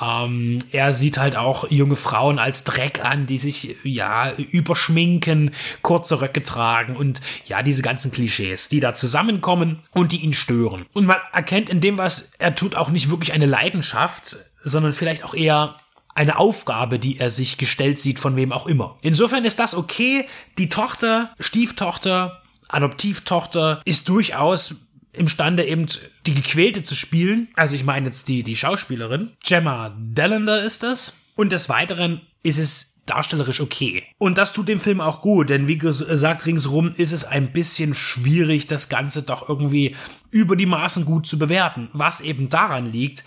ähm, 0.00 0.58
er 0.72 0.92
sieht 0.92 1.18
halt 1.18 1.36
auch 1.36 1.70
junge 1.70 1.96
Frauen 1.96 2.38
als 2.38 2.64
Dreck 2.64 3.04
an, 3.04 3.26
die 3.26 3.38
sich 3.38 3.76
ja 3.82 4.32
überschminken, 4.36 5.52
kurze 5.82 6.20
Röcke 6.20 6.42
tragen 6.42 6.96
und 6.96 7.20
ja, 7.46 7.62
diese 7.62 7.82
ganzen 7.82 8.12
Klischees, 8.12 8.68
die 8.68 8.80
da 8.80 8.94
zusammenkommen 8.94 9.80
und 9.92 10.12
die 10.12 10.18
ihn 10.18 10.34
stören. 10.34 10.86
Und 10.92 11.06
man 11.06 11.16
erkennt 11.32 11.68
in 11.68 11.80
dem, 11.80 11.98
was 11.98 12.32
er 12.38 12.54
tut, 12.54 12.76
auch 12.76 12.90
nicht 12.90 13.10
wirklich 13.10 13.32
eine 13.32 13.46
Leidenschaft, 13.46 14.36
sondern 14.64 14.92
vielleicht 14.92 15.24
auch 15.24 15.34
eher 15.34 15.76
eine 16.14 16.38
Aufgabe, 16.38 16.98
die 16.98 17.18
er 17.18 17.30
sich 17.30 17.56
gestellt 17.56 17.98
sieht, 17.98 18.18
von 18.18 18.36
wem 18.36 18.52
auch 18.52 18.66
immer. 18.66 18.98
Insofern 19.00 19.44
ist 19.44 19.58
das 19.58 19.74
okay. 19.74 20.26
Die 20.58 20.68
Tochter, 20.68 21.30
Stieftochter, 21.38 22.42
Adoptivtochter 22.70 23.82
ist 23.84 24.08
durchaus 24.08 24.76
imstande 25.12 25.64
eben 25.64 25.86
die 26.26 26.34
Gequälte 26.34 26.82
zu 26.82 26.94
spielen. 26.94 27.48
Also 27.56 27.74
ich 27.74 27.84
meine 27.84 28.06
jetzt 28.06 28.28
die, 28.28 28.42
die 28.42 28.56
Schauspielerin. 28.56 29.32
Gemma 29.44 29.94
Dellender 29.98 30.62
ist 30.62 30.82
das. 30.82 31.14
Und 31.34 31.52
des 31.52 31.68
Weiteren 31.68 32.20
ist 32.42 32.58
es 32.58 32.90
darstellerisch 33.06 33.60
okay. 33.60 34.04
Und 34.18 34.38
das 34.38 34.52
tut 34.52 34.68
dem 34.68 34.78
Film 34.78 35.00
auch 35.00 35.20
gut, 35.20 35.50
denn 35.50 35.66
wie 35.66 35.78
gesagt, 35.78 36.46
ringsrum 36.46 36.92
ist 36.94 37.12
es 37.12 37.24
ein 37.24 37.52
bisschen 37.52 37.94
schwierig, 37.94 38.68
das 38.68 38.88
Ganze 38.88 39.22
doch 39.22 39.48
irgendwie 39.48 39.96
über 40.30 40.54
die 40.54 40.66
Maßen 40.66 41.04
gut 41.04 41.26
zu 41.26 41.38
bewerten. 41.38 41.88
Was 41.92 42.20
eben 42.20 42.48
daran 42.48 42.92
liegt, 42.92 43.24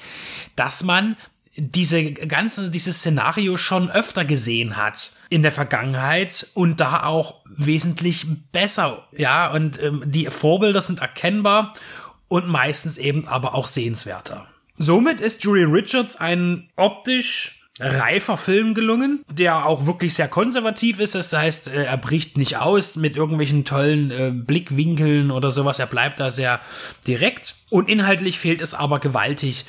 dass 0.55 0.83
man 0.83 1.17
diese 1.55 2.13
ganze, 2.13 2.71
dieses 2.71 2.97
Szenario 2.97 3.57
schon 3.57 3.91
öfter 3.91 4.25
gesehen 4.25 4.75
hat 4.75 5.13
in 5.29 5.43
der 5.43 5.51
Vergangenheit 5.51 6.47
und 6.53 6.79
da 6.79 7.03
auch 7.03 7.41
wesentlich 7.45 8.25
besser. 8.51 9.07
Ja, 9.15 9.51
und 9.51 9.81
ähm, 9.81 10.03
die 10.05 10.25
Vorbilder 10.25 10.81
sind 10.81 10.99
erkennbar 10.99 11.73
und 12.27 12.47
meistens 12.47 12.97
eben 12.97 13.27
aber 13.27 13.53
auch 13.53 13.67
sehenswerter. 13.67 14.47
Somit 14.75 15.21
ist 15.21 15.43
Julian 15.43 15.71
Richards 15.71 16.15
ein 16.15 16.69
optisch 16.75 17.59
reifer 17.79 18.37
Film 18.37 18.75
gelungen, 18.75 19.25
der 19.29 19.65
auch 19.65 19.87
wirklich 19.87 20.13
sehr 20.13 20.27
konservativ 20.27 20.99
ist. 20.99 21.15
Das 21.15 21.33
heißt, 21.33 21.69
äh, 21.69 21.85
er 21.85 21.97
bricht 21.97 22.37
nicht 22.37 22.57
aus 22.57 22.95
mit 22.95 23.15
irgendwelchen 23.15 23.65
tollen 23.65 24.11
äh, 24.11 24.31
Blickwinkeln 24.31 25.31
oder 25.31 25.51
sowas. 25.51 25.79
Er 25.79 25.87
bleibt 25.87 26.19
da 26.19 26.29
sehr 26.29 26.59
direkt. 27.07 27.55
Und 27.69 27.89
inhaltlich 27.89 28.37
fehlt 28.37 28.61
es 28.61 28.75
aber 28.75 28.99
gewaltig 28.99 29.65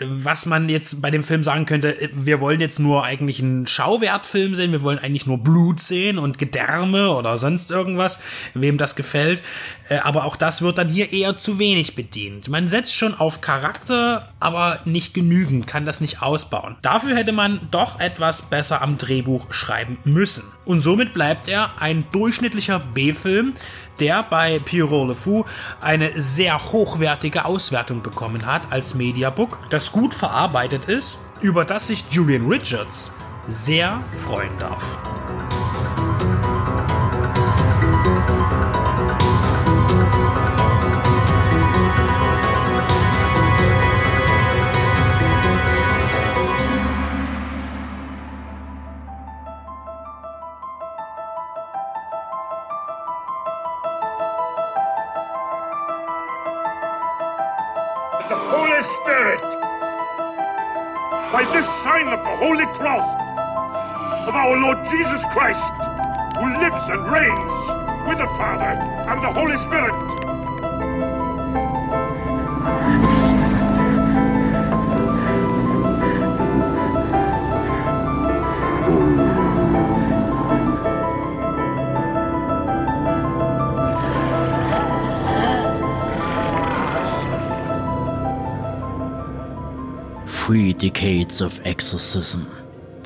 was 0.00 0.46
man 0.46 0.68
jetzt 0.70 1.02
bei 1.02 1.10
dem 1.10 1.22
Film 1.22 1.44
sagen 1.44 1.66
könnte, 1.66 1.96
wir 2.12 2.40
wollen 2.40 2.60
jetzt 2.60 2.78
nur 2.78 3.04
eigentlich 3.04 3.40
einen 3.40 3.66
Schauwertfilm 3.66 4.54
sehen, 4.54 4.72
wir 4.72 4.82
wollen 4.82 4.98
eigentlich 4.98 5.26
nur 5.26 5.38
Blut 5.38 5.80
sehen 5.80 6.18
und 6.18 6.38
Gedärme 6.38 7.10
oder 7.10 7.36
sonst 7.36 7.70
irgendwas, 7.70 8.20
wem 8.54 8.78
das 8.78 8.96
gefällt. 8.96 9.42
Äh, 9.90 9.98
aber 9.98 10.24
auch 10.24 10.36
das 10.36 10.62
wird 10.62 10.78
dann 10.78 10.88
hier 10.88 11.12
eher 11.12 11.36
zu 11.36 11.58
wenig 11.58 11.94
bedient. 11.94 12.48
Man 12.48 12.68
setzt 12.68 12.96
schon 12.96 13.14
auf 13.14 13.42
Charakter, 13.42 14.30
aber 14.40 14.80
nicht 14.86 15.12
genügend, 15.12 15.66
kann 15.66 15.84
das 15.84 16.00
nicht 16.00 16.22
ausbauen. 16.22 16.76
Dafür 16.80 17.14
hätte 17.14 17.32
man 17.32 17.60
doch 17.70 18.00
etwas 18.00 18.42
besser 18.42 18.80
am 18.80 18.96
Drehbuch 18.96 19.52
schreiben 19.52 19.98
müssen. 20.04 20.44
Und 20.64 20.80
somit 20.80 21.12
bleibt 21.12 21.48
er 21.48 21.82
ein 21.82 22.04
durchschnittlicher 22.12 22.78
B-Film, 22.78 23.52
der 24.00 24.22
bei 24.22 24.58
Pierrot 24.58 25.08
Le 25.08 25.14
Fou 25.14 25.44
eine 25.80 26.20
sehr 26.20 26.58
hochwertige 26.58 27.44
Auswertung 27.44 28.02
bekommen 28.02 28.46
hat 28.46 28.70
als 28.70 28.94
Mediabook, 28.94 29.58
das 29.70 29.92
gut 29.92 30.14
verarbeitet 30.14 30.86
ist, 30.86 31.20
über 31.40 31.64
das 31.64 31.88
sich 31.88 32.04
Julian 32.10 32.48
Richards 32.48 33.14
sehr 33.48 34.02
freuen 34.24 34.56
darf. 34.58 34.98
Sign 61.82 62.08
of 62.08 62.18
the 62.20 62.36
Holy 62.36 62.66
Cross 62.76 63.08
of 64.28 64.34
our 64.34 64.54
Lord 64.60 64.84
Jesus 64.90 65.24
Christ, 65.32 65.64
who 66.36 66.46
lives 66.60 66.88
and 66.90 67.10
reigns 67.10 68.08
with 68.08 68.18
the 68.18 68.26
Father 68.36 68.78
and 69.08 69.22
the 69.22 69.32
Holy 69.32 69.56
Spirit. 69.56 70.21
Three 90.52 90.74
Decades 90.74 91.40
of 91.40 91.64
Exorcism. 91.64 92.40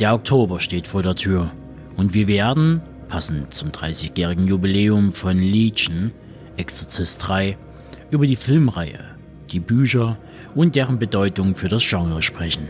Der 0.01 0.15
Oktober 0.15 0.59
steht 0.59 0.89
vor 0.89 1.05
der 1.05 1.15
Tür 1.15 1.53
und 1.97 2.13
wir 2.13 2.27
werden, 2.27 2.83
passend 3.07 3.55
zum 3.55 3.71
30-jährigen 3.71 4.49
Jubiläum 4.49 5.13
von 5.13 5.39
Legion, 5.39 6.11
Exorcist 6.57 7.25
3, 7.29 7.57
über 8.11 8.27
die 8.27 8.35
Filmreihe, 8.35 8.99
die 9.53 9.61
Bücher 9.61 10.19
und 10.57 10.75
deren 10.75 10.99
Bedeutung 10.99 11.55
für 11.55 11.69
das 11.69 11.89
Genre 11.89 12.21
sprechen. 12.21 12.67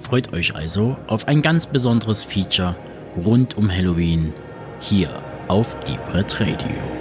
Freut 0.00 0.32
euch 0.32 0.54
also 0.54 0.96
auf 1.06 1.28
ein 1.28 1.42
ganz 1.42 1.66
besonderes 1.66 2.24
Feature 2.24 2.76
rund 3.22 3.58
um 3.58 3.70
Halloween 3.70 4.32
hier 4.80 5.10
auf 5.46 5.78
Deep 5.80 6.00
Red 6.14 6.40
Radio. 6.40 6.99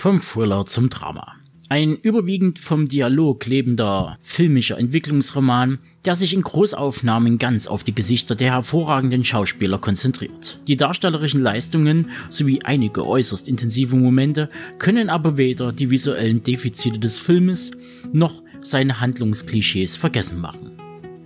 Vom 0.00 0.20
Thriller 0.20 0.64
zum 0.64 0.90
Drama. 0.90 1.34
Ein 1.68 1.96
überwiegend 1.96 2.60
vom 2.60 2.86
Dialog 2.86 3.44
lebender 3.46 4.16
filmischer 4.22 4.78
Entwicklungsroman, 4.78 5.80
der 6.04 6.14
sich 6.14 6.34
in 6.34 6.42
Großaufnahmen 6.42 7.38
ganz 7.38 7.66
auf 7.66 7.82
die 7.82 7.96
Gesichter 7.96 8.36
der 8.36 8.52
hervorragenden 8.52 9.24
Schauspieler 9.24 9.78
konzentriert. 9.78 10.60
Die 10.68 10.76
darstellerischen 10.76 11.40
Leistungen 11.40 12.10
sowie 12.28 12.60
einige 12.62 13.04
äußerst 13.04 13.48
intensive 13.48 13.96
Momente 13.96 14.50
können 14.78 15.10
aber 15.10 15.36
weder 15.36 15.72
die 15.72 15.90
visuellen 15.90 16.44
Defizite 16.44 17.00
des 17.00 17.18
Filmes 17.18 17.72
noch 18.12 18.44
seine 18.60 19.00
Handlungsklischees 19.00 19.96
vergessen 19.96 20.40
machen. 20.40 20.70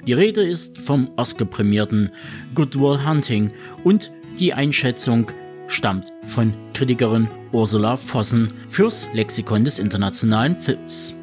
Die 0.06 0.14
Rede 0.14 0.42
ist 0.42 0.78
vom 0.78 1.10
Oscar-prämierten 1.16 2.08
Good 2.54 2.80
Will 2.80 3.06
Hunting 3.06 3.50
und 3.84 4.10
die 4.40 4.54
Einschätzung 4.54 5.30
stammt 5.68 6.12
von 6.28 6.52
Kritikerin 6.74 7.28
Ursula 7.52 7.96
Vossen 7.96 8.52
fürs 8.70 9.08
Lexikon 9.12 9.64
des 9.64 9.78
internationalen 9.78 10.56
Films. 10.56 11.14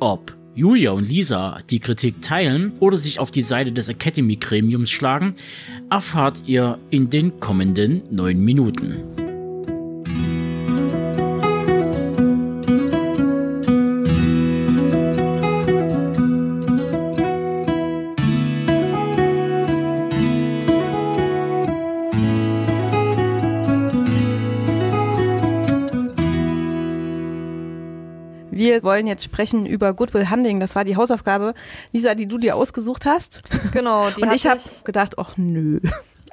Ob 0.00 0.34
Julia 0.54 0.90
und 0.90 1.08
Lisa 1.08 1.60
die 1.70 1.80
Kritik 1.80 2.20
teilen 2.20 2.72
oder 2.80 2.96
sich 2.96 3.18
auf 3.18 3.30
die 3.30 3.42
Seite 3.42 3.72
des 3.72 3.88
Academy-Gremiums 3.88 4.90
schlagen, 4.90 5.34
erfahrt 5.90 6.42
ihr 6.46 6.78
in 6.90 7.08
den 7.08 7.40
kommenden 7.40 8.02
neun 8.10 8.38
Minuten. 8.38 9.21
Wollen 28.92 29.06
jetzt 29.06 29.24
sprechen 29.24 29.64
über 29.64 29.94
Goodwill 29.94 30.28
Hunting. 30.28 30.60
Das 30.60 30.76
war 30.76 30.84
die 30.84 30.96
Hausaufgabe, 30.96 31.54
Lisa, 31.92 32.14
die 32.14 32.26
du 32.26 32.36
dir 32.36 32.56
ausgesucht 32.56 33.06
hast. 33.06 33.42
Genau. 33.72 34.10
Die 34.10 34.20
Und 34.20 34.34
ich 34.34 34.46
habe 34.46 34.60
gedacht, 34.84 35.18
ach 35.18 35.38
nö. 35.38 35.80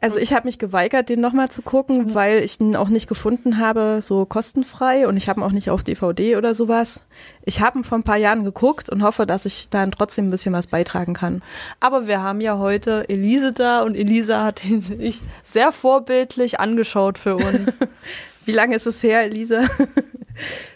Also 0.02 0.20
ich 0.20 0.34
habe 0.34 0.46
mich 0.46 0.60
geweigert, 0.60 1.08
den 1.08 1.22
nochmal 1.22 1.50
zu 1.50 1.62
gucken, 1.62 2.14
weil 2.16 2.44
ich 2.44 2.60
ihn 2.60 2.76
auch 2.76 2.90
nicht 2.90 3.08
gefunden 3.08 3.60
habe, 3.60 4.00
so 4.02 4.26
kostenfrei. 4.26 5.08
Und 5.08 5.16
ich 5.16 5.30
habe 5.30 5.40
ihn 5.40 5.44
auch 5.44 5.54
nicht 5.54 5.70
auf 5.70 5.86
DVD 5.86 6.36
oder 6.36 6.54
sowas. 6.54 7.06
Ich 7.46 7.62
habe 7.62 7.80
ihn 7.80 7.84
vor 7.86 7.98
ein 7.98 8.04
paar 8.04 8.18
Jahren 8.18 8.44
geguckt 8.44 8.90
und 8.90 9.04
hoffe, 9.04 9.26
dass 9.26 9.46
ich 9.46 9.70
dann 9.70 9.92
trotzdem 9.92 10.28
ein 10.28 10.32
bisschen 10.32 10.54
was 10.54 10.68
beitragen 10.68 11.14
kann. 11.14 11.42
Aber 11.80 12.08
wir 12.08 12.22
haben 12.22 12.42
ja 12.42 12.58
heute 12.58 13.08
Elise 13.08 13.54
da 13.54 13.84
und 13.84 13.96
Elisa 13.96 14.44
hat 14.44 14.66
ihn 14.66 14.82
sich 14.82 15.22
sehr 15.44 15.72
vorbildlich 15.72 16.60
angeschaut 16.60 17.18
für 17.18 17.38
uns. 17.38 17.72
Wie 18.46 18.52
lange 18.52 18.76
ist 18.76 18.88
es 18.88 19.02
her, 19.02 19.24
Elisa? 19.24 19.64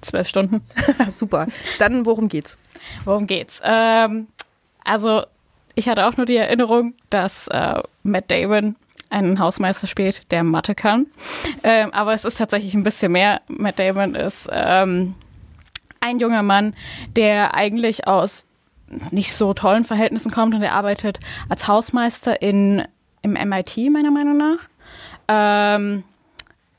Zwölf 0.00 0.28
Stunden. 0.28 0.62
Super. 1.08 1.46
Dann, 1.78 2.06
worum 2.06 2.28
geht's? 2.28 2.58
Worum 3.04 3.26
geht's? 3.26 3.60
Ähm, 3.64 4.28
also, 4.84 5.24
ich 5.74 5.88
hatte 5.88 6.06
auch 6.06 6.16
nur 6.16 6.26
die 6.26 6.36
Erinnerung, 6.36 6.94
dass 7.10 7.48
äh, 7.48 7.82
Matt 8.02 8.30
Damon 8.30 8.76
einen 9.10 9.38
Hausmeister 9.38 9.86
spielt, 9.86 10.30
der 10.30 10.44
Mathe 10.44 10.74
kann. 10.74 11.06
Ähm, 11.62 11.92
aber 11.92 12.14
es 12.14 12.24
ist 12.24 12.38
tatsächlich 12.38 12.74
ein 12.74 12.84
bisschen 12.84 13.12
mehr. 13.12 13.40
Matt 13.48 13.78
Damon 13.78 14.14
ist 14.14 14.48
ähm, 14.52 15.14
ein 16.00 16.18
junger 16.18 16.42
Mann, 16.42 16.74
der 17.16 17.54
eigentlich 17.54 18.06
aus 18.06 18.44
nicht 19.10 19.34
so 19.34 19.54
tollen 19.54 19.84
Verhältnissen 19.84 20.30
kommt 20.30 20.54
und 20.54 20.62
er 20.62 20.72
arbeitet 20.72 21.18
als 21.48 21.68
Hausmeister 21.68 22.40
in, 22.40 22.86
im 23.22 23.32
MIT, 23.32 23.76
meiner 23.90 24.10
Meinung 24.10 24.36
nach. 24.36 24.58
Ähm, 25.28 26.04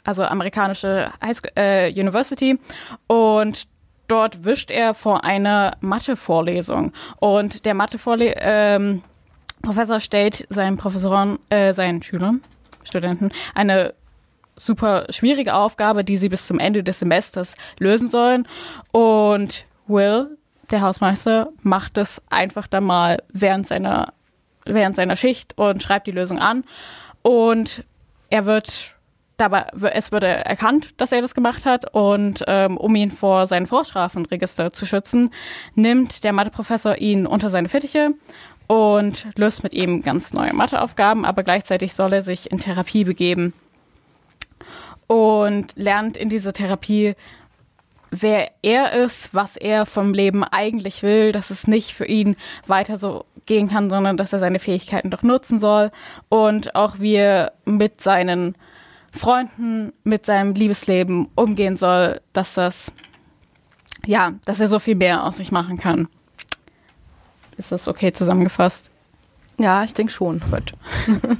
also 0.10 0.23
amerikanische 0.23 1.06
High 1.23 1.38
School, 1.38 1.52
äh, 1.56 1.91
University. 1.91 2.57
Und 3.06 3.68
dort 4.07 4.44
wischt 4.44 4.72
er 4.72 4.95
vor 4.95 5.23
einer 5.23 5.77
Mathe-Vorlesung. 5.81 6.94
Und 7.19 7.65
der 7.65 7.76
Mathe-Professor 7.76 8.36
ähm, 8.36 10.02
stellt 10.02 10.48
seinen 10.49 10.77
Professoren, 10.77 11.38
äh, 11.52 11.76
seinen 11.76 12.02
Schülern, 12.02 12.41
Studenten, 12.84 13.30
eine 13.53 13.94
super 14.56 15.06
schwierige 15.11 15.53
Aufgabe, 15.53 16.03
die 16.03 16.18
sie 16.18 16.30
bis 16.30 16.48
zum 16.48 16.57
Ende 16.57 16.84
des 16.84 16.98
Semesters 16.99 17.53
lösen 17.77 18.07
sollen. 18.07 18.48
Und 18.91 19.65
Will, 19.88 20.38
der 20.72 20.81
Hausmeister, 20.81 21.49
macht 21.61 21.99
es 21.99 22.19
einfach 22.31 22.65
dann 22.65 22.84
mal 22.84 23.22
während 23.31 23.68
seiner, 23.68 24.14
während 24.65 24.95
seiner 24.95 25.15
Schicht 25.15 25.56
und 25.56 25.84
schreibt 25.84 26.07
die 26.07 26.11
Lösung 26.11 26.40
an. 26.40 26.64
Und 27.22 27.84
er 28.31 28.48
wird 28.48 28.95
dabei, 29.40 29.68
es 29.94 30.11
wurde 30.11 30.28
erkannt, 30.28 30.94
dass 30.98 31.11
er 31.11 31.22
das 31.22 31.34
gemacht 31.34 31.66
hat 31.66 31.94
und 31.94 32.44
ähm, 32.48 32.78
um 32.78 32.95
ihn 32.95 33.11
vor 33.11 33.48
seinem 33.48 33.68
Vorstrafenregister 33.68 34.74
zu 34.74 34.86
schützen, 34.86 35.32
nimmt 35.76 36.24
der 36.24 36.34
Matheprofessor 36.34 36.98
ihn 36.98 37.26
unter 37.26 37.49
seine 37.49 37.70
Fittiche 37.70 38.11
und 38.68 39.28
löst 39.36 39.64
mit 39.64 39.74
ihm 39.74 40.02
ganz 40.02 40.34
neue 40.34 40.53
Matheaufgaben, 40.53 41.26
aber 41.26 41.44
gleichzeitig 41.44 41.94
soll 41.94 42.14
er 42.14 42.22
sich 42.22 42.52
in 42.52 42.60
Therapie 42.60 43.03
begeben 43.03 43.53
und 45.07 45.76
lernt 45.76 46.18
in 46.18 46.30
dieser 46.30 46.53
Therapie, 46.53 47.16
wer 48.11 48.52
er 48.61 48.94
ist, 48.94 49.34
was 49.34 49.57
er 49.57 49.86
vom 49.86 50.14
Leben 50.14 50.44
eigentlich 50.44 51.02
will, 51.02 51.32
dass 51.32 51.49
es 51.49 51.68
nicht 51.68 51.94
für 51.94 52.06
ihn 52.06 52.36
weiter 52.68 52.99
so 52.99 53.26
gehen 53.48 53.70
kann, 53.70 53.90
sondern 53.90 54.18
dass 54.18 54.34
er 54.34 54.40
seine 54.40 54.60
Fähigkeiten 54.60 55.10
doch 55.10 55.24
nutzen 55.24 55.60
soll 55.60 55.91
und 56.30 56.76
auch 56.76 56.99
wie 56.99 57.16
er 57.16 57.53
mit 57.66 58.02
seinen 58.02 58.56
Freunden, 59.14 59.94
mit 60.03 60.26
seinem 60.26 60.53
Liebesleben 60.53 61.30
umgehen 61.36 61.77
soll, 61.77 62.22
dass 62.34 62.53
das, 62.53 62.91
ja, 64.06 64.34
dass 64.45 64.60
er 64.60 64.68
so 64.68 64.80
viel 64.80 64.95
mehr 64.95 65.23
aus 65.23 65.38
sich 65.38 65.52
machen 65.52 65.77
kann. 65.77 66.07
Ist 67.57 67.72
das 67.72 67.88
okay 67.88 68.11
zusammengefasst? 68.14 68.91
Ja, 69.57 69.84
ich 69.84 69.94
denke 69.94 70.11
schon. 70.11 70.41
Gut. 70.52 70.73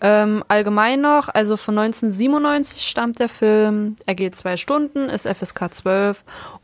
Ähm, 0.00 0.44
allgemein 0.46 1.00
noch, 1.00 1.28
also 1.28 1.56
von 1.56 1.76
1997 1.76 2.86
stammt 2.86 3.18
der 3.18 3.28
Film. 3.28 3.96
Er 4.06 4.14
geht 4.14 4.36
zwei 4.36 4.56
Stunden, 4.56 5.08
ist 5.08 5.26
FSK 5.26 5.74
12. 5.74 6.22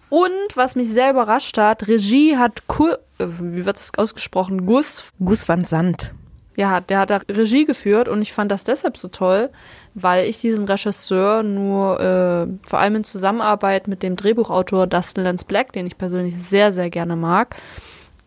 Und 0.09 0.31
was 0.55 0.77
mich 0.77 0.89
sehr 0.89 1.11
überrascht 1.11 1.59
hat, 1.59 1.89
Regie 1.89 2.37
hat 2.37 2.69
Kur 2.69 3.01
äh, 3.19 3.27
wie 3.41 3.65
wird 3.65 3.79
das 3.79 3.93
ausgesprochen? 3.97 4.67
Gus. 4.67 5.05
Gus 5.19 5.49
van 5.49 5.65
Sant. 5.65 6.13
Ja, 6.57 6.81
der 6.81 7.01
hat 7.01 7.11
da 7.11 7.21
Regie 7.29 7.65
geführt 7.65 8.09
und 8.09 8.23
ich 8.23 8.33
fand 8.33 8.51
das 8.51 8.63
deshalb 8.63 8.97
so 8.97 9.09
toll, 9.09 9.51
weil 9.95 10.27
ich 10.27 10.39
diesen 10.39 10.65
Regisseur 10.65 11.43
nur 11.43 12.01
äh, 12.01 12.69
vor 12.69 12.81
allem 12.81 12.97
in 12.97 13.05
Zusammenarbeit 13.05 13.87
mit 13.89 14.03
dem 14.03 14.17
Drehbuchautor 14.17 14.87
Dustin 14.87 15.25
Lance 15.25 15.45
Black, 15.47 15.73
den 15.73 15.87
ich 15.87 15.97
persönlich 15.97 16.37
sehr, 16.37 16.73
sehr 16.73 16.91
gerne 16.91 17.17
mag, 17.17 17.57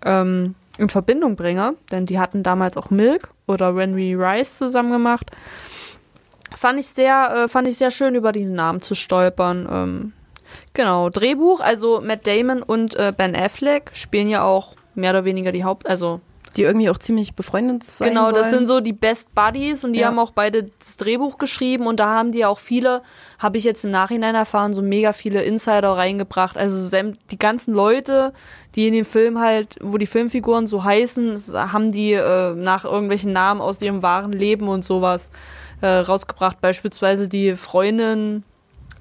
ähm, 0.06 0.56
in 0.78 0.90
Verbindung 0.90 1.36
bringe, 1.36 1.76
denn 1.92 2.06
die 2.06 2.20
hatten 2.20 2.44
damals 2.44 2.78
auch 2.78 2.90
Milk 2.90 3.30
oder 3.48 3.76
When 3.76 3.96
We 3.96 4.18
Rise 4.18 4.54
zusammen 4.54 4.92
gemacht. 4.92 5.32
Fand 6.56 6.80
ich 6.80 6.88
sehr, 6.88 7.34
äh, 7.36 7.48
fand 7.50 7.68
ich 7.68 7.78
sehr 7.78 7.92
schön, 7.92 8.16
über 8.16 8.32
diesen 8.32 8.56
Namen 8.56 8.82
zu 8.82 8.96
stolpern. 8.96 9.68
Ähm, 9.70 10.14
genau, 10.74 11.10
Drehbuch, 11.10 11.60
also 11.60 12.00
Matt 12.02 12.26
Damon 12.26 12.62
und 12.62 12.96
äh, 12.96 13.14
Ben 13.16 13.36
Affleck 13.36 13.92
spielen 13.94 14.30
ja 14.30 14.44
auch 14.44 14.76
mehr 14.96 15.12
oder 15.12 15.26
weniger 15.26 15.52
die 15.52 15.66
Haupt, 15.66 15.90
also 15.90 16.22
Die 16.58 16.64
irgendwie 16.64 16.90
auch 16.90 16.98
ziemlich 16.98 17.36
befreundet 17.36 17.84
sein 17.84 18.10
Genau, 18.10 18.32
das 18.32 18.50
sollen. 18.50 18.66
sind 18.66 18.68
so 18.68 18.80
die 18.80 18.92
Best 18.94 19.34
Buddies 19.36 19.84
und 19.84 19.94
die 19.94 20.00
Ja. 20.00 20.08
haben 20.08 20.18
auch 20.18 20.32
beide 20.32 20.70
das 20.80 20.98
Drehbuch 20.98 21.38
geschrieben 21.38 21.86
und 21.86 22.00
da 22.00 22.08
haben 22.08 22.32
die 22.32 22.44
auch 22.46 22.58
viele, 22.60 23.04
habe 23.38 23.58
ich 23.58 23.64
jetzt 23.64 23.86
im 23.86 23.92
Nachhinein 23.92 24.34
erfahren, 24.34 24.74
so 24.74 24.82
mega 24.82 25.14
viele 25.14 25.44
Insider 25.44 25.92
reingebracht. 25.92 26.58
Also 26.58 26.90
die 27.32 27.38
ganzen 27.40 27.74
Leute, 27.76 28.34
die 28.76 28.88
in 28.88 28.94
dem 28.94 29.06
Film 29.06 29.40
halt, 29.40 29.78
wo 29.82 29.98
die 29.98 30.08
Filmfiguren 30.08 30.66
so 30.68 30.84
heißen, 30.84 31.36
haben 31.54 31.92
die 31.92 32.14
äh, 32.14 32.56
nach 32.56 32.86
irgendwelchen 32.86 33.32
Namen 33.34 33.62
aus 33.62 33.82
ihrem 33.82 34.02
wahren 34.02 34.34
Leben 34.34 34.68
und 34.68 34.84
sowas 34.84 35.30
äh, 35.82 35.88
rausgebracht. 35.88 36.60
Beispielsweise 36.60 37.28
die 37.28 37.56
Freundin 37.56 38.44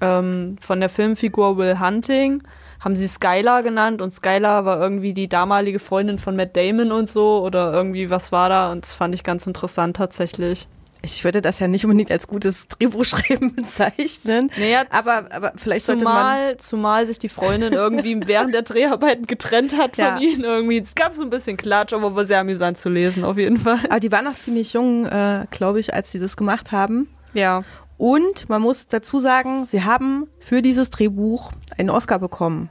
ähm, 0.02 0.56
von 0.60 0.78
der 0.80 0.90
Filmfigur 0.90 1.56
Will 1.56 1.80
Hunting 1.80 2.42
haben 2.86 2.94
sie 2.96 3.08
Skylar 3.08 3.64
genannt 3.64 4.00
und 4.00 4.12
Skylar 4.12 4.64
war 4.64 4.80
irgendwie 4.80 5.12
die 5.12 5.28
damalige 5.28 5.80
Freundin 5.80 6.20
von 6.20 6.36
Matt 6.36 6.56
Damon 6.56 6.92
und 6.92 7.08
so 7.10 7.42
oder 7.42 7.72
irgendwie 7.72 8.10
was 8.10 8.30
war 8.30 8.48
da 8.48 8.70
und 8.70 8.84
das 8.84 8.94
fand 8.94 9.12
ich 9.12 9.24
ganz 9.24 9.44
interessant 9.44 9.96
tatsächlich. 9.96 10.68
Ich 11.02 11.24
würde 11.24 11.42
das 11.42 11.58
ja 11.58 11.66
nicht 11.68 11.84
unbedingt 11.84 12.10
als 12.12 12.28
gutes 12.28 12.68
Drehbuchschreiben 12.68 13.54
bezeichnen. 13.56 14.50
Naja, 14.56 14.84
aber, 14.90 15.26
aber 15.32 15.52
vielleicht 15.56 15.84
sollte 15.84 16.04
man. 16.04 16.14
zumal, 16.14 16.56
zumal 16.58 17.06
sich 17.06 17.18
die 17.18 17.28
Freundin 17.28 17.72
irgendwie 17.72 18.20
während 18.26 18.54
der 18.54 18.62
Dreharbeiten 18.62 19.26
getrennt 19.26 19.76
hat 19.76 19.96
von 19.96 20.04
Ja. 20.04 20.18
ihnen 20.18 20.44
irgendwie. 20.44 20.78
Es 20.78 20.94
gab 20.94 21.12
so 21.14 21.22
ein 21.22 21.30
bisschen 21.30 21.56
Klatsch, 21.56 21.92
aber 21.92 22.14
war 22.14 22.24
sehr 22.24 22.38
amüsant 22.40 22.78
zu 22.78 22.88
lesen 22.88 23.24
auf 23.24 23.36
jeden 23.36 23.58
Fall. 23.58 23.80
Aber 23.88 24.00
die 24.00 24.10
waren 24.12 24.24
noch 24.24 24.38
ziemlich 24.38 24.72
jung, 24.72 25.06
äh, 25.06 25.46
glaube 25.50 25.80
ich, 25.80 25.92
als 25.92 26.12
sie 26.12 26.20
das 26.20 26.36
gemacht 26.36 26.70
haben. 26.72 27.08
Ja. 27.34 27.64
Und 27.98 28.48
man 28.48 28.60
muss 28.60 28.88
dazu 28.88 29.18
sagen, 29.18 29.66
sie 29.66 29.84
haben 29.84 30.28
für 30.38 30.62
dieses 30.62 30.90
Drehbuch 30.90 31.52
einen 31.78 31.90
Oscar 31.90 32.18
bekommen. 32.18 32.68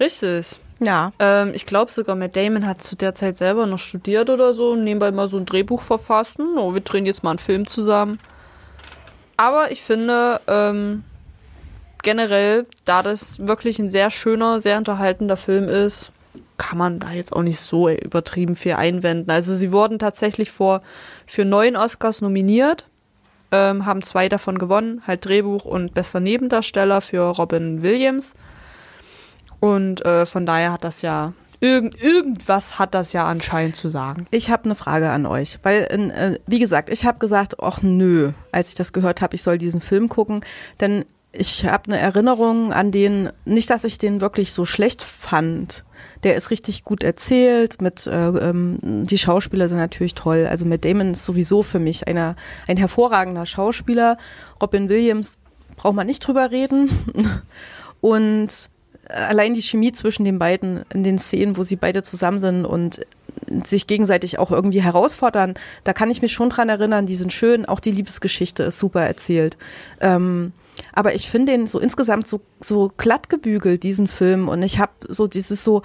Richtig. 0.00 0.58
Ja. 0.80 1.12
Ähm, 1.18 1.52
ich 1.54 1.66
glaube 1.66 1.92
sogar, 1.92 2.16
Matt 2.16 2.34
Damon 2.34 2.66
hat 2.66 2.82
zu 2.82 2.96
der 2.96 3.14
Zeit 3.14 3.36
selber 3.36 3.66
noch 3.66 3.78
studiert 3.78 4.30
oder 4.30 4.52
so 4.52 4.72
und 4.72 4.84
nebenbei 4.84 5.12
mal 5.12 5.28
so 5.28 5.36
ein 5.36 5.46
Drehbuch 5.46 5.82
verfassen. 5.82 6.58
Oh, 6.58 6.74
wir 6.74 6.80
drehen 6.80 7.06
jetzt 7.06 7.22
mal 7.22 7.30
einen 7.30 7.38
Film 7.38 7.66
zusammen. 7.66 8.18
Aber 9.36 9.70
ich 9.70 9.82
finde, 9.82 10.40
ähm, 10.48 11.04
generell, 12.02 12.66
da 12.84 13.02
das 13.02 13.38
wirklich 13.38 13.78
ein 13.78 13.90
sehr 13.90 14.10
schöner, 14.10 14.60
sehr 14.60 14.78
unterhaltender 14.78 15.36
Film 15.36 15.68
ist, 15.68 16.10
kann 16.56 16.78
man 16.78 17.00
da 17.00 17.10
jetzt 17.10 17.32
auch 17.32 17.42
nicht 17.42 17.60
so 17.60 17.88
übertrieben 17.88 18.56
viel 18.56 18.74
einwenden. 18.74 19.30
Also 19.30 19.54
sie 19.54 19.72
wurden 19.72 19.98
tatsächlich 19.98 20.50
vor 20.50 20.82
für 21.26 21.44
neun 21.44 21.76
Oscars 21.76 22.20
nominiert, 22.20 22.88
ähm, 23.52 23.86
haben 23.86 24.02
zwei 24.02 24.28
davon 24.28 24.58
gewonnen, 24.58 25.02
halt 25.06 25.24
Drehbuch 25.24 25.64
und 25.64 25.94
bester 25.94 26.20
Nebendarsteller 26.20 27.00
für 27.00 27.20
Robin 27.20 27.82
Williams. 27.82 28.34
Und 29.60 30.04
äh, 30.04 30.26
von 30.26 30.44
daher 30.44 30.72
hat 30.72 30.82
das 30.82 31.02
ja 31.02 31.34
irgend, 31.60 32.02
irgendwas 32.02 32.78
hat 32.78 32.94
das 32.94 33.12
ja 33.12 33.24
anscheinend 33.24 33.76
zu 33.76 33.88
sagen. 33.88 34.26
Ich 34.30 34.50
habe 34.50 34.64
eine 34.64 34.74
Frage 34.74 35.10
an 35.10 35.24
euch, 35.26 35.58
weil, 35.62 35.82
äh, 35.82 36.38
wie 36.46 36.58
gesagt, 36.58 36.90
ich 36.90 37.06
habe 37.06 37.20
gesagt, 37.20 37.62
ach 37.62 37.80
nö, 37.82 38.32
als 38.50 38.70
ich 38.70 38.74
das 38.74 38.92
gehört 38.92 39.22
habe, 39.22 39.36
ich 39.36 39.42
soll 39.42 39.58
diesen 39.58 39.80
Film 39.80 40.08
gucken, 40.08 40.40
denn 40.80 41.04
ich 41.30 41.64
habe 41.64 41.84
eine 41.86 41.98
Erinnerung 41.98 42.72
an 42.72 42.90
den, 42.90 43.30
nicht, 43.44 43.70
dass 43.70 43.84
ich 43.84 43.96
den 43.98 44.20
wirklich 44.20 44.52
so 44.52 44.64
schlecht 44.66 45.02
fand. 45.02 45.84
Der 46.22 46.36
ist 46.36 46.50
richtig 46.50 46.84
gut 46.84 47.02
erzählt, 47.02 47.82
mit 47.82 48.06
äh, 48.06 48.28
ähm, 48.28 48.78
die 48.82 49.18
Schauspieler 49.18 49.68
sind 49.68 49.78
natürlich 49.78 50.14
toll. 50.14 50.46
Also 50.48 50.64
Matt 50.64 50.84
Damon 50.84 51.12
ist 51.12 51.24
sowieso 51.24 51.62
für 51.62 51.78
mich 51.78 52.06
einer, 52.06 52.36
ein 52.66 52.76
hervorragender 52.76 53.46
Schauspieler. 53.46 54.16
Robin 54.60 54.88
Williams 54.88 55.38
braucht 55.76 55.94
man 55.94 56.06
nicht 56.06 56.26
drüber 56.26 56.50
reden. 56.50 56.90
Und 58.00 58.70
allein 59.08 59.54
die 59.54 59.62
Chemie 59.62 59.92
zwischen 59.92 60.24
den 60.24 60.38
beiden 60.38 60.84
in 60.92 61.02
den 61.02 61.18
Szenen, 61.18 61.56
wo 61.56 61.62
sie 61.62 61.76
beide 61.76 62.02
zusammen 62.02 62.38
sind 62.38 62.64
und 62.64 63.00
sich 63.64 63.86
gegenseitig 63.86 64.38
auch 64.38 64.50
irgendwie 64.50 64.82
herausfordern, 64.82 65.54
da 65.84 65.92
kann 65.92 66.10
ich 66.10 66.22
mich 66.22 66.32
schon 66.32 66.50
dran 66.50 66.68
erinnern, 66.68 67.06
die 67.06 67.16
sind 67.16 67.32
schön, 67.32 67.66
auch 67.66 67.80
die 67.80 67.90
Liebesgeschichte 67.90 68.62
ist 68.62 68.78
super 68.78 69.02
erzählt. 69.02 69.58
Ähm, 70.00 70.52
aber 70.92 71.14
ich 71.14 71.30
finde 71.30 71.52
den 71.52 71.66
so 71.66 71.78
insgesamt 71.78 72.28
so, 72.28 72.40
so 72.60 72.92
glatt 72.96 73.28
gebügelt, 73.28 73.82
diesen 73.82 74.06
Film. 74.06 74.48
Und 74.48 74.62
ich 74.62 74.78
habe 74.78 74.92
so 75.08 75.26
dieses 75.26 75.64
so, 75.64 75.82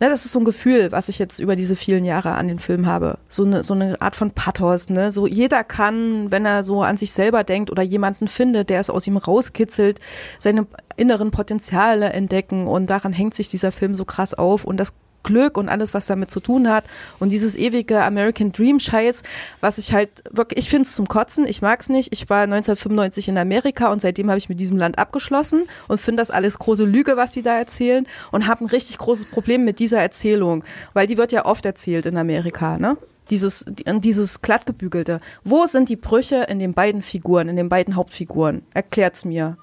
ne, 0.00 0.08
das 0.08 0.24
ist 0.24 0.32
so 0.32 0.38
ein 0.38 0.44
Gefühl, 0.44 0.92
was 0.92 1.08
ich 1.08 1.18
jetzt 1.18 1.38
über 1.38 1.56
diese 1.56 1.76
vielen 1.76 2.04
Jahre 2.04 2.32
an 2.32 2.48
den 2.48 2.58
Film 2.58 2.86
habe. 2.86 3.18
So 3.28 3.44
eine, 3.44 3.62
so 3.62 3.74
eine 3.74 4.00
Art 4.00 4.16
von 4.16 4.30
Pathos, 4.30 4.90
ne? 4.90 5.12
So 5.12 5.26
jeder 5.26 5.64
kann, 5.64 6.30
wenn 6.30 6.44
er 6.44 6.62
so 6.62 6.82
an 6.82 6.96
sich 6.96 7.12
selber 7.12 7.44
denkt 7.44 7.70
oder 7.70 7.82
jemanden 7.82 8.28
findet, 8.28 8.70
der 8.70 8.80
es 8.80 8.90
aus 8.90 9.06
ihm 9.06 9.16
rauskitzelt, 9.16 10.00
seine 10.38 10.66
inneren 10.96 11.30
Potenziale 11.30 12.10
entdecken 12.10 12.66
und 12.66 12.90
daran 12.90 13.12
hängt 13.12 13.34
sich 13.34 13.48
dieser 13.48 13.72
Film 13.72 13.94
so 13.94 14.04
krass 14.04 14.34
auf 14.34 14.64
und 14.64 14.78
das 14.78 14.92
Glück 15.22 15.56
und 15.56 15.68
alles, 15.68 15.94
was 15.94 16.06
damit 16.06 16.30
zu 16.30 16.40
tun 16.40 16.68
hat 16.68 16.84
und 17.18 17.30
dieses 17.30 17.56
ewige 17.56 18.02
American 18.02 18.52
Dream 18.52 18.80
Scheiß, 18.80 19.22
was 19.60 19.78
ich 19.78 19.92
halt 19.92 20.22
wirklich, 20.30 20.64
ich 20.64 20.70
finde 20.70 20.82
es 20.82 20.94
zum 20.94 21.06
Kotzen, 21.06 21.46
ich 21.46 21.62
mag 21.62 21.80
es 21.80 21.88
nicht. 21.88 22.12
Ich 22.12 22.28
war 22.30 22.42
1995 22.42 23.28
in 23.28 23.38
Amerika 23.38 23.90
und 23.92 24.00
seitdem 24.00 24.28
habe 24.30 24.38
ich 24.38 24.48
mit 24.48 24.60
diesem 24.60 24.76
Land 24.76 24.98
abgeschlossen 24.98 25.68
und 25.88 26.00
finde 26.00 26.22
das 26.22 26.30
alles 26.30 26.58
große 26.58 26.84
Lüge, 26.84 27.16
was 27.16 27.32
die 27.32 27.42
da 27.42 27.56
erzählen 27.56 28.06
und 28.30 28.46
habe 28.46 28.64
ein 28.64 28.68
richtig 28.68 28.98
großes 28.98 29.26
Problem 29.26 29.64
mit 29.64 29.78
dieser 29.78 30.00
Erzählung, 30.00 30.64
weil 30.94 31.06
die 31.06 31.16
wird 31.16 31.32
ja 31.32 31.44
oft 31.44 31.66
erzählt 31.66 32.06
in 32.06 32.16
Amerika, 32.16 32.78
ne? 32.78 32.96
Dieses, 33.30 33.66
dieses 33.68 34.40
glattgebügelte. 34.40 35.20
Wo 35.44 35.66
sind 35.66 35.90
die 35.90 35.96
Brüche 35.96 36.46
in 36.48 36.58
den 36.58 36.72
beiden 36.72 37.02
Figuren, 37.02 37.50
in 37.50 37.56
den 37.56 37.68
beiden 37.68 37.94
Hauptfiguren? 37.94 38.62
Erklärt's 38.72 39.26
mir. 39.26 39.58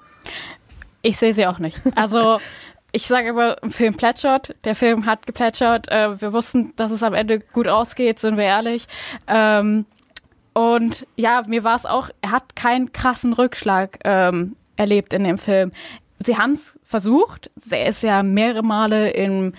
Ich 1.02 1.16
sehe 1.16 1.34
sie 1.34 1.46
auch 1.46 1.58
nicht. 1.58 1.80
Also 1.94 2.38
ich 2.96 3.06
sage 3.06 3.28
immer, 3.28 3.62
im 3.62 3.70
Film 3.70 3.94
plätschert. 3.94 4.54
Der 4.64 4.74
Film 4.74 5.04
hat 5.04 5.26
geplätschert. 5.26 5.92
Äh, 5.92 6.18
wir 6.18 6.32
wussten, 6.32 6.72
dass 6.76 6.90
es 6.90 7.02
am 7.02 7.12
Ende 7.12 7.40
gut 7.40 7.68
ausgeht, 7.68 8.18
sind 8.18 8.38
wir 8.38 8.44
ehrlich. 8.44 8.86
Ähm, 9.26 9.84
und 10.54 11.06
ja, 11.14 11.42
mir 11.46 11.62
war 11.62 11.76
es 11.76 11.84
auch, 11.84 12.08
er 12.22 12.30
hat 12.30 12.56
keinen 12.56 12.92
krassen 12.92 13.34
Rückschlag 13.34 13.98
ähm, 14.04 14.56
erlebt 14.76 15.12
in 15.12 15.24
dem 15.24 15.36
Film. 15.36 15.72
Sie 16.24 16.38
haben 16.38 16.52
es 16.52 16.78
versucht. 16.82 17.50
Er 17.68 17.86
ist 17.86 18.02
ja 18.02 18.22
mehrere 18.22 18.62
Male 18.62 19.10
in 19.10 19.52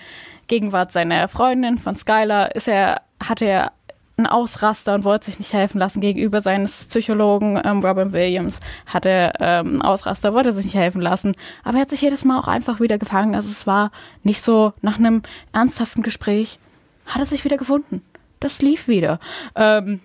Gegenwart 0.48 0.90
seiner 0.90 1.28
Freundin 1.28 1.78
von 1.78 1.94
Skylar, 1.94 2.56
ist 2.56 2.66
er, 2.66 3.02
hatte 3.22 3.44
er 3.44 3.72
einen 4.18 4.26
Ausraster 4.26 4.94
und 4.94 5.04
wollte 5.04 5.26
sich 5.26 5.38
nicht 5.38 5.52
helfen 5.52 5.78
lassen 5.78 6.00
gegenüber 6.00 6.40
seines 6.40 6.84
Psychologen 6.84 7.60
ähm, 7.64 7.80
Robin 7.80 8.12
Williams. 8.12 8.60
Hatte 8.86 9.32
ähm, 9.38 9.66
einen 9.68 9.82
Ausraster, 9.82 10.34
wollte 10.34 10.52
sich 10.52 10.64
nicht 10.64 10.74
helfen 10.74 11.00
lassen. 11.00 11.34
Aber 11.64 11.78
er 11.78 11.82
hat 11.82 11.90
sich 11.90 12.02
jedes 12.02 12.24
Mal 12.24 12.38
auch 12.38 12.48
einfach 12.48 12.80
wieder 12.80 12.98
gefangen. 12.98 13.34
Also 13.34 13.48
es 13.48 13.66
war 13.66 13.92
nicht 14.24 14.42
so 14.42 14.72
nach 14.82 14.98
einem 14.98 15.22
ernsthaften 15.52 16.02
Gespräch, 16.02 16.58
hat 17.06 17.20
er 17.20 17.26
sich 17.26 17.44
wieder 17.44 17.56
gefunden. 17.56 18.02
Das 18.40 18.60
lief 18.60 18.88
wieder. 18.88 19.20
Ähm, 19.54 20.00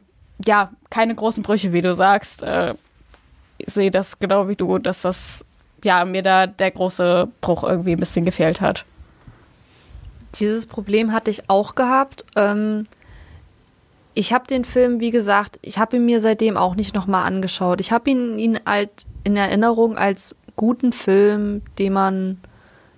ja, 0.45 0.71
keine 0.89 1.15
großen 1.15 1.43
Brüche, 1.43 1.73
wie 1.73 1.81
du 1.81 1.95
sagst. 1.95 2.43
Äh, 2.43 2.75
ich 3.57 3.73
sehe 3.73 3.91
das 3.91 4.19
genau 4.19 4.47
wie 4.47 4.55
du, 4.55 4.77
dass 4.77 5.01
das, 5.01 5.43
ja, 5.83 6.05
mir 6.05 6.23
da 6.23 6.47
der 6.47 6.71
große 6.71 7.27
Bruch 7.41 7.63
irgendwie 7.63 7.93
ein 7.93 7.99
bisschen 7.99 8.25
gefehlt 8.25 8.61
hat. 8.61 8.85
Dieses 10.35 10.65
Problem 10.65 11.11
hatte 11.11 11.29
ich 11.29 11.49
auch 11.49 11.75
gehabt. 11.75 12.25
Ähm, 12.35 12.85
ich 14.15 14.33
habe 14.33 14.47
den 14.47 14.65
Film, 14.65 14.99
wie 14.99 15.11
gesagt, 15.11 15.57
ich 15.61 15.77
habe 15.77 15.97
ihn 15.97 16.05
mir 16.05 16.21
seitdem 16.21 16.57
auch 16.57 16.75
nicht 16.75 16.93
nochmal 16.93 17.25
angeschaut. 17.25 17.79
Ich 17.81 17.91
habe 17.91 18.09
ihn, 18.09 18.37
ihn 18.37 18.59
halt 18.65 18.91
in 19.23 19.35
Erinnerung 19.35 19.97
als 19.97 20.35
guten 20.55 20.93
Film, 20.93 21.61
den 21.79 21.93
man 21.93 22.37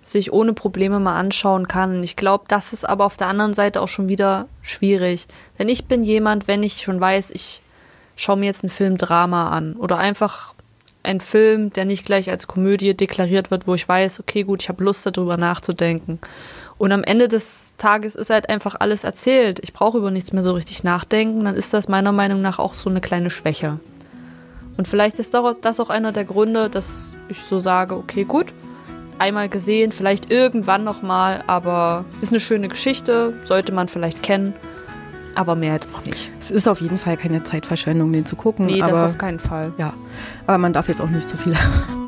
sich 0.01 0.31
ohne 0.31 0.53
Probleme 0.53 0.99
mal 0.99 1.17
anschauen 1.17 1.67
kann. 1.67 2.03
Ich 2.03 2.15
glaube, 2.15 2.45
das 2.47 2.73
ist 2.73 2.87
aber 2.87 3.05
auf 3.05 3.17
der 3.17 3.27
anderen 3.27 3.53
Seite 3.53 3.81
auch 3.81 3.87
schon 3.87 4.07
wieder 4.07 4.47
schwierig. 4.61 5.27
Denn 5.57 5.67
ich 5.67 5.85
bin 5.85 6.03
jemand, 6.03 6.47
wenn 6.47 6.63
ich 6.63 6.81
schon 6.81 6.99
weiß, 6.99 7.31
ich 7.31 7.61
schaue 8.15 8.37
mir 8.37 8.45
jetzt 8.45 8.63
einen 8.63 8.69
Film 8.69 8.97
Drama 8.97 9.49
an 9.49 9.75
oder 9.75 9.97
einfach 9.97 10.53
einen 11.01 11.21
Film, 11.21 11.71
der 11.71 11.85
nicht 11.85 12.05
gleich 12.05 12.29
als 12.29 12.47
Komödie 12.47 12.95
deklariert 12.95 13.51
wird, 13.51 13.67
wo 13.67 13.75
ich 13.75 13.87
weiß, 13.87 14.19
okay, 14.19 14.43
gut, 14.43 14.61
ich 14.61 14.69
habe 14.69 14.83
Lust 14.83 15.05
darüber 15.05 15.37
nachzudenken. 15.37 16.19
Und 16.77 16.91
am 16.91 17.03
Ende 17.03 17.27
des 17.27 17.73
Tages 17.77 18.15
ist 18.15 18.30
halt 18.30 18.49
einfach 18.49 18.76
alles 18.80 19.03
erzählt. 19.03 19.60
Ich 19.61 19.73
brauche 19.73 19.97
über 19.97 20.11
nichts 20.11 20.34
mehr 20.34 20.43
so 20.43 20.53
richtig 20.53 20.84
nachdenken. 20.84 21.45
Dann 21.45 21.56
ist 21.56 21.73
das 21.73 21.88
meiner 21.88 22.11
Meinung 22.11 22.41
nach 22.41 22.60
auch 22.60 22.73
so 22.73 22.89
eine 22.89 23.02
kleine 23.02 23.30
Schwäche. 23.30 23.80
Und 24.77 24.88
vielleicht 24.88 25.19
ist 25.19 25.34
das 25.34 25.80
auch 25.80 25.89
einer 25.89 26.11
der 26.11 26.26
Gründe, 26.26 26.69
dass 26.69 27.14
ich 27.30 27.39
so 27.49 27.60
sage, 27.60 27.95
okay, 27.95 28.26
gut, 28.26 28.53
einmal 29.19 29.47
gesehen, 29.47 29.91
vielleicht 29.91 30.31
irgendwann 30.31 30.84
nochmal, 30.84 31.43
aber 31.47 32.03
ist 32.22 32.31
eine 32.31 32.41
schöne 32.41 32.68
Geschichte, 32.68 33.34
sollte 33.45 33.72
man 33.72 33.88
vielleicht 33.88 34.22
kennen, 34.22 34.53
aber 35.35 35.56
mehr 35.56 35.73
jetzt 35.73 35.89
auch 35.93 36.03
nicht. 36.06 36.30
Es 36.39 36.52
ist 36.52 36.68
auf 36.68 36.81
jeden 36.81 36.97
Fall 36.97 37.18
keine 37.18 37.43
Zeitverschwendung, 37.43 38.11
den 38.11 38.26
zu 38.26 38.35
gucken. 38.35 38.65
Nee, 38.65 38.80
das 38.80 39.02
auf 39.02 39.18
keinen 39.18 39.39
Fall. 39.39 39.73
Ja, 39.77 39.93
aber 40.47 40.57
man 40.57 40.73
darf 40.73 40.88
jetzt 40.88 41.02
auch 41.02 41.10
nicht 41.10 41.27
zu 41.27 41.38
viel 41.38 41.53
Mein 41.97 42.05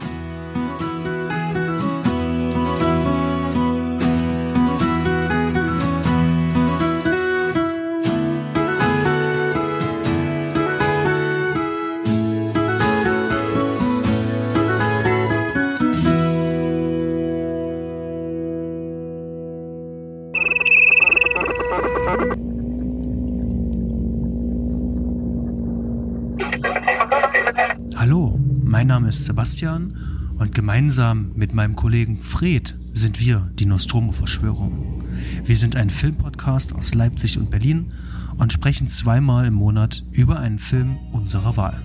gemeinsam 30.88 31.34
mit 31.35 31.53
meinem 31.53 31.76
Kollegen 31.76 32.15
Fred 32.15 32.77
sind 32.93 33.19
wir 33.19 33.51
die 33.59 33.65
Nostromo-Verschwörung. 33.65 35.03
Wir 35.43 35.57
sind 35.57 35.76
ein 35.76 35.89
Filmpodcast 35.89 36.73
aus 36.73 36.93
Leipzig 36.93 37.38
und 37.38 37.51
Berlin 37.51 37.91
und 38.38 38.53
sprechen 38.53 38.88
zweimal 38.88 39.47
im 39.47 39.53
Monat 39.53 40.05
über 40.14 40.39
einen 40.39 40.59
Film 40.59 40.95
unserer 41.11 41.57
Wahl. 41.57 41.77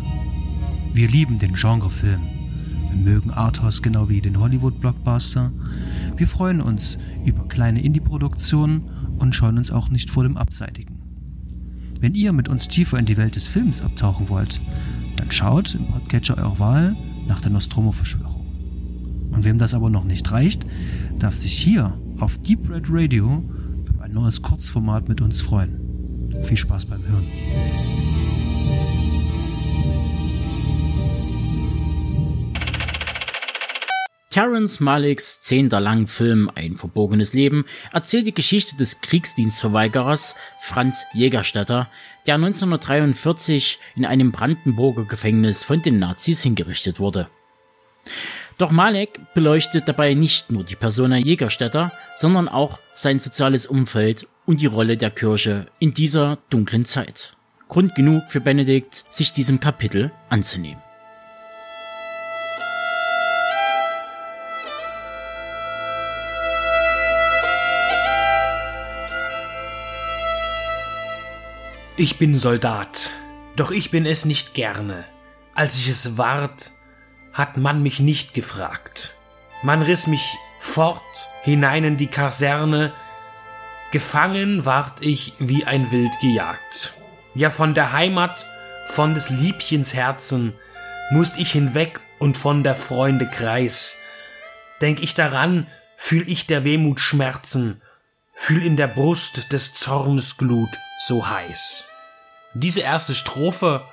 Wir 0.94 1.08
lieben 1.08 1.40
den 1.40 1.54
Genrefilm. 1.54 2.20
Wir 2.90 2.96
mögen 2.96 3.32
Arthouse 3.32 3.82
genau 3.82 4.08
wie 4.08 4.20
den 4.20 4.38
Hollywood-Blockbuster. 4.38 5.50
Wir 6.16 6.26
freuen 6.28 6.60
uns 6.60 6.96
über 7.24 7.48
kleine 7.48 7.82
Indie-Produktionen 7.82 8.82
und 9.18 9.34
scheuen 9.34 9.58
uns 9.58 9.72
auch 9.72 9.90
nicht 9.90 10.10
vor 10.10 10.22
dem 10.22 10.36
Abseitigen. 10.36 11.02
Wenn 11.98 12.14
ihr 12.14 12.32
mit 12.32 12.48
uns 12.48 12.68
tiefer 12.68 13.00
in 13.00 13.06
die 13.06 13.16
Welt 13.16 13.34
des 13.34 13.48
Films 13.48 13.80
abtauchen 13.82 14.28
wollt, 14.28 14.60
dann 15.16 15.32
schaut 15.32 15.74
im 15.74 15.86
Podcatcher 15.86 16.38
eurer 16.38 16.60
Wahl 16.60 16.96
nach 17.26 17.40
der 17.40 17.50
Nostromo-Verschwörung. 17.50 18.31
Und 19.32 19.44
wem 19.44 19.58
das 19.58 19.74
aber 19.74 19.90
noch 19.90 20.04
nicht 20.04 20.30
reicht, 20.30 20.66
darf 21.18 21.34
sich 21.34 21.56
hier 21.56 21.98
auf 22.18 22.38
Deep 22.38 22.70
Red 22.70 22.86
Radio 22.88 23.42
über 23.88 24.04
ein 24.04 24.12
neues 24.12 24.42
Kurzformat 24.42 25.08
mit 25.08 25.20
uns 25.20 25.40
freuen. 25.40 26.32
Viel 26.42 26.56
Spaß 26.56 26.86
beim 26.86 27.02
Hören. 27.06 27.26
Terrence 34.32 34.80
Malicks 34.80 35.42
zehnter 35.42 35.78
Langfilm 35.78 36.50
Ein 36.54 36.78
verborgenes 36.78 37.34
Leben 37.34 37.66
erzählt 37.92 38.26
die 38.26 38.32
Geschichte 38.32 38.74
des 38.76 39.02
Kriegsdienstverweigerers 39.02 40.36
Franz 40.58 41.04
Jägerstätter, 41.12 41.90
der 42.26 42.36
1943 42.36 43.78
in 43.94 44.06
einem 44.06 44.32
Brandenburger 44.32 45.04
Gefängnis 45.04 45.62
von 45.62 45.82
den 45.82 45.98
Nazis 45.98 46.42
hingerichtet 46.42 46.98
wurde. 46.98 47.28
Doch 48.62 48.70
Malek 48.70 49.18
beleuchtet 49.34 49.88
dabei 49.88 50.14
nicht 50.14 50.52
nur 50.52 50.62
die 50.62 50.76
Persona 50.76 51.16
Jägerstätter, 51.16 51.90
sondern 52.14 52.46
auch 52.48 52.78
sein 52.94 53.18
soziales 53.18 53.66
Umfeld 53.66 54.28
und 54.46 54.60
die 54.60 54.66
Rolle 54.66 54.96
der 54.96 55.10
Kirche 55.10 55.66
in 55.80 55.94
dieser 55.94 56.38
dunklen 56.48 56.84
Zeit. 56.84 57.32
Grund 57.68 57.96
genug 57.96 58.22
für 58.28 58.40
Benedikt, 58.40 59.04
sich 59.10 59.32
diesem 59.32 59.58
Kapitel 59.58 60.12
anzunehmen. 60.28 60.80
Ich 71.96 72.16
bin 72.16 72.38
Soldat, 72.38 73.10
doch 73.56 73.72
ich 73.72 73.90
bin 73.90 74.06
es 74.06 74.24
nicht 74.24 74.54
gerne. 74.54 75.04
Als 75.56 75.76
ich 75.78 75.88
es 75.88 76.16
ward, 76.16 76.70
hat 77.32 77.56
man 77.56 77.82
mich 77.82 78.00
nicht 78.00 78.34
gefragt. 78.34 79.14
Man 79.62 79.82
riss 79.82 80.06
mich 80.06 80.36
fort 80.58 81.28
hinein 81.42 81.84
in 81.84 81.96
die 81.96 82.08
Kaserne, 82.08 82.92
gefangen 83.90 84.64
ward 84.64 85.00
ich 85.00 85.34
wie 85.38 85.64
ein 85.64 85.90
Wild 85.90 86.12
gejagt. 86.20 86.94
Ja, 87.34 87.50
von 87.50 87.74
der 87.74 87.92
Heimat, 87.92 88.46
von 88.88 89.14
des 89.14 89.30
Liebchens 89.30 89.94
Herzen, 89.94 90.54
musst 91.10 91.38
ich 91.38 91.52
hinweg 91.52 92.00
und 92.18 92.36
von 92.36 92.62
der 92.62 92.76
Freunde 92.76 93.28
Kreis. 93.28 93.98
Denk 94.80 95.02
ich 95.02 95.14
daran, 95.14 95.66
fühl 95.96 96.28
ich 96.28 96.46
der 96.46 96.64
Wehmut 96.64 97.00
Schmerzen, 97.00 97.80
fühl 98.34 98.64
in 98.64 98.76
der 98.76 98.88
Brust 98.88 99.52
des 99.52 99.74
Zornes 99.74 100.36
Glut 100.36 100.70
so 101.06 101.28
heiß. 101.28 101.84
Diese 102.54 102.80
erste 102.80 103.14
Strophe 103.14 103.86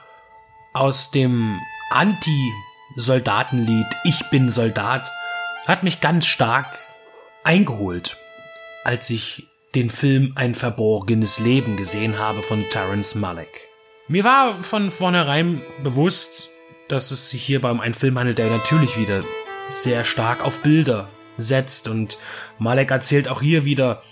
aus 0.73 1.11
dem 1.11 1.59
Anti-Soldatenlied 2.99 3.87
Ich 4.03 4.29
bin 4.29 4.49
Soldat 4.49 5.09
hat 5.67 5.83
mich 5.83 6.01
ganz 6.01 6.25
stark 6.25 6.77
eingeholt, 7.45 8.17
als 8.83 9.09
ich 9.09 9.47
den 9.73 9.89
Film 9.89 10.33
Ein 10.35 10.53
verborgenes 10.53 11.39
Leben 11.39 11.77
gesehen 11.77 12.19
habe 12.19 12.43
von 12.43 12.65
Terence 12.69 13.15
Malick. 13.15 13.69
Mir 14.09 14.25
war 14.25 14.61
von 14.61 14.91
vornherein 14.91 15.61
bewusst, 15.81 16.49
dass 16.89 17.11
es 17.11 17.29
sich 17.29 17.41
hierbei 17.41 17.71
um 17.71 17.79
einen 17.79 17.93
Film 17.93 18.19
handelt, 18.19 18.37
der 18.37 18.49
natürlich 18.49 18.97
wieder 18.97 19.23
sehr 19.71 20.03
stark 20.03 20.43
auf 20.43 20.59
Bilder 20.59 21.07
setzt 21.37 21.87
und 21.87 22.17
Malek 22.57 22.91
erzählt 22.91 23.29
auch 23.29 23.41
hier 23.41 23.63
wieder 23.63 24.03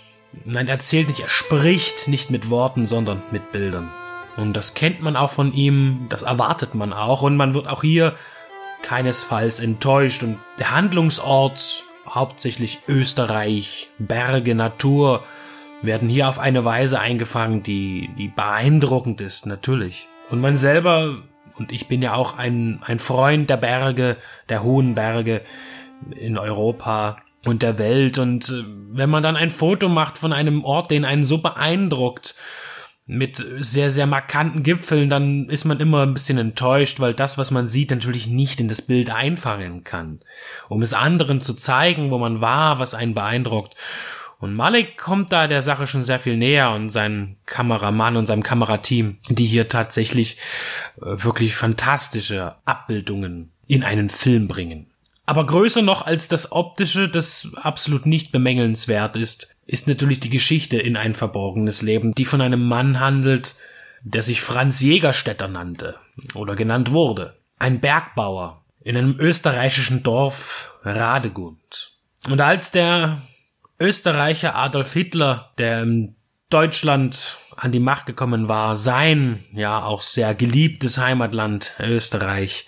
Nein, 0.44 0.66
er 0.66 0.74
erzählt 0.74 1.08
nicht, 1.08 1.20
er 1.20 1.28
spricht 1.28 2.08
nicht 2.08 2.30
mit 2.30 2.48
Worten, 2.48 2.86
sondern 2.86 3.22
mit 3.32 3.52
Bildern. 3.52 3.90
Und 4.38 4.54
das 4.54 4.72
kennt 4.72 5.02
man 5.02 5.16
auch 5.16 5.30
von 5.30 5.52
ihm, 5.52 6.06
das 6.08 6.22
erwartet 6.22 6.74
man 6.74 6.94
auch 6.94 7.20
und 7.20 7.36
man 7.36 7.52
wird 7.52 7.66
auch 7.66 7.82
hier 7.82 8.14
keinesfalls 8.82 9.60
enttäuscht 9.60 10.22
und 10.22 10.38
der 10.58 10.72
Handlungsort, 10.72 11.84
hauptsächlich 12.08 12.80
Österreich, 12.88 13.88
Berge, 13.98 14.54
Natur, 14.54 15.24
werden 15.82 16.08
hier 16.08 16.28
auf 16.28 16.38
eine 16.38 16.64
Weise 16.64 16.98
eingefangen, 16.98 17.62
die, 17.62 18.10
die 18.16 18.28
beeindruckend 18.28 19.20
ist, 19.20 19.46
natürlich. 19.46 20.08
Und 20.30 20.40
man 20.40 20.56
selber, 20.56 21.16
und 21.56 21.72
ich 21.72 21.88
bin 21.88 22.02
ja 22.02 22.14
auch 22.14 22.36
ein, 22.38 22.80
ein 22.84 22.98
Freund 22.98 23.48
der 23.50 23.58
Berge, 23.58 24.16
der 24.48 24.62
hohen 24.62 24.94
Berge 24.94 25.42
in 26.16 26.38
Europa, 26.38 27.18
und 27.46 27.62
der 27.62 27.78
Welt. 27.78 28.18
Und 28.18 28.48
äh, 28.48 28.64
wenn 28.90 29.10
man 29.10 29.22
dann 29.22 29.36
ein 29.36 29.50
Foto 29.50 29.88
macht 29.88 30.18
von 30.18 30.32
einem 30.32 30.64
Ort, 30.64 30.90
den 30.90 31.04
einen 31.04 31.24
so 31.24 31.38
beeindruckt, 31.38 32.34
mit 33.10 33.42
sehr, 33.60 33.90
sehr 33.90 34.06
markanten 34.06 34.62
Gipfeln, 34.62 35.08
dann 35.08 35.48
ist 35.48 35.64
man 35.64 35.80
immer 35.80 36.02
ein 36.02 36.12
bisschen 36.12 36.36
enttäuscht, 36.36 37.00
weil 37.00 37.14
das, 37.14 37.38
was 37.38 37.50
man 37.50 37.66
sieht, 37.66 37.90
natürlich 37.90 38.26
nicht 38.26 38.60
in 38.60 38.68
das 38.68 38.82
Bild 38.82 39.08
einfangen 39.08 39.82
kann. 39.82 40.20
Um 40.68 40.82
es 40.82 40.92
anderen 40.92 41.40
zu 41.40 41.54
zeigen, 41.54 42.10
wo 42.10 42.18
man 42.18 42.42
war, 42.42 42.78
was 42.78 42.92
einen 42.92 43.14
beeindruckt. 43.14 43.74
Und 44.40 44.54
Malik 44.54 44.98
kommt 44.98 45.32
da 45.32 45.46
der 45.48 45.62
Sache 45.62 45.86
schon 45.86 46.04
sehr 46.04 46.20
viel 46.20 46.36
näher 46.36 46.70
und 46.72 46.90
sein 46.90 47.36
Kameramann 47.46 48.18
und 48.18 48.26
seinem 48.26 48.42
Kamerateam, 48.42 49.16
die 49.30 49.46
hier 49.46 49.68
tatsächlich 49.68 50.36
äh, 50.98 51.06
wirklich 51.06 51.56
fantastische 51.56 52.56
Abbildungen 52.66 53.50
in 53.66 53.84
einen 53.84 54.10
Film 54.10 54.48
bringen. 54.48 54.90
Aber 55.24 55.46
größer 55.46 55.80
noch 55.80 56.06
als 56.06 56.28
das 56.28 56.52
Optische, 56.52 57.08
das 57.08 57.48
absolut 57.56 58.04
nicht 58.04 58.32
bemängelnswert 58.32 59.16
ist, 59.16 59.56
ist 59.68 59.86
natürlich 59.86 60.18
die 60.18 60.30
Geschichte 60.30 60.78
in 60.78 60.96
ein 60.96 61.14
verborgenes 61.14 61.82
Leben, 61.82 62.14
die 62.14 62.24
von 62.24 62.40
einem 62.40 62.66
Mann 62.66 63.00
handelt, 63.00 63.54
der 64.02 64.22
sich 64.22 64.40
Franz 64.40 64.80
Jägerstätter 64.80 65.46
nannte 65.46 65.96
oder 66.34 66.56
genannt 66.56 66.90
wurde. 66.90 67.36
Ein 67.58 67.78
Bergbauer 67.80 68.64
in 68.82 68.96
einem 68.96 69.16
österreichischen 69.20 70.02
Dorf 70.02 70.78
Radegund. 70.82 71.92
Und 72.30 72.40
als 72.40 72.70
der 72.70 73.20
Österreicher 73.78 74.56
Adolf 74.56 74.94
Hitler, 74.94 75.52
der 75.58 75.82
in 75.82 76.16
Deutschland 76.48 77.36
an 77.54 77.70
die 77.70 77.78
Macht 77.78 78.06
gekommen 78.06 78.48
war, 78.48 78.74
sein, 78.74 79.44
ja 79.52 79.82
auch 79.82 80.00
sehr 80.00 80.34
geliebtes 80.34 80.96
Heimatland 80.96 81.74
Österreich, 81.78 82.66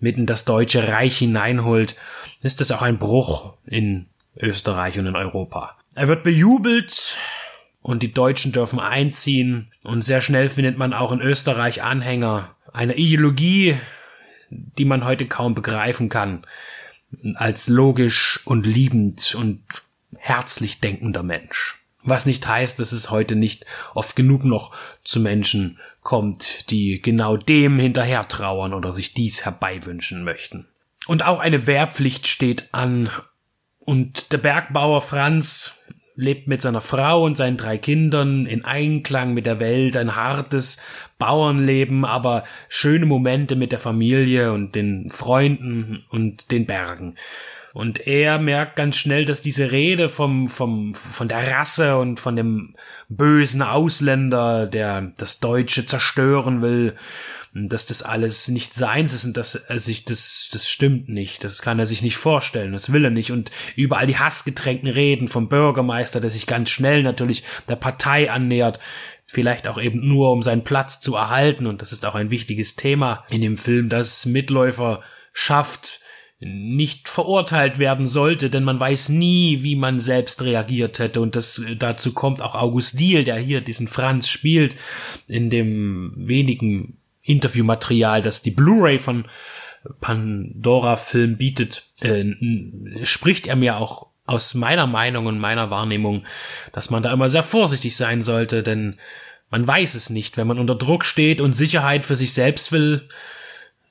mitten 0.00 0.26
das 0.26 0.44
Deutsche 0.44 0.86
Reich 0.86 1.16
hineinholt, 1.16 1.96
ist 2.42 2.60
das 2.60 2.72
auch 2.72 2.82
ein 2.82 2.98
Bruch 2.98 3.54
in 3.64 4.10
Österreich 4.38 4.98
und 4.98 5.06
in 5.06 5.16
Europa. 5.16 5.78
Er 5.94 6.08
wird 6.08 6.22
bejubelt 6.22 7.18
und 7.82 8.02
die 8.02 8.12
Deutschen 8.12 8.52
dürfen 8.52 8.80
einziehen 8.80 9.72
und 9.84 10.02
sehr 10.02 10.20
schnell 10.20 10.48
findet 10.48 10.78
man 10.78 10.92
auch 10.94 11.12
in 11.12 11.20
Österreich 11.20 11.82
Anhänger 11.82 12.54
einer 12.72 12.96
Ideologie, 12.96 13.76
die 14.50 14.84
man 14.84 15.04
heute 15.04 15.26
kaum 15.26 15.54
begreifen 15.54 16.08
kann, 16.08 16.46
als 17.34 17.68
logisch 17.68 18.40
und 18.44 18.66
liebend 18.66 19.34
und 19.34 19.62
herzlich 20.18 20.80
denkender 20.80 21.22
Mensch. 21.22 21.76
Was 22.04 22.26
nicht 22.26 22.46
heißt, 22.46 22.78
dass 22.80 22.92
es 22.92 23.10
heute 23.10 23.36
nicht 23.36 23.64
oft 23.94 24.16
genug 24.16 24.44
noch 24.44 24.74
zu 25.04 25.20
Menschen 25.20 25.78
kommt, 26.02 26.70
die 26.70 27.00
genau 27.00 27.36
dem 27.36 27.78
hinterher 27.78 28.26
trauern 28.26 28.74
oder 28.74 28.90
sich 28.90 29.14
dies 29.14 29.44
herbeiwünschen 29.44 30.24
möchten. 30.24 30.66
Und 31.06 31.24
auch 31.24 31.38
eine 31.38 31.66
Wehrpflicht 31.66 32.26
steht 32.26 32.68
an. 32.72 33.10
Und 33.78 34.32
der 34.32 34.38
Bergbauer 34.38 35.02
Franz 35.02 35.74
lebt 36.14 36.48
mit 36.48 36.62
seiner 36.62 36.80
Frau 36.80 37.24
und 37.24 37.36
seinen 37.36 37.56
drei 37.56 37.78
Kindern 37.78 38.46
in 38.46 38.64
Einklang 38.64 39.34
mit 39.34 39.46
der 39.46 39.60
Welt, 39.60 39.96
ein 39.96 40.16
hartes 40.16 40.78
Bauernleben, 41.18 42.04
aber 42.04 42.44
schöne 42.68 43.06
Momente 43.06 43.56
mit 43.56 43.72
der 43.72 43.78
Familie 43.78 44.52
und 44.52 44.74
den 44.74 45.08
Freunden 45.08 46.04
und 46.10 46.50
den 46.50 46.66
Bergen. 46.66 47.16
Und 47.72 48.06
er 48.06 48.38
merkt 48.38 48.76
ganz 48.76 48.96
schnell, 48.96 49.24
dass 49.24 49.40
diese 49.40 49.72
Rede 49.72 50.10
vom, 50.10 50.48
vom, 50.48 50.94
von 50.94 51.26
der 51.26 51.52
Rasse 51.52 51.96
und 51.96 52.20
von 52.20 52.36
dem 52.36 52.74
bösen 53.08 53.62
Ausländer, 53.62 54.66
der 54.66 55.12
das 55.16 55.40
Deutsche 55.40 55.86
zerstören 55.86 56.60
will, 56.60 56.94
dass 57.54 57.84
das 57.84 58.02
alles 58.02 58.48
nicht 58.48 58.72
seins 58.72 59.12
ist 59.12 59.26
und 59.26 59.36
dass 59.36 59.54
er 59.54 59.78
sich 59.78 60.06
das, 60.06 60.48
das 60.52 60.70
stimmt 60.70 61.10
nicht. 61.10 61.44
Das 61.44 61.60
kann 61.60 61.78
er 61.78 61.84
sich 61.84 62.00
nicht 62.00 62.16
vorstellen. 62.16 62.72
Das 62.72 62.92
will 62.92 63.04
er 63.04 63.10
nicht. 63.10 63.30
Und 63.30 63.50
überall 63.76 64.06
die 64.06 64.16
hassgetränkten 64.16 64.88
Reden 64.88 65.28
vom 65.28 65.48
Bürgermeister, 65.50 66.20
der 66.20 66.30
sich 66.30 66.46
ganz 66.46 66.70
schnell 66.70 67.02
natürlich 67.02 67.44
der 67.68 67.76
Partei 67.76 68.30
annähert. 68.30 68.78
Vielleicht 69.26 69.68
auch 69.68 69.80
eben 69.80 70.06
nur, 70.06 70.32
um 70.32 70.42
seinen 70.42 70.64
Platz 70.64 71.00
zu 71.00 71.14
erhalten. 71.14 71.66
Und 71.66 71.82
das 71.82 71.92
ist 71.92 72.06
auch 72.06 72.14
ein 72.14 72.30
wichtiges 72.30 72.74
Thema 72.74 73.24
in 73.28 73.42
dem 73.42 73.58
Film, 73.58 73.90
dass 73.90 74.24
Mitläufer 74.24 75.02
schafft, 75.34 76.00
nicht 76.40 77.08
verurteilt 77.08 77.78
werden 77.78 78.06
sollte, 78.06 78.50
denn 78.50 78.64
man 78.64 78.80
weiß 78.80 79.10
nie, 79.10 79.62
wie 79.62 79.76
man 79.76 80.00
selbst 80.00 80.42
reagiert 80.42 80.98
hätte. 80.98 81.20
Und 81.20 81.36
das 81.36 81.60
dazu 81.78 82.14
kommt 82.14 82.40
auch 82.40 82.54
August 82.54 82.98
Diehl, 82.98 83.24
der 83.24 83.36
hier 83.36 83.60
diesen 83.60 83.88
Franz 83.88 84.28
spielt, 84.28 84.74
in 85.28 85.50
dem 85.50 86.14
wenigen 86.16 86.98
Interviewmaterial, 87.22 88.22
das 88.22 88.42
die 88.42 88.50
Blu-ray 88.50 88.98
von 88.98 89.26
Pandora 90.00 90.96
Film 90.96 91.36
bietet, 91.36 91.84
äh, 92.00 92.24
spricht 93.04 93.46
er 93.46 93.56
mir 93.56 93.76
auch 93.76 94.08
aus 94.26 94.54
meiner 94.54 94.86
Meinung 94.86 95.26
und 95.26 95.38
meiner 95.38 95.70
Wahrnehmung, 95.70 96.24
dass 96.72 96.90
man 96.90 97.02
da 97.02 97.12
immer 97.12 97.28
sehr 97.28 97.42
vorsichtig 97.42 97.96
sein 97.96 98.22
sollte, 98.22 98.62
denn 98.62 98.96
man 99.50 99.66
weiß 99.66 99.94
es 99.94 100.10
nicht, 100.10 100.36
wenn 100.36 100.46
man 100.46 100.58
unter 100.58 100.74
Druck 100.74 101.04
steht 101.04 101.40
und 101.40 101.52
Sicherheit 101.52 102.06
für 102.06 102.16
sich 102.16 102.32
selbst 102.32 102.72
will, 102.72 103.08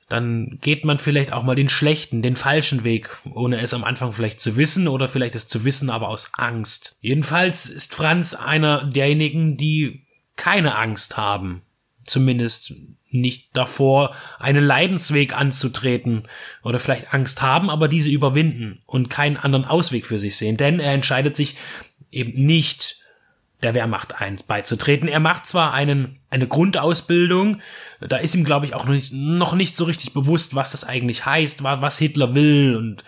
dann 0.08 0.58
geht 0.60 0.84
man 0.84 0.98
vielleicht 0.98 1.32
auch 1.32 1.42
mal 1.42 1.54
den 1.54 1.68
schlechten, 1.68 2.20
den 2.20 2.36
falschen 2.36 2.84
Weg, 2.84 3.16
ohne 3.32 3.60
es 3.60 3.72
am 3.72 3.84
Anfang 3.84 4.12
vielleicht 4.12 4.40
zu 4.40 4.56
wissen 4.56 4.88
oder 4.88 5.08
vielleicht 5.08 5.34
es 5.34 5.48
zu 5.48 5.64
wissen, 5.64 5.88
aber 5.88 6.08
aus 6.08 6.32
Angst. 6.34 6.96
Jedenfalls 7.00 7.66
ist 7.66 7.94
Franz 7.94 8.34
einer 8.34 8.84
derjenigen, 8.84 9.56
die 9.56 10.02
keine 10.36 10.76
Angst 10.76 11.16
haben. 11.16 11.62
Zumindest 12.04 12.74
nicht 13.10 13.50
davor, 13.52 14.14
einen 14.38 14.64
Leidensweg 14.64 15.36
anzutreten 15.36 16.24
oder 16.62 16.80
vielleicht 16.80 17.12
Angst 17.12 17.42
haben, 17.42 17.70
aber 17.70 17.88
diese 17.88 18.10
überwinden 18.10 18.80
und 18.86 19.10
keinen 19.10 19.36
anderen 19.36 19.64
Ausweg 19.64 20.06
für 20.06 20.18
sich 20.18 20.36
sehen. 20.36 20.56
Denn 20.56 20.80
er 20.80 20.92
entscheidet 20.92 21.36
sich 21.36 21.56
eben 22.10 22.32
nicht 22.44 23.02
der 23.62 23.74
Wehrmacht 23.74 24.20
eins 24.20 24.42
beizutreten. 24.42 25.08
Er 25.08 25.20
macht 25.20 25.46
zwar 25.46 25.72
einen, 25.72 26.18
eine 26.30 26.48
Grundausbildung, 26.48 27.60
da 28.00 28.16
ist 28.16 28.34
ihm, 28.34 28.44
glaube 28.44 28.66
ich, 28.66 28.74
auch 28.74 28.84
noch 28.84 28.92
nicht, 28.92 29.12
noch 29.12 29.54
nicht 29.54 29.76
so 29.76 29.84
richtig 29.84 30.12
bewusst, 30.12 30.54
was 30.54 30.72
das 30.72 30.84
eigentlich 30.84 31.24
heißt, 31.24 31.62
was 31.62 31.98
Hitler 31.98 32.34
will 32.34 32.76
und 32.76 33.04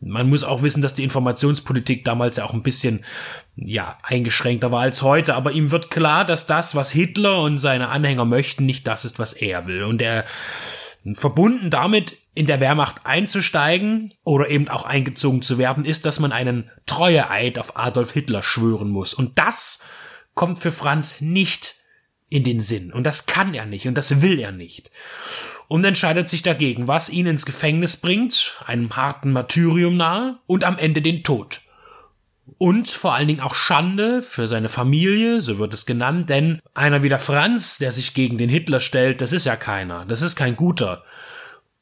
man 0.00 0.28
muss 0.28 0.44
auch 0.44 0.62
wissen, 0.62 0.82
dass 0.82 0.94
die 0.94 1.04
Informationspolitik 1.04 2.04
damals 2.04 2.36
ja 2.36 2.44
auch 2.44 2.52
ein 2.52 2.62
bisschen, 2.62 3.04
ja, 3.56 3.98
eingeschränkter 4.02 4.70
war 4.70 4.82
als 4.82 5.02
heute, 5.02 5.34
aber 5.34 5.52
ihm 5.52 5.70
wird 5.70 5.90
klar, 5.90 6.24
dass 6.24 6.46
das, 6.46 6.74
was 6.74 6.90
Hitler 6.90 7.40
und 7.40 7.58
seine 7.58 7.88
Anhänger 7.88 8.24
möchten, 8.24 8.66
nicht 8.66 8.86
das 8.86 9.04
ist, 9.04 9.18
was 9.18 9.32
er 9.32 9.66
will. 9.66 9.84
Und 9.84 10.02
er, 10.02 10.24
verbunden 11.14 11.70
damit, 11.70 12.16
in 12.34 12.46
der 12.46 12.60
Wehrmacht 12.60 13.04
einzusteigen 13.04 14.12
oder 14.24 14.48
eben 14.48 14.68
auch 14.68 14.84
eingezogen 14.84 15.42
zu 15.42 15.58
werden, 15.58 15.84
ist, 15.84 16.04
dass 16.04 16.18
man 16.18 16.32
einen 16.32 16.70
Treueeid 16.86 17.58
auf 17.58 17.76
Adolf 17.76 18.12
Hitler 18.12 18.42
schwören 18.42 18.88
muss. 18.88 19.14
Und 19.14 19.38
das 19.38 19.80
kommt 20.34 20.58
für 20.58 20.72
Franz 20.72 21.20
nicht 21.20 21.76
in 22.30 22.42
den 22.42 22.60
Sinn. 22.60 22.92
Und 22.92 23.04
das 23.04 23.26
kann 23.26 23.54
er 23.54 23.66
nicht 23.66 23.86
und 23.86 23.94
das 23.94 24.20
will 24.20 24.40
er 24.40 24.50
nicht. 24.50 24.90
Und 25.68 25.84
entscheidet 25.84 26.28
sich 26.28 26.42
dagegen, 26.42 26.88
was 26.88 27.08
ihn 27.08 27.26
ins 27.26 27.46
Gefängnis 27.46 27.96
bringt, 27.96 28.56
einem 28.66 28.94
harten 28.96 29.32
Martyrium 29.32 29.96
nahe 29.96 30.38
und 30.46 30.64
am 30.64 30.78
Ende 30.78 31.00
den 31.00 31.24
Tod. 31.24 31.62
Und 32.58 32.88
vor 32.88 33.14
allen 33.14 33.28
Dingen 33.28 33.40
auch 33.40 33.54
Schande 33.54 34.22
für 34.22 34.46
seine 34.48 34.68
Familie, 34.68 35.40
so 35.40 35.58
wird 35.58 35.72
es 35.72 35.86
genannt, 35.86 36.28
denn 36.28 36.60
einer 36.74 37.02
wie 37.02 37.08
der 37.08 37.18
Franz, 37.18 37.78
der 37.78 37.90
sich 37.90 38.12
gegen 38.12 38.36
den 38.36 38.50
Hitler 38.50 38.80
stellt, 38.80 39.20
das 39.20 39.32
ist 39.32 39.46
ja 39.46 39.56
keiner, 39.56 40.04
das 40.04 40.20
ist 40.20 40.36
kein 40.36 40.54
guter. 40.54 41.04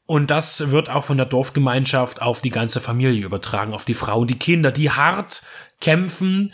Und 0.05 0.31
das 0.31 0.71
wird 0.71 0.89
auch 0.89 1.03
von 1.03 1.17
der 1.17 1.25
Dorfgemeinschaft 1.25 2.21
auf 2.21 2.41
die 2.41 2.49
ganze 2.49 2.79
Familie 2.79 3.25
übertragen, 3.25 3.73
auf 3.73 3.85
die 3.85 3.93
Frauen, 3.93 4.27
die 4.27 4.39
Kinder, 4.39 4.71
die 4.71 4.91
hart 4.91 5.43
kämpfen 5.79 6.53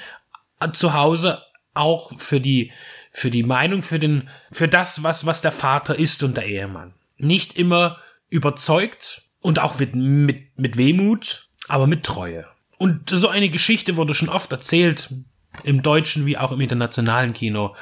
äh, 0.60 0.72
zu 0.72 0.94
Hause 0.94 1.42
auch 1.74 2.20
für 2.20 2.40
die 2.40 2.72
für 3.12 3.32
die 3.32 3.44
Meinung, 3.44 3.82
für 3.82 4.00
den 4.00 4.30
für 4.52 4.68
das, 4.68 5.04
was 5.04 5.26
was 5.26 5.42
der 5.42 5.52
Vater 5.52 5.98
ist 5.98 6.24
und 6.24 6.38
der 6.38 6.46
Ehemann. 6.46 6.94
Nicht 7.20 7.56
immer 7.56 7.98
überzeugt 8.30 9.24
und 9.40 9.60
auch 9.60 9.80
mit 9.80 9.96
mit 9.96 10.58
mit 10.58 10.78
Wehmut, 10.78 11.50
aber 11.68 11.88
mit 11.88 12.04
Treue. 12.04 12.46
Und 12.78 13.10
so 13.10 13.28
eine 13.28 13.50
Geschichte 13.50 13.98
wurde 13.98 14.14
schon 14.14 14.30
oft 14.30 14.52
erzählt 14.52 15.10
im 15.64 15.82
deutschen 15.82 16.26
wie 16.26 16.38
auch 16.38 16.52
im 16.52 16.62
internationalen 16.62 17.34
Kino. 17.34 17.76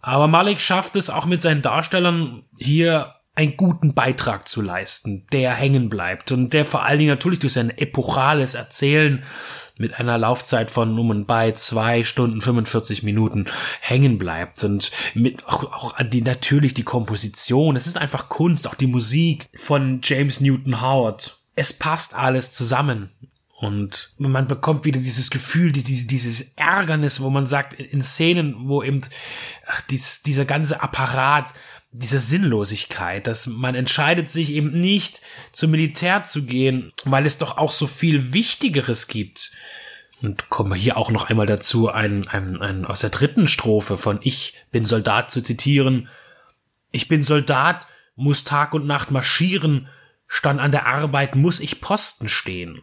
Aber 0.00 0.26
Malik 0.26 0.60
schafft 0.60 0.96
es 0.96 1.10
auch 1.10 1.26
mit 1.26 1.40
seinen 1.40 1.62
Darstellern 1.62 2.42
hier 2.58 3.14
einen 3.36 3.56
guten 3.56 3.94
Beitrag 3.94 4.48
zu 4.48 4.62
leisten, 4.62 5.26
der 5.30 5.54
hängen 5.54 5.90
bleibt 5.90 6.32
und 6.32 6.52
der 6.52 6.64
vor 6.64 6.84
allen 6.84 6.98
Dingen 6.98 7.10
natürlich 7.10 7.38
durch 7.38 7.52
sein 7.52 7.70
epochales 7.70 8.54
Erzählen 8.54 9.22
mit 9.78 10.00
einer 10.00 10.18
Laufzeit 10.18 10.70
von 10.70 10.98
um 10.98 11.26
bei 11.26 11.52
zwei 11.52 12.04
Stunden 12.04 12.40
45 12.40 13.02
Minuten 13.02 13.46
hängen 13.80 14.18
bleibt 14.18 14.64
und 14.64 14.90
mit 15.14 15.46
auch, 15.46 15.64
auch 15.64 16.02
die 16.02 16.22
natürlich 16.22 16.74
die 16.74 16.82
Komposition. 16.82 17.76
Es 17.76 17.86
ist 17.86 17.98
einfach 17.98 18.28
Kunst, 18.28 18.66
auch 18.66 18.74
die 18.74 18.86
Musik 18.86 19.48
von 19.54 20.00
James 20.02 20.40
Newton 20.40 20.80
Howard. 20.80 21.38
Es 21.54 21.72
passt 21.72 22.14
alles 22.14 22.52
zusammen. 22.52 23.10
Und 23.58 24.12
man 24.18 24.46
bekommt 24.46 24.84
wieder 24.84 25.00
dieses 25.00 25.30
Gefühl, 25.30 25.72
dieses, 25.72 26.06
dieses 26.06 26.52
Ärgernis, 26.56 27.22
wo 27.22 27.30
man 27.30 27.46
sagt, 27.46 27.72
in 27.72 28.02
Szenen, 28.02 28.68
wo 28.68 28.82
eben 28.82 29.00
ach, 29.66 29.80
dies, 29.82 30.22
dieser 30.22 30.44
ganze 30.44 30.82
Apparat 30.82 31.54
diese 31.90 32.18
Sinnlosigkeit, 32.18 33.26
dass 33.26 33.46
man 33.46 33.74
entscheidet 33.74 34.30
sich 34.30 34.50
eben 34.50 34.80
nicht 34.80 35.22
zum 35.52 35.70
Militär 35.70 36.24
zu 36.24 36.44
gehen, 36.44 36.92
weil 37.04 37.26
es 37.26 37.38
doch 37.38 37.56
auch 37.58 37.72
so 37.72 37.86
viel 37.86 38.32
Wichtigeres 38.32 39.08
gibt. 39.08 39.52
Und 40.22 40.48
kommen 40.48 40.72
wir 40.72 40.78
hier 40.78 40.96
auch 40.96 41.10
noch 41.10 41.28
einmal 41.28 41.46
dazu, 41.46 41.90
ein, 41.90 42.26
ein, 42.28 42.60
ein 42.60 42.84
aus 42.84 43.00
der 43.00 43.10
dritten 43.10 43.48
Strophe 43.48 43.98
von 43.98 44.18
Ich 44.22 44.54
bin 44.70 44.84
Soldat 44.84 45.30
zu 45.30 45.42
zitieren. 45.42 46.08
Ich 46.90 47.08
bin 47.08 47.22
Soldat, 47.22 47.86
muss 48.14 48.44
Tag 48.44 48.72
und 48.72 48.86
Nacht 48.86 49.10
marschieren, 49.10 49.88
stand 50.26 50.60
an 50.60 50.70
der 50.70 50.86
Arbeit 50.86 51.36
muss 51.36 51.60
ich 51.60 51.80
Posten 51.80 52.28
stehen. 52.28 52.82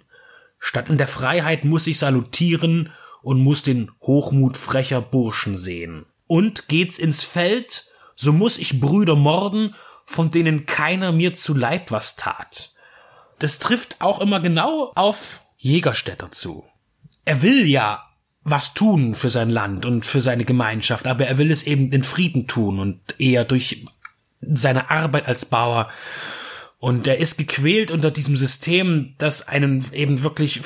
Statt 0.59 0.89
in 0.89 0.97
der 0.97 1.07
Freiheit 1.07 1.65
muss 1.65 1.87
ich 1.87 1.99
salutieren 1.99 2.91
und 3.21 3.41
muss 3.41 3.63
den 3.63 3.91
Hochmut 4.01 4.55
frecher 4.55 5.01
Burschen 5.01 5.55
sehen. 5.55 6.05
Und 6.27 6.67
geht's 6.67 6.99
ins 6.99 7.23
Feld, 7.23 7.85
so 8.15 8.31
muss 8.31 8.57
ich 8.57 8.79
Brüder 8.79 9.15
morden, 9.15 9.75
von 10.05 10.29
denen 10.29 10.65
keiner 10.65 11.11
mir 11.11 11.35
zu 11.35 11.53
Leid 11.53 11.91
was 11.91 12.15
tat. 12.15 12.71
Das 13.39 13.59
trifft 13.59 14.01
auch 14.01 14.21
immer 14.21 14.39
genau 14.39 14.91
auf 14.95 15.41
Jägerstädter 15.57 16.31
zu. 16.31 16.65
Er 17.25 17.41
will 17.41 17.65
ja 17.65 18.03
was 18.43 18.73
tun 18.73 19.15
für 19.15 19.29
sein 19.29 19.49
Land 19.49 19.85
und 19.85 20.05
für 20.05 20.21
seine 20.21 20.45
Gemeinschaft, 20.45 21.07
aber 21.07 21.27
er 21.27 21.37
will 21.37 21.51
es 21.51 21.63
eben 21.63 21.91
in 21.91 22.03
Frieden 22.03 22.47
tun 22.47 22.79
und 22.79 22.99
eher 23.17 23.45
durch 23.45 23.85
seine 24.41 24.89
Arbeit 24.89 25.27
als 25.27 25.45
Bauer. 25.45 25.89
Und 26.77 27.07
er 27.07 27.17
ist 27.17 27.37
gequält 27.37 27.91
unter 27.91 28.11
diesem 28.11 28.35
System, 28.35 29.13
das 29.17 29.47
einen 29.47 29.85
eben 29.93 30.21
wirklich 30.21 30.59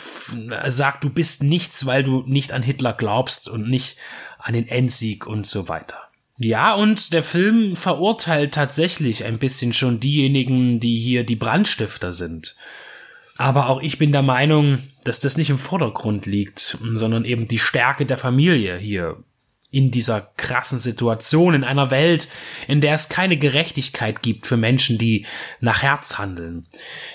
sagt, 0.68 1.04
du 1.04 1.12
bist 1.12 1.44
nichts, 1.44 1.86
weil 1.86 2.04
du 2.04 2.24
nicht 2.26 2.54
an 2.54 2.64
Hitler 2.64 2.94
glaubst 2.94 3.48
und 3.48 3.70
nicht 3.70 3.98
an 4.40 4.56
den 4.56 4.68
Endsieg 4.68 5.28
und 5.28 5.46
so 5.46 5.68
weiter. 5.68 6.07
Ja, 6.38 6.76
und 6.76 7.14
der 7.14 7.24
Film 7.24 7.76
verurteilt 7.76 8.54
tatsächlich 8.54 9.24
ein 9.26 9.40
bisschen 9.40 9.74
schon 9.74 10.00
diejenigen, 10.00 10.80
die 10.80 11.00
hier 11.00 11.24
die 11.24 11.36
Brandstifter 11.36 12.14
sind. 12.14 12.56
Aber 13.38 13.70
auch 13.70 13.82
ich 13.82 13.98
bin 13.98 14.12
der 14.12 14.22
Meinung, 14.22 14.80
dass 15.04 15.20
das 15.20 15.38
nicht 15.38 15.50
im 15.50 15.58
Vordergrund 15.58 16.26
liegt, 16.26 16.78
sondern 16.82 17.26
eben 17.26 17.48
die 17.48 17.60
Stärke 17.60 18.06
der 18.06 18.18
Familie 18.18 18.78
hier 18.78 19.18
in 19.70 19.92
dieser 19.92 20.22
krassen 20.38 20.80
Situation, 20.80 21.54
in 21.54 21.64
einer 21.64 21.92
Welt, 21.92 22.30
in 22.68 22.82
der 22.82 22.94
es 22.94 23.10
keine 23.10 23.38
Gerechtigkeit 23.38 24.22
gibt 24.22 24.48
für 24.48 24.58
Menschen, 24.58 24.98
die 24.98 25.26
nach 25.60 25.82
Herz 25.82 26.18
handeln, 26.18 26.68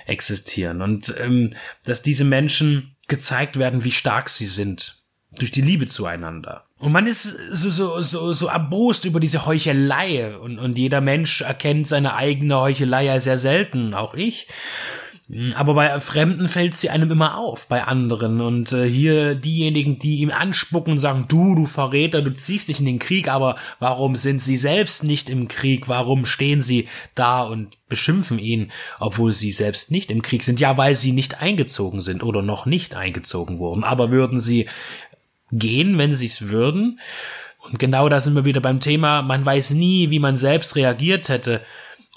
existieren. 0.07 0.83
Und 0.83 1.15
ähm, 1.19 1.55
dass 1.85 2.03
diese 2.03 2.25
Menschen 2.25 2.97
gezeigt 3.09 3.59
werden, 3.59 3.85
wie 3.85 3.91
stark 3.91 4.29
sie 4.29 4.47
sind, 4.47 4.97
durch 5.39 5.51
die 5.51 5.63
Liebe 5.63 5.87
zueinander. 5.87 6.67
Und 6.83 6.91
man 6.91 7.07
ist 7.07 7.23
so, 7.23 7.71
so, 7.71 8.01
so, 8.01 8.33
so 8.33 8.49
erbost 8.49 9.05
über 9.05 9.21
diese 9.21 9.47
Heuchelei. 9.47 10.37
Und, 10.37 10.59
und 10.59 10.77
jeder 10.77 11.01
Mensch 11.01 11.41
erkennt 11.43 11.87
seine 11.87 12.17
eigene 12.17 12.61
Heuchelei 12.61 13.05
ja 13.05 13.21
sehr 13.21 13.39
selten, 13.39 13.95
auch 13.95 14.15
ich. 14.15 14.49
Aber 15.55 15.75
bei 15.75 16.01
Fremden 16.01 16.49
fällt 16.49 16.75
sie 16.75 16.91
einem 16.91 17.13
immer 17.13 17.39
auf, 17.39 17.69
bei 17.69 17.85
anderen. 17.85 18.41
Und 18.41 18.73
äh, 18.73 18.91
hier 18.91 19.37
diejenigen, 19.37 20.01
die 20.01 20.17
ihm 20.17 20.33
anspucken 20.33 20.95
und 20.95 20.99
sagen, 20.99 21.27
du, 21.29 21.55
du 21.55 21.67
Verräter, 21.67 22.21
du 22.21 22.35
ziehst 22.35 22.69
dich 22.69 22.81
in 22.81 22.87
den 22.87 22.99
Krieg, 22.99 23.29
aber 23.29 23.55
warum 23.79 24.17
sind 24.17 24.43
sie 24.43 24.57
selbst 24.57 25.05
nicht 25.05 25.31
im 25.31 25.47
Krieg? 25.47 25.87
Warum 25.87 26.27
stehen 26.27 26.63
sie 26.63 26.89
da 27.15 27.43
und 27.43 27.79
beschimpfen 27.89 28.41
ihn, 28.41 28.73
obwohl 28.99 29.33
sie 29.33 29.53
selbst 29.53 29.93
nicht 29.93 30.11
im 30.11 30.21
Krieg 30.21 30.43
sind? 30.43 30.59
Ja, 30.59 30.77
weil 30.77 30.97
sie 30.97 31.13
nicht 31.13 31.41
eingezogen 31.41 32.01
sind 32.01 32.25
oder 32.25 32.43
noch 32.43 32.67
nicht 32.67 32.97
eingezogen 32.97 33.61
wurden. 33.61 33.85
Aber 33.85 34.11
würden 34.11 34.41
sie 34.41 34.69
gehen, 35.53 35.99
wenn 35.99 36.15
sie 36.15 36.27
es 36.27 36.49
würden. 36.49 36.99
Und 37.59 37.79
genau 37.79 38.09
da 38.09 38.21
sind 38.21 38.35
wir 38.35 38.45
wieder 38.45 38.61
beim 38.61 38.81
Thema, 38.81 39.23
man 39.23 39.47
weiß 39.47 39.71
nie, 39.71 40.11
wie 40.11 40.19
man 40.19 40.37
selbst 40.37 40.75
reagiert 40.75 41.29
hätte. 41.29 41.61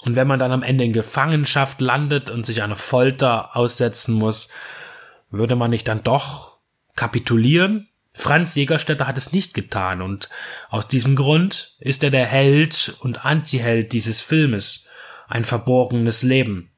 Und 0.02 0.16
wenn 0.16 0.26
man 0.26 0.38
dann 0.38 0.52
am 0.52 0.62
Ende 0.62 0.84
in 0.84 0.92
Gefangenschaft 0.92 1.80
landet 1.80 2.30
und 2.30 2.44
sich 2.44 2.62
einer 2.62 2.76
Folter 2.76 3.56
aussetzen 3.56 4.14
muss, 4.14 4.48
würde 5.30 5.56
man 5.56 5.70
nicht 5.70 5.88
dann 5.88 6.02
doch 6.02 6.58
kapitulieren? 6.96 7.88
Franz 8.12 8.54
Jägerstätter 8.54 9.06
hat 9.06 9.18
es 9.18 9.32
nicht 9.32 9.52
getan 9.52 10.00
und 10.00 10.30
aus 10.70 10.88
diesem 10.88 11.16
Grund 11.16 11.76
ist 11.80 12.02
er 12.02 12.10
der 12.10 12.24
Held 12.24 12.96
und 13.00 13.26
Antiheld 13.26 13.92
dieses 13.92 14.22
Filmes. 14.22 14.86
Ein 15.28 15.44
verborgenes 15.44 16.22
Leben. 16.22 16.70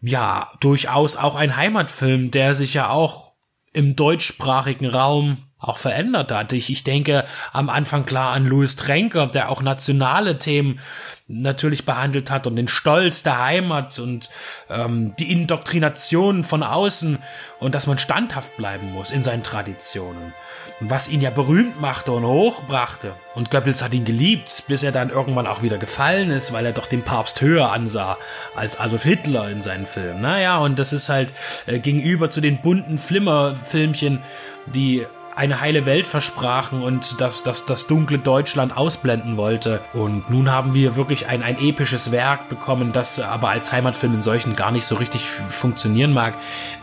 ja 0.00 0.50
durchaus 0.60 1.16
auch 1.16 1.36
ein 1.36 1.56
Heimatfilm, 1.56 2.30
der 2.30 2.54
sich 2.54 2.74
ja 2.74 2.88
auch 2.88 3.34
im 3.72 3.96
deutschsprachigen 3.96 4.86
Raum 4.86 5.49
auch 5.60 5.76
verändert 5.76 6.32
hat. 6.32 6.52
Ich, 6.52 6.70
ich 6.70 6.84
denke 6.84 7.24
am 7.52 7.68
Anfang 7.68 8.06
klar 8.06 8.32
an 8.32 8.46
Louis 8.46 8.76
Tränker, 8.76 9.26
der 9.26 9.50
auch 9.50 9.62
nationale 9.62 10.38
Themen 10.38 10.80
natürlich 11.28 11.84
behandelt 11.84 12.30
hat 12.30 12.46
und 12.46 12.56
den 12.56 12.66
Stolz 12.66 13.22
der 13.22 13.42
Heimat 13.42 13.98
und 14.00 14.30
ähm, 14.68 15.14
die 15.16 15.30
Indoktrination 15.30 16.42
von 16.42 16.62
außen 16.62 17.18
und 17.60 17.74
dass 17.74 17.86
man 17.86 17.98
standhaft 17.98 18.56
bleiben 18.56 18.92
muss 18.92 19.10
in 19.10 19.22
seinen 19.22 19.44
Traditionen. 19.44 20.34
Was 20.80 21.08
ihn 21.08 21.20
ja 21.20 21.30
berühmt 21.30 21.80
machte 21.80 22.10
und 22.12 22.24
hochbrachte. 22.24 23.14
Und 23.34 23.50
Goebbels 23.50 23.82
hat 23.82 23.92
ihn 23.92 24.06
geliebt, 24.06 24.64
bis 24.66 24.82
er 24.82 24.92
dann 24.92 25.10
irgendwann 25.10 25.46
auch 25.46 25.62
wieder 25.62 25.76
gefallen 25.76 26.30
ist, 26.30 26.52
weil 26.52 26.64
er 26.64 26.72
doch 26.72 26.86
den 26.86 27.02
Papst 27.02 27.42
höher 27.42 27.70
ansah 27.70 28.16
als 28.56 28.80
Adolf 28.80 29.02
Hitler 29.02 29.50
in 29.50 29.62
seinen 29.62 29.86
Filmen. 29.86 30.22
Naja, 30.22 30.58
und 30.58 30.78
das 30.78 30.92
ist 30.92 31.10
halt 31.10 31.34
äh, 31.66 31.78
gegenüber 31.78 32.30
zu 32.30 32.40
den 32.40 32.62
bunten 32.62 32.98
Flimmerfilmchen, 32.98 34.20
die 34.66 35.06
eine 35.36 35.60
heile 35.60 35.86
Welt 35.86 36.06
versprachen 36.06 36.82
und 36.82 37.20
das, 37.20 37.42
das, 37.42 37.64
das 37.64 37.86
dunkle 37.86 38.18
Deutschland 38.18 38.76
ausblenden 38.76 39.36
wollte. 39.36 39.80
Und 39.92 40.28
nun 40.30 40.50
haben 40.50 40.74
wir 40.74 40.96
wirklich 40.96 41.28
ein, 41.28 41.42
ein 41.42 41.58
episches 41.58 42.12
Werk 42.12 42.48
bekommen, 42.48 42.92
das 42.92 43.20
aber 43.20 43.50
als 43.50 43.72
Heimatfilm 43.72 44.14
in 44.14 44.22
solchen 44.22 44.56
gar 44.56 44.70
nicht 44.70 44.84
so 44.84 44.96
richtig 44.96 45.22
funktionieren 45.24 46.12
mag. 46.12 46.34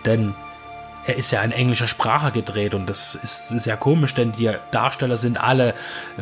Denn 0.06 0.34
er 1.06 1.16
ist 1.16 1.32
ja 1.32 1.42
in 1.42 1.52
englischer 1.52 1.88
Sprache 1.88 2.32
gedreht 2.32 2.76
und 2.76 2.90
das 2.90 3.16
ist 3.16 3.50
sehr 3.50 3.78
komisch, 3.78 4.14
denn 4.14 4.34
die 4.34 4.52
Darsteller 4.72 5.18
sind 5.18 5.42
alle, 5.42 5.74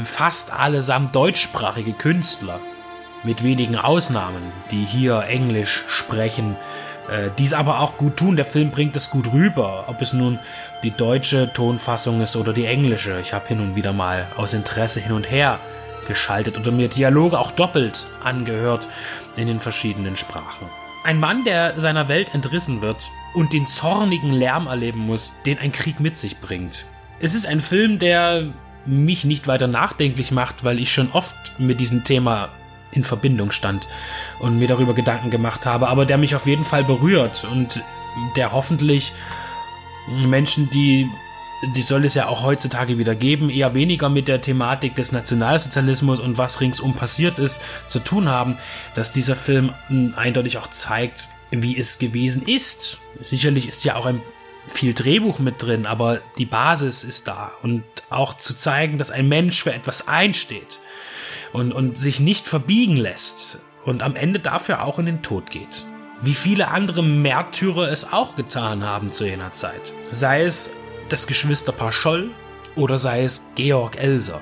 fast 0.02 0.54
allesamt 0.54 1.16
deutschsprachige 1.16 1.94
Künstler. 1.94 2.60
Mit 3.24 3.42
wenigen 3.42 3.76
Ausnahmen, 3.76 4.52
die 4.70 4.86
hier 4.86 5.24
Englisch 5.28 5.84
sprechen, 5.88 6.56
äh, 7.10 7.30
dies 7.38 7.54
aber 7.54 7.80
auch 7.80 7.98
gut 7.98 8.18
tun. 8.18 8.36
Der 8.36 8.46
Film 8.46 8.70
bringt 8.70 8.96
es 8.96 9.10
gut 9.10 9.32
rüber, 9.34 9.86
ob 9.88 10.02
es 10.02 10.14
nun 10.14 10.40
die 10.86 10.92
deutsche 10.92 11.52
Tonfassung 11.52 12.22
ist 12.22 12.36
oder 12.36 12.54
die 12.54 12.68
englische. 12.68 13.20
Ich 13.20 13.34
habe 13.34 13.48
hin 13.48 13.60
und 13.60 13.76
wieder 13.76 13.92
mal 13.92 14.28
aus 14.38 14.54
Interesse 14.54 15.00
hin 15.00 15.14
und 15.14 15.30
her 15.32 15.60
geschaltet 16.08 16.60
oder 16.60 16.72
mir 16.72 16.90
Dialoge 16.90 17.40
auch 17.40 17.50
doppelt 17.50 18.06
angehört 18.24 18.88
in 19.36 19.48
den 19.48 19.60
verschiedenen 19.60 20.16
Sprachen. 20.16 20.68
Ein 21.04 21.20
Mann, 21.20 21.44
der 21.44 21.80
seiner 21.80 22.08
Welt 22.08 22.36
entrissen 22.36 22.84
wird 22.84 23.10
und 23.34 23.52
den 23.52 23.66
zornigen 23.66 24.32
Lärm 24.32 24.68
erleben 24.68 25.00
muss, 25.00 25.36
den 25.48 25.58
ein 25.58 25.72
Krieg 25.72 26.00
mit 26.00 26.18
sich 26.18 26.38
bringt. 26.38 26.86
Es 27.20 27.34
ist 27.34 27.48
ein 27.48 27.62
Film, 27.62 27.98
der 27.98 28.44
mich 28.86 29.26
nicht 29.26 29.48
weiter 29.48 29.66
nachdenklich 29.66 30.32
macht, 30.32 30.64
weil 30.64 30.80
ich 30.80 30.94
schon 30.94 31.12
oft 31.14 31.36
mit 31.58 31.80
diesem 31.80 32.04
Thema 32.04 32.50
in 32.92 33.04
Verbindung 33.04 33.52
stand 33.52 33.88
und 34.40 34.60
mir 34.60 34.68
darüber 34.68 34.94
Gedanken 34.94 35.32
gemacht 35.32 35.66
habe, 35.66 35.88
aber 35.88 36.06
der 36.06 36.20
mich 36.20 36.36
auf 36.36 36.46
jeden 36.46 36.64
Fall 36.64 36.84
berührt 36.84 37.44
und 37.52 37.82
der 38.36 38.52
hoffentlich 38.52 39.14
Menschen, 40.08 40.70
die 40.70 41.10
die 41.74 41.82
soll 41.82 42.06
es 42.06 42.14
ja 42.14 42.28
auch 42.28 42.44
heutzutage 42.44 42.98
wieder 42.98 43.16
geben, 43.16 43.50
eher 43.50 43.74
weniger 43.74 44.10
mit 44.10 44.28
der 44.28 44.42
Thematik 44.42 44.96
des 44.96 45.12
Nationalsozialismus 45.12 46.20
und 46.20 46.38
was 46.38 46.62
ringsum 46.62 46.94
passiert 46.94 47.40
ist, 47.40 47.62
zu 47.88 48.00
tun 48.00 48.30
haben, 48.30 48.58
dass 48.94 49.12
dieser 49.12 49.36
Film 49.36 49.74
eindeutig 50.16 50.58
auch 50.58 50.70
zeigt, 50.70 51.30
wie 51.52 51.78
es 51.78 52.00
gewesen 52.00 52.44
ist. 52.44 53.00
Sicherlich 53.22 53.68
ist 53.68 53.84
ja 53.84 53.96
auch 53.96 54.06
ein 54.06 54.22
viel 54.68 54.94
Drehbuch 54.94 55.40
mit 55.40 55.62
drin, 55.62 55.86
aber 55.86 56.20
die 56.38 56.46
Basis 56.46 57.04
ist 57.04 57.28
da 57.28 57.52
und 57.62 57.84
auch 58.10 58.36
zu 58.36 58.56
zeigen, 58.56 58.98
dass 58.98 59.12
ein 59.12 59.28
Mensch 59.28 59.64
für 59.64 59.74
etwas 59.74 60.08
einsteht 60.08 60.80
und, 61.54 61.72
und 61.72 61.98
sich 61.98 62.20
nicht 62.20 62.48
verbiegen 62.48 62.98
lässt 62.98 63.60
und 63.84 64.02
am 64.02 64.16
Ende 64.16 64.40
dafür 64.40 64.84
auch 64.84 65.00
in 65.00 65.06
den 65.06 65.22
Tod 65.22 65.52
geht. 65.52 65.86
Wie 66.22 66.34
viele 66.34 66.70
andere 66.70 67.04
Märtyrer 67.04 67.92
es 67.92 68.14
auch 68.14 68.36
getan 68.36 68.84
haben 68.84 69.10
zu 69.10 69.26
jener 69.26 69.52
Zeit. 69.52 69.94
Sei 70.12 70.44
es 70.44 70.74
das 71.10 71.28
Geschwisterpaar 71.28 71.92
Scholl 71.92 72.32
oder 72.76 72.98
sei 72.98 73.24
es 73.24 73.44
Georg 73.56 73.98
Elser, 73.98 74.42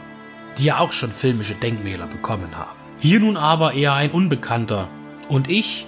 die 0.57 0.65
ja 0.65 0.79
auch 0.79 0.93
schon 0.93 1.11
filmische 1.11 1.55
Denkmäler 1.55 2.07
bekommen 2.07 2.55
haben. 2.55 2.77
Hier 2.99 3.19
nun 3.19 3.37
aber 3.37 3.73
eher 3.73 3.93
ein 3.93 4.11
Unbekannter 4.11 4.87
und 5.29 5.49
ich 5.49 5.87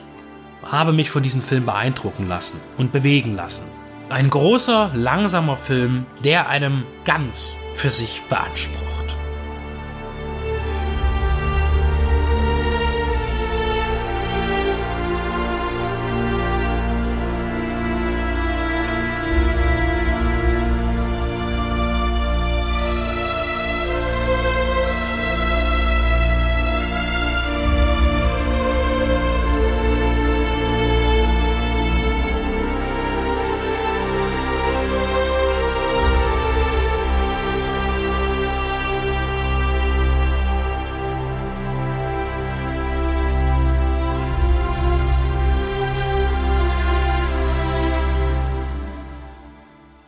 habe 0.64 0.92
mich 0.92 1.12
von 1.12 1.24
diesem 1.24 1.42
Film 1.42 1.66
beeindrucken 1.66 2.28
lassen 2.28 2.60
und 2.78 2.92
bewegen 2.92 3.36
lassen. 3.36 3.68
Ein 4.10 4.30
großer, 4.30 4.92
langsamer 4.94 5.58
Film, 5.58 6.06
der 6.24 6.50
einem 6.50 6.84
ganz 7.06 7.52
für 7.74 7.90
sich 7.90 8.24
beansprucht. 8.24 8.95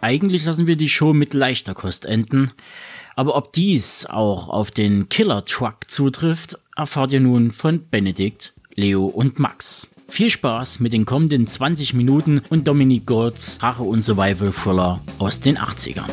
Eigentlich 0.07 0.45
lassen 0.45 0.67
wir 0.67 0.77
die 0.77 0.87
Show 0.87 1.11
mit 1.11 1.33
leichter 1.33 1.73
Kost 1.73 2.05
enden. 2.05 2.49
Aber 3.17 3.35
ob 3.35 3.51
dies 3.51 4.05
auch 4.05 4.47
auf 4.47 4.71
den 4.71 5.09
Killer 5.09 5.43
Truck 5.43 5.79
zutrifft, 5.89 6.57
erfahrt 6.77 7.11
ihr 7.11 7.19
nun 7.19 7.51
von 7.51 7.89
Benedikt, 7.91 8.53
Leo 8.73 9.03
und 9.03 9.37
Max. 9.37 9.85
Viel 10.07 10.29
Spaß 10.29 10.79
mit 10.79 10.93
den 10.93 11.03
kommenden 11.03 11.45
20 11.45 11.93
Minuten 11.93 12.41
und 12.49 12.69
Dominic 12.69 13.05
Gords 13.05 13.61
Rache 13.61 13.83
und 13.83 14.01
Survival 14.01 14.53
Thriller 14.53 15.01
aus 15.19 15.41
den 15.41 15.57
80ern. 15.57 16.07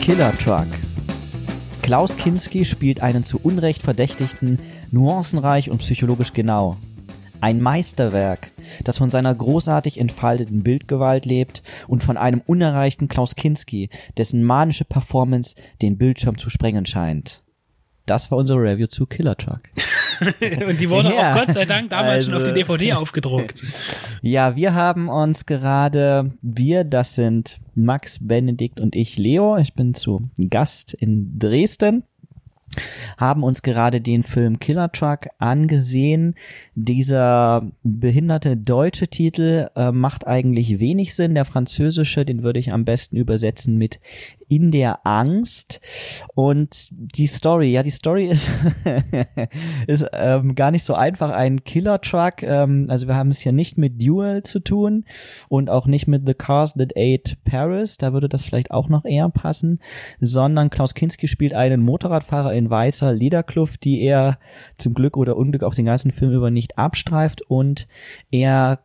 Killer 0.00 0.32
Truck. 0.38 0.68
Klaus 1.82 2.16
Kinski 2.16 2.64
spielt 2.64 3.02
einen 3.02 3.22
zu 3.22 3.38
Unrecht 3.38 3.82
Verdächtigten, 3.82 4.60
nuancenreich 4.92 5.68
und 5.68 5.80
psychologisch 5.80 6.32
genau. 6.32 6.78
Ein 7.40 7.62
Meisterwerk, 7.62 8.50
das 8.82 8.98
von 8.98 9.10
seiner 9.10 9.34
großartig 9.34 10.00
entfalteten 10.00 10.62
Bildgewalt 10.62 11.24
lebt 11.24 11.62
und 11.86 12.02
von 12.02 12.16
einem 12.16 12.42
unerreichten 12.44 13.08
Klaus 13.08 13.36
Kinski, 13.36 13.90
dessen 14.16 14.42
manische 14.42 14.84
Performance 14.84 15.54
den 15.80 15.98
Bildschirm 15.98 16.38
zu 16.38 16.50
sprengen 16.50 16.84
scheint. 16.84 17.42
Das 18.06 18.30
war 18.30 18.38
unsere 18.38 18.58
Review 18.58 18.86
zu 18.86 19.06
Killer 19.06 19.36
Truck. 19.36 19.60
und 20.68 20.80
die 20.80 20.88
wurde 20.88 21.14
ja. 21.14 21.30
auch 21.30 21.44
Gott 21.44 21.54
sei 21.54 21.66
Dank 21.66 21.90
damals 21.90 22.26
also, 22.26 22.30
schon 22.30 22.42
auf 22.42 22.48
die 22.48 22.54
DVD 22.54 22.92
also 22.92 23.02
aufgedruckt. 23.02 23.64
Ja, 24.22 24.56
wir 24.56 24.74
haben 24.74 25.08
uns 25.08 25.46
gerade, 25.46 26.32
wir, 26.40 26.84
das 26.84 27.14
sind 27.14 27.58
Max, 27.74 28.26
Benedikt 28.26 28.80
und 28.80 28.96
ich, 28.96 29.18
Leo. 29.18 29.58
Ich 29.58 29.74
bin 29.74 29.94
zu 29.94 30.28
Gast 30.48 30.94
in 30.94 31.38
Dresden 31.38 32.02
haben 33.16 33.42
uns 33.42 33.62
gerade 33.62 34.00
den 34.00 34.22
Film 34.22 34.58
Killer 34.58 34.90
Truck 34.92 35.28
angesehen. 35.38 36.34
Dieser 36.74 37.70
behinderte 37.82 38.56
deutsche 38.56 39.08
Titel 39.08 39.68
äh, 39.76 39.92
macht 39.92 40.26
eigentlich 40.26 40.80
wenig 40.80 41.14
Sinn. 41.14 41.34
Der 41.34 41.44
französische, 41.44 42.24
den 42.24 42.42
würde 42.42 42.60
ich 42.60 42.72
am 42.72 42.84
besten 42.84 43.16
übersetzen 43.16 43.76
mit 43.76 44.00
in 44.48 44.70
der 44.70 45.06
Angst. 45.06 45.80
Und 46.34 46.88
die 46.90 47.26
Story, 47.26 47.72
ja, 47.72 47.82
die 47.82 47.90
Story 47.90 48.26
ist, 48.26 48.50
ist 49.86 50.06
ähm, 50.12 50.54
gar 50.54 50.70
nicht 50.70 50.84
so 50.84 50.94
einfach. 50.94 51.30
Ein 51.30 51.64
Killer-Truck, 51.64 52.42
ähm, 52.42 52.86
also 52.88 53.06
wir 53.06 53.14
haben 53.14 53.30
es 53.30 53.40
hier 53.40 53.52
nicht 53.52 53.78
mit 53.78 54.02
Duel 54.02 54.42
zu 54.42 54.60
tun 54.60 55.04
und 55.48 55.70
auch 55.70 55.86
nicht 55.86 56.06
mit 56.06 56.26
The 56.26 56.34
Cars 56.34 56.74
That 56.74 56.92
Ate 56.96 57.36
Paris, 57.44 57.98
da 57.98 58.12
würde 58.12 58.28
das 58.28 58.44
vielleicht 58.44 58.70
auch 58.70 58.88
noch 58.88 59.04
eher 59.04 59.28
passen, 59.28 59.80
sondern 60.20 60.70
Klaus 60.70 60.94
Kinski 60.94 61.28
spielt 61.28 61.52
einen 61.52 61.82
Motorradfahrer 61.82 62.54
in 62.54 62.70
weißer 62.70 63.12
Lederkluft, 63.12 63.84
die 63.84 64.02
er 64.02 64.38
zum 64.78 64.94
Glück 64.94 65.16
oder 65.16 65.36
Unglück 65.36 65.62
auch 65.62 65.74
den 65.74 65.86
ganzen 65.86 66.12
Film 66.12 66.32
über 66.32 66.50
nicht 66.50 66.78
abstreift 66.78 67.42
und 67.42 67.86
er 68.30 68.80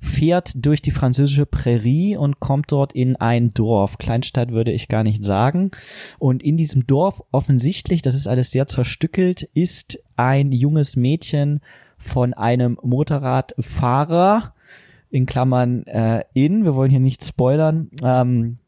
fährt 0.00 0.52
durch 0.54 0.80
die 0.82 0.90
französische 0.90 1.46
Prärie 1.46 2.16
und 2.16 2.40
kommt 2.40 2.72
dort 2.72 2.92
in 2.92 3.16
ein 3.16 3.50
Dorf. 3.50 3.98
Kleinstadt 3.98 4.50
würde 4.50 4.72
ich 4.72 4.88
gar 4.88 5.02
nicht 5.04 5.24
sagen. 5.24 5.70
Und 6.18 6.42
in 6.42 6.56
diesem 6.56 6.86
Dorf 6.86 7.22
offensichtlich, 7.32 8.02
das 8.02 8.14
ist 8.14 8.26
alles 8.26 8.50
sehr 8.50 8.66
zerstückelt, 8.66 9.42
ist 9.54 9.98
ein 10.16 10.52
junges 10.52 10.96
Mädchen 10.96 11.60
von 11.98 12.32
einem 12.32 12.78
Motorradfahrer 12.82 14.54
in 15.10 15.26
Klammern 15.26 15.84
äh, 15.86 16.24
in, 16.32 16.64
wir 16.64 16.74
wollen 16.74 16.90
hier 16.90 17.00
nicht 17.00 17.24
spoilern, 17.24 17.90
ähm, 18.02 18.58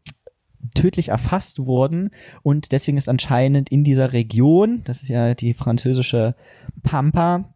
tödlich 0.74 1.08
erfasst 1.08 1.66
wurden 1.66 2.10
und 2.42 2.72
deswegen 2.72 2.98
ist 2.98 3.08
anscheinend 3.08 3.70
in 3.70 3.84
dieser 3.84 4.12
Region, 4.12 4.82
das 4.84 5.02
ist 5.02 5.08
ja 5.08 5.34
die 5.34 5.54
französische 5.54 6.34
Pampa, 6.82 7.52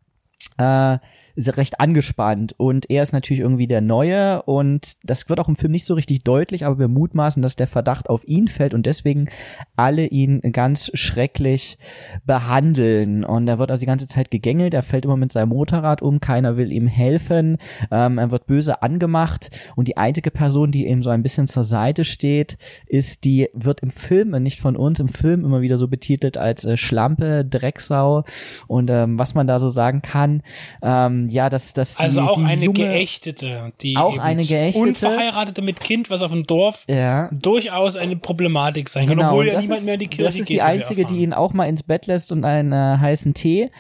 äh, 0.59 0.98
recht 1.37 1.81
angespannt 1.81 2.55
und 2.57 2.89
er 2.91 3.03
ist 3.03 3.13
natürlich 3.13 3.41
irgendwie 3.41 3.67
der 3.67 3.81
Neue 3.81 4.43
und 4.43 4.97
das 5.05 5.29
wird 5.29 5.41
auch 5.41 5.49
im 5.49 5.57
Film 5.57 5.73
nicht 5.73 5.85
so 5.85 5.95
richtig 5.95 6.25
deutlich, 6.25 6.65
aber 6.65 6.79
wir 6.79 6.89
mutmaßen, 6.89 7.43
dass 7.43 7.57
der 7.57 7.67
Verdacht 7.67 8.09
auf 8.09 8.27
ihn 8.27 8.49
fällt 8.49 8.75
und 8.75 8.87
deswegen 8.87 9.29
alle 9.77 10.07
ihn 10.07 10.41
ganz 10.53 10.91
schrecklich 10.95 11.79
behandeln. 12.25 13.25
Und 13.25 13.49
er 13.49 13.59
wird 13.59 13.71
also 13.71 13.81
die 13.81 13.87
ganze 13.87 14.09
Zeit 14.09 14.31
gegängelt, 14.31 14.75
er 14.75 14.83
fällt 14.83 15.05
immer 15.05 15.17
mit 15.17 15.33
seinem 15.33 15.51
Motorrad 15.51 16.03
um, 16.03 16.21
keiner 16.21 16.57
will 16.57 16.73
ihm 16.73 16.87
helfen, 16.87 17.59
ähm, 17.91 18.19
er 18.19 18.31
wird 18.31 18.47
böse 18.47 18.83
angemacht 18.83 19.51
und 19.77 19.89
die 19.89 19.97
einzige 19.97 20.31
Person, 20.31 20.71
die 20.71 20.87
ihm 20.87 21.03
so 21.03 21.11
ein 21.11 21.23
bisschen 21.23 21.47
zur 21.47 21.65
Seite 21.65 22.05
steht, 22.05 22.57
ist 22.87 23.25
die, 23.25 23.49
wird 23.53 23.81
im 23.81 23.91
Film, 23.91 24.31
nicht 24.43 24.61
von 24.61 24.77
uns, 24.77 25.01
im 25.01 25.09
Film 25.09 25.45
immer 25.45 25.61
wieder 25.61 25.79
so 25.79 25.89
betitelt 25.89 26.39
als 26.39 26.65
äh, 26.65 26.77
Schlampe, 26.77 27.45
Drecksau. 27.45 28.25
Und 28.67 28.91
ähm, 28.91 29.19
was 29.19 29.35
man 29.35 29.47
da 29.47 29.59
so 29.59 29.69
sagen 29.69 30.03
kann, 30.03 30.43
ähm, 30.83 31.26
ja, 31.28 31.48
dass, 31.51 31.73
die, 31.74 31.82
Also 31.97 32.20
auch 32.23 32.39
die 32.39 32.44
eine 32.44 32.65
junge, 32.65 32.78
geächtete, 32.78 33.73
die 33.81 33.97
Auch 33.97 34.19
eine 34.19 34.44
geächtete. 34.44 34.86
unverheiratete 34.89 35.62
mit 35.62 35.81
Kind, 35.81 36.11
was 36.11 36.23
auf 36.23 36.32
dem 36.32 36.47
Dorf 36.47 36.85
Ja. 36.89 37.28
durchaus 37.32 37.97
eine 37.97 38.16
Problematik 38.16 38.89
sein 38.89 39.07
kann, 39.07 39.16
Genau, 39.19 39.31
obwohl 39.31 39.47
ja 39.47 39.55
das 39.55 39.62
niemand 39.65 39.81
ist, 39.81 39.85
mehr 39.86 39.94
in 39.94 40.01
die 40.01 40.07
Kirche 40.09 40.24
Das 40.24 40.35
ist 40.35 40.47
geht. 40.47 40.57
die 40.57 40.62
einzige, 40.62 41.05
die 41.05 41.19
ihn 41.19 41.32
auch 41.32 41.53
mal 41.53 41.66
ins 41.66 41.82
Bett 41.82 42.07
lässt 42.07 42.32
und 42.32 42.44
einen 42.44 42.73
äh, 42.73 42.98
heißen 43.01 43.35
Tee, 43.35 43.70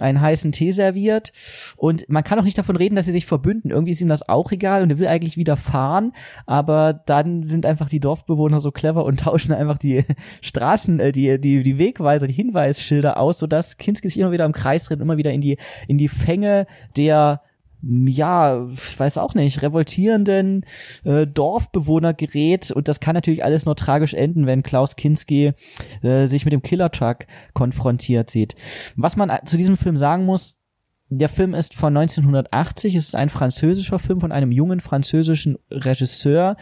einen 0.00 0.20
heißen 0.20 0.52
Tee 0.52 0.72
serviert. 0.72 1.32
Und 1.76 2.08
man 2.08 2.24
kann 2.24 2.38
auch 2.38 2.44
nicht 2.44 2.58
davon 2.58 2.76
reden, 2.76 2.96
dass 2.96 3.06
sie 3.06 3.12
sich 3.12 3.26
verbünden. 3.26 3.70
Irgendwie 3.70 3.92
ist 3.92 4.00
ihm 4.00 4.08
das 4.08 4.28
auch 4.28 4.52
egal 4.52 4.82
und 4.82 4.90
er 4.90 4.98
will 4.98 5.06
eigentlich 5.06 5.36
wieder 5.36 5.56
fahren, 5.56 6.12
aber 6.46 6.92
dann 7.06 7.42
sind 7.42 7.66
einfach 7.66 7.88
die 7.88 8.00
Dorfbewohner 8.00 8.60
so 8.60 8.70
clever 8.70 9.04
und 9.04 9.20
tauschen 9.20 9.52
einfach 9.52 9.78
die 9.78 10.04
Straßen, 10.40 11.00
äh, 11.00 11.12
die, 11.12 11.40
die, 11.40 11.62
die 11.62 11.78
Wegweiser, 11.78 12.26
die 12.26 12.32
Hinweisschilder 12.32 13.18
aus, 13.18 13.38
sodass 13.38 13.76
Kinski 13.76 14.08
sich 14.08 14.18
immer 14.18 14.32
wieder 14.32 14.44
im 14.44 14.52
Kreis 14.52 14.84
dreht, 14.84 15.00
immer 15.00 15.16
wieder 15.16 15.32
in 15.32 15.40
die, 15.40 15.58
in 15.88 15.98
die 15.98 16.08
Fänge 16.08 16.66
der 16.96 17.42
ja, 17.82 18.68
ich 18.72 18.98
weiß 18.98 19.18
auch 19.18 19.34
nicht, 19.34 19.62
revoltierenden 19.62 20.64
äh, 21.04 21.26
Dorfbewohner 21.26 22.14
gerät 22.14 22.70
und 22.70 22.88
das 22.88 23.00
kann 23.00 23.14
natürlich 23.14 23.44
alles 23.44 23.64
nur 23.64 23.76
tragisch 23.76 24.14
enden, 24.14 24.46
wenn 24.46 24.62
Klaus 24.62 24.96
Kinski 24.96 25.52
äh, 26.02 26.26
sich 26.26 26.44
mit 26.44 26.52
dem 26.52 26.62
Killertruck 26.62 27.26
konfrontiert 27.54 28.30
sieht. 28.30 28.54
Was 28.96 29.16
man 29.16 29.32
zu 29.44 29.56
diesem 29.56 29.76
Film 29.76 29.96
sagen 29.96 30.24
muss, 30.24 30.61
der 31.18 31.28
Film 31.28 31.52
ist 31.52 31.74
von 31.74 31.94
1980, 31.96 32.94
es 32.94 33.08
ist 33.08 33.16
ein 33.16 33.28
französischer 33.28 33.98
Film 33.98 34.20
von 34.20 34.32
einem 34.32 34.50
jungen 34.50 34.80
französischen 34.80 35.58
Regisseur. 35.70 36.56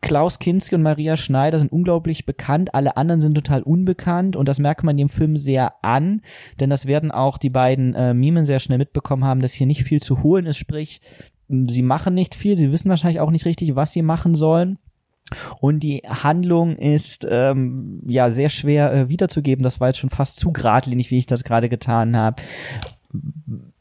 Klaus 0.00 0.38
Kinski 0.38 0.76
und 0.76 0.82
Maria 0.82 1.16
Schneider 1.16 1.58
sind 1.58 1.72
unglaublich 1.72 2.24
bekannt, 2.24 2.74
alle 2.74 2.96
anderen 2.96 3.20
sind 3.20 3.34
total 3.34 3.62
unbekannt 3.62 4.36
und 4.36 4.48
das 4.48 4.60
merkt 4.60 4.84
man 4.84 4.96
dem 4.96 5.08
Film 5.08 5.36
sehr 5.36 5.84
an, 5.84 6.22
denn 6.60 6.70
das 6.70 6.86
werden 6.86 7.10
auch 7.10 7.38
die 7.38 7.50
beiden 7.50 7.94
äh, 7.94 8.14
Mimen 8.14 8.44
sehr 8.44 8.60
schnell 8.60 8.78
mitbekommen 8.78 9.24
haben, 9.24 9.40
dass 9.40 9.52
hier 9.52 9.66
nicht 9.66 9.82
viel 9.82 10.00
zu 10.00 10.22
holen 10.22 10.46
ist, 10.46 10.58
sprich, 10.58 11.00
sie 11.48 11.82
machen 11.82 12.14
nicht 12.14 12.36
viel, 12.36 12.56
sie 12.56 12.70
wissen 12.70 12.90
wahrscheinlich 12.90 13.20
auch 13.20 13.30
nicht 13.32 13.46
richtig, 13.46 13.74
was 13.74 13.92
sie 13.92 14.02
machen 14.02 14.36
sollen. 14.36 14.78
Und 15.60 15.80
die 15.80 16.02
Handlung 16.06 16.76
ist 16.76 17.26
ähm, 17.28 18.00
ja 18.06 18.30
sehr 18.30 18.48
schwer 18.48 18.92
äh, 18.94 19.08
wiederzugeben. 19.10 19.62
Das 19.62 19.78
war 19.78 19.88
jetzt 19.88 19.98
schon 19.98 20.08
fast 20.08 20.36
zu 20.36 20.52
geradlinig, 20.52 21.10
wie 21.10 21.18
ich 21.18 21.26
das 21.26 21.44
gerade 21.44 21.68
getan 21.68 22.16
habe. 22.16 22.42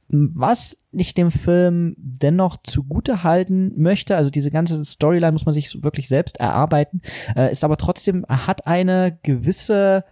Was 0.10 0.78
ich 0.92 1.14
dem 1.14 1.32
Film 1.32 1.96
dennoch 1.98 2.58
zugute 2.64 3.24
halten 3.24 3.74
möchte, 3.76 4.16
also 4.16 4.30
diese 4.30 4.52
ganze 4.52 4.84
Storyline 4.84 5.34
muss 5.34 5.46
man 5.46 5.54
sich 5.54 5.84
wirklich 5.84 6.08
selbst 6.08 6.40
erarbeiten, 6.40 7.02
äh, 7.36 7.52
ist 7.52 7.64
aber 7.64 7.78
trotzdem, 7.78 8.26
hat 8.28 8.68
eine 8.68 9.20
gewisse 9.24 10.06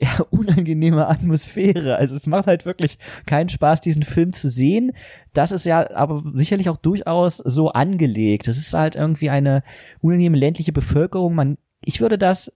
ja, 0.00 0.20
unangenehme 0.30 1.06
Atmosphäre. 1.06 1.96
Also 1.96 2.14
es 2.14 2.26
macht 2.26 2.46
halt 2.46 2.66
wirklich 2.66 2.98
keinen 3.26 3.48
Spaß, 3.48 3.80
diesen 3.80 4.02
Film 4.02 4.32
zu 4.32 4.48
sehen. 4.48 4.92
Das 5.32 5.52
ist 5.52 5.66
ja 5.66 5.90
aber 5.94 6.22
sicherlich 6.34 6.68
auch 6.68 6.76
durchaus 6.76 7.38
so 7.38 7.70
angelegt. 7.70 8.48
Es 8.48 8.58
ist 8.58 8.74
halt 8.74 8.96
irgendwie 8.96 9.30
eine 9.30 9.62
unangenehme 10.00 10.38
ländliche 10.38 10.72
Bevölkerung. 10.72 11.34
Man, 11.34 11.58
ich 11.84 12.00
würde 12.00 12.18
das 12.18 12.52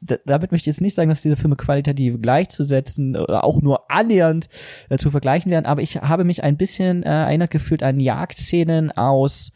damit 0.00 0.50
möchte 0.50 0.70
ich 0.70 0.74
jetzt 0.74 0.80
nicht 0.80 0.94
sagen, 0.94 1.10
dass 1.10 1.22
diese 1.22 1.36
Filme 1.36 1.56
qualitativ 1.56 2.20
gleichzusetzen 2.20 3.16
oder 3.16 3.44
auch 3.44 3.60
nur 3.60 3.90
annähernd 3.90 4.48
äh, 4.88 4.96
zu 4.96 5.10
vergleichen 5.10 5.50
wären, 5.52 5.66
aber 5.66 5.82
ich 5.82 5.96
habe 5.96 6.24
mich 6.24 6.42
ein 6.42 6.56
bisschen 6.56 7.02
äh, 7.02 7.08
erinnert 7.08 7.50
gefühlt 7.50 7.82
an 7.82 8.00
Jagdszenen 8.00 8.92
aus 8.92 9.52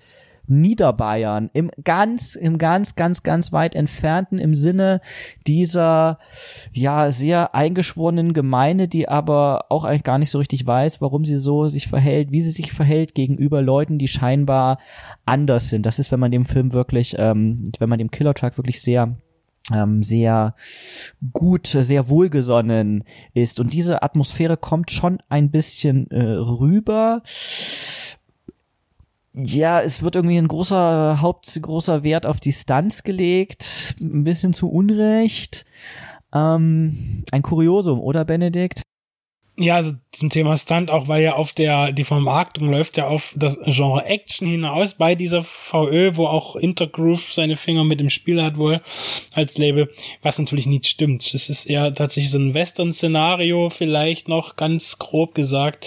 Niederbayern, 0.47 1.51
im 1.53 1.71
ganz, 1.85 2.35
im 2.35 2.59
ganz, 2.59 2.97
ganz, 2.97 3.23
ganz 3.23 3.53
weit 3.53 3.75
entfernten, 3.75 4.39
im 4.39 4.55
Sinne 4.55 5.01
dieser, 5.47 6.19
ja, 6.73 7.11
sehr 7.13 7.55
eingeschworenen 7.55 8.33
Gemeinde, 8.33 8.89
die 8.89 9.09
aber 9.09 9.67
auch 9.69 9.85
eigentlich 9.85 10.05
gar 10.05 10.19
nicht 10.19 10.31
so 10.31 10.39
richtig 10.39 10.67
weiß, 10.67 11.01
warum 11.01 11.25
sie 11.25 11.37
so 11.37 11.69
sich 11.69 11.87
verhält, 11.87 12.33
wie 12.33 12.43
sie 12.43 12.51
sich 12.51 12.73
verhält 12.73 13.15
gegenüber 13.15 13.63
Leuten, 13.63 13.99
die 13.99 14.09
scheinbar 14.09 14.79
anders 15.25 15.69
sind. 15.69 15.87
Das 15.87 15.99
ist, 15.99 16.11
wenn 16.11 16.21
man 16.21 16.33
dem 16.33 16.45
Film 16.45 16.73
wirklich, 16.73 17.15
ähm, 17.19 17.71
wenn 17.79 17.89
man 17.89 17.99
dem 17.99 18.11
Killer 18.11 18.35
Truck 18.35 18.59
wirklich 18.59 18.83
sehr 18.83 19.17
ähm, 19.73 20.03
sehr 20.03 20.55
gut, 21.33 21.67
sehr 21.67 22.09
wohlgesonnen 22.09 23.05
ist. 23.35 23.61
Und 23.61 23.73
diese 23.73 24.03
Atmosphäre 24.03 24.57
kommt 24.57 24.91
schon 24.91 25.19
ein 25.29 25.51
bisschen 25.51 26.11
äh, 26.11 26.23
rüber. 26.23 27.23
Ja, 29.35 29.81
es 29.81 30.03
wird 30.03 30.17
irgendwie 30.17 30.37
ein 30.37 30.49
großer, 30.49 31.23
Haupt, 31.23 31.47
Wert 31.63 32.27
auf 32.27 32.41
die 32.41 32.53
Stunts 32.53 33.03
gelegt. 33.03 33.97
Ein 34.01 34.25
bisschen 34.25 34.53
zu 34.53 34.71
Unrecht. 34.71 35.65
Ähm, 36.35 37.25
ein 37.31 37.43
Kuriosum, 37.43 38.01
oder 38.01 38.25
Benedikt? 38.25 38.83
Ja, 39.59 39.75
also 39.77 39.93
zum 40.13 40.31
Thema 40.31 40.57
Stunt, 40.57 40.91
auch 40.91 41.09
weil 41.09 41.23
ja 41.23 41.35
auf 41.35 41.53
der, 41.53 41.93
die 41.93 42.05
Vermarktung 42.05 42.71
läuft 42.71 42.97
ja 42.97 43.09
auf 43.09 43.35
das 43.37 43.59
Genre 43.67 44.05
Action 44.07 44.49
hinaus 44.49 44.95
bei 44.95 45.15
dieser 45.15 45.43
VÖ, 45.43 46.17
wo 46.17 46.27
auch 46.27 46.57
Intergroove 46.57 47.33
seine 47.33 47.57
Finger 47.57 47.85
mit 47.85 48.01
im 48.01 48.09
Spiel 48.09 48.43
hat 48.43 48.57
wohl 48.57 48.81
als 49.35 49.59
Label, 49.59 49.91
was 50.23 50.39
natürlich 50.39 50.65
nicht 50.65 50.87
stimmt. 50.87 51.35
Es 51.35 51.51
ist 51.51 51.67
eher 51.67 51.93
tatsächlich 51.95 52.31
so 52.31 52.39
ein 52.39 52.55
Western-Szenario, 52.55 53.69
vielleicht 53.69 54.27
noch 54.27 54.57
ganz 54.57 54.99
grob 54.99 55.35
gesagt. 55.35 55.87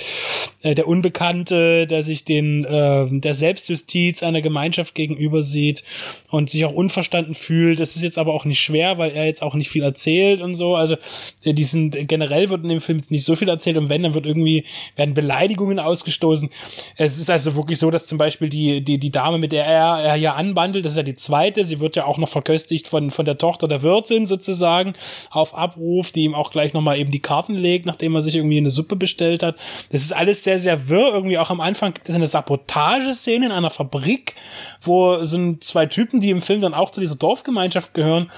Äh, 0.61 0.75
der 0.75 0.87
Unbekannte, 0.87 1.87
der 1.87 2.03
sich 2.03 2.23
den, 2.23 2.65
äh, 2.65 3.07
der 3.19 3.33
Selbstjustiz 3.33 4.21
einer 4.21 4.41
Gemeinschaft 4.41 4.93
gegenüber 4.93 5.41
sieht 5.41 5.83
und 6.29 6.51
sich 6.51 6.65
auch 6.65 6.73
unverstanden 6.73 7.33
fühlt. 7.33 7.79
Das 7.79 7.95
ist 7.95 8.03
jetzt 8.03 8.19
aber 8.19 8.33
auch 8.33 8.45
nicht 8.45 8.59
schwer, 8.59 8.99
weil 8.99 9.11
er 9.11 9.25
jetzt 9.25 9.41
auch 9.41 9.55
nicht 9.55 9.69
viel 9.69 9.83
erzählt 9.83 10.41
und 10.41 10.53
so. 10.53 10.75
Also 10.75 10.97
äh, 11.43 11.53
die 11.53 11.63
sind 11.63 12.07
generell 12.07 12.49
wird 12.49 12.63
in 12.63 12.69
dem 12.69 12.81
Film 12.81 13.01
nicht 13.09 13.25
so 13.25 13.35
viel 13.35 13.49
erzählt 13.55 13.77
und 13.77 13.89
wenn, 13.89 14.03
dann 14.03 14.13
wird 14.13 14.25
irgendwie, 14.25 14.65
werden 14.95 15.13
Beleidigungen 15.13 15.79
ausgestoßen. 15.79 16.49
Es 16.97 17.19
ist 17.19 17.29
also 17.29 17.55
wirklich 17.55 17.79
so, 17.79 17.91
dass 17.91 18.07
zum 18.07 18.17
Beispiel 18.17 18.49
die, 18.49 18.83
die, 18.83 18.99
die 18.99 19.11
Dame, 19.11 19.37
mit 19.37 19.51
der 19.51 19.65
er, 19.65 19.99
er 19.99 20.13
hier 20.15 20.35
anbandelt, 20.35 20.85
das 20.85 20.93
ist 20.93 20.97
ja 20.97 21.03
die 21.03 21.15
zweite, 21.15 21.65
sie 21.65 21.79
wird 21.79 21.95
ja 21.95 22.05
auch 22.05 22.17
noch 22.17 22.29
verköstigt 22.29 22.87
von, 22.87 23.11
von 23.11 23.25
der 23.25 23.37
Tochter 23.37 23.67
der 23.67 23.81
Wirtin 23.81 24.27
sozusagen 24.27 24.93
auf 25.29 25.57
Abruf, 25.57 26.11
die 26.11 26.23
ihm 26.23 26.35
auch 26.35 26.51
gleich 26.51 26.73
nochmal 26.73 26.97
eben 26.97 27.11
die 27.11 27.21
Karten 27.21 27.55
legt, 27.55 27.85
nachdem 27.85 28.15
er 28.15 28.21
sich 28.21 28.35
irgendwie 28.35 28.57
eine 28.57 28.69
Suppe 28.69 28.95
bestellt 28.95 29.43
hat. 29.43 29.55
Das 29.91 30.01
ist 30.01 30.13
alles 30.13 30.43
sehr, 30.43 30.59
sehr 30.59 30.89
wirr. 30.89 31.13
Irgendwie 31.13 31.37
auch 31.37 31.49
am 31.49 31.61
Anfang 31.61 31.93
gibt 31.93 32.09
es 32.09 32.15
eine 32.15 32.27
Sabotageszene 32.27 33.45
in 33.45 33.51
einer 33.51 33.69
Fabrik, 33.69 34.35
wo 34.81 35.23
sind 35.25 35.63
zwei 35.63 35.85
Typen, 35.85 36.19
die 36.19 36.29
im 36.29 36.41
Film 36.41 36.61
dann 36.61 36.73
auch 36.73 36.91
zu 36.91 37.01
dieser 37.01 37.15
Dorfgemeinschaft 37.15 37.93
gehören, 37.93 38.29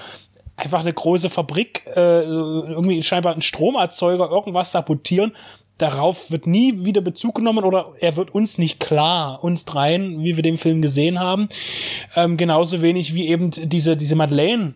einfach 0.58 0.80
eine 0.80 0.92
große 0.92 1.30
Fabrik, 1.30 1.84
äh, 1.94 2.22
irgendwie 2.22 3.02
scheinbar 3.02 3.34
ein 3.34 3.42
Stromerzeuger, 3.42 4.30
irgendwas 4.30 4.72
sabotieren. 4.72 5.34
Darauf 5.78 6.32
wird 6.32 6.48
nie 6.48 6.84
wieder 6.84 7.00
Bezug 7.00 7.36
genommen 7.36 7.64
oder 7.64 7.92
er 8.00 8.16
wird 8.16 8.34
uns 8.34 8.58
nicht 8.58 8.80
klar, 8.80 9.42
uns 9.44 9.64
dreien, 9.64 10.24
wie 10.24 10.34
wir 10.34 10.42
den 10.42 10.58
Film 10.58 10.82
gesehen 10.82 11.20
haben. 11.20 11.48
Ähm, 12.16 12.36
genauso 12.36 12.82
wenig 12.82 13.14
wie 13.14 13.28
eben 13.28 13.50
diese, 13.52 13.96
diese 13.96 14.16
Madeleine, 14.16 14.74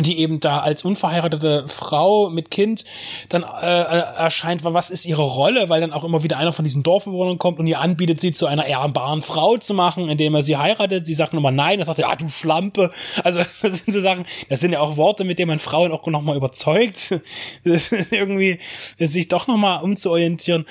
die 0.00 0.18
eben 0.18 0.40
da 0.40 0.58
als 0.58 0.84
unverheiratete 0.84 1.68
Frau 1.68 2.28
mit 2.28 2.50
Kind 2.50 2.84
dann 3.28 3.42
äh, 3.42 3.82
äh, 3.82 4.16
erscheint, 4.18 4.64
was 4.64 4.90
ist 4.90 5.06
ihre 5.06 5.22
Rolle, 5.22 5.68
weil 5.68 5.80
dann 5.80 5.92
auch 5.92 6.02
immer 6.02 6.24
wieder 6.24 6.36
einer 6.36 6.52
von 6.52 6.64
diesen 6.64 6.82
Dorfbewohnern 6.82 7.38
kommt 7.38 7.60
und 7.60 7.66
ihr 7.68 7.80
anbietet, 7.80 8.20
sie 8.20 8.32
zu 8.32 8.46
einer 8.46 8.66
ehrbaren 8.66 9.22
Frau 9.22 9.56
zu 9.56 9.72
machen, 9.72 10.08
indem 10.08 10.34
er 10.34 10.42
sie 10.42 10.56
heiratet. 10.56 11.06
Sie 11.06 11.14
sagt 11.14 11.32
nochmal 11.32 11.52
nein, 11.52 11.78
dann 11.78 11.86
sagt 11.86 12.00
er, 12.00 12.10
ah, 12.10 12.16
du 12.16 12.28
Schlampe. 12.28 12.90
Also 13.22 13.40
das 13.62 13.84
sind 13.84 13.92
so 13.92 14.00
Sachen, 14.00 14.24
das 14.48 14.60
sind 14.60 14.72
ja 14.72 14.80
auch 14.80 14.96
Worte, 14.96 15.22
mit 15.22 15.38
denen 15.38 15.48
man 15.48 15.58
Frauen 15.60 15.92
auch 15.92 16.04
nochmal 16.06 16.36
überzeugt, 16.36 17.20
irgendwie 17.62 18.58
sich 18.96 19.28
doch 19.28 19.46
nochmal 19.46 19.82
umzuorientieren 19.82 20.66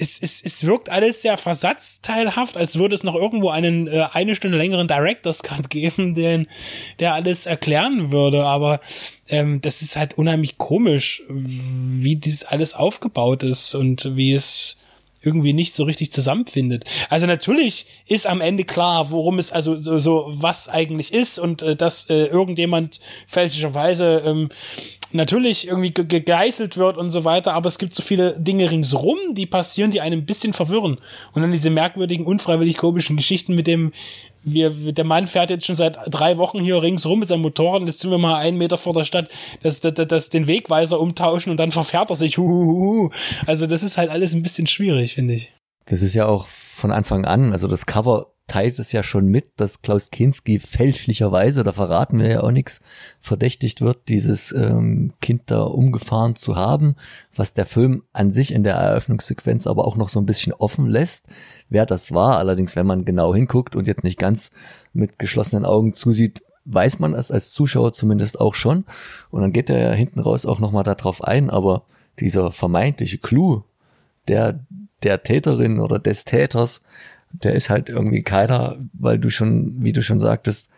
es, 0.00 0.18
es, 0.20 0.40
es 0.42 0.64
wirkt 0.64 0.88
alles 0.88 1.22
sehr 1.22 1.36
versatzteilhaft, 1.36 2.56
als 2.56 2.78
würde 2.78 2.94
es 2.94 3.02
noch 3.02 3.14
irgendwo 3.14 3.50
einen 3.50 3.86
äh, 3.86 4.06
eine 4.12 4.34
Stunde 4.34 4.56
längeren 4.56 4.88
Director's 4.88 5.42
Cut 5.42 5.70
geben, 5.70 6.14
den, 6.14 6.46
der 6.98 7.14
alles 7.14 7.46
erklären 7.46 8.10
würde. 8.10 8.46
Aber 8.46 8.80
ähm, 9.28 9.60
das 9.60 9.82
ist 9.82 9.96
halt 9.96 10.16
unheimlich 10.16 10.58
komisch, 10.58 11.22
wie 11.28 12.16
dieses 12.16 12.44
alles 12.44 12.74
aufgebaut 12.74 13.42
ist 13.42 13.74
und 13.74 14.16
wie 14.16 14.32
es 14.32 14.78
irgendwie 15.22 15.52
nicht 15.52 15.74
so 15.74 15.84
richtig 15.84 16.12
zusammenfindet. 16.12 16.84
Also 17.10 17.26
natürlich 17.26 17.84
ist 18.06 18.26
am 18.26 18.40
Ende 18.40 18.64
klar, 18.64 19.10
worum 19.10 19.38
es 19.38 19.52
also 19.52 19.78
so, 19.78 19.98
so 19.98 20.26
was 20.30 20.68
eigentlich 20.68 21.12
ist 21.12 21.38
und 21.38 21.60
äh, 21.62 21.76
dass 21.76 22.08
äh, 22.08 22.24
irgendjemand 22.24 23.00
fälschlicherweise 23.26 24.22
ähm, 24.24 24.48
natürlich 25.12 25.66
irgendwie 25.66 25.90
ge 25.90 26.04
gegeißelt 26.04 26.76
wird 26.76 26.96
und 26.96 27.10
so 27.10 27.24
weiter, 27.24 27.54
aber 27.54 27.68
es 27.68 27.78
gibt 27.78 27.94
so 27.94 28.02
viele 28.02 28.38
Dinge 28.38 28.70
ringsrum, 28.70 29.18
die 29.32 29.46
passieren, 29.46 29.90
die 29.90 30.00
einen 30.00 30.20
ein 30.20 30.26
bisschen 30.26 30.52
verwirren. 30.52 30.98
Und 31.32 31.42
dann 31.42 31.52
diese 31.52 31.70
merkwürdigen, 31.70 32.26
unfreiwillig 32.26 32.76
komischen 32.76 33.16
Geschichten 33.16 33.54
mit 33.54 33.66
dem, 33.66 33.92
wir, 34.42 34.70
der 34.70 35.04
Mann 35.04 35.26
fährt 35.26 35.50
jetzt 35.50 35.66
schon 35.66 35.74
seit 35.74 35.98
drei 36.08 36.38
Wochen 36.38 36.60
hier 36.60 36.82
ringsrum 36.82 37.18
mit 37.18 37.28
seinem 37.28 37.42
Motorrad 37.42 37.82
und 37.82 37.86
jetzt 37.86 38.00
sind 38.00 38.10
wir 38.10 38.18
mal 38.18 38.36
einen 38.36 38.56
Meter 38.56 38.78
vor 38.78 38.94
der 38.94 39.04
Stadt, 39.04 39.28
dass 39.62 39.80
das, 39.80 39.94
das, 39.94 40.28
den 40.28 40.46
Wegweiser 40.46 40.98
umtauschen 40.98 41.50
und 41.50 41.58
dann 41.58 41.72
verfährt 41.72 42.10
er 42.10 42.16
sich. 42.16 42.38
Huhuhu. 42.38 43.10
Also 43.46 43.66
das 43.66 43.82
ist 43.82 43.96
halt 43.96 44.10
alles 44.10 44.32
ein 44.32 44.42
bisschen 44.42 44.66
schwierig, 44.66 45.14
finde 45.14 45.34
ich. 45.34 45.52
Das 45.86 46.02
ist 46.02 46.14
ja 46.14 46.26
auch 46.26 46.46
von 46.46 46.92
Anfang 46.92 47.24
an, 47.24 47.52
also 47.52 47.66
das 47.66 47.84
Cover 47.84 48.28
teilt 48.50 48.80
es 48.80 48.90
ja 48.90 49.04
schon 49.04 49.28
mit, 49.28 49.60
dass 49.60 49.80
Klaus 49.80 50.10
Kinski 50.10 50.58
fälschlicherweise, 50.58 51.62
da 51.62 51.72
verraten 51.72 52.18
wir 52.18 52.28
ja 52.28 52.40
auch 52.40 52.50
nichts, 52.50 52.80
verdächtigt 53.20 53.80
wird, 53.80 54.08
dieses 54.08 54.50
ähm, 54.50 55.12
Kind 55.20 55.42
da 55.46 55.62
umgefahren 55.62 56.34
zu 56.34 56.56
haben, 56.56 56.96
was 57.32 57.54
der 57.54 57.64
Film 57.64 58.02
an 58.12 58.32
sich 58.32 58.52
in 58.52 58.64
der 58.64 58.74
Eröffnungssequenz 58.74 59.68
aber 59.68 59.86
auch 59.86 59.96
noch 59.96 60.08
so 60.08 60.18
ein 60.18 60.26
bisschen 60.26 60.52
offen 60.52 60.86
lässt, 60.86 61.26
wer 61.68 61.86
das 61.86 62.10
war. 62.10 62.38
Allerdings, 62.38 62.74
wenn 62.74 62.88
man 62.88 63.04
genau 63.04 63.32
hinguckt 63.32 63.76
und 63.76 63.86
jetzt 63.86 64.02
nicht 64.02 64.18
ganz 64.18 64.50
mit 64.92 65.20
geschlossenen 65.20 65.64
Augen 65.64 65.92
zusieht, 65.92 66.42
weiß 66.64 66.98
man 66.98 67.14
es 67.14 67.30
als 67.30 67.52
Zuschauer 67.52 67.92
zumindest 67.92 68.40
auch 68.40 68.54
schon. 68.56 68.84
Und 69.30 69.42
dann 69.42 69.52
geht 69.52 69.70
er 69.70 69.78
ja 69.78 69.92
hinten 69.92 70.18
raus 70.18 70.44
auch 70.44 70.58
nochmal 70.58 70.82
darauf 70.82 71.22
ein, 71.22 71.50
aber 71.50 71.84
dieser 72.18 72.50
vermeintliche 72.50 73.18
Clou 73.18 73.62
der, 74.26 74.58
der 75.04 75.22
Täterin 75.22 75.78
oder 75.78 76.00
des 76.00 76.24
Täters, 76.24 76.82
der 77.32 77.54
ist 77.54 77.70
halt 77.70 77.88
irgendwie 77.88 78.22
keiner, 78.22 78.76
weil 78.92 79.18
du 79.18 79.30
schon, 79.30 79.82
wie 79.82 79.92
du 79.92 80.02
schon 80.02 80.18
sagtest, 80.18 80.70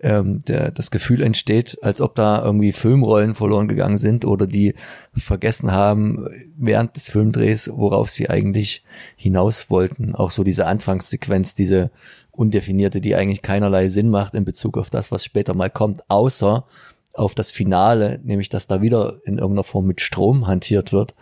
ähm, 0.00 0.44
der, 0.44 0.70
das 0.70 0.90
Gefühl 0.90 1.22
entsteht, 1.22 1.78
als 1.82 2.00
ob 2.00 2.14
da 2.14 2.44
irgendwie 2.44 2.72
Filmrollen 2.72 3.34
verloren 3.34 3.68
gegangen 3.68 3.98
sind 3.98 4.24
oder 4.24 4.46
die 4.46 4.74
vergessen 5.14 5.72
haben 5.72 6.26
während 6.56 6.96
des 6.96 7.08
Filmdrehs, 7.08 7.70
worauf 7.72 8.10
sie 8.10 8.28
eigentlich 8.28 8.84
hinaus 9.16 9.70
wollten. 9.70 10.14
Auch 10.14 10.30
so 10.30 10.44
diese 10.44 10.66
Anfangssequenz, 10.66 11.54
diese 11.54 11.90
undefinierte, 12.32 13.00
die 13.00 13.14
eigentlich 13.14 13.42
keinerlei 13.42 13.88
Sinn 13.88 14.10
macht 14.10 14.34
in 14.34 14.44
Bezug 14.44 14.76
auf 14.76 14.90
das, 14.90 15.12
was 15.12 15.24
später 15.24 15.54
mal 15.54 15.70
kommt, 15.70 16.02
außer 16.08 16.66
auf 17.12 17.34
das 17.36 17.52
Finale, 17.52 18.20
nämlich 18.24 18.48
dass 18.48 18.66
da 18.66 18.82
wieder 18.82 19.20
in 19.24 19.38
irgendeiner 19.38 19.62
Form 19.62 19.86
mit 19.86 20.00
Strom 20.00 20.48
hantiert 20.48 20.92
wird 20.92 21.14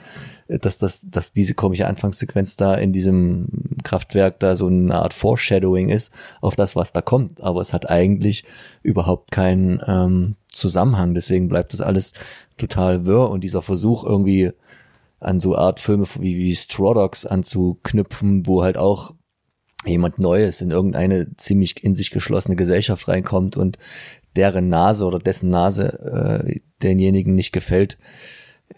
dass 0.61 0.79
das, 0.79 1.07
dass 1.09 1.33
diese 1.33 1.55
komische 1.55 1.87
Anfangssequenz 1.87 2.57
da 2.57 2.75
in 2.75 2.93
diesem 2.93 3.49
Kraftwerk 3.85 4.41
da 4.41 4.57
so 4.57 4.67
eine 4.67 4.95
Art 4.95 5.15
Foreshadowing 5.15 5.89
ist 5.89 6.13
auf 6.41 6.57
das, 6.57 6.77
was 6.77 6.93
da 6.93 7.01
kommt. 7.01 7.43
Aber 7.43 7.61
es 7.61 7.73
hat 7.73 7.89
eigentlich 7.89 8.45
überhaupt 8.83 9.31
keinen 9.31 9.81
ähm, 9.87 10.37
Zusammenhang. 10.49 11.15
Deswegen 11.15 11.49
bleibt 11.49 11.73
das 11.73 11.81
alles 11.81 12.13
total 12.57 13.07
wirr 13.07 13.31
und 13.31 13.45
dieser 13.45 13.63
Versuch 13.63 14.05
irgendwie 14.05 14.53
an 15.21 15.41
so 15.41 15.57
Art 15.57 15.81
Filme 15.81 16.07
wie, 16.19 16.37
wie 16.37 16.55
Straw 16.55 16.95
Dogs 16.95 17.25
anzuknüpfen, 17.27 18.47
wo 18.47 18.63
halt 18.63 18.77
auch 18.77 19.15
jemand 19.87 20.19
Neues 20.19 20.61
in 20.61 20.71
irgendeine 20.71 21.37
ziemlich 21.37 21.83
in 21.83 21.95
sich 21.95 22.11
geschlossene 22.11 22.57
Gesellschaft 22.57 23.09
reinkommt 23.09 23.57
und 23.57 23.79
deren 24.37 24.69
Nase 24.69 25.05
oder 25.05 25.19
dessen 25.19 25.51
Nase 25.51 26.45
äh, 26.47 26.61
denjenigen 26.83 27.35
nicht 27.35 27.53
gefällt, 27.53 27.99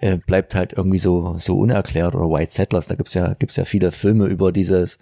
äh, 0.00 0.18
bleibt 0.18 0.54
halt 0.54 0.72
irgendwie 0.72 0.98
so, 0.98 1.36
so 1.38 1.58
unerklärt 1.58 2.14
oder 2.14 2.30
White 2.30 2.52
Settlers, 2.52 2.86
da 2.86 2.94
gibt's 2.94 3.14
ja, 3.14 3.34
gibt's 3.34 3.56
ja 3.56 3.64
viele 3.64 3.92
Filme 3.92 4.26
über 4.26 4.52
dieses, 4.52 4.98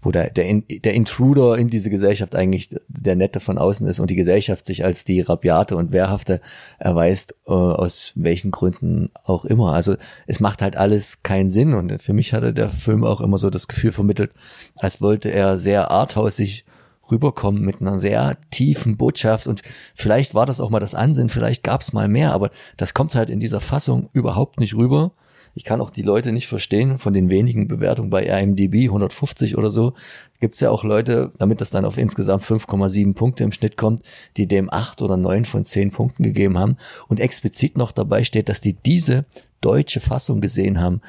wo 0.00 0.10
der, 0.10 0.30
der, 0.30 0.60
der 0.60 0.94
Intruder 0.94 1.56
in 1.56 1.68
diese 1.68 1.90
Gesellschaft 1.90 2.34
eigentlich 2.34 2.68
der 2.88 3.16
Nette 3.16 3.40
von 3.40 3.58
außen 3.58 3.86
ist 3.86 4.00
und 4.00 4.10
die 4.10 4.16
Gesellschaft 4.16 4.66
sich 4.66 4.84
als 4.84 5.04
die 5.04 5.20
Rabiate 5.20 5.76
und 5.76 5.92
Wehrhafte 5.92 6.40
erweist, 6.78 7.34
äh, 7.46 7.52
aus 7.52 8.12
welchen 8.14 8.50
Gründen 8.50 9.10
auch 9.24 9.44
immer. 9.44 9.72
Also 9.72 9.96
es 10.26 10.40
macht 10.40 10.62
halt 10.62 10.76
alles 10.76 11.22
keinen 11.22 11.50
Sinn 11.50 11.74
und 11.74 12.00
für 12.02 12.12
mich 12.12 12.32
hatte 12.32 12.52
der 12.52 12.68
Film 12.68 13.04
auch 13.04 13.20
immer 13.20 13.38
so 13.38 13.50
das 13.50 13.68
Gefühl 13.68 13.92
vermittelt, 13.92 14.32
als 14.78 15.00
wollte 15.00 15.30
er 15.30 15.58
sehr 15.58 15.90
arthausig 15.90 16.64
rüberkommen 17.10 17.62
mit 17.62 17.80
einer 17.80 17.98
sehr 17.98 18.36
tiefen 18.50 18.96
Botschaft. 18.96 19.46
Und 19.46 19.62
vielleicht 19.94 20.34
war 20.34 20.46
das 20.46 20.60
auch 20.60 20.70
mal 20.70 20.80
das 20.80 20.94
Ansinnen, 20.94 21.28
vielleicht 21.28 21.62
gab 21.62 21.82
es 21.82 21.92
mal 21.92 22.08
mehr, 22.08 22.32
aber 22.32 22.50
das 22.76 22.94
kommt 22.94 23.14
halt 23.14 23.30
in 23.30 23.40
dieser 23.40 23.60
Fassung 23.60 24.08
überhaupt 24.12 24.60
nicht 24.60 24.74
rüber. 24.74 25.12
Ich 25.56 25.62
kann 25.62 25.80
auch 25.80 25.90
die 25.90 26.02
Leute 26.02 26.32
nicht 26.32 26.48
verstehen, 26.48 26.98
von 26.98 27.14
den 27.14 27.30
wenigen 27.30 27.68
Bewertungen 27.68 28.10
bei 28.10 28.24
IMDb, 28.24 28.86
150 28.86 29.56
oder 29.56 29.70
so, 29.70 29.92
gibt's 30.40 30.58
ja 30.58 30.70
auch 30.70 30.82
Leute, 30.82 31.32
damit 31.38 31.60
das 31.60 31.70
dann 31.70 31.84
auf 31.84 31.96
insgesamt 31.96 32.42
5,7 32.42 33.14
Punkte 33.14 33.44
im 33.44 33.52
Schnitt 33.52 33.76
kommt, 33.76 34.02
die 34.36 34.48
dem 34.48 34.68
8 34.72 35.00
oder 35.00 35.16
9 35.16 35.44
von 35.44 35.64
10 35.64 35.92
Punkten 35.92 36.24
gegeben 36.24 36.58
haben. 36.58 36.76
Und 37.06 37.20
explizit 37.20 37.78
noch 37.78 37.92
dabei 37.92 38.24
steht, 38.24 38.48
dass 38.48 38.60
die 38.60 38.72
diese 38.72 39.26
deutsche 39.60 40.00
Fassung 40.00 40.40
gesehen 40.40 40.80
haben 40.80 41.00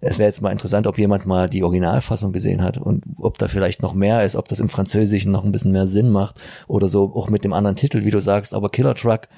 es 0.00 0.18
wäre 0.18 0.28
jetzt 0.28 0.40
mal 0.40 0.50
interessant, 0.50 0.86
ob 0.86 0.98
jemand 0.98 1.26
mal 1.26 1.48
die 1.48 1.62
Originalfassung 1.62 2.32
gesehen 2.32 2.62
hat 2.62 2.78
und 2.78 3.04
ob 3.18 3.38
da 3.38 3.48
vielleicht 3.48 3.82
noch 3.82 3.92
mehr 3.92 4.24
ist, 4.24 4.36
ob 4.36 4.48
das 4.48 4.60
im 4.60 4.68
Französischen 4.68 5.30
noch 5.30 5.44
ein 5.44 5.52
bisschen 5.52 5.72
mehr 5.72 5.86
Sinn 5.86 6.10
macht 6.10 6.40
oder 6.68 6.88
so, 6.88 7.12
auch 7.14 7.28
mit 7.28 7.44
dem 7.44 7.52
anderen 7.52 7.76
Titel, 7.76 8.04
wie 8.04 8.10
du 8.10 8.20
sagst. 8.20 8.54
Aber 8.54 8.70
Killer 8.70 8.94
Truck, 8.94 9.28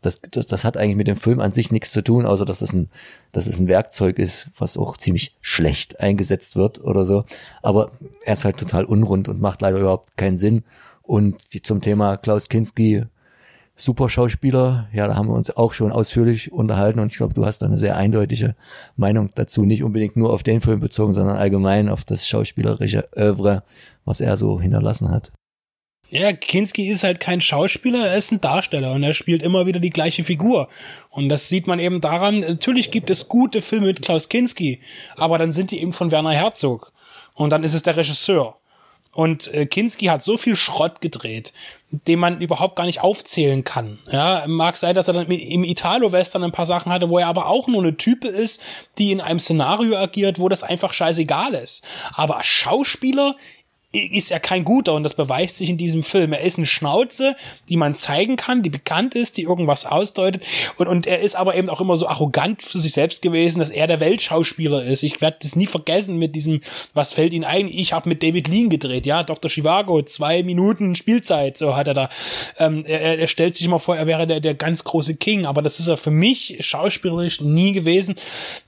das, 0.00 0.20
das, 0.20 0.46
das 0.46 0.64
hat 0.64 0.76
eigentlich 0.76 0.96
mit 0.96 1.08
dem 1.08 1.16
Film 1.16 1.40
an 1.40 1.52
sich 1.52 1.72
nichts 1.72 1.92
zu 1.92 2.02
tun, 2.02 2.24
außer 2.24 2.44
dass 2.44 2.62
es 2.62 2.72
ein, 2.72 2.90
dass 3.32 3.46
es 3.46 3.58
ein 3.58 3.68
Werkzeug 3.68 4.18
ist, 4.18 4.50
was 4.58 4.76
auch 4.76 4.96
ziemlich 4.96 5.36
schlecht 5.40 6.00
eingesetzt 6.00 6.56
wird 6.56 6.82
oder 6.84 7.04
so. 7.04 7.24
Aber 7.62 7.92
er 8.24 8.34
ist 8.34 8.44
halt 8.44 8.58
total 8.58 8.84
unrund 8.84 9.28
und 9.28 9.40
macht 9.40 9.62
leider 9.62 9.78
überhaupt 9.78 10.16
keinen 10.16 10.38
Sinn. 10.38 10.64
Und 11.02 11.52
die, 11.52 11.62
zum 11.62 11.80
Thema 11.80 12.16
Klaus 12.16 12.48
Kinski, 12.48 13.04
super 13.74 14.08
Schauspieler. 14.08 14.88
Ja, 14.92 15.06
da 15.06 15.16
haben 15.16 15.28
wir 15.28 15.34
uns 15.34 15.56
auch 15.56 15.72
schon 15.72 15.92
ausführlich 15.92 16.52
unterhalten 16.52 17.00
und 17.00 17.12
ich 17.12 17.18
glaube, 17.18 17.34
du 17.34 17.44
hast 17.46 17.60
da 17.60 17.66
eine 17.66 17.78
sehr 17.78 17.96
eindeutige 17.96 18.54
Meinung 18.96 19.30
dazu. 19.34 19.64
Nicht 19.64 19.82
unbedingt 19.82 20.16
nur 20.16 20.32
auf 20.32 20.42
den 20.42 20.60
Film 20.60 20.80
bezogen, 20.80 21.12
sondern 21.12 21.36
allgemein 21.36 21.88
auf 21.88 22.04
das 22.04 22.28
schauspielerische 22.28 23.08
Oeuvre, 23.16 23.64
was 24.04 24.20
er 24.20 24.36
so 24.36 24.60
hinterlassen 24.60 25.10
hat. 25.10 25.32
Ja, 26.10 26.30
Kinski 26.34 26.88
ist 26.88 27.04
halt 27.04 27.20
kein 27.20 27.40
Schauspieler, 27.40 28.08
er 28.08 28.18
ist 28.18 28.32
ein 28.32 28.40
Darsteller 28.42 28.92
und 28.92 29.02
er 29.02 29.14
spielt 29.14 29.42
immer 29.42 29.64
wieder 29.64 29.80
die 29.80 29.88
gleiche 29.88 30.24
Figur. 30.24 30.68
Und 31.08 31.30
das 31.30 31.48
sieht 31.48 31.66
man 31.66 31.78
eben 31.78 32.02
daran, 32.02 32.40
natürlich 32.40 32.90
gibt 32.90 33.08
es 33.08 33.28
gute 33.28 33.62
Filme 33.62 33.86
mit 33.86 34.02
Klaus 34.02 34.28
Kinski, 34.28 34.80
aber 35.16 35.38
dann 35.38 35.52
sind 35.52 35.70
die 35.70 35.80
eben 35.80 35.94
von 35.94 36.10
Werner 36.10 36.32
Herzog. 36.32 36.92
Und 37.32 37.48
dann 37.48 37.64
ist 37.64 37.72
es 37.72 37.82
der 37.82 37.96
Regisseur. 37.96 38.58
Und 39.14 39.52
äh, 39.52 39.66
Kinski 39.66 40.06
hat 40.06 40.22
so 40.22 40.38
viel 40.38 40.56
Schrott 40.56 41.02
gedreht, 41.02 41.52
den 41.90 42.18
man 42.18 42.40
überhaupt 42.40 42.76
gar 42.76 42.86
nicht 42.86 43.02
aufzählen 43.02 43.62
kann. 43.62 43.98
Ja, 44.10 44.44
mag 44.46 44.78
sein, 44.78 44.94
dass 44.94 45.08
er 45.08 45.14
dann 45.14 45.26
im 45.26 45.64
Italo-Western 45.64 46.42
ein 46.44 46.52
paar 46.52 46.64
Sachen 46.64 46.90
hatte, 46.90 47.10
wo 47.10 47.18
er 47.18 47.26
aber 47.26 47.46
auch 47.46 47.68
nur 47.68 47.82
eine 47.82 47.98
Type 47.98 48.26
ist, 48.26 48.62
die 48.96 49.12
in 49.12 49.20
einem 49.20 49.38
Szenario 49.38 49.96
agiert, 49.98 50.38
wo 50.38 50.48
das 50.48 50.62
einfach 50.62 50.94
scheißegal 50.94 51.52
ist. 51.52 51.84
Aber 52.14 52.42
Schauspieler 52.42 53.36
ist 53.92 54.30
er 54.30 54.40
kein 54.40 54.64
guter 54.64 54.94
und 54.94 55.02
das 55.02 55.14
beweist 55.14 55.58
sich 55.58 55.68
in 55.68 55.76
diesem 55.76 56.02
Film. 56.02 56.32
Er 56.32 56.40
ist 56.40 56.56
eine 56.56 56.66
Schnauze, 56.66 57.36
die 57.68 57.76
man 57.76 57.94
zeigen 57.94 58.36
kann, 58.36 58.62
die 58.62 58.70
bekannt 58.70 59.14
ist, 59.14 59.36
die 59.36 59.42
irgendwas 59.42 59.84
ausdeutet 59.84 60.42
und, 60.76 60.88
und 60.88 61.06
er 61.06 61.20
ist 61.20 61.34
aber 61.34 61.54
eben 61.54 61.68
auch 61.68 61.80
immer 61.80 61.96
so 61.96 62.08
arrogant 62.08 62.62
für 62.62 62.78
sich 62.78 62.92
selbst 62.92 63.20
gewesen, 63.22 63.58
dass 63.58 63.70
er 63.70 63.86
der 63.86 64.00
Weltschauspieler 64.00 64.84
ist. 64.84 65.02
Ich 65.02 65.20
werde 65.20 65.38
das 65.42 65.56
nie 65.56 65.66
vergessen 65.66 66.18
mit 66.18 66.34
diesem, 66.34 66.60
was 66.94 67.12
fällt 67.12 67.34
Ihnen 67.34 67.44
ein? 67.44 67.68
Ich 67.68 67.92
habe 67.92 68.08
mit 68.08 68.22
David 68.22 68.48
Lean 68.48 68.70
gedreht, 68.70 69.04
ja, 69.04 69.22
Dr. 69.22 69.50
Chivago, 69.50 70.02
zwei 70.02 70.42
Minuten 70.42 70.96
Spielzeit, 70.96 71.58
so 71.58 71.76
hat 71.76 71.86
er 71.86 71.94
da. 71.94 72.08
Ähm, 72.58 72.84
er, 72.86 73.18
er 73.18 73.28
stellt 73.28 73.54
sich 73.54 73.66
immer 73.66 73.78
vor, 73.78 73.96
er 73.96 74.06
wäre 74.06 74.26
der, 74.26 74.40
der 74.40 74.54
ganz 74.54 74.84
große 74.84 75.16
King, 75.16 75.44
aber 75.44 75.60
das 75.60 75.80
ist 75.80 75.88
er 75.88 75.96
für 75.96 76.10
mich 76.10 76.56
schauspielerisch 76.60 77.40
nie 77.40 77.72
gewesen. 77.72 78.14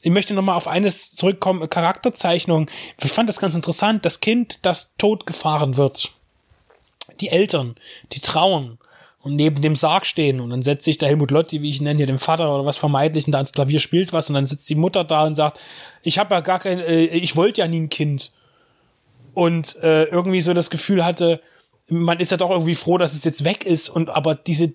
Ich 0.03 0.11
möchte 0.11 0.35
nochmal 0.35 0.57
auf 0.57 0.69
eines 0.69 1.13
zurückkommen, 1.15 1.69
Charakterzeichnung. 1.71 2.71
Ich 3.03 3.11
fand 3.11 3.29
das 3.29 3.41
ganz 3.41 3.55
interessant, 3.55 4.05
das 4.05 4.21
Kind, 4.21 4.59
das 4.63 4.93
tot 4.99 5.14
Tod 5.15 5.27
gefahren 5.27 5.77
wird. 5.77 6.12
Die 7.20 7.28
Eltern, 7.28 7.77
die 8.12 8.20
trauern 8.20 8.78
und 9.20 9.36
neben 9.36 9.62
dem 9.62 9.77
Sarg 9.77 10.07
stehen 10.07 10.41
und 10.41 10.51
dann 10.51 10.62
setzt 10.62 10.85
sich 10.85 10.99
der 10.99 11.09
Helmut 11.09 11.31
Lotti, 11.31 11.62
wie 11.62 11.70
ich 11.70 11.78
ihn 11.78 11.85
nenne, 11.85 11.99
hier 11.99 12.07
den 12.07 12.19
Vater 12.19 12.53
oder 12.53 12.66
was 12.66 12.77
vermeintlichen, 12.77 13.31
da 13.31 13.39
ans 13.39 13.53
Klavier 13.53 13.78
spielt 13.81 14.12
was 14.12 14.28
und 14.28 14.35
dann 14.35 14.47
sitzt 14.47 14.69
die 14.69 14.74
Mutter 14.74 15.05
da 15.05 15.24
und 15.24 15.36
sagt, 15.36 15.61
ich 16.03 16.19
habe 16.19 16.35
ja 16.35 16.41
gar 16.41 16.59
kein, 16.59 16.81
äh, 16.81 17.05
ich 17.05 17.36
wollte 17.36 17.61
ja 17.61 17.69
nie 17.69 17.82
ein 17.82 17.89
Kind 17.89 18.32
und 19.32 19.77
äh, 19.82 20.05
irgendwie 20.05 20.41
so 20.41 20.53
das 20.53 20.70
Gefühl 20.70 21.05
hatte, 21.05 21.41
man 21.86 22.19
ist 22.19 22.31
ja 22.31 22.36
doch 22.36 22.51
irgendwie 22.51 22.74
froh, 22.74 22.99
dass 22.99 23.15
es 23.15 23.24
jetzt 23.24 23.45
weg 23.45 23.65
ist 23.65 23.89
und 23.89 24.11
aber 24.11 24.35
diese 24.35 24.73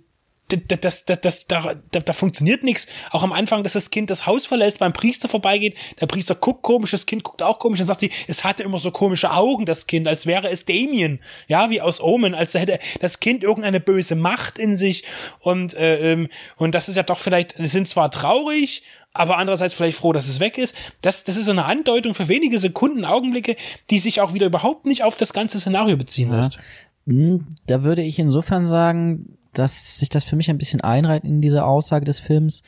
das, 0.50 1.06
das, 1.06 1.22
das, 1.22 1.48
da, 1.48 1.76
da, 1.92 2.00
da 2.00 2.14
funktioniert 2.14 2.64
nichts. 2.64 2.88
Auch 3.12 3.24
am 3.24 3.32
Anfang, 3.32 3.64
dass 3.64 3.74
das 3.74 3.92
Kind 3.92 4.10
das 4.10 4.26
Haus 4.26 4.46
verlässt, 4.46 4.80
beim 4.80 4.94
Priester 4.94 5.28
vorbeigeht, 5.28 5.78
der 6.00 6.08
Priester 6.08 6.36
guckt 6.36 6.64
komisch, 6.64 6.92
das 6.92 7.06
Kind 7.06 7.24
guckt 7.24 7.42
auch 7.42 7.60
komisch, 7.60 7.80
dann 7.80 7.88
sagt 7.88 8.00
sie, 8.00 8.12
es 8.28 8.44
hatte 8.44 8.64
immer 8.64 8.80
so 8.80 8.92
komische 8.92 9.32
Augen, 9.32 9.66
das 9.66 9.88
Kind, 9.88 10.08
als 10.08 10.26
wäre 10.26 10.50
es 10.50 10.66
Damien, 10.66 11.20
ja, 11.48 11.70
wie 11.70 11.82
aus 11.82 12.02
Omen, 12.02 12.34
als 12.34 12.54
hätte 12.54 12.80
das 13.00 13.20
Kind 13.20 13.44
irgendeine 13.44 13.80
böse 13.80 14.16
Macht 14.16 14.60
in 14.60 14.76
sich 14.76 15.04
und, 15.40 15.74
äh, 15.76 16.14
ähm, 16.14 16.28
und 16.58 16.76
das 16.76 16.90
ist 16.90 16.96
ja 16.96 17.04
doch 17.04 17.20
vielleicht, 17.20 17.56
sie 17.58 17.66
sind 17.68 17.88
zwar 17.88 18.12
traurig, 18.12 18.84
aber 19.14 19.38
andererseits 19.38 19.74
vielleicht 19.74 19.98
froh, 19.98 20.14
dass 20.14 20.28
es 20.28 20.40
weg 20.40 20.58
ist. 20.58 20.76
Das, 21.02 21.24
das 21.24 21.36
ist 21.36 21.46
so 21.46 21.52
eine 21.52 21.66
Andeutung 21.66 22.14
für 22.14 22.28
wenige 22.28 22.60
Sekunden, 22.60 23.06
Augenblicke, 23.06 23.56
die 23.90 24.00
sich 24.00 24.22
auch 24.22 24.34
wieder 24.34 24.46
überhaupt 24.46 24.86
nicht 24.86 25.04
auf 25.04 25.18
das 25.18 25.34
ganze 25.34 25.60
Szenario 25.60 25.98
beziehen 25.98 26.32
lässt. 26.32 26.60
Hm, 27.08 27.46
Da 27.66 27.84
würde 27.84 28.04
ich 28.04 28.20
insofern 28.20 28.68
sagen, 28.68 29.39
dass 29.54 30.00
sich 30.00 30.10
das 30.10 30.24
für 30.24 30.36
mich 30.36 30.50
ein 30.50 30.58
bisschen 30.58 30.82
einreiht 30.82 31.24
in 31.24 31.42
diese 31.42 31.66
Aussage 31.66 32.06
des 32.06 32.20
Films. 32.20 32.64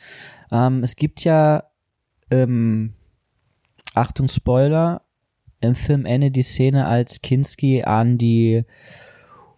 Ähm, 0.50 0.82
es 0.82 0.96
gibt 0.96 1.24
ja, 1.24 1.64
ähm, 2.30 2.94
Achtung 3.94 4.28
Spoiler, 4.28 5.02
im 5.60 5.74
Film 5.74 6.06
endet 6.06 6.36
die 6.36 6.42
Szene, 6.42 6.86
als 6.86 7.22
Kinski 7.22 7.84
an 7.84 8.18
die 8.18 8.64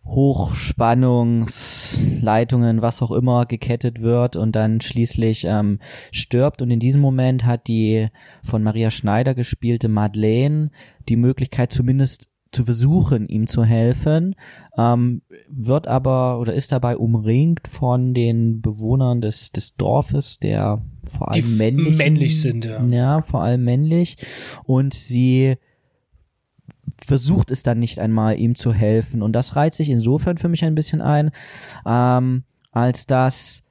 Hochspannungsleitungen, 0.04 2.82
was 2.82 3.00
auch 3.00 3.10
immer, 3.10 3.46
gekettet 3.46 4.02
wird 4.02 4.36
und 4.36 4.54
dann 4.54 4.82
schließlich 4.82 5.46
ähm, 5.46 5.78
stirbt. 6.12 6.60
Und 6.60 6.70
in 6.70 6.78
diesem 6.78 7.00
Moment 7.00 7.46
hat 7.46 7.68
die 7.68 8.08
von 8.42 8.62
Maria 8.62 8.90
Schneider 8.90 9.34
gespielte 9.34 9.88
Madeleine 9.88 10.68
die 11.08 11.16
Möglichkeit, 11.16 11.72
zumindest 11.72 12.28
zu 12.54 12.64
versuchen, 12.64 13.26
ihm 13.26 13.46
zu 13.46 13.64
helfen, 13.64 14.34
ähm, 14.76 15.22
wird 15.48 15.86
aber 15.86 16.38
oder 16.38 16.54
ist 16.54 16.72
dabei 16.72 16.96
umringt 16.96 17.68
von 17.68 18.14
den 18.14 18.60
Bewohnern 18.60 19.20
des, 19.20 19.52
des 19.52 19.76
Dorfes, 19.76 20.38
der 20.38 20.82
vor 21.02 21.32
allem 21.32 21.56
männlich, 21.56 21.96
männlich 21.96 22.40
sind, 22.40 22.64
ja. 22.64 22.84
Ja, 22.84 23.20
vor 23.20 23.42
allem 23.42 23.64
männlich. 23.64 24.16
Und 24.64 24.94
sie 24.94 25.56
versucht 27.04 27.50
es 27.50 27.62
dann 27.62 27.78
nicht 27.78 27.98
einmal, 27.98 28.38
ihm 28.38 28.54
zu 28.54 28.72
helfen. 28.72 29.22
Und 29.22 29.32
das 29.32 29.56
reiht 29.56 29.74
sich 29.74 29.88
insofern 29.88 30.38
für 30.38 30.48
mich 30.48 30.64
ein 30.64 30.74
bisschen 30.74 31.00
ein, 31.00 31.30
ähm, 31.86 32.44
als 32.72 33.06
dass 33.06 33.62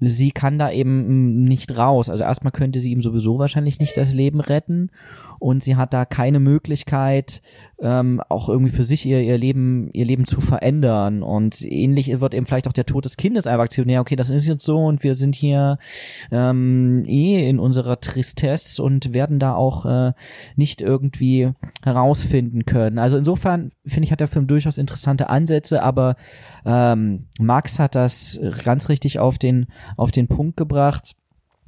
sie 0.00 0.30
kann 0.30 0.58
da 0.58 0.70
eben 0.70 1.44
nicht 1.44 1.76
raus. 1.76 2.08
Also 2.08 2.24
erstmal 2.24 2.52
könnte 2.52 2.80
sie 2.80 2.90
ihm 2.90 3.02
sowieso 3.02 3.38
wahrscheinlich 3.38 3.78
nicht 3.78 3.96
das 3.96 4.14
Leben 4.14 4.40
retten 4.40 4.90
und 5.40 5.64
sie 5.64 5.76
hat 5.76 5.94
da 5.94 6.04
keine 6.04 6.38
Möglichkeit, 6.38 7.40
ähm, 7.80 8.20
auch 8.28 8.50
irgendwie 8.50 8.72
für 8.72 8.82
sich 8.82 9.06
ihr, 9.06 9.22
ihr 9.22 9.38
Leben, 9.38 9.88
ihr 9.92 10.04
Leben 10.04 10.26
zu 10.26 10.40
verändern. 10.40 11.22
Und 11.22 11.62
ähnlich 11.62 12.20
wird 12.20 12.34
eben 12.34 12.44
vielleicht 12.44 12.68
auch 12.68 12.74
der 12.74 12.84
Tod 12.84 13.06
des 13.06 13.16
Kindes 13.16 13.46
einfach 13.46 13.64
aktionär, 13.64 14.02
okay, 14.02 14.16
das 14.16 14.28
ist 14.28 14.46
jetzt 14.46 14.64
so 14.64 14.78
und 14.78 15.02
wir 15.02 15.14
sind 15.14 15.34
hier 15.34 15.78
ähm, 16.30 17.04
eh 17.06 17.48
in 17.48 17.58
unserer 17.58 18.00
Tristesse 18.00 18.82
und 18.82 19.14
werden 19.14 19.38
da 19.38 19.54
auch 19.54 19.86
äh, 19.86 20.12
nicht 20.56 20.82
irgendwie 20.82 21.50
herausfinden 21.82 22.66
können. 22.66 22.98
Also 22.98 23.16
insofern 23.16 23.72
finde 23.86 24.04
ich, 24.04 24.12
hat 24.12 24.20
der 24.20 24.28
Film 24.28 24.46
durchaus 24.46 24.76
interessante 24.76 25.30
Ansätze, 25.30 25.82
aber 25.82 26.16
ähm, 26.66 27.28
Max 27.40 27.78
hat 27.78 27.94
das 27.94 28.38
ganz 28.62 28.90
richtig 28.90 29.18
auf 29.18 29.38
den, 29.38 29.66
auf 29.96 30.10
den 30.10 30.28
Punkt 30.28 30.58
gebracht. 30.58 31.16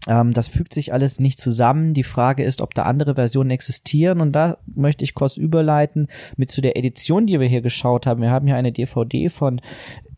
Ähm, 0.09 0.33
das 0.33 0.49
fügt 0.49 0.75
sich 0.75 0.93
alles 0.93 1.21
nicht 1.21 1.41
zusammen. 1.41 1.95
Die 1.95 2.03
Frage 2.03 2.43
ist, 2.43 2.61
ob 2.61 2.75
da 2.75 2.83
andere 2.83 3.15
Versionen 3.15 3.51
existieren. 3.51 4.21
Und 4.21 4.33
da 4.33 4.59
möchte 4.67 5.05
ich 5.05 5.15
kurz 5.15 5.37
überleiten 5.37 6.09
mit 6.37 6.51
zu 6.51 6.61
der 6.61 6.77
Edition, 6.77 7.27
die 7.27 7.39
wir 7.39 7.49
hier 7.49 7.63
geschaut 7.63 8.07
haben. 8.07 8.23
Wir 8.23 8.31
haben 8.31 8.47
hier 8.47 8.57
eine 8.57 8.73
DVD 8.73 9.29
von 9.29 9.61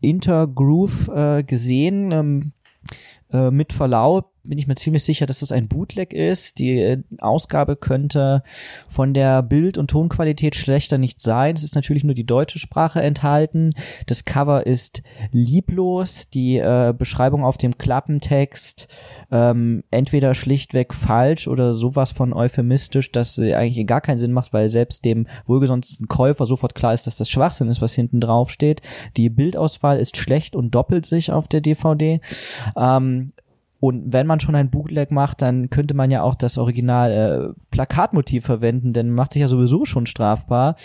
Intergroove 0.01 1.09
äh, 1.09 1.43
gesehen. 1.43 2.11
Ähm, 2.11 2.51
äh, 3.31 3.51
mit 3.51 3.73
Verlaub 3.73 4.31
bin 4.47 4.57
ich 4.57 4.67
mir 4.67 4.75
ziemlich 4.75 5.03
sicher, 5.03 5.25
dass 5.25 5.39
das 5.39 5.51
ein 5.51 5.67
Bootleg 5.67 6.13
ist. 6.13 6.59
Die 6.59 6.79
äh, 6.79 7.03
Ausgabe 7.19 7.75
könnte 7.75 8.43
von 8.87 9.13
der 9.13 9.43
Bild- 9.43 9.77
und 9.77 9.89
Tonqualität 9.89 10.55
schlechter 10.55 10.97
nicht 10.97 11.21
sein. 11.21 11.55
Es 11.55 11.63
ist 11.63 11.75
natürlich 11.75 12.03
nur 12.03 12.15
die 12.15 12.25
deutsche 12.25 12.59
Sprache 12.59 13.01
enthalten. 13.01 13.73
Das 14.07 14.25
Cover 14.25 14.65
ist 14.65 15.03
lieblos. 15.31 16.29
Die 16.29 16.57
äh, 16.57 16.93
Beschreibung 16.97 17.43
auf 17.43 17.57
dem 17.57 17.77
Klappentext 17.77 18.87
ähm, 19.31 19.83
entweder 19.91 20.33
schlichtweg 20.33 20.93
falsch 20.93 21.47
oder 21.47 21.73
sowas 21.73 22.11
von 22.11 22.33
euphemistisch, 22.33 23.11
dass 23.11 23.37
äh, 23.37 23.53
eigentlich 23.53 23.85
gar 23.87 24.01
keinen 24.01 24.17
Sinn 24.17 24.31
macht, 24.31 24.53
weil 24.53 24.69
selbst 24.69 25.05
dem 25.05 25.27
wohlgesonnten 25.45 26.07
Käufer 26.07 26.45
sofort 26.45 26.75
klar 26.75 26.93
ist, 26.93 27.07
dass 27.07 27.15
das 27.15 27.29
Schwachsinn 27.29 27.67
ist, 27.67 27.81
was 27.81 27.93
hinten 27.93 28.19
drauf 28.19 28.51
steht. 28.51 28.81
Die 29.17 29.29
Bildauswahl 29.29 29.99
ist 29.99 30.17
schlecht 30.17 30.55
und 30.55 30.71
doppelt 30.71 31.05
sich 31.05 31.31
auf 31.31 31.47
der 31.47 31.61
DVD. 31.61 32.21
Ähm, 32.75 33.33
und 33.85 34.13
wenn 34.13 34.25
man 34.25 34.39
schon 34.39 34.55
ein 34.55 34.71
Bootleg 34.71 35.11
macht, 35.11 35.43
dann 35.43 35.69
könnte 35.69 35.93
man 35.93 36.09
ja 36.09 36.23
auch 36.23 36.33
das 36.33 36.57
Original 36.57 37.11
äh, 37.11 37.61
Plakatmotiv 37.69 38.43
verwenden, 38.43 38.93
denn 38.93 39.11
macht 39.11 39.33
sich 39.33 39.41
ja 39.41 39.47
sowieso 39.47 39.85
schon 39.85 40.07
strafbar. 40.07 40.75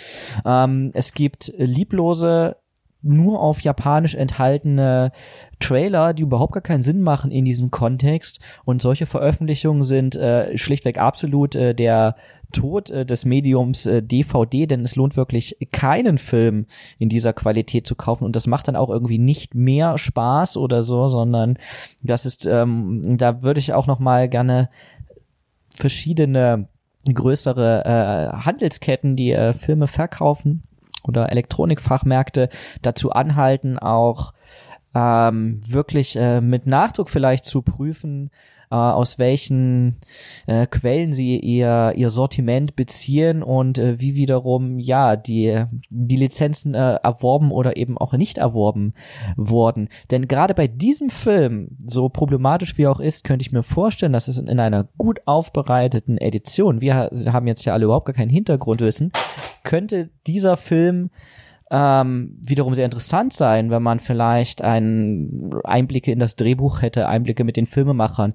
Ähm, 0.45 0.91
es 0.93 1.15
gibt 1.15 1.51
lieblose 1.57 2.57
nur 3.03 3.41
auf 3.41 3.63
Japanisch 3.63 4.15
enthaltene 4.15 5.13
Trailer, 5.59 6.15
die 6.15 6.23
überhaupt 6.23 6.53
gar 6.53 6.63
keinen 6.63 6.83
Sinn 6.83 7.01
machen 7.01 7.31
in 7.31 7.45
diesem 7.45 7.71
Kontext. 7.71 8.41
Und 8.65 8.83
solche 8.83 9.07
Veröffentlichungen 9.07 9.83
sind 9.83 10.17
äh, 10.17 10.57
schlichtweg 10.57 10.99
absolut 10.99 11.55
äh, 11.55 11.75
der 11.75 12.17
Tod 12.53 12.91
äh, 12.91 13.07
des 13.07 13.25
Mediums 13.25 13.87
äh, 13.87 14.03
DVD, 14.03 14.67
denn 14.67 14.83
es 14.83 14.97
lohnt 14.97 15.17
wirklich 15.17 15.57
keinen 15.73 16.19
Film 16.19 16.67
in 16.99 17.09
dieser 17.09 17.33
Qualität 17.33 17.87
zu 17.87 17.95
kaufen. 17.95 18.25
Und 18.25 18.37
das 18.37 18.47
macht 18.47 18.69
dann 18.69 18.77
auch 18.77 18.91
irgendwie 18.91 19.19
nicht 19.19 19.55
mehr 19.55 19.99
Spaß 19.99 20.57
oder 20.57 20.83
so, 20.83 21.09
sondern 21.09 21.59
das 22.03 22.27
ist, 22.27 22.47
ähm, 22.47 23.17
da 23.19 23.43
würde 23.43 23.61
ich 23.61 23.73
auch 23.73 23.87
noch 23.87 23.99
mal 23.99 24.29
gerne 24.29 24.69
verschiedene 25.75 26.69
größere 27.13 27.85
äh, 27.85 28.37
Handelsketten, 28.45 29.17
die 29.17 29.33
äh, 29.33 29.55
Filme 29.55 29.87
verkaufen 29.87 30.65
oder 31.05 31.31
Elektronikfachmärkte 31.31 32.49
dazu 32.83 33.11
anhalten, 33.11 33.79
auch 33.79 34.33
ähm, 34.95 35.59
wirklich 35.67 36.17
äh, 36.17 36.41
mit 36.41 36.67
Nachdruck 36.67 37.11
vielleicht 37.11 37.45
zu 37.45 37.63
prüfen, 37.63 38.31
äh, 38.73 38.75
aus 38.75 39.19
welchen 39.19 39.97
äh, 40.47 40.67
Quellen 40.67 41.13
sie 41.13 41.39
ihr, 41.39 41.93
ihr 41.97 42.11
Sortiment 42.11 42.77
beziehen 42.77 43.43
und 43.43 43.79
äh, 43.79 44.01
wie 44.01 44.15
wiederum 44.15 44.79
ja 44.79 45.17
die, 45.17 45.65
die 45.91 46.17
Lizenzen 46.17 46.75
äh, 46.75 46.95
erworben 47.03 47.51
oder 47.53 47.77
eben 47.77 47.99
auch 47.99 48.13
nicht 48.15 48.39
erworben 48.39 48.95
wurden. 49.37 49.89
Denn 50.11 50.29
gerade 50.29 50.55
bei 50.55 50.67
diesem 50.69 51.09
Film, 51.11 51.77
so 51.87 52.09
problematisch 52.09 52.79
wie 52.79 52.87
auch 52.87 53.01
ist, 53.01 53.25
könnte 53.25 53.43
ich 53.43 53.53
mir 53.53 53.63
vorstellen, 53.63 54.13
dass 54.13 54.29
es 54.29 54.39
in, 54.39 54.47
in 54.49 54.61
einer 54.61 54.89
gut 54.99 55.21
aufbereiteten 55.25 56.19
Edition, 56.19 56.81
wir 56.81 56.95
ha- 56.97 57.11
haben 57.33 57.47
jetzt 57.47 57.65
ja 57.65 57.73
alle 57.75 57.85
überhaupt 57.85 58.07
gar 58.07 58.15
kein 58.15 58.31
Hintergrundwissen, 58.31 59.13
könnte 59.63 60.11
dieser 60.27 60.57
Film 60.57 61.11
ähm, 61.71 62.37
wiederum 62.41 62.75
sehr 62.75 62.85
interessant 62.85 63.33
sein, 63.33 63.71
wenn 63.71 63.83
man 63.83 64.01
vielleicht 64.01 64.63
einen 64.63 65.55
Einblicke 65.65 66.11
in 66.11 66.19
das 66.19 66.37
Drehbuch 66.37 66.83
hätte, 66.83 67.07
Einblicke 67.07 67.45
mit 67.45 67.57
den 67.57 67.67
Filmemachern. 67.67 68.35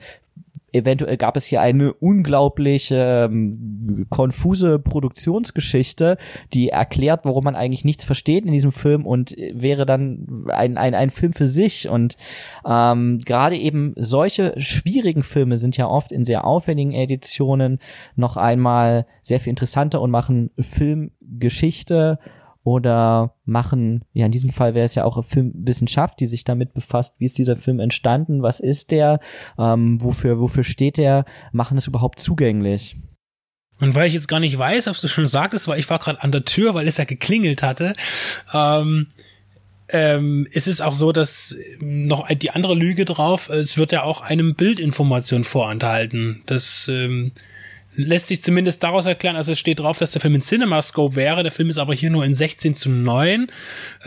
Eventuell 0.76 1.16
gab 1.16 1.38
es 1.38 1.46
hier 1.46 1.62
eine 1.62 1.94
unglaubliche 1.94 3.30
ähm, 3.32 4.06
konfuse 4.10 4.78
Produktionsgeschichte, 4.78 6.18
die 6.54 6.70
erklärt, 6.70 7.24
warum 7.24 7.46
man 7.46 7.56
eigentlich 7.56 7.86
nichts 7.86 8.04
versteht 8.04 8.46
in 8.46 8.52
diesem 8.52 8.74
Film 8.74 9.06
und 9.06 9.38
äh, 9.38 9.54
wäre 9.56 9.86
dann 9.86 10.48
ein, 10.50 10.78
ein, 10.78 10.94
ein 10.94 11.10
Film 11.10 11.32
für 11.32 11.48
sich. 11.48 11.88
Und 11.88 12.18
ähm, 12.66 13.20
gerade 13.26 13.56
eben 13.56 13.94
solche 13.96 14.54
schwierigen 14.58 15.24
Filme 15.24 15.58
sind 15.58 15.78
ja 15.78 15.88
oft 15.88 16.12
in 16.12 16.26
sehr 16.26 16.46
aufwendigen 16.46 16.92
Editionen 16.92 17.80
noch 18.16 18.36
einmal 18.36 19.06
sehr 19.22 19.40
viel 19.40 19.52
interessanter 19.52 20.02
und 20.02 20.12
machen 20.12 20.52
Filmgeschichte 20.60 22.20
oder 22.66 23.36
machen, 23.46 24.04
ja 24.14 24.26
in 24.26 24.32
diesem 24.32 24.50
Fall 24.50 24.74
wäre 24.74 24.86
es 24.86 24.96
ja 24.96 25.06
auch 25.06 25.24
Filmwissenschaft, 25.24 26.20
die 26.20 26.26
sich 26.26 26.44
damit 26.44 26.74
befasst, 26.74 27.16
wie 27.20 27.26
ist 27.26 27.38
dieser 27.38 27.56
Film 27.56 27.80
entstanden, 27.80 28.42
was 28.42 28.60
ist 28.60 28.90
der, 28.90 29.20
ähm, 29.58 30.02
wofür, 30.02 30.40
wofür 30.40 30.64
steht 30.64 30.98
der, 30.98 31.26
machen 31.52 31.78
es 31.78 31.86
überhaupt 31.86 32.20
zugänglich. 32.20 32.98
Und 33.80 33.94
weil 33.94 34.08
ich 34.08 34.16
jetzt 34.16 34.28
gar 34.28 34.40
nicht 34.40 34.58
weiß, 34.58 34.88
ob 34.88 34.98
du 34.98 35.08
schon 35.08 35.28
sagtest, 35.28 35.68
weil 35.68 35.80
ich 35.80 35.90
war 35.90 36.00
gerade 36.00 36.24
an 36.24 36.32
der 36.32 36.44
Tür, 36.44 36.74
weil 36.74 36.88
es 36.88 36.98
ja 36.98 37.04
geklingelt 37.04 37.62
hatte, 37.62 37.94
ähm, 38.52 39.08
ähm, 39.90 40.48
es 40.52 40.66
ist 40.66 40.82
auch 40.82 40.96
so, 40.96 41.12
dass 41.12 41.56
noch 41.80 42.28
die 42.30 42.50
andere 42.50 42.74
Lüge 42.74 43.06
drauf, 43.06 43.50
es 43.50 43.78
wird 43.78 43.92
ja 43.92 44.02
auch 44.02 44.22
einem 44.22 44.56
Bildinformation 44.56 45.44
vorenthalten. 45.44 46.42
Das 46.48 46.88
ähm, 46.92 47.32
lässt 47.96 48.28
sich 48.28 48.42
zumindest 48.42 48.84
daraus 48.84 49.06
erklären, 49.06 49.36
also 49.36 49.52
es 49.52 49.60
steht 49.60 49.80
drauf, 49.80 49.98
dass 49.98 50.12
der 50.12 50.22
Film 50.22 50.36
in 50.36 50.42
CinemaScope 50.42 51.16
wäre, 51.16 51.44
der 51.44 51.52
Film 51.52 51.70
ist 51.70 51.78
aber 51.78 51.94
hier 51.94 52.10
nur 52.10 52.26
in 52.26 52.34
16 52.34 52.76
zu 52.76 52.90
9 52.90 53.48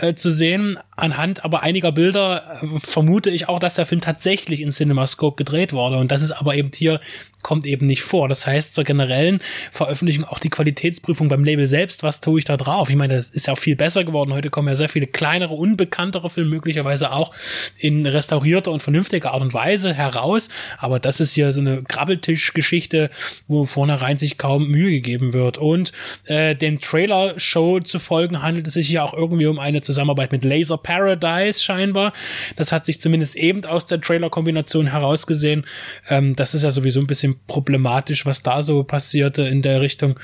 äh, 0.01 0.15
zu 0.15 0.31
sehen. 0.31 0.79
Anhand 0.99 1.45
aber 1.45 1.63
einiger 1.63 1.93
Bilder 1.93 2.61
äh, 2.61 2.81
vermute 2.81 3.31
ich 3.31 3.49
auch, 3.49 3.61
dass 3.61 3.77
der 3.77 3.87
Film 3.87 4.01
tatsächlich 4.01 4.61
in 4.61 4.73
CinemaScope 4.73 5.37
gedreht 5.37 5.73
wurde 5.73 5.97
und 5.97 6.11
das 6.11 6.23
ist 6.23 6.33
aber 6.33 6.57
eben 6.57 6.73
hier 6.75 7.01
kommt 7.43 7.67
eben 7.67 7.87
nicht 7.87 8.03
vor. 8.03 8.29
Das 8.29 8.49
heißt, 8.49 8.75
zur 8.75 8.83
generellen 8.83 9.41
Veröffentlichung 9.71 10.25
auch 10.25 10.41
die 10.41 10.51
Qualitätsprüfung 10.51 11.29
beim 11.29 11.45
Label 11.45 11.69
selbst, 11.69 12.03
was 12.03 12.21
tue 12.21 12.41
ich 12.41 12.45
da 12.45 12.57
drauf? 12.57 12.91
Ich 12.91 12.97
meine, 12.97 13.15
das 13.15 13.29
ist 13.29 13.47
ja 13.47 13.53
auch 13.53 13.59
viel 13.59 13.77
besser 13.77 14.03
geworden. 14.03 14.35
Heute 14.35 14.51
kommen 14.51 14.67
ja 14.67 14.75
sehr 14.75 14.89
viele 14.89 15.07
kleinere, 15.07 15.55
unbekanntere 15.55 16.31
Filme 16.31 16.51
möglicherweise 16.51 17.13
auch 17.13 17.33
in 17.77 18.05
restaurierter 18.05 18.73
und 18.73 18.83
vernünftiger 18.83 19.33
Art 19.33 19.43
und 19.43 19.55
Weise 19.55 19.95
heraus. 19.95 20.49
Aber 20.79 20.99
das 20.99 21.21
ist 21.21 21.33
hier 21.33 21.53
so 21.53 21.61
eine 21.61 21.85
Krabbeltischgeschichte, 21.85 23.09
wo 23.47 23.65
vornherein 23.65 24.17
sich 24.17 24.37
kaum 24.37 24.69
Mühe 24.69 24.91
gegeben 24.91 25.33
wird. 25.33 25.59
Und 25.59 25.93
äh, 26.27 26.57
dem 26.57 26.81
Trailer-Show 26.81 27.81
zu 27.81 28.01
folgen 28.01 28.43
handelt 28.43 28.67
es 28.67 28.75
sich 28.75 28.89
hier 28.89 29.05
auch 29.05 29.15
irgendwie 29.15 29.47
um 29.47 29.61
eine 29.61 29.81
Zusammenarbeit 29.81 30.33
mit 30.33 30.45
Laserpack 30.45 30.88
Paradise 30.89 31.63
scheinbar. 31.63 32.15
Das 32.57 32.73
hat 32.73 32.87
sich 32.87 32.99
zumindest 32.99 33.37
eben 33.37 33.63
aus 33.67 33.85
der 33.85 34.01
Trailer-Kombination 34.01 34.87
herausgesehen. 34.87 35.67
Ähm, 36.09 36.35
das 36.35 36.55
ist 36.55 36.63
ja 36.63 36.71
sowieso 36.71 37.01
ein 37.01 37.07
bisschen 37.07 37.37
problematisch, 37.47 38.25
was 38.25 38.43
da 38.43 38.63
so 38.63 38.85
passierte 38.85 39.43
in 39.43 39.61
der 39.61 39.83
Richtung. 39.83 40.19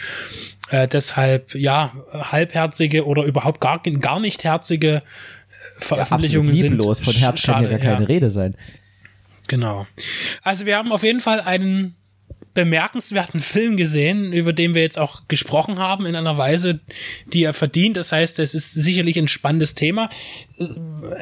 Äh, 0.70 0.88
deshalb, 0.88 1.54
ja, 1.54 1.92
halbherzige 2.12 3.04
oder 3.04 3.24
überhaupt 3.24 3.60
gar, 3.60 3.82
gar 3.82 4.20
nicht 4.20 4.42
herzige 4.42 4.96
äh, 4.96 5.02
Veröffentlichungen 5.80 6.54
ja, 6.54 6.62
sind. 6.62 6.82
Von 6.82 7.14
Herz 7.14 7.40
schade, 7.40 7.64
kann 7.64 7.64
ja 7.64 7.70
gar 7.70 7.78
keine 7.78 8.00
ja. 8.00 8.06
Rede 8.06 8.30
sein. 8.30 8.56
Genau. 9.48 9.86
Also 10.42 10.64
wir 10.64 10.78
haben 10.78 10.92
auf 10.92 11.02
jeden 11.02 11.20
Fall 11.20 11.42
einen 11.42 11.94
bemerkenswerten 12.54 13.40
Film 13.40 13.76
gesehen, 13.76 14.32
über 14.32 14.52
den 14.52 14.74
wir 14.74 14.82
jetzt 14.82 14.98
auch 14.98 15.22
gesprochen 15.28 15.78
haben 15.78 16.06
in 16.06 16.16
einer 16.16 16.38
Weise, 16.38 16.80
die 17.26 17.42
er 17.42 17.52
verdient. 17.52 17.96
Das 17.96 18.12
heißt, 18.12 18.38
es 18.38 18.54
ist 18.54 18.72
sicherlich 18.72 19.18
ein 19.18 19.28
spannendes 19.28 19.74
Thema. 19.74 20.08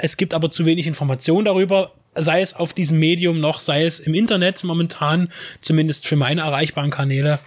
Es 0.01 0.17
gibt 0.17 0.35
aber 0.35 0.51
zu 0.51 0.67
wenig 0.67 0.87
Informationen 0.87 1.47
darüber, 1.47 1.95
sei 2.15 2.43
es 2.43 2.55
auf 2.55 2.75
diesem 2.75 2.99
Medium 2.99 3.41
noch, 3.41 3.61
sei 3.61 3.85
es 3.85 3.99
im 3.99 4.15
Internet 4.15 4.63
momentan, 4.65 5.33
zumindest 5.61 6.07
für 6.07 6.17
meine 6.17 6.43
erreichbaren 6.43 6.91
Kanäle. 6.91 7.41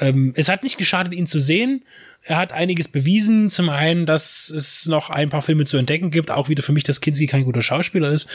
Ähm, 0.00 0.32
es 0.36 0.48
hat 0.48 0.62
nicht 0.62 0.76
geschadet, 0.76 1.14
ihn 1.14 1.26
zu 1.26 1.38
sehen. 1.38 1.84
Er 2.24 2.38
hat 2.38 2.52
einiges 2.52 2.88
bewiesen. 2.88 3.50
Zum 3.50 3.68
einen, 3.68 4.06
dass 4.06 4.50
es 4.50 4.86
noch 4.86 5.10
ein 5.10 5.30
paar 5.30 5.42
Filme 5.42 5.64
zu 5.64 5.76
entdecken 5.76 6.10
gibt, 6.10 6.30
auch 6.30 6.48
wieder 6.48 6.62
für 6.62 6.72
mich, 6.72 6.84
dass 6.84 7.00
Kinski 7.00 7.26
kein 7.26 7.44
guter 7.44 7.62
Schauspieler 7.62 8.10
ist, 8.10 8.28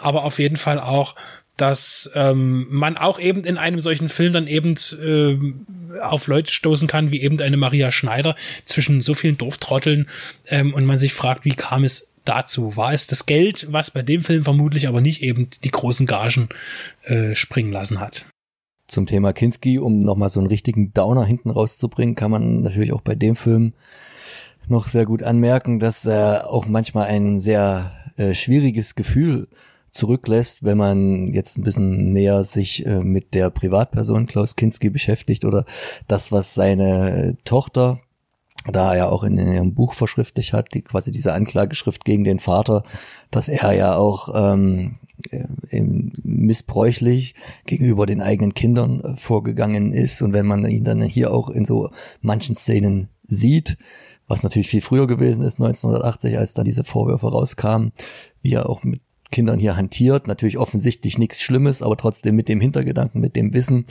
aber 0.00 0.24
auf 0.24 0.38
jeden 0.38 0.56
Fall 0.56 0.78
auch, 0.80 1.14
dass 1.56 2.10
ähm, 2.14 2.66
man 2.70 2.96
auch 2.96 3.18
eben 3.18 3.44
in 3.44 3.56
einem 3.56 3.80
solchen 3.80 4.08
Film 4.08 4.32
dann 4.32 4.46
eben 4.46 4.74
äh, 5.02 6.00
auf 6.00 6.26
Leute 6.26 6.52
stoßen 6.52 6.86
kann, 6.86 7.10
wie 7.10 7.22
eben 7.22 7.40
eine 7.40 7.56
Maria 7.56 7.90
Schneider 7.90 8.36
zwischen 8.64 9.00
so 9.00 9.14
vielen 9.14 9.38
Dorftrotteln 9.38 10.06
ähm, 10.48 10.74
und 10.74 10.84
man 10.84 10.98
sich 10.98 11.14
fragt, 11.14 11.44
wie 11.44 11.54
kam 11.54 11.84
es 11.84 12.08
dazu? 12.24 12.76
War 12.76 12.92
es 12.92 13.06
das 13.06 13.26
Geld, 13.26 13.68
was 13.70 13.90
bei 13.90 14.02
dem 14.02 14.20
Film 14.20 14.44
vermutlich 14.44 14.88
aber 14.88 15.00
nicht 15.00 15.22
eben 15.22 15.48
die 15.64 15.70
großen 15.70 16.06
Gagen 16.06 16.48
äh, 17.04 17.34
springen 17.34 17.72
lassen 17.72 18.00
hat? 18.00 18.26
Zum 18.86 19.06
Thema 19.06 19.32
Kinski, 19.32 19.78
um 19.78 20.00
nochmal 20.00 20.28
so 20.28 20.38
einen 20.38 20.46
richtigen 20.46 20.92
Downer 20.92 21.24
hinten 21.24 21.50
rauszubringen, 21.50 22.14
kann 22.14 22.30
man 22.30 22.60
natürlich 22.60 22.92
auch 22.92 23.00
bei 23.00 23.14
dem 23.14 23.34
Film 23.34 23.72
noch 24.68 24.88
sehr 24.88 25.06
gut 25.06 25.22
anmerken, 25.22 25.80
dass 25.80 26.04
er 26.04 26.50
auch 26.50 26.66
manchmal 26.66 27.06
ein 27.06 27.40
sehr 27.40 27.92
äh, 28.16 28.34
schwieriges 28.34 28.94
Gefühl 28.94 29.48
zurücklässt, 29.96 30.64
wenn 30.64 30.78
man 30.78 31.32
jetzt 31.32 31.58
ein 31.58 31.64
bisschen 31.64 32.12
näher 32.12 32.44
sich 32.44 32.86
äh, 32.86 33.00
mit 33.00 33.34
der 33.34 33.50
Privatperson 33.50 34.26
Klaus 34.26 34.56
Kinski 34.56 34.90
beschäftigt 34.90 35.44
oder 35.44 35.64
das, 36.06 36.32
was 36.32 36.54
seine 36.54 37.36
Tochter 37.44 38.00
da 38.72 38.92
er 38.92 38.98
ja 38.98 39.08
auch 39.08 39.22
in, 39.22 39.38
in 39.38 39.52
ihrem 39.52 39.74
Buch 39.74 39.94
verschriftlich 39.94 40.52
hat, 40.52 40.74
die 40.74 40.82
quasi 40.82 41.10
diese 41.10 41.32
Anklageschrift 41.32 42.04
gegen 42.04 42.24
den 42.24 42.38
Vater, 42.38 42.82
dass 43.30 43.48
er 43.48 43.72
ja 43.72 43.96
auch 43.96 44.28
ähm, 44.34 44.96
äh, 45.30 45.82
missbräuchlich 45.82 47.34
gegenüber 47.64 48.06
den 48.06 48.20
eigenen 48.20 48.54
Kindern 48.54 49.00
äh, 49.00 49.16
vorgegangen 49.16 49.92
ist. 49.92 50.20
Und 50.22 50.32
wenn 50.32 50.46
man 50.46 50.66
ihn 50.66 50.84
dann 50.84 51.02
hier 51.02 51.32
auch 51.32 51.48
in 51.48 51.64
so 51.64 51.90
manchen 52.20 52.54
Szenen 52.54 53.08
sieht, 53.26 53.78
was 54.28 54.42
natürlich 54.42 54.68
viel 54.68 54.80
früher 54.80 55.06
gewesen 55.06 55.42
ist, 55.42 55.60
1980, 55.60 56.36
als 56.36 56.54
da 56.54 56.64
diese 56.64 56.84
Vorwürfe 56.84 57.30
rauskamen, 57.30 57.92
wie 58.42 58.54
er 58.54 58.68
auch 58.68 58.82
mit 58.82 59.00
Kindern 59.36 59.58
hier 59.58 59.76
hantiert. 59.76 60.26
Natürlich 60.28 60.56
offensichtlich 60.56 61.18
nichts 61.18 61.42
Schlimmes, 61.42 61.82
aber 61.82 61.98
trotzdem 61.98 62.36
mit 62.36 62.48
dem 62.48 62.58
Hintergedanken, 62.58 63.20
mit 63.20 63.36
dem 63.36 63.52
Wissen 63.52 63.84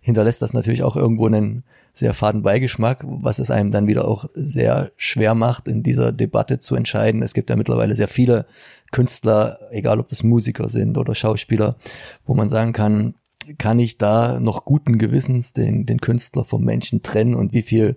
hinterlässt 0.00 0.40
das 0.40 0.54
natürlich 0.54 0.82
auch 0.84 0.96
irgendwo 0.96 1.26
einen 1.26 1.64
sehr 1.92 2.14
faden 2.14 2.42
Beigeschmack, 2.42 3.04
was 3.06 3.38
es 3.38 3.50
einem 3.50 3.70
dann 3.70 3.88
wieder 3.88 4.08
auch 4.08 4.24
sehr 4.34 4.90
schwer 4.96 5.34
macht, 5.34 5.68
in 5.68 5.82
dieser 5.82 6.12
Debatte 6.12 6.58
zu 6.60 6.76
entscheiden. 6.76 7.22
Es 7.22 7.34
gibt 7.34 7.50
ja 7.50 7.56
mittlerweile 7.56 7.94
sehr 7.94 8.08
viele 8.08 8.46
Künstler, 8.90 9.58
egal 9.70 10.00
ob 10.00 10.08
das 10.08 10.22
Musiker 10.22 10.70
sind 10.70 10.96
oder 10.96 11.14
Schauspieler, 11.14 11.76
wo 12.24 12.34
man 12.34 12.48
sagen 12.48 12.72
kann, 12.72 13.16
kann 13.58 13.78
ich 13.78 13.98
da 13.98 14.40
noch 14.40 14.64
guten 14.64 14.96
Gewissens 14.96 15.52
den, 15.52 15.84
den 15.84 16.00
Künstler 16.00 16.44
vom 16.44 16.64
Menschen 16.64 17.02
trennen 17.02 17.34
und 17.34 17.52
wie 17.52 17.62
viel 17.62 17.96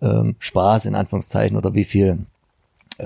ähm, 0.00 0.36
Spaß 0.38 0.84
in 0.86 0.94
Anführungszeichen 0.94 1.56
oder 1.56 1.74
wie 1.74 1.84
viel 1.84 2.18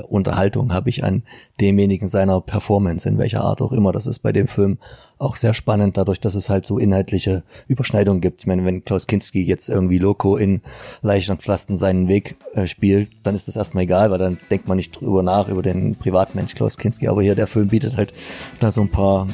Unterhaltung 0.09 0.73
habe 0.73 0.89
ich 0.89 1.03
an 1.03 1.25
demjenigen 1.61 2.07
seiner 2.07 2.41
Performance, 2.41 3.09
in 3.09 3.19
welcher 3.19 3.43
Art 3.43 3.61
auch 3.61 3.73
immer. 3.73 3.93
Das 3.93 4.07
ist 4.07 4.21
bei 4.21 4.33
dem 4.33 4.47
Film 4.47 4.79
auch 5.19 5.37
sehr 5.37 5.53
spannend, 5.53 5.97
dadurch, 5.97 6.21
dass 6.21 6.35
es 6.35 6.49
halt 6.49 6.65
so 6.65 6.79
inhaltliche 6.79 7.43
Überschneidungen 7.67 8.21
gibt. 8.21 8.41
Ich 8.41 8.47
meine, 8.47 8.65
wenn 8.65 8.85
Klaus 8.85 9.07
Kinski 9.07 9.43
jetzt 9.43 9.69
irgendwie 9.69 9.99
Loco 9.99 10.37
in 10.37 10.63
Leichen 11.03 11.33
und 11.33 11.43
Pflasten 11.43 11.77
seinen 11.77 12.09
Weg 12.09 12.37
äh, 12.55 12.67
spielt, 12.67 13.11
dann 13.25 13.35
ist 13.35 13.49
das 13.49 13.57
erstmal 13.57 13.85
egal, 13.85 14.11
weil 14.11 14.19
dann 14.19 14.39
denkt 14.51 14.69
man 14.69 14.77
nicht 14.77 14.93
drüber 14.93 15.23
nach, 15.23 15.49
über 15.49 15.63
den 15.63 15.97
Privatmensch 15.97 16.55
Klaus 16.55 16.79
Kinski. 16.79 17.09
Aber 17.09 17.23
hier 17.23 17.35
der 17.35 17.47
Film 17.47 17.69
bietet 17.69 17.97
halt 17.97 18.13
da 18.61 18.71
so 18.71 18.81
ein 18.81 18.91
paar 18.91 19.27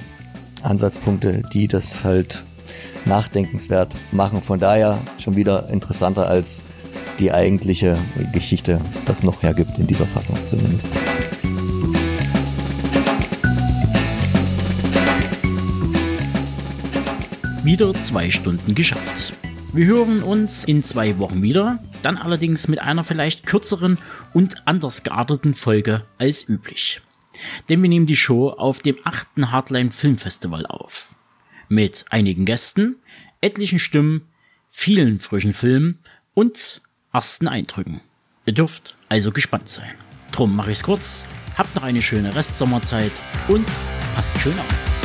Ansatzpunkte, 0.62 1.42
die 1.52 1.68
das 1.68 2.02
halt 2.02 2.44
nachdenkenswert 3.04 3.94
machen. 4.10 4.42
Von 4.42 4.58
daher 4.58 4.98
schon 5.18 5.36
wieder 5.36 5.68
interessanter 5.68 6.26
als 6.26 6.62
die 7.18 7.32
eigentliche 7.32 7.98
Geschichte 8.32 8.80
das 9.04 9.22
noch 9.22 9.42
hergibt, 9.42 9.78
in 9.78 9.86
dieser 9.86 10.06
Fassung 10.06 10.36
zumindest. 10.46 10.88
Wieder 17.64 17.92
zwei 17.94 18.30
Stunden 18.30 18.74
geschafft. 18.74 19.32
Wir 19.72 19.86
hören 19.86 20.22
uns 20.22 20.64
in 20.64 20.82
zwei 20.82 21.18
Wochen 21.18 21.42
wieder, 21.42 21.82
dann 22.02 22.16
allerdings 22.16 22.68
mit 22.68 22.80
einer 22.80 23.04
vielleicht 23.04 23.44
kürzeren 23.44 23.98
und 24.32 24.66
anders 24.66 25.02
gearteten 25.02 25.54
Folge 25.54 26.06
als 26.16 26.48
üblich. 26.48 27.02
Denn 27.68 27.82
wir 27.82 27.88
nehmen 27.88 28.06
die 28.06 28.16
Show 28.16 28.50
auf 28.50 28.78
dem 28.78 28.96
8. 29.04 29.26
Hardline 29.50 29.92
Filmfestival 29.92 30.64
auf. 30.66 31.14
Mit 31.68 32.04
einigen 32.10 32.44
Gästen, 32.44 32.96
etlichen 33.40 33.78
Stimmen, 33.78 34.22
vielen 34.70 35.18
frischen 35.18 35.52
Filmen 35.52 35.98
und 36.34 36.80
ersten 37.16 37.48
Eindrücken. 37.48 38.02
Ihr 38.44 38.52
dürft 38.52 38.94
also 39.08 39.32
gespannt 39.32 39.70
sein. 39.70 39.94
Drum 40.32 40.54
mache 40.54 40.70
ich's 40.70 40.82
kurz, 40.82 41.24
habt 41.56 41.74
noch 41.74 41.82
eine 41.82 42.02
schöne 42.02 42.36
Restsommerzeit 42.36 43.12
und 43.48 43.66
passt 44.14 44.38
schön 44.38 44.58
auf. 44.58 44.95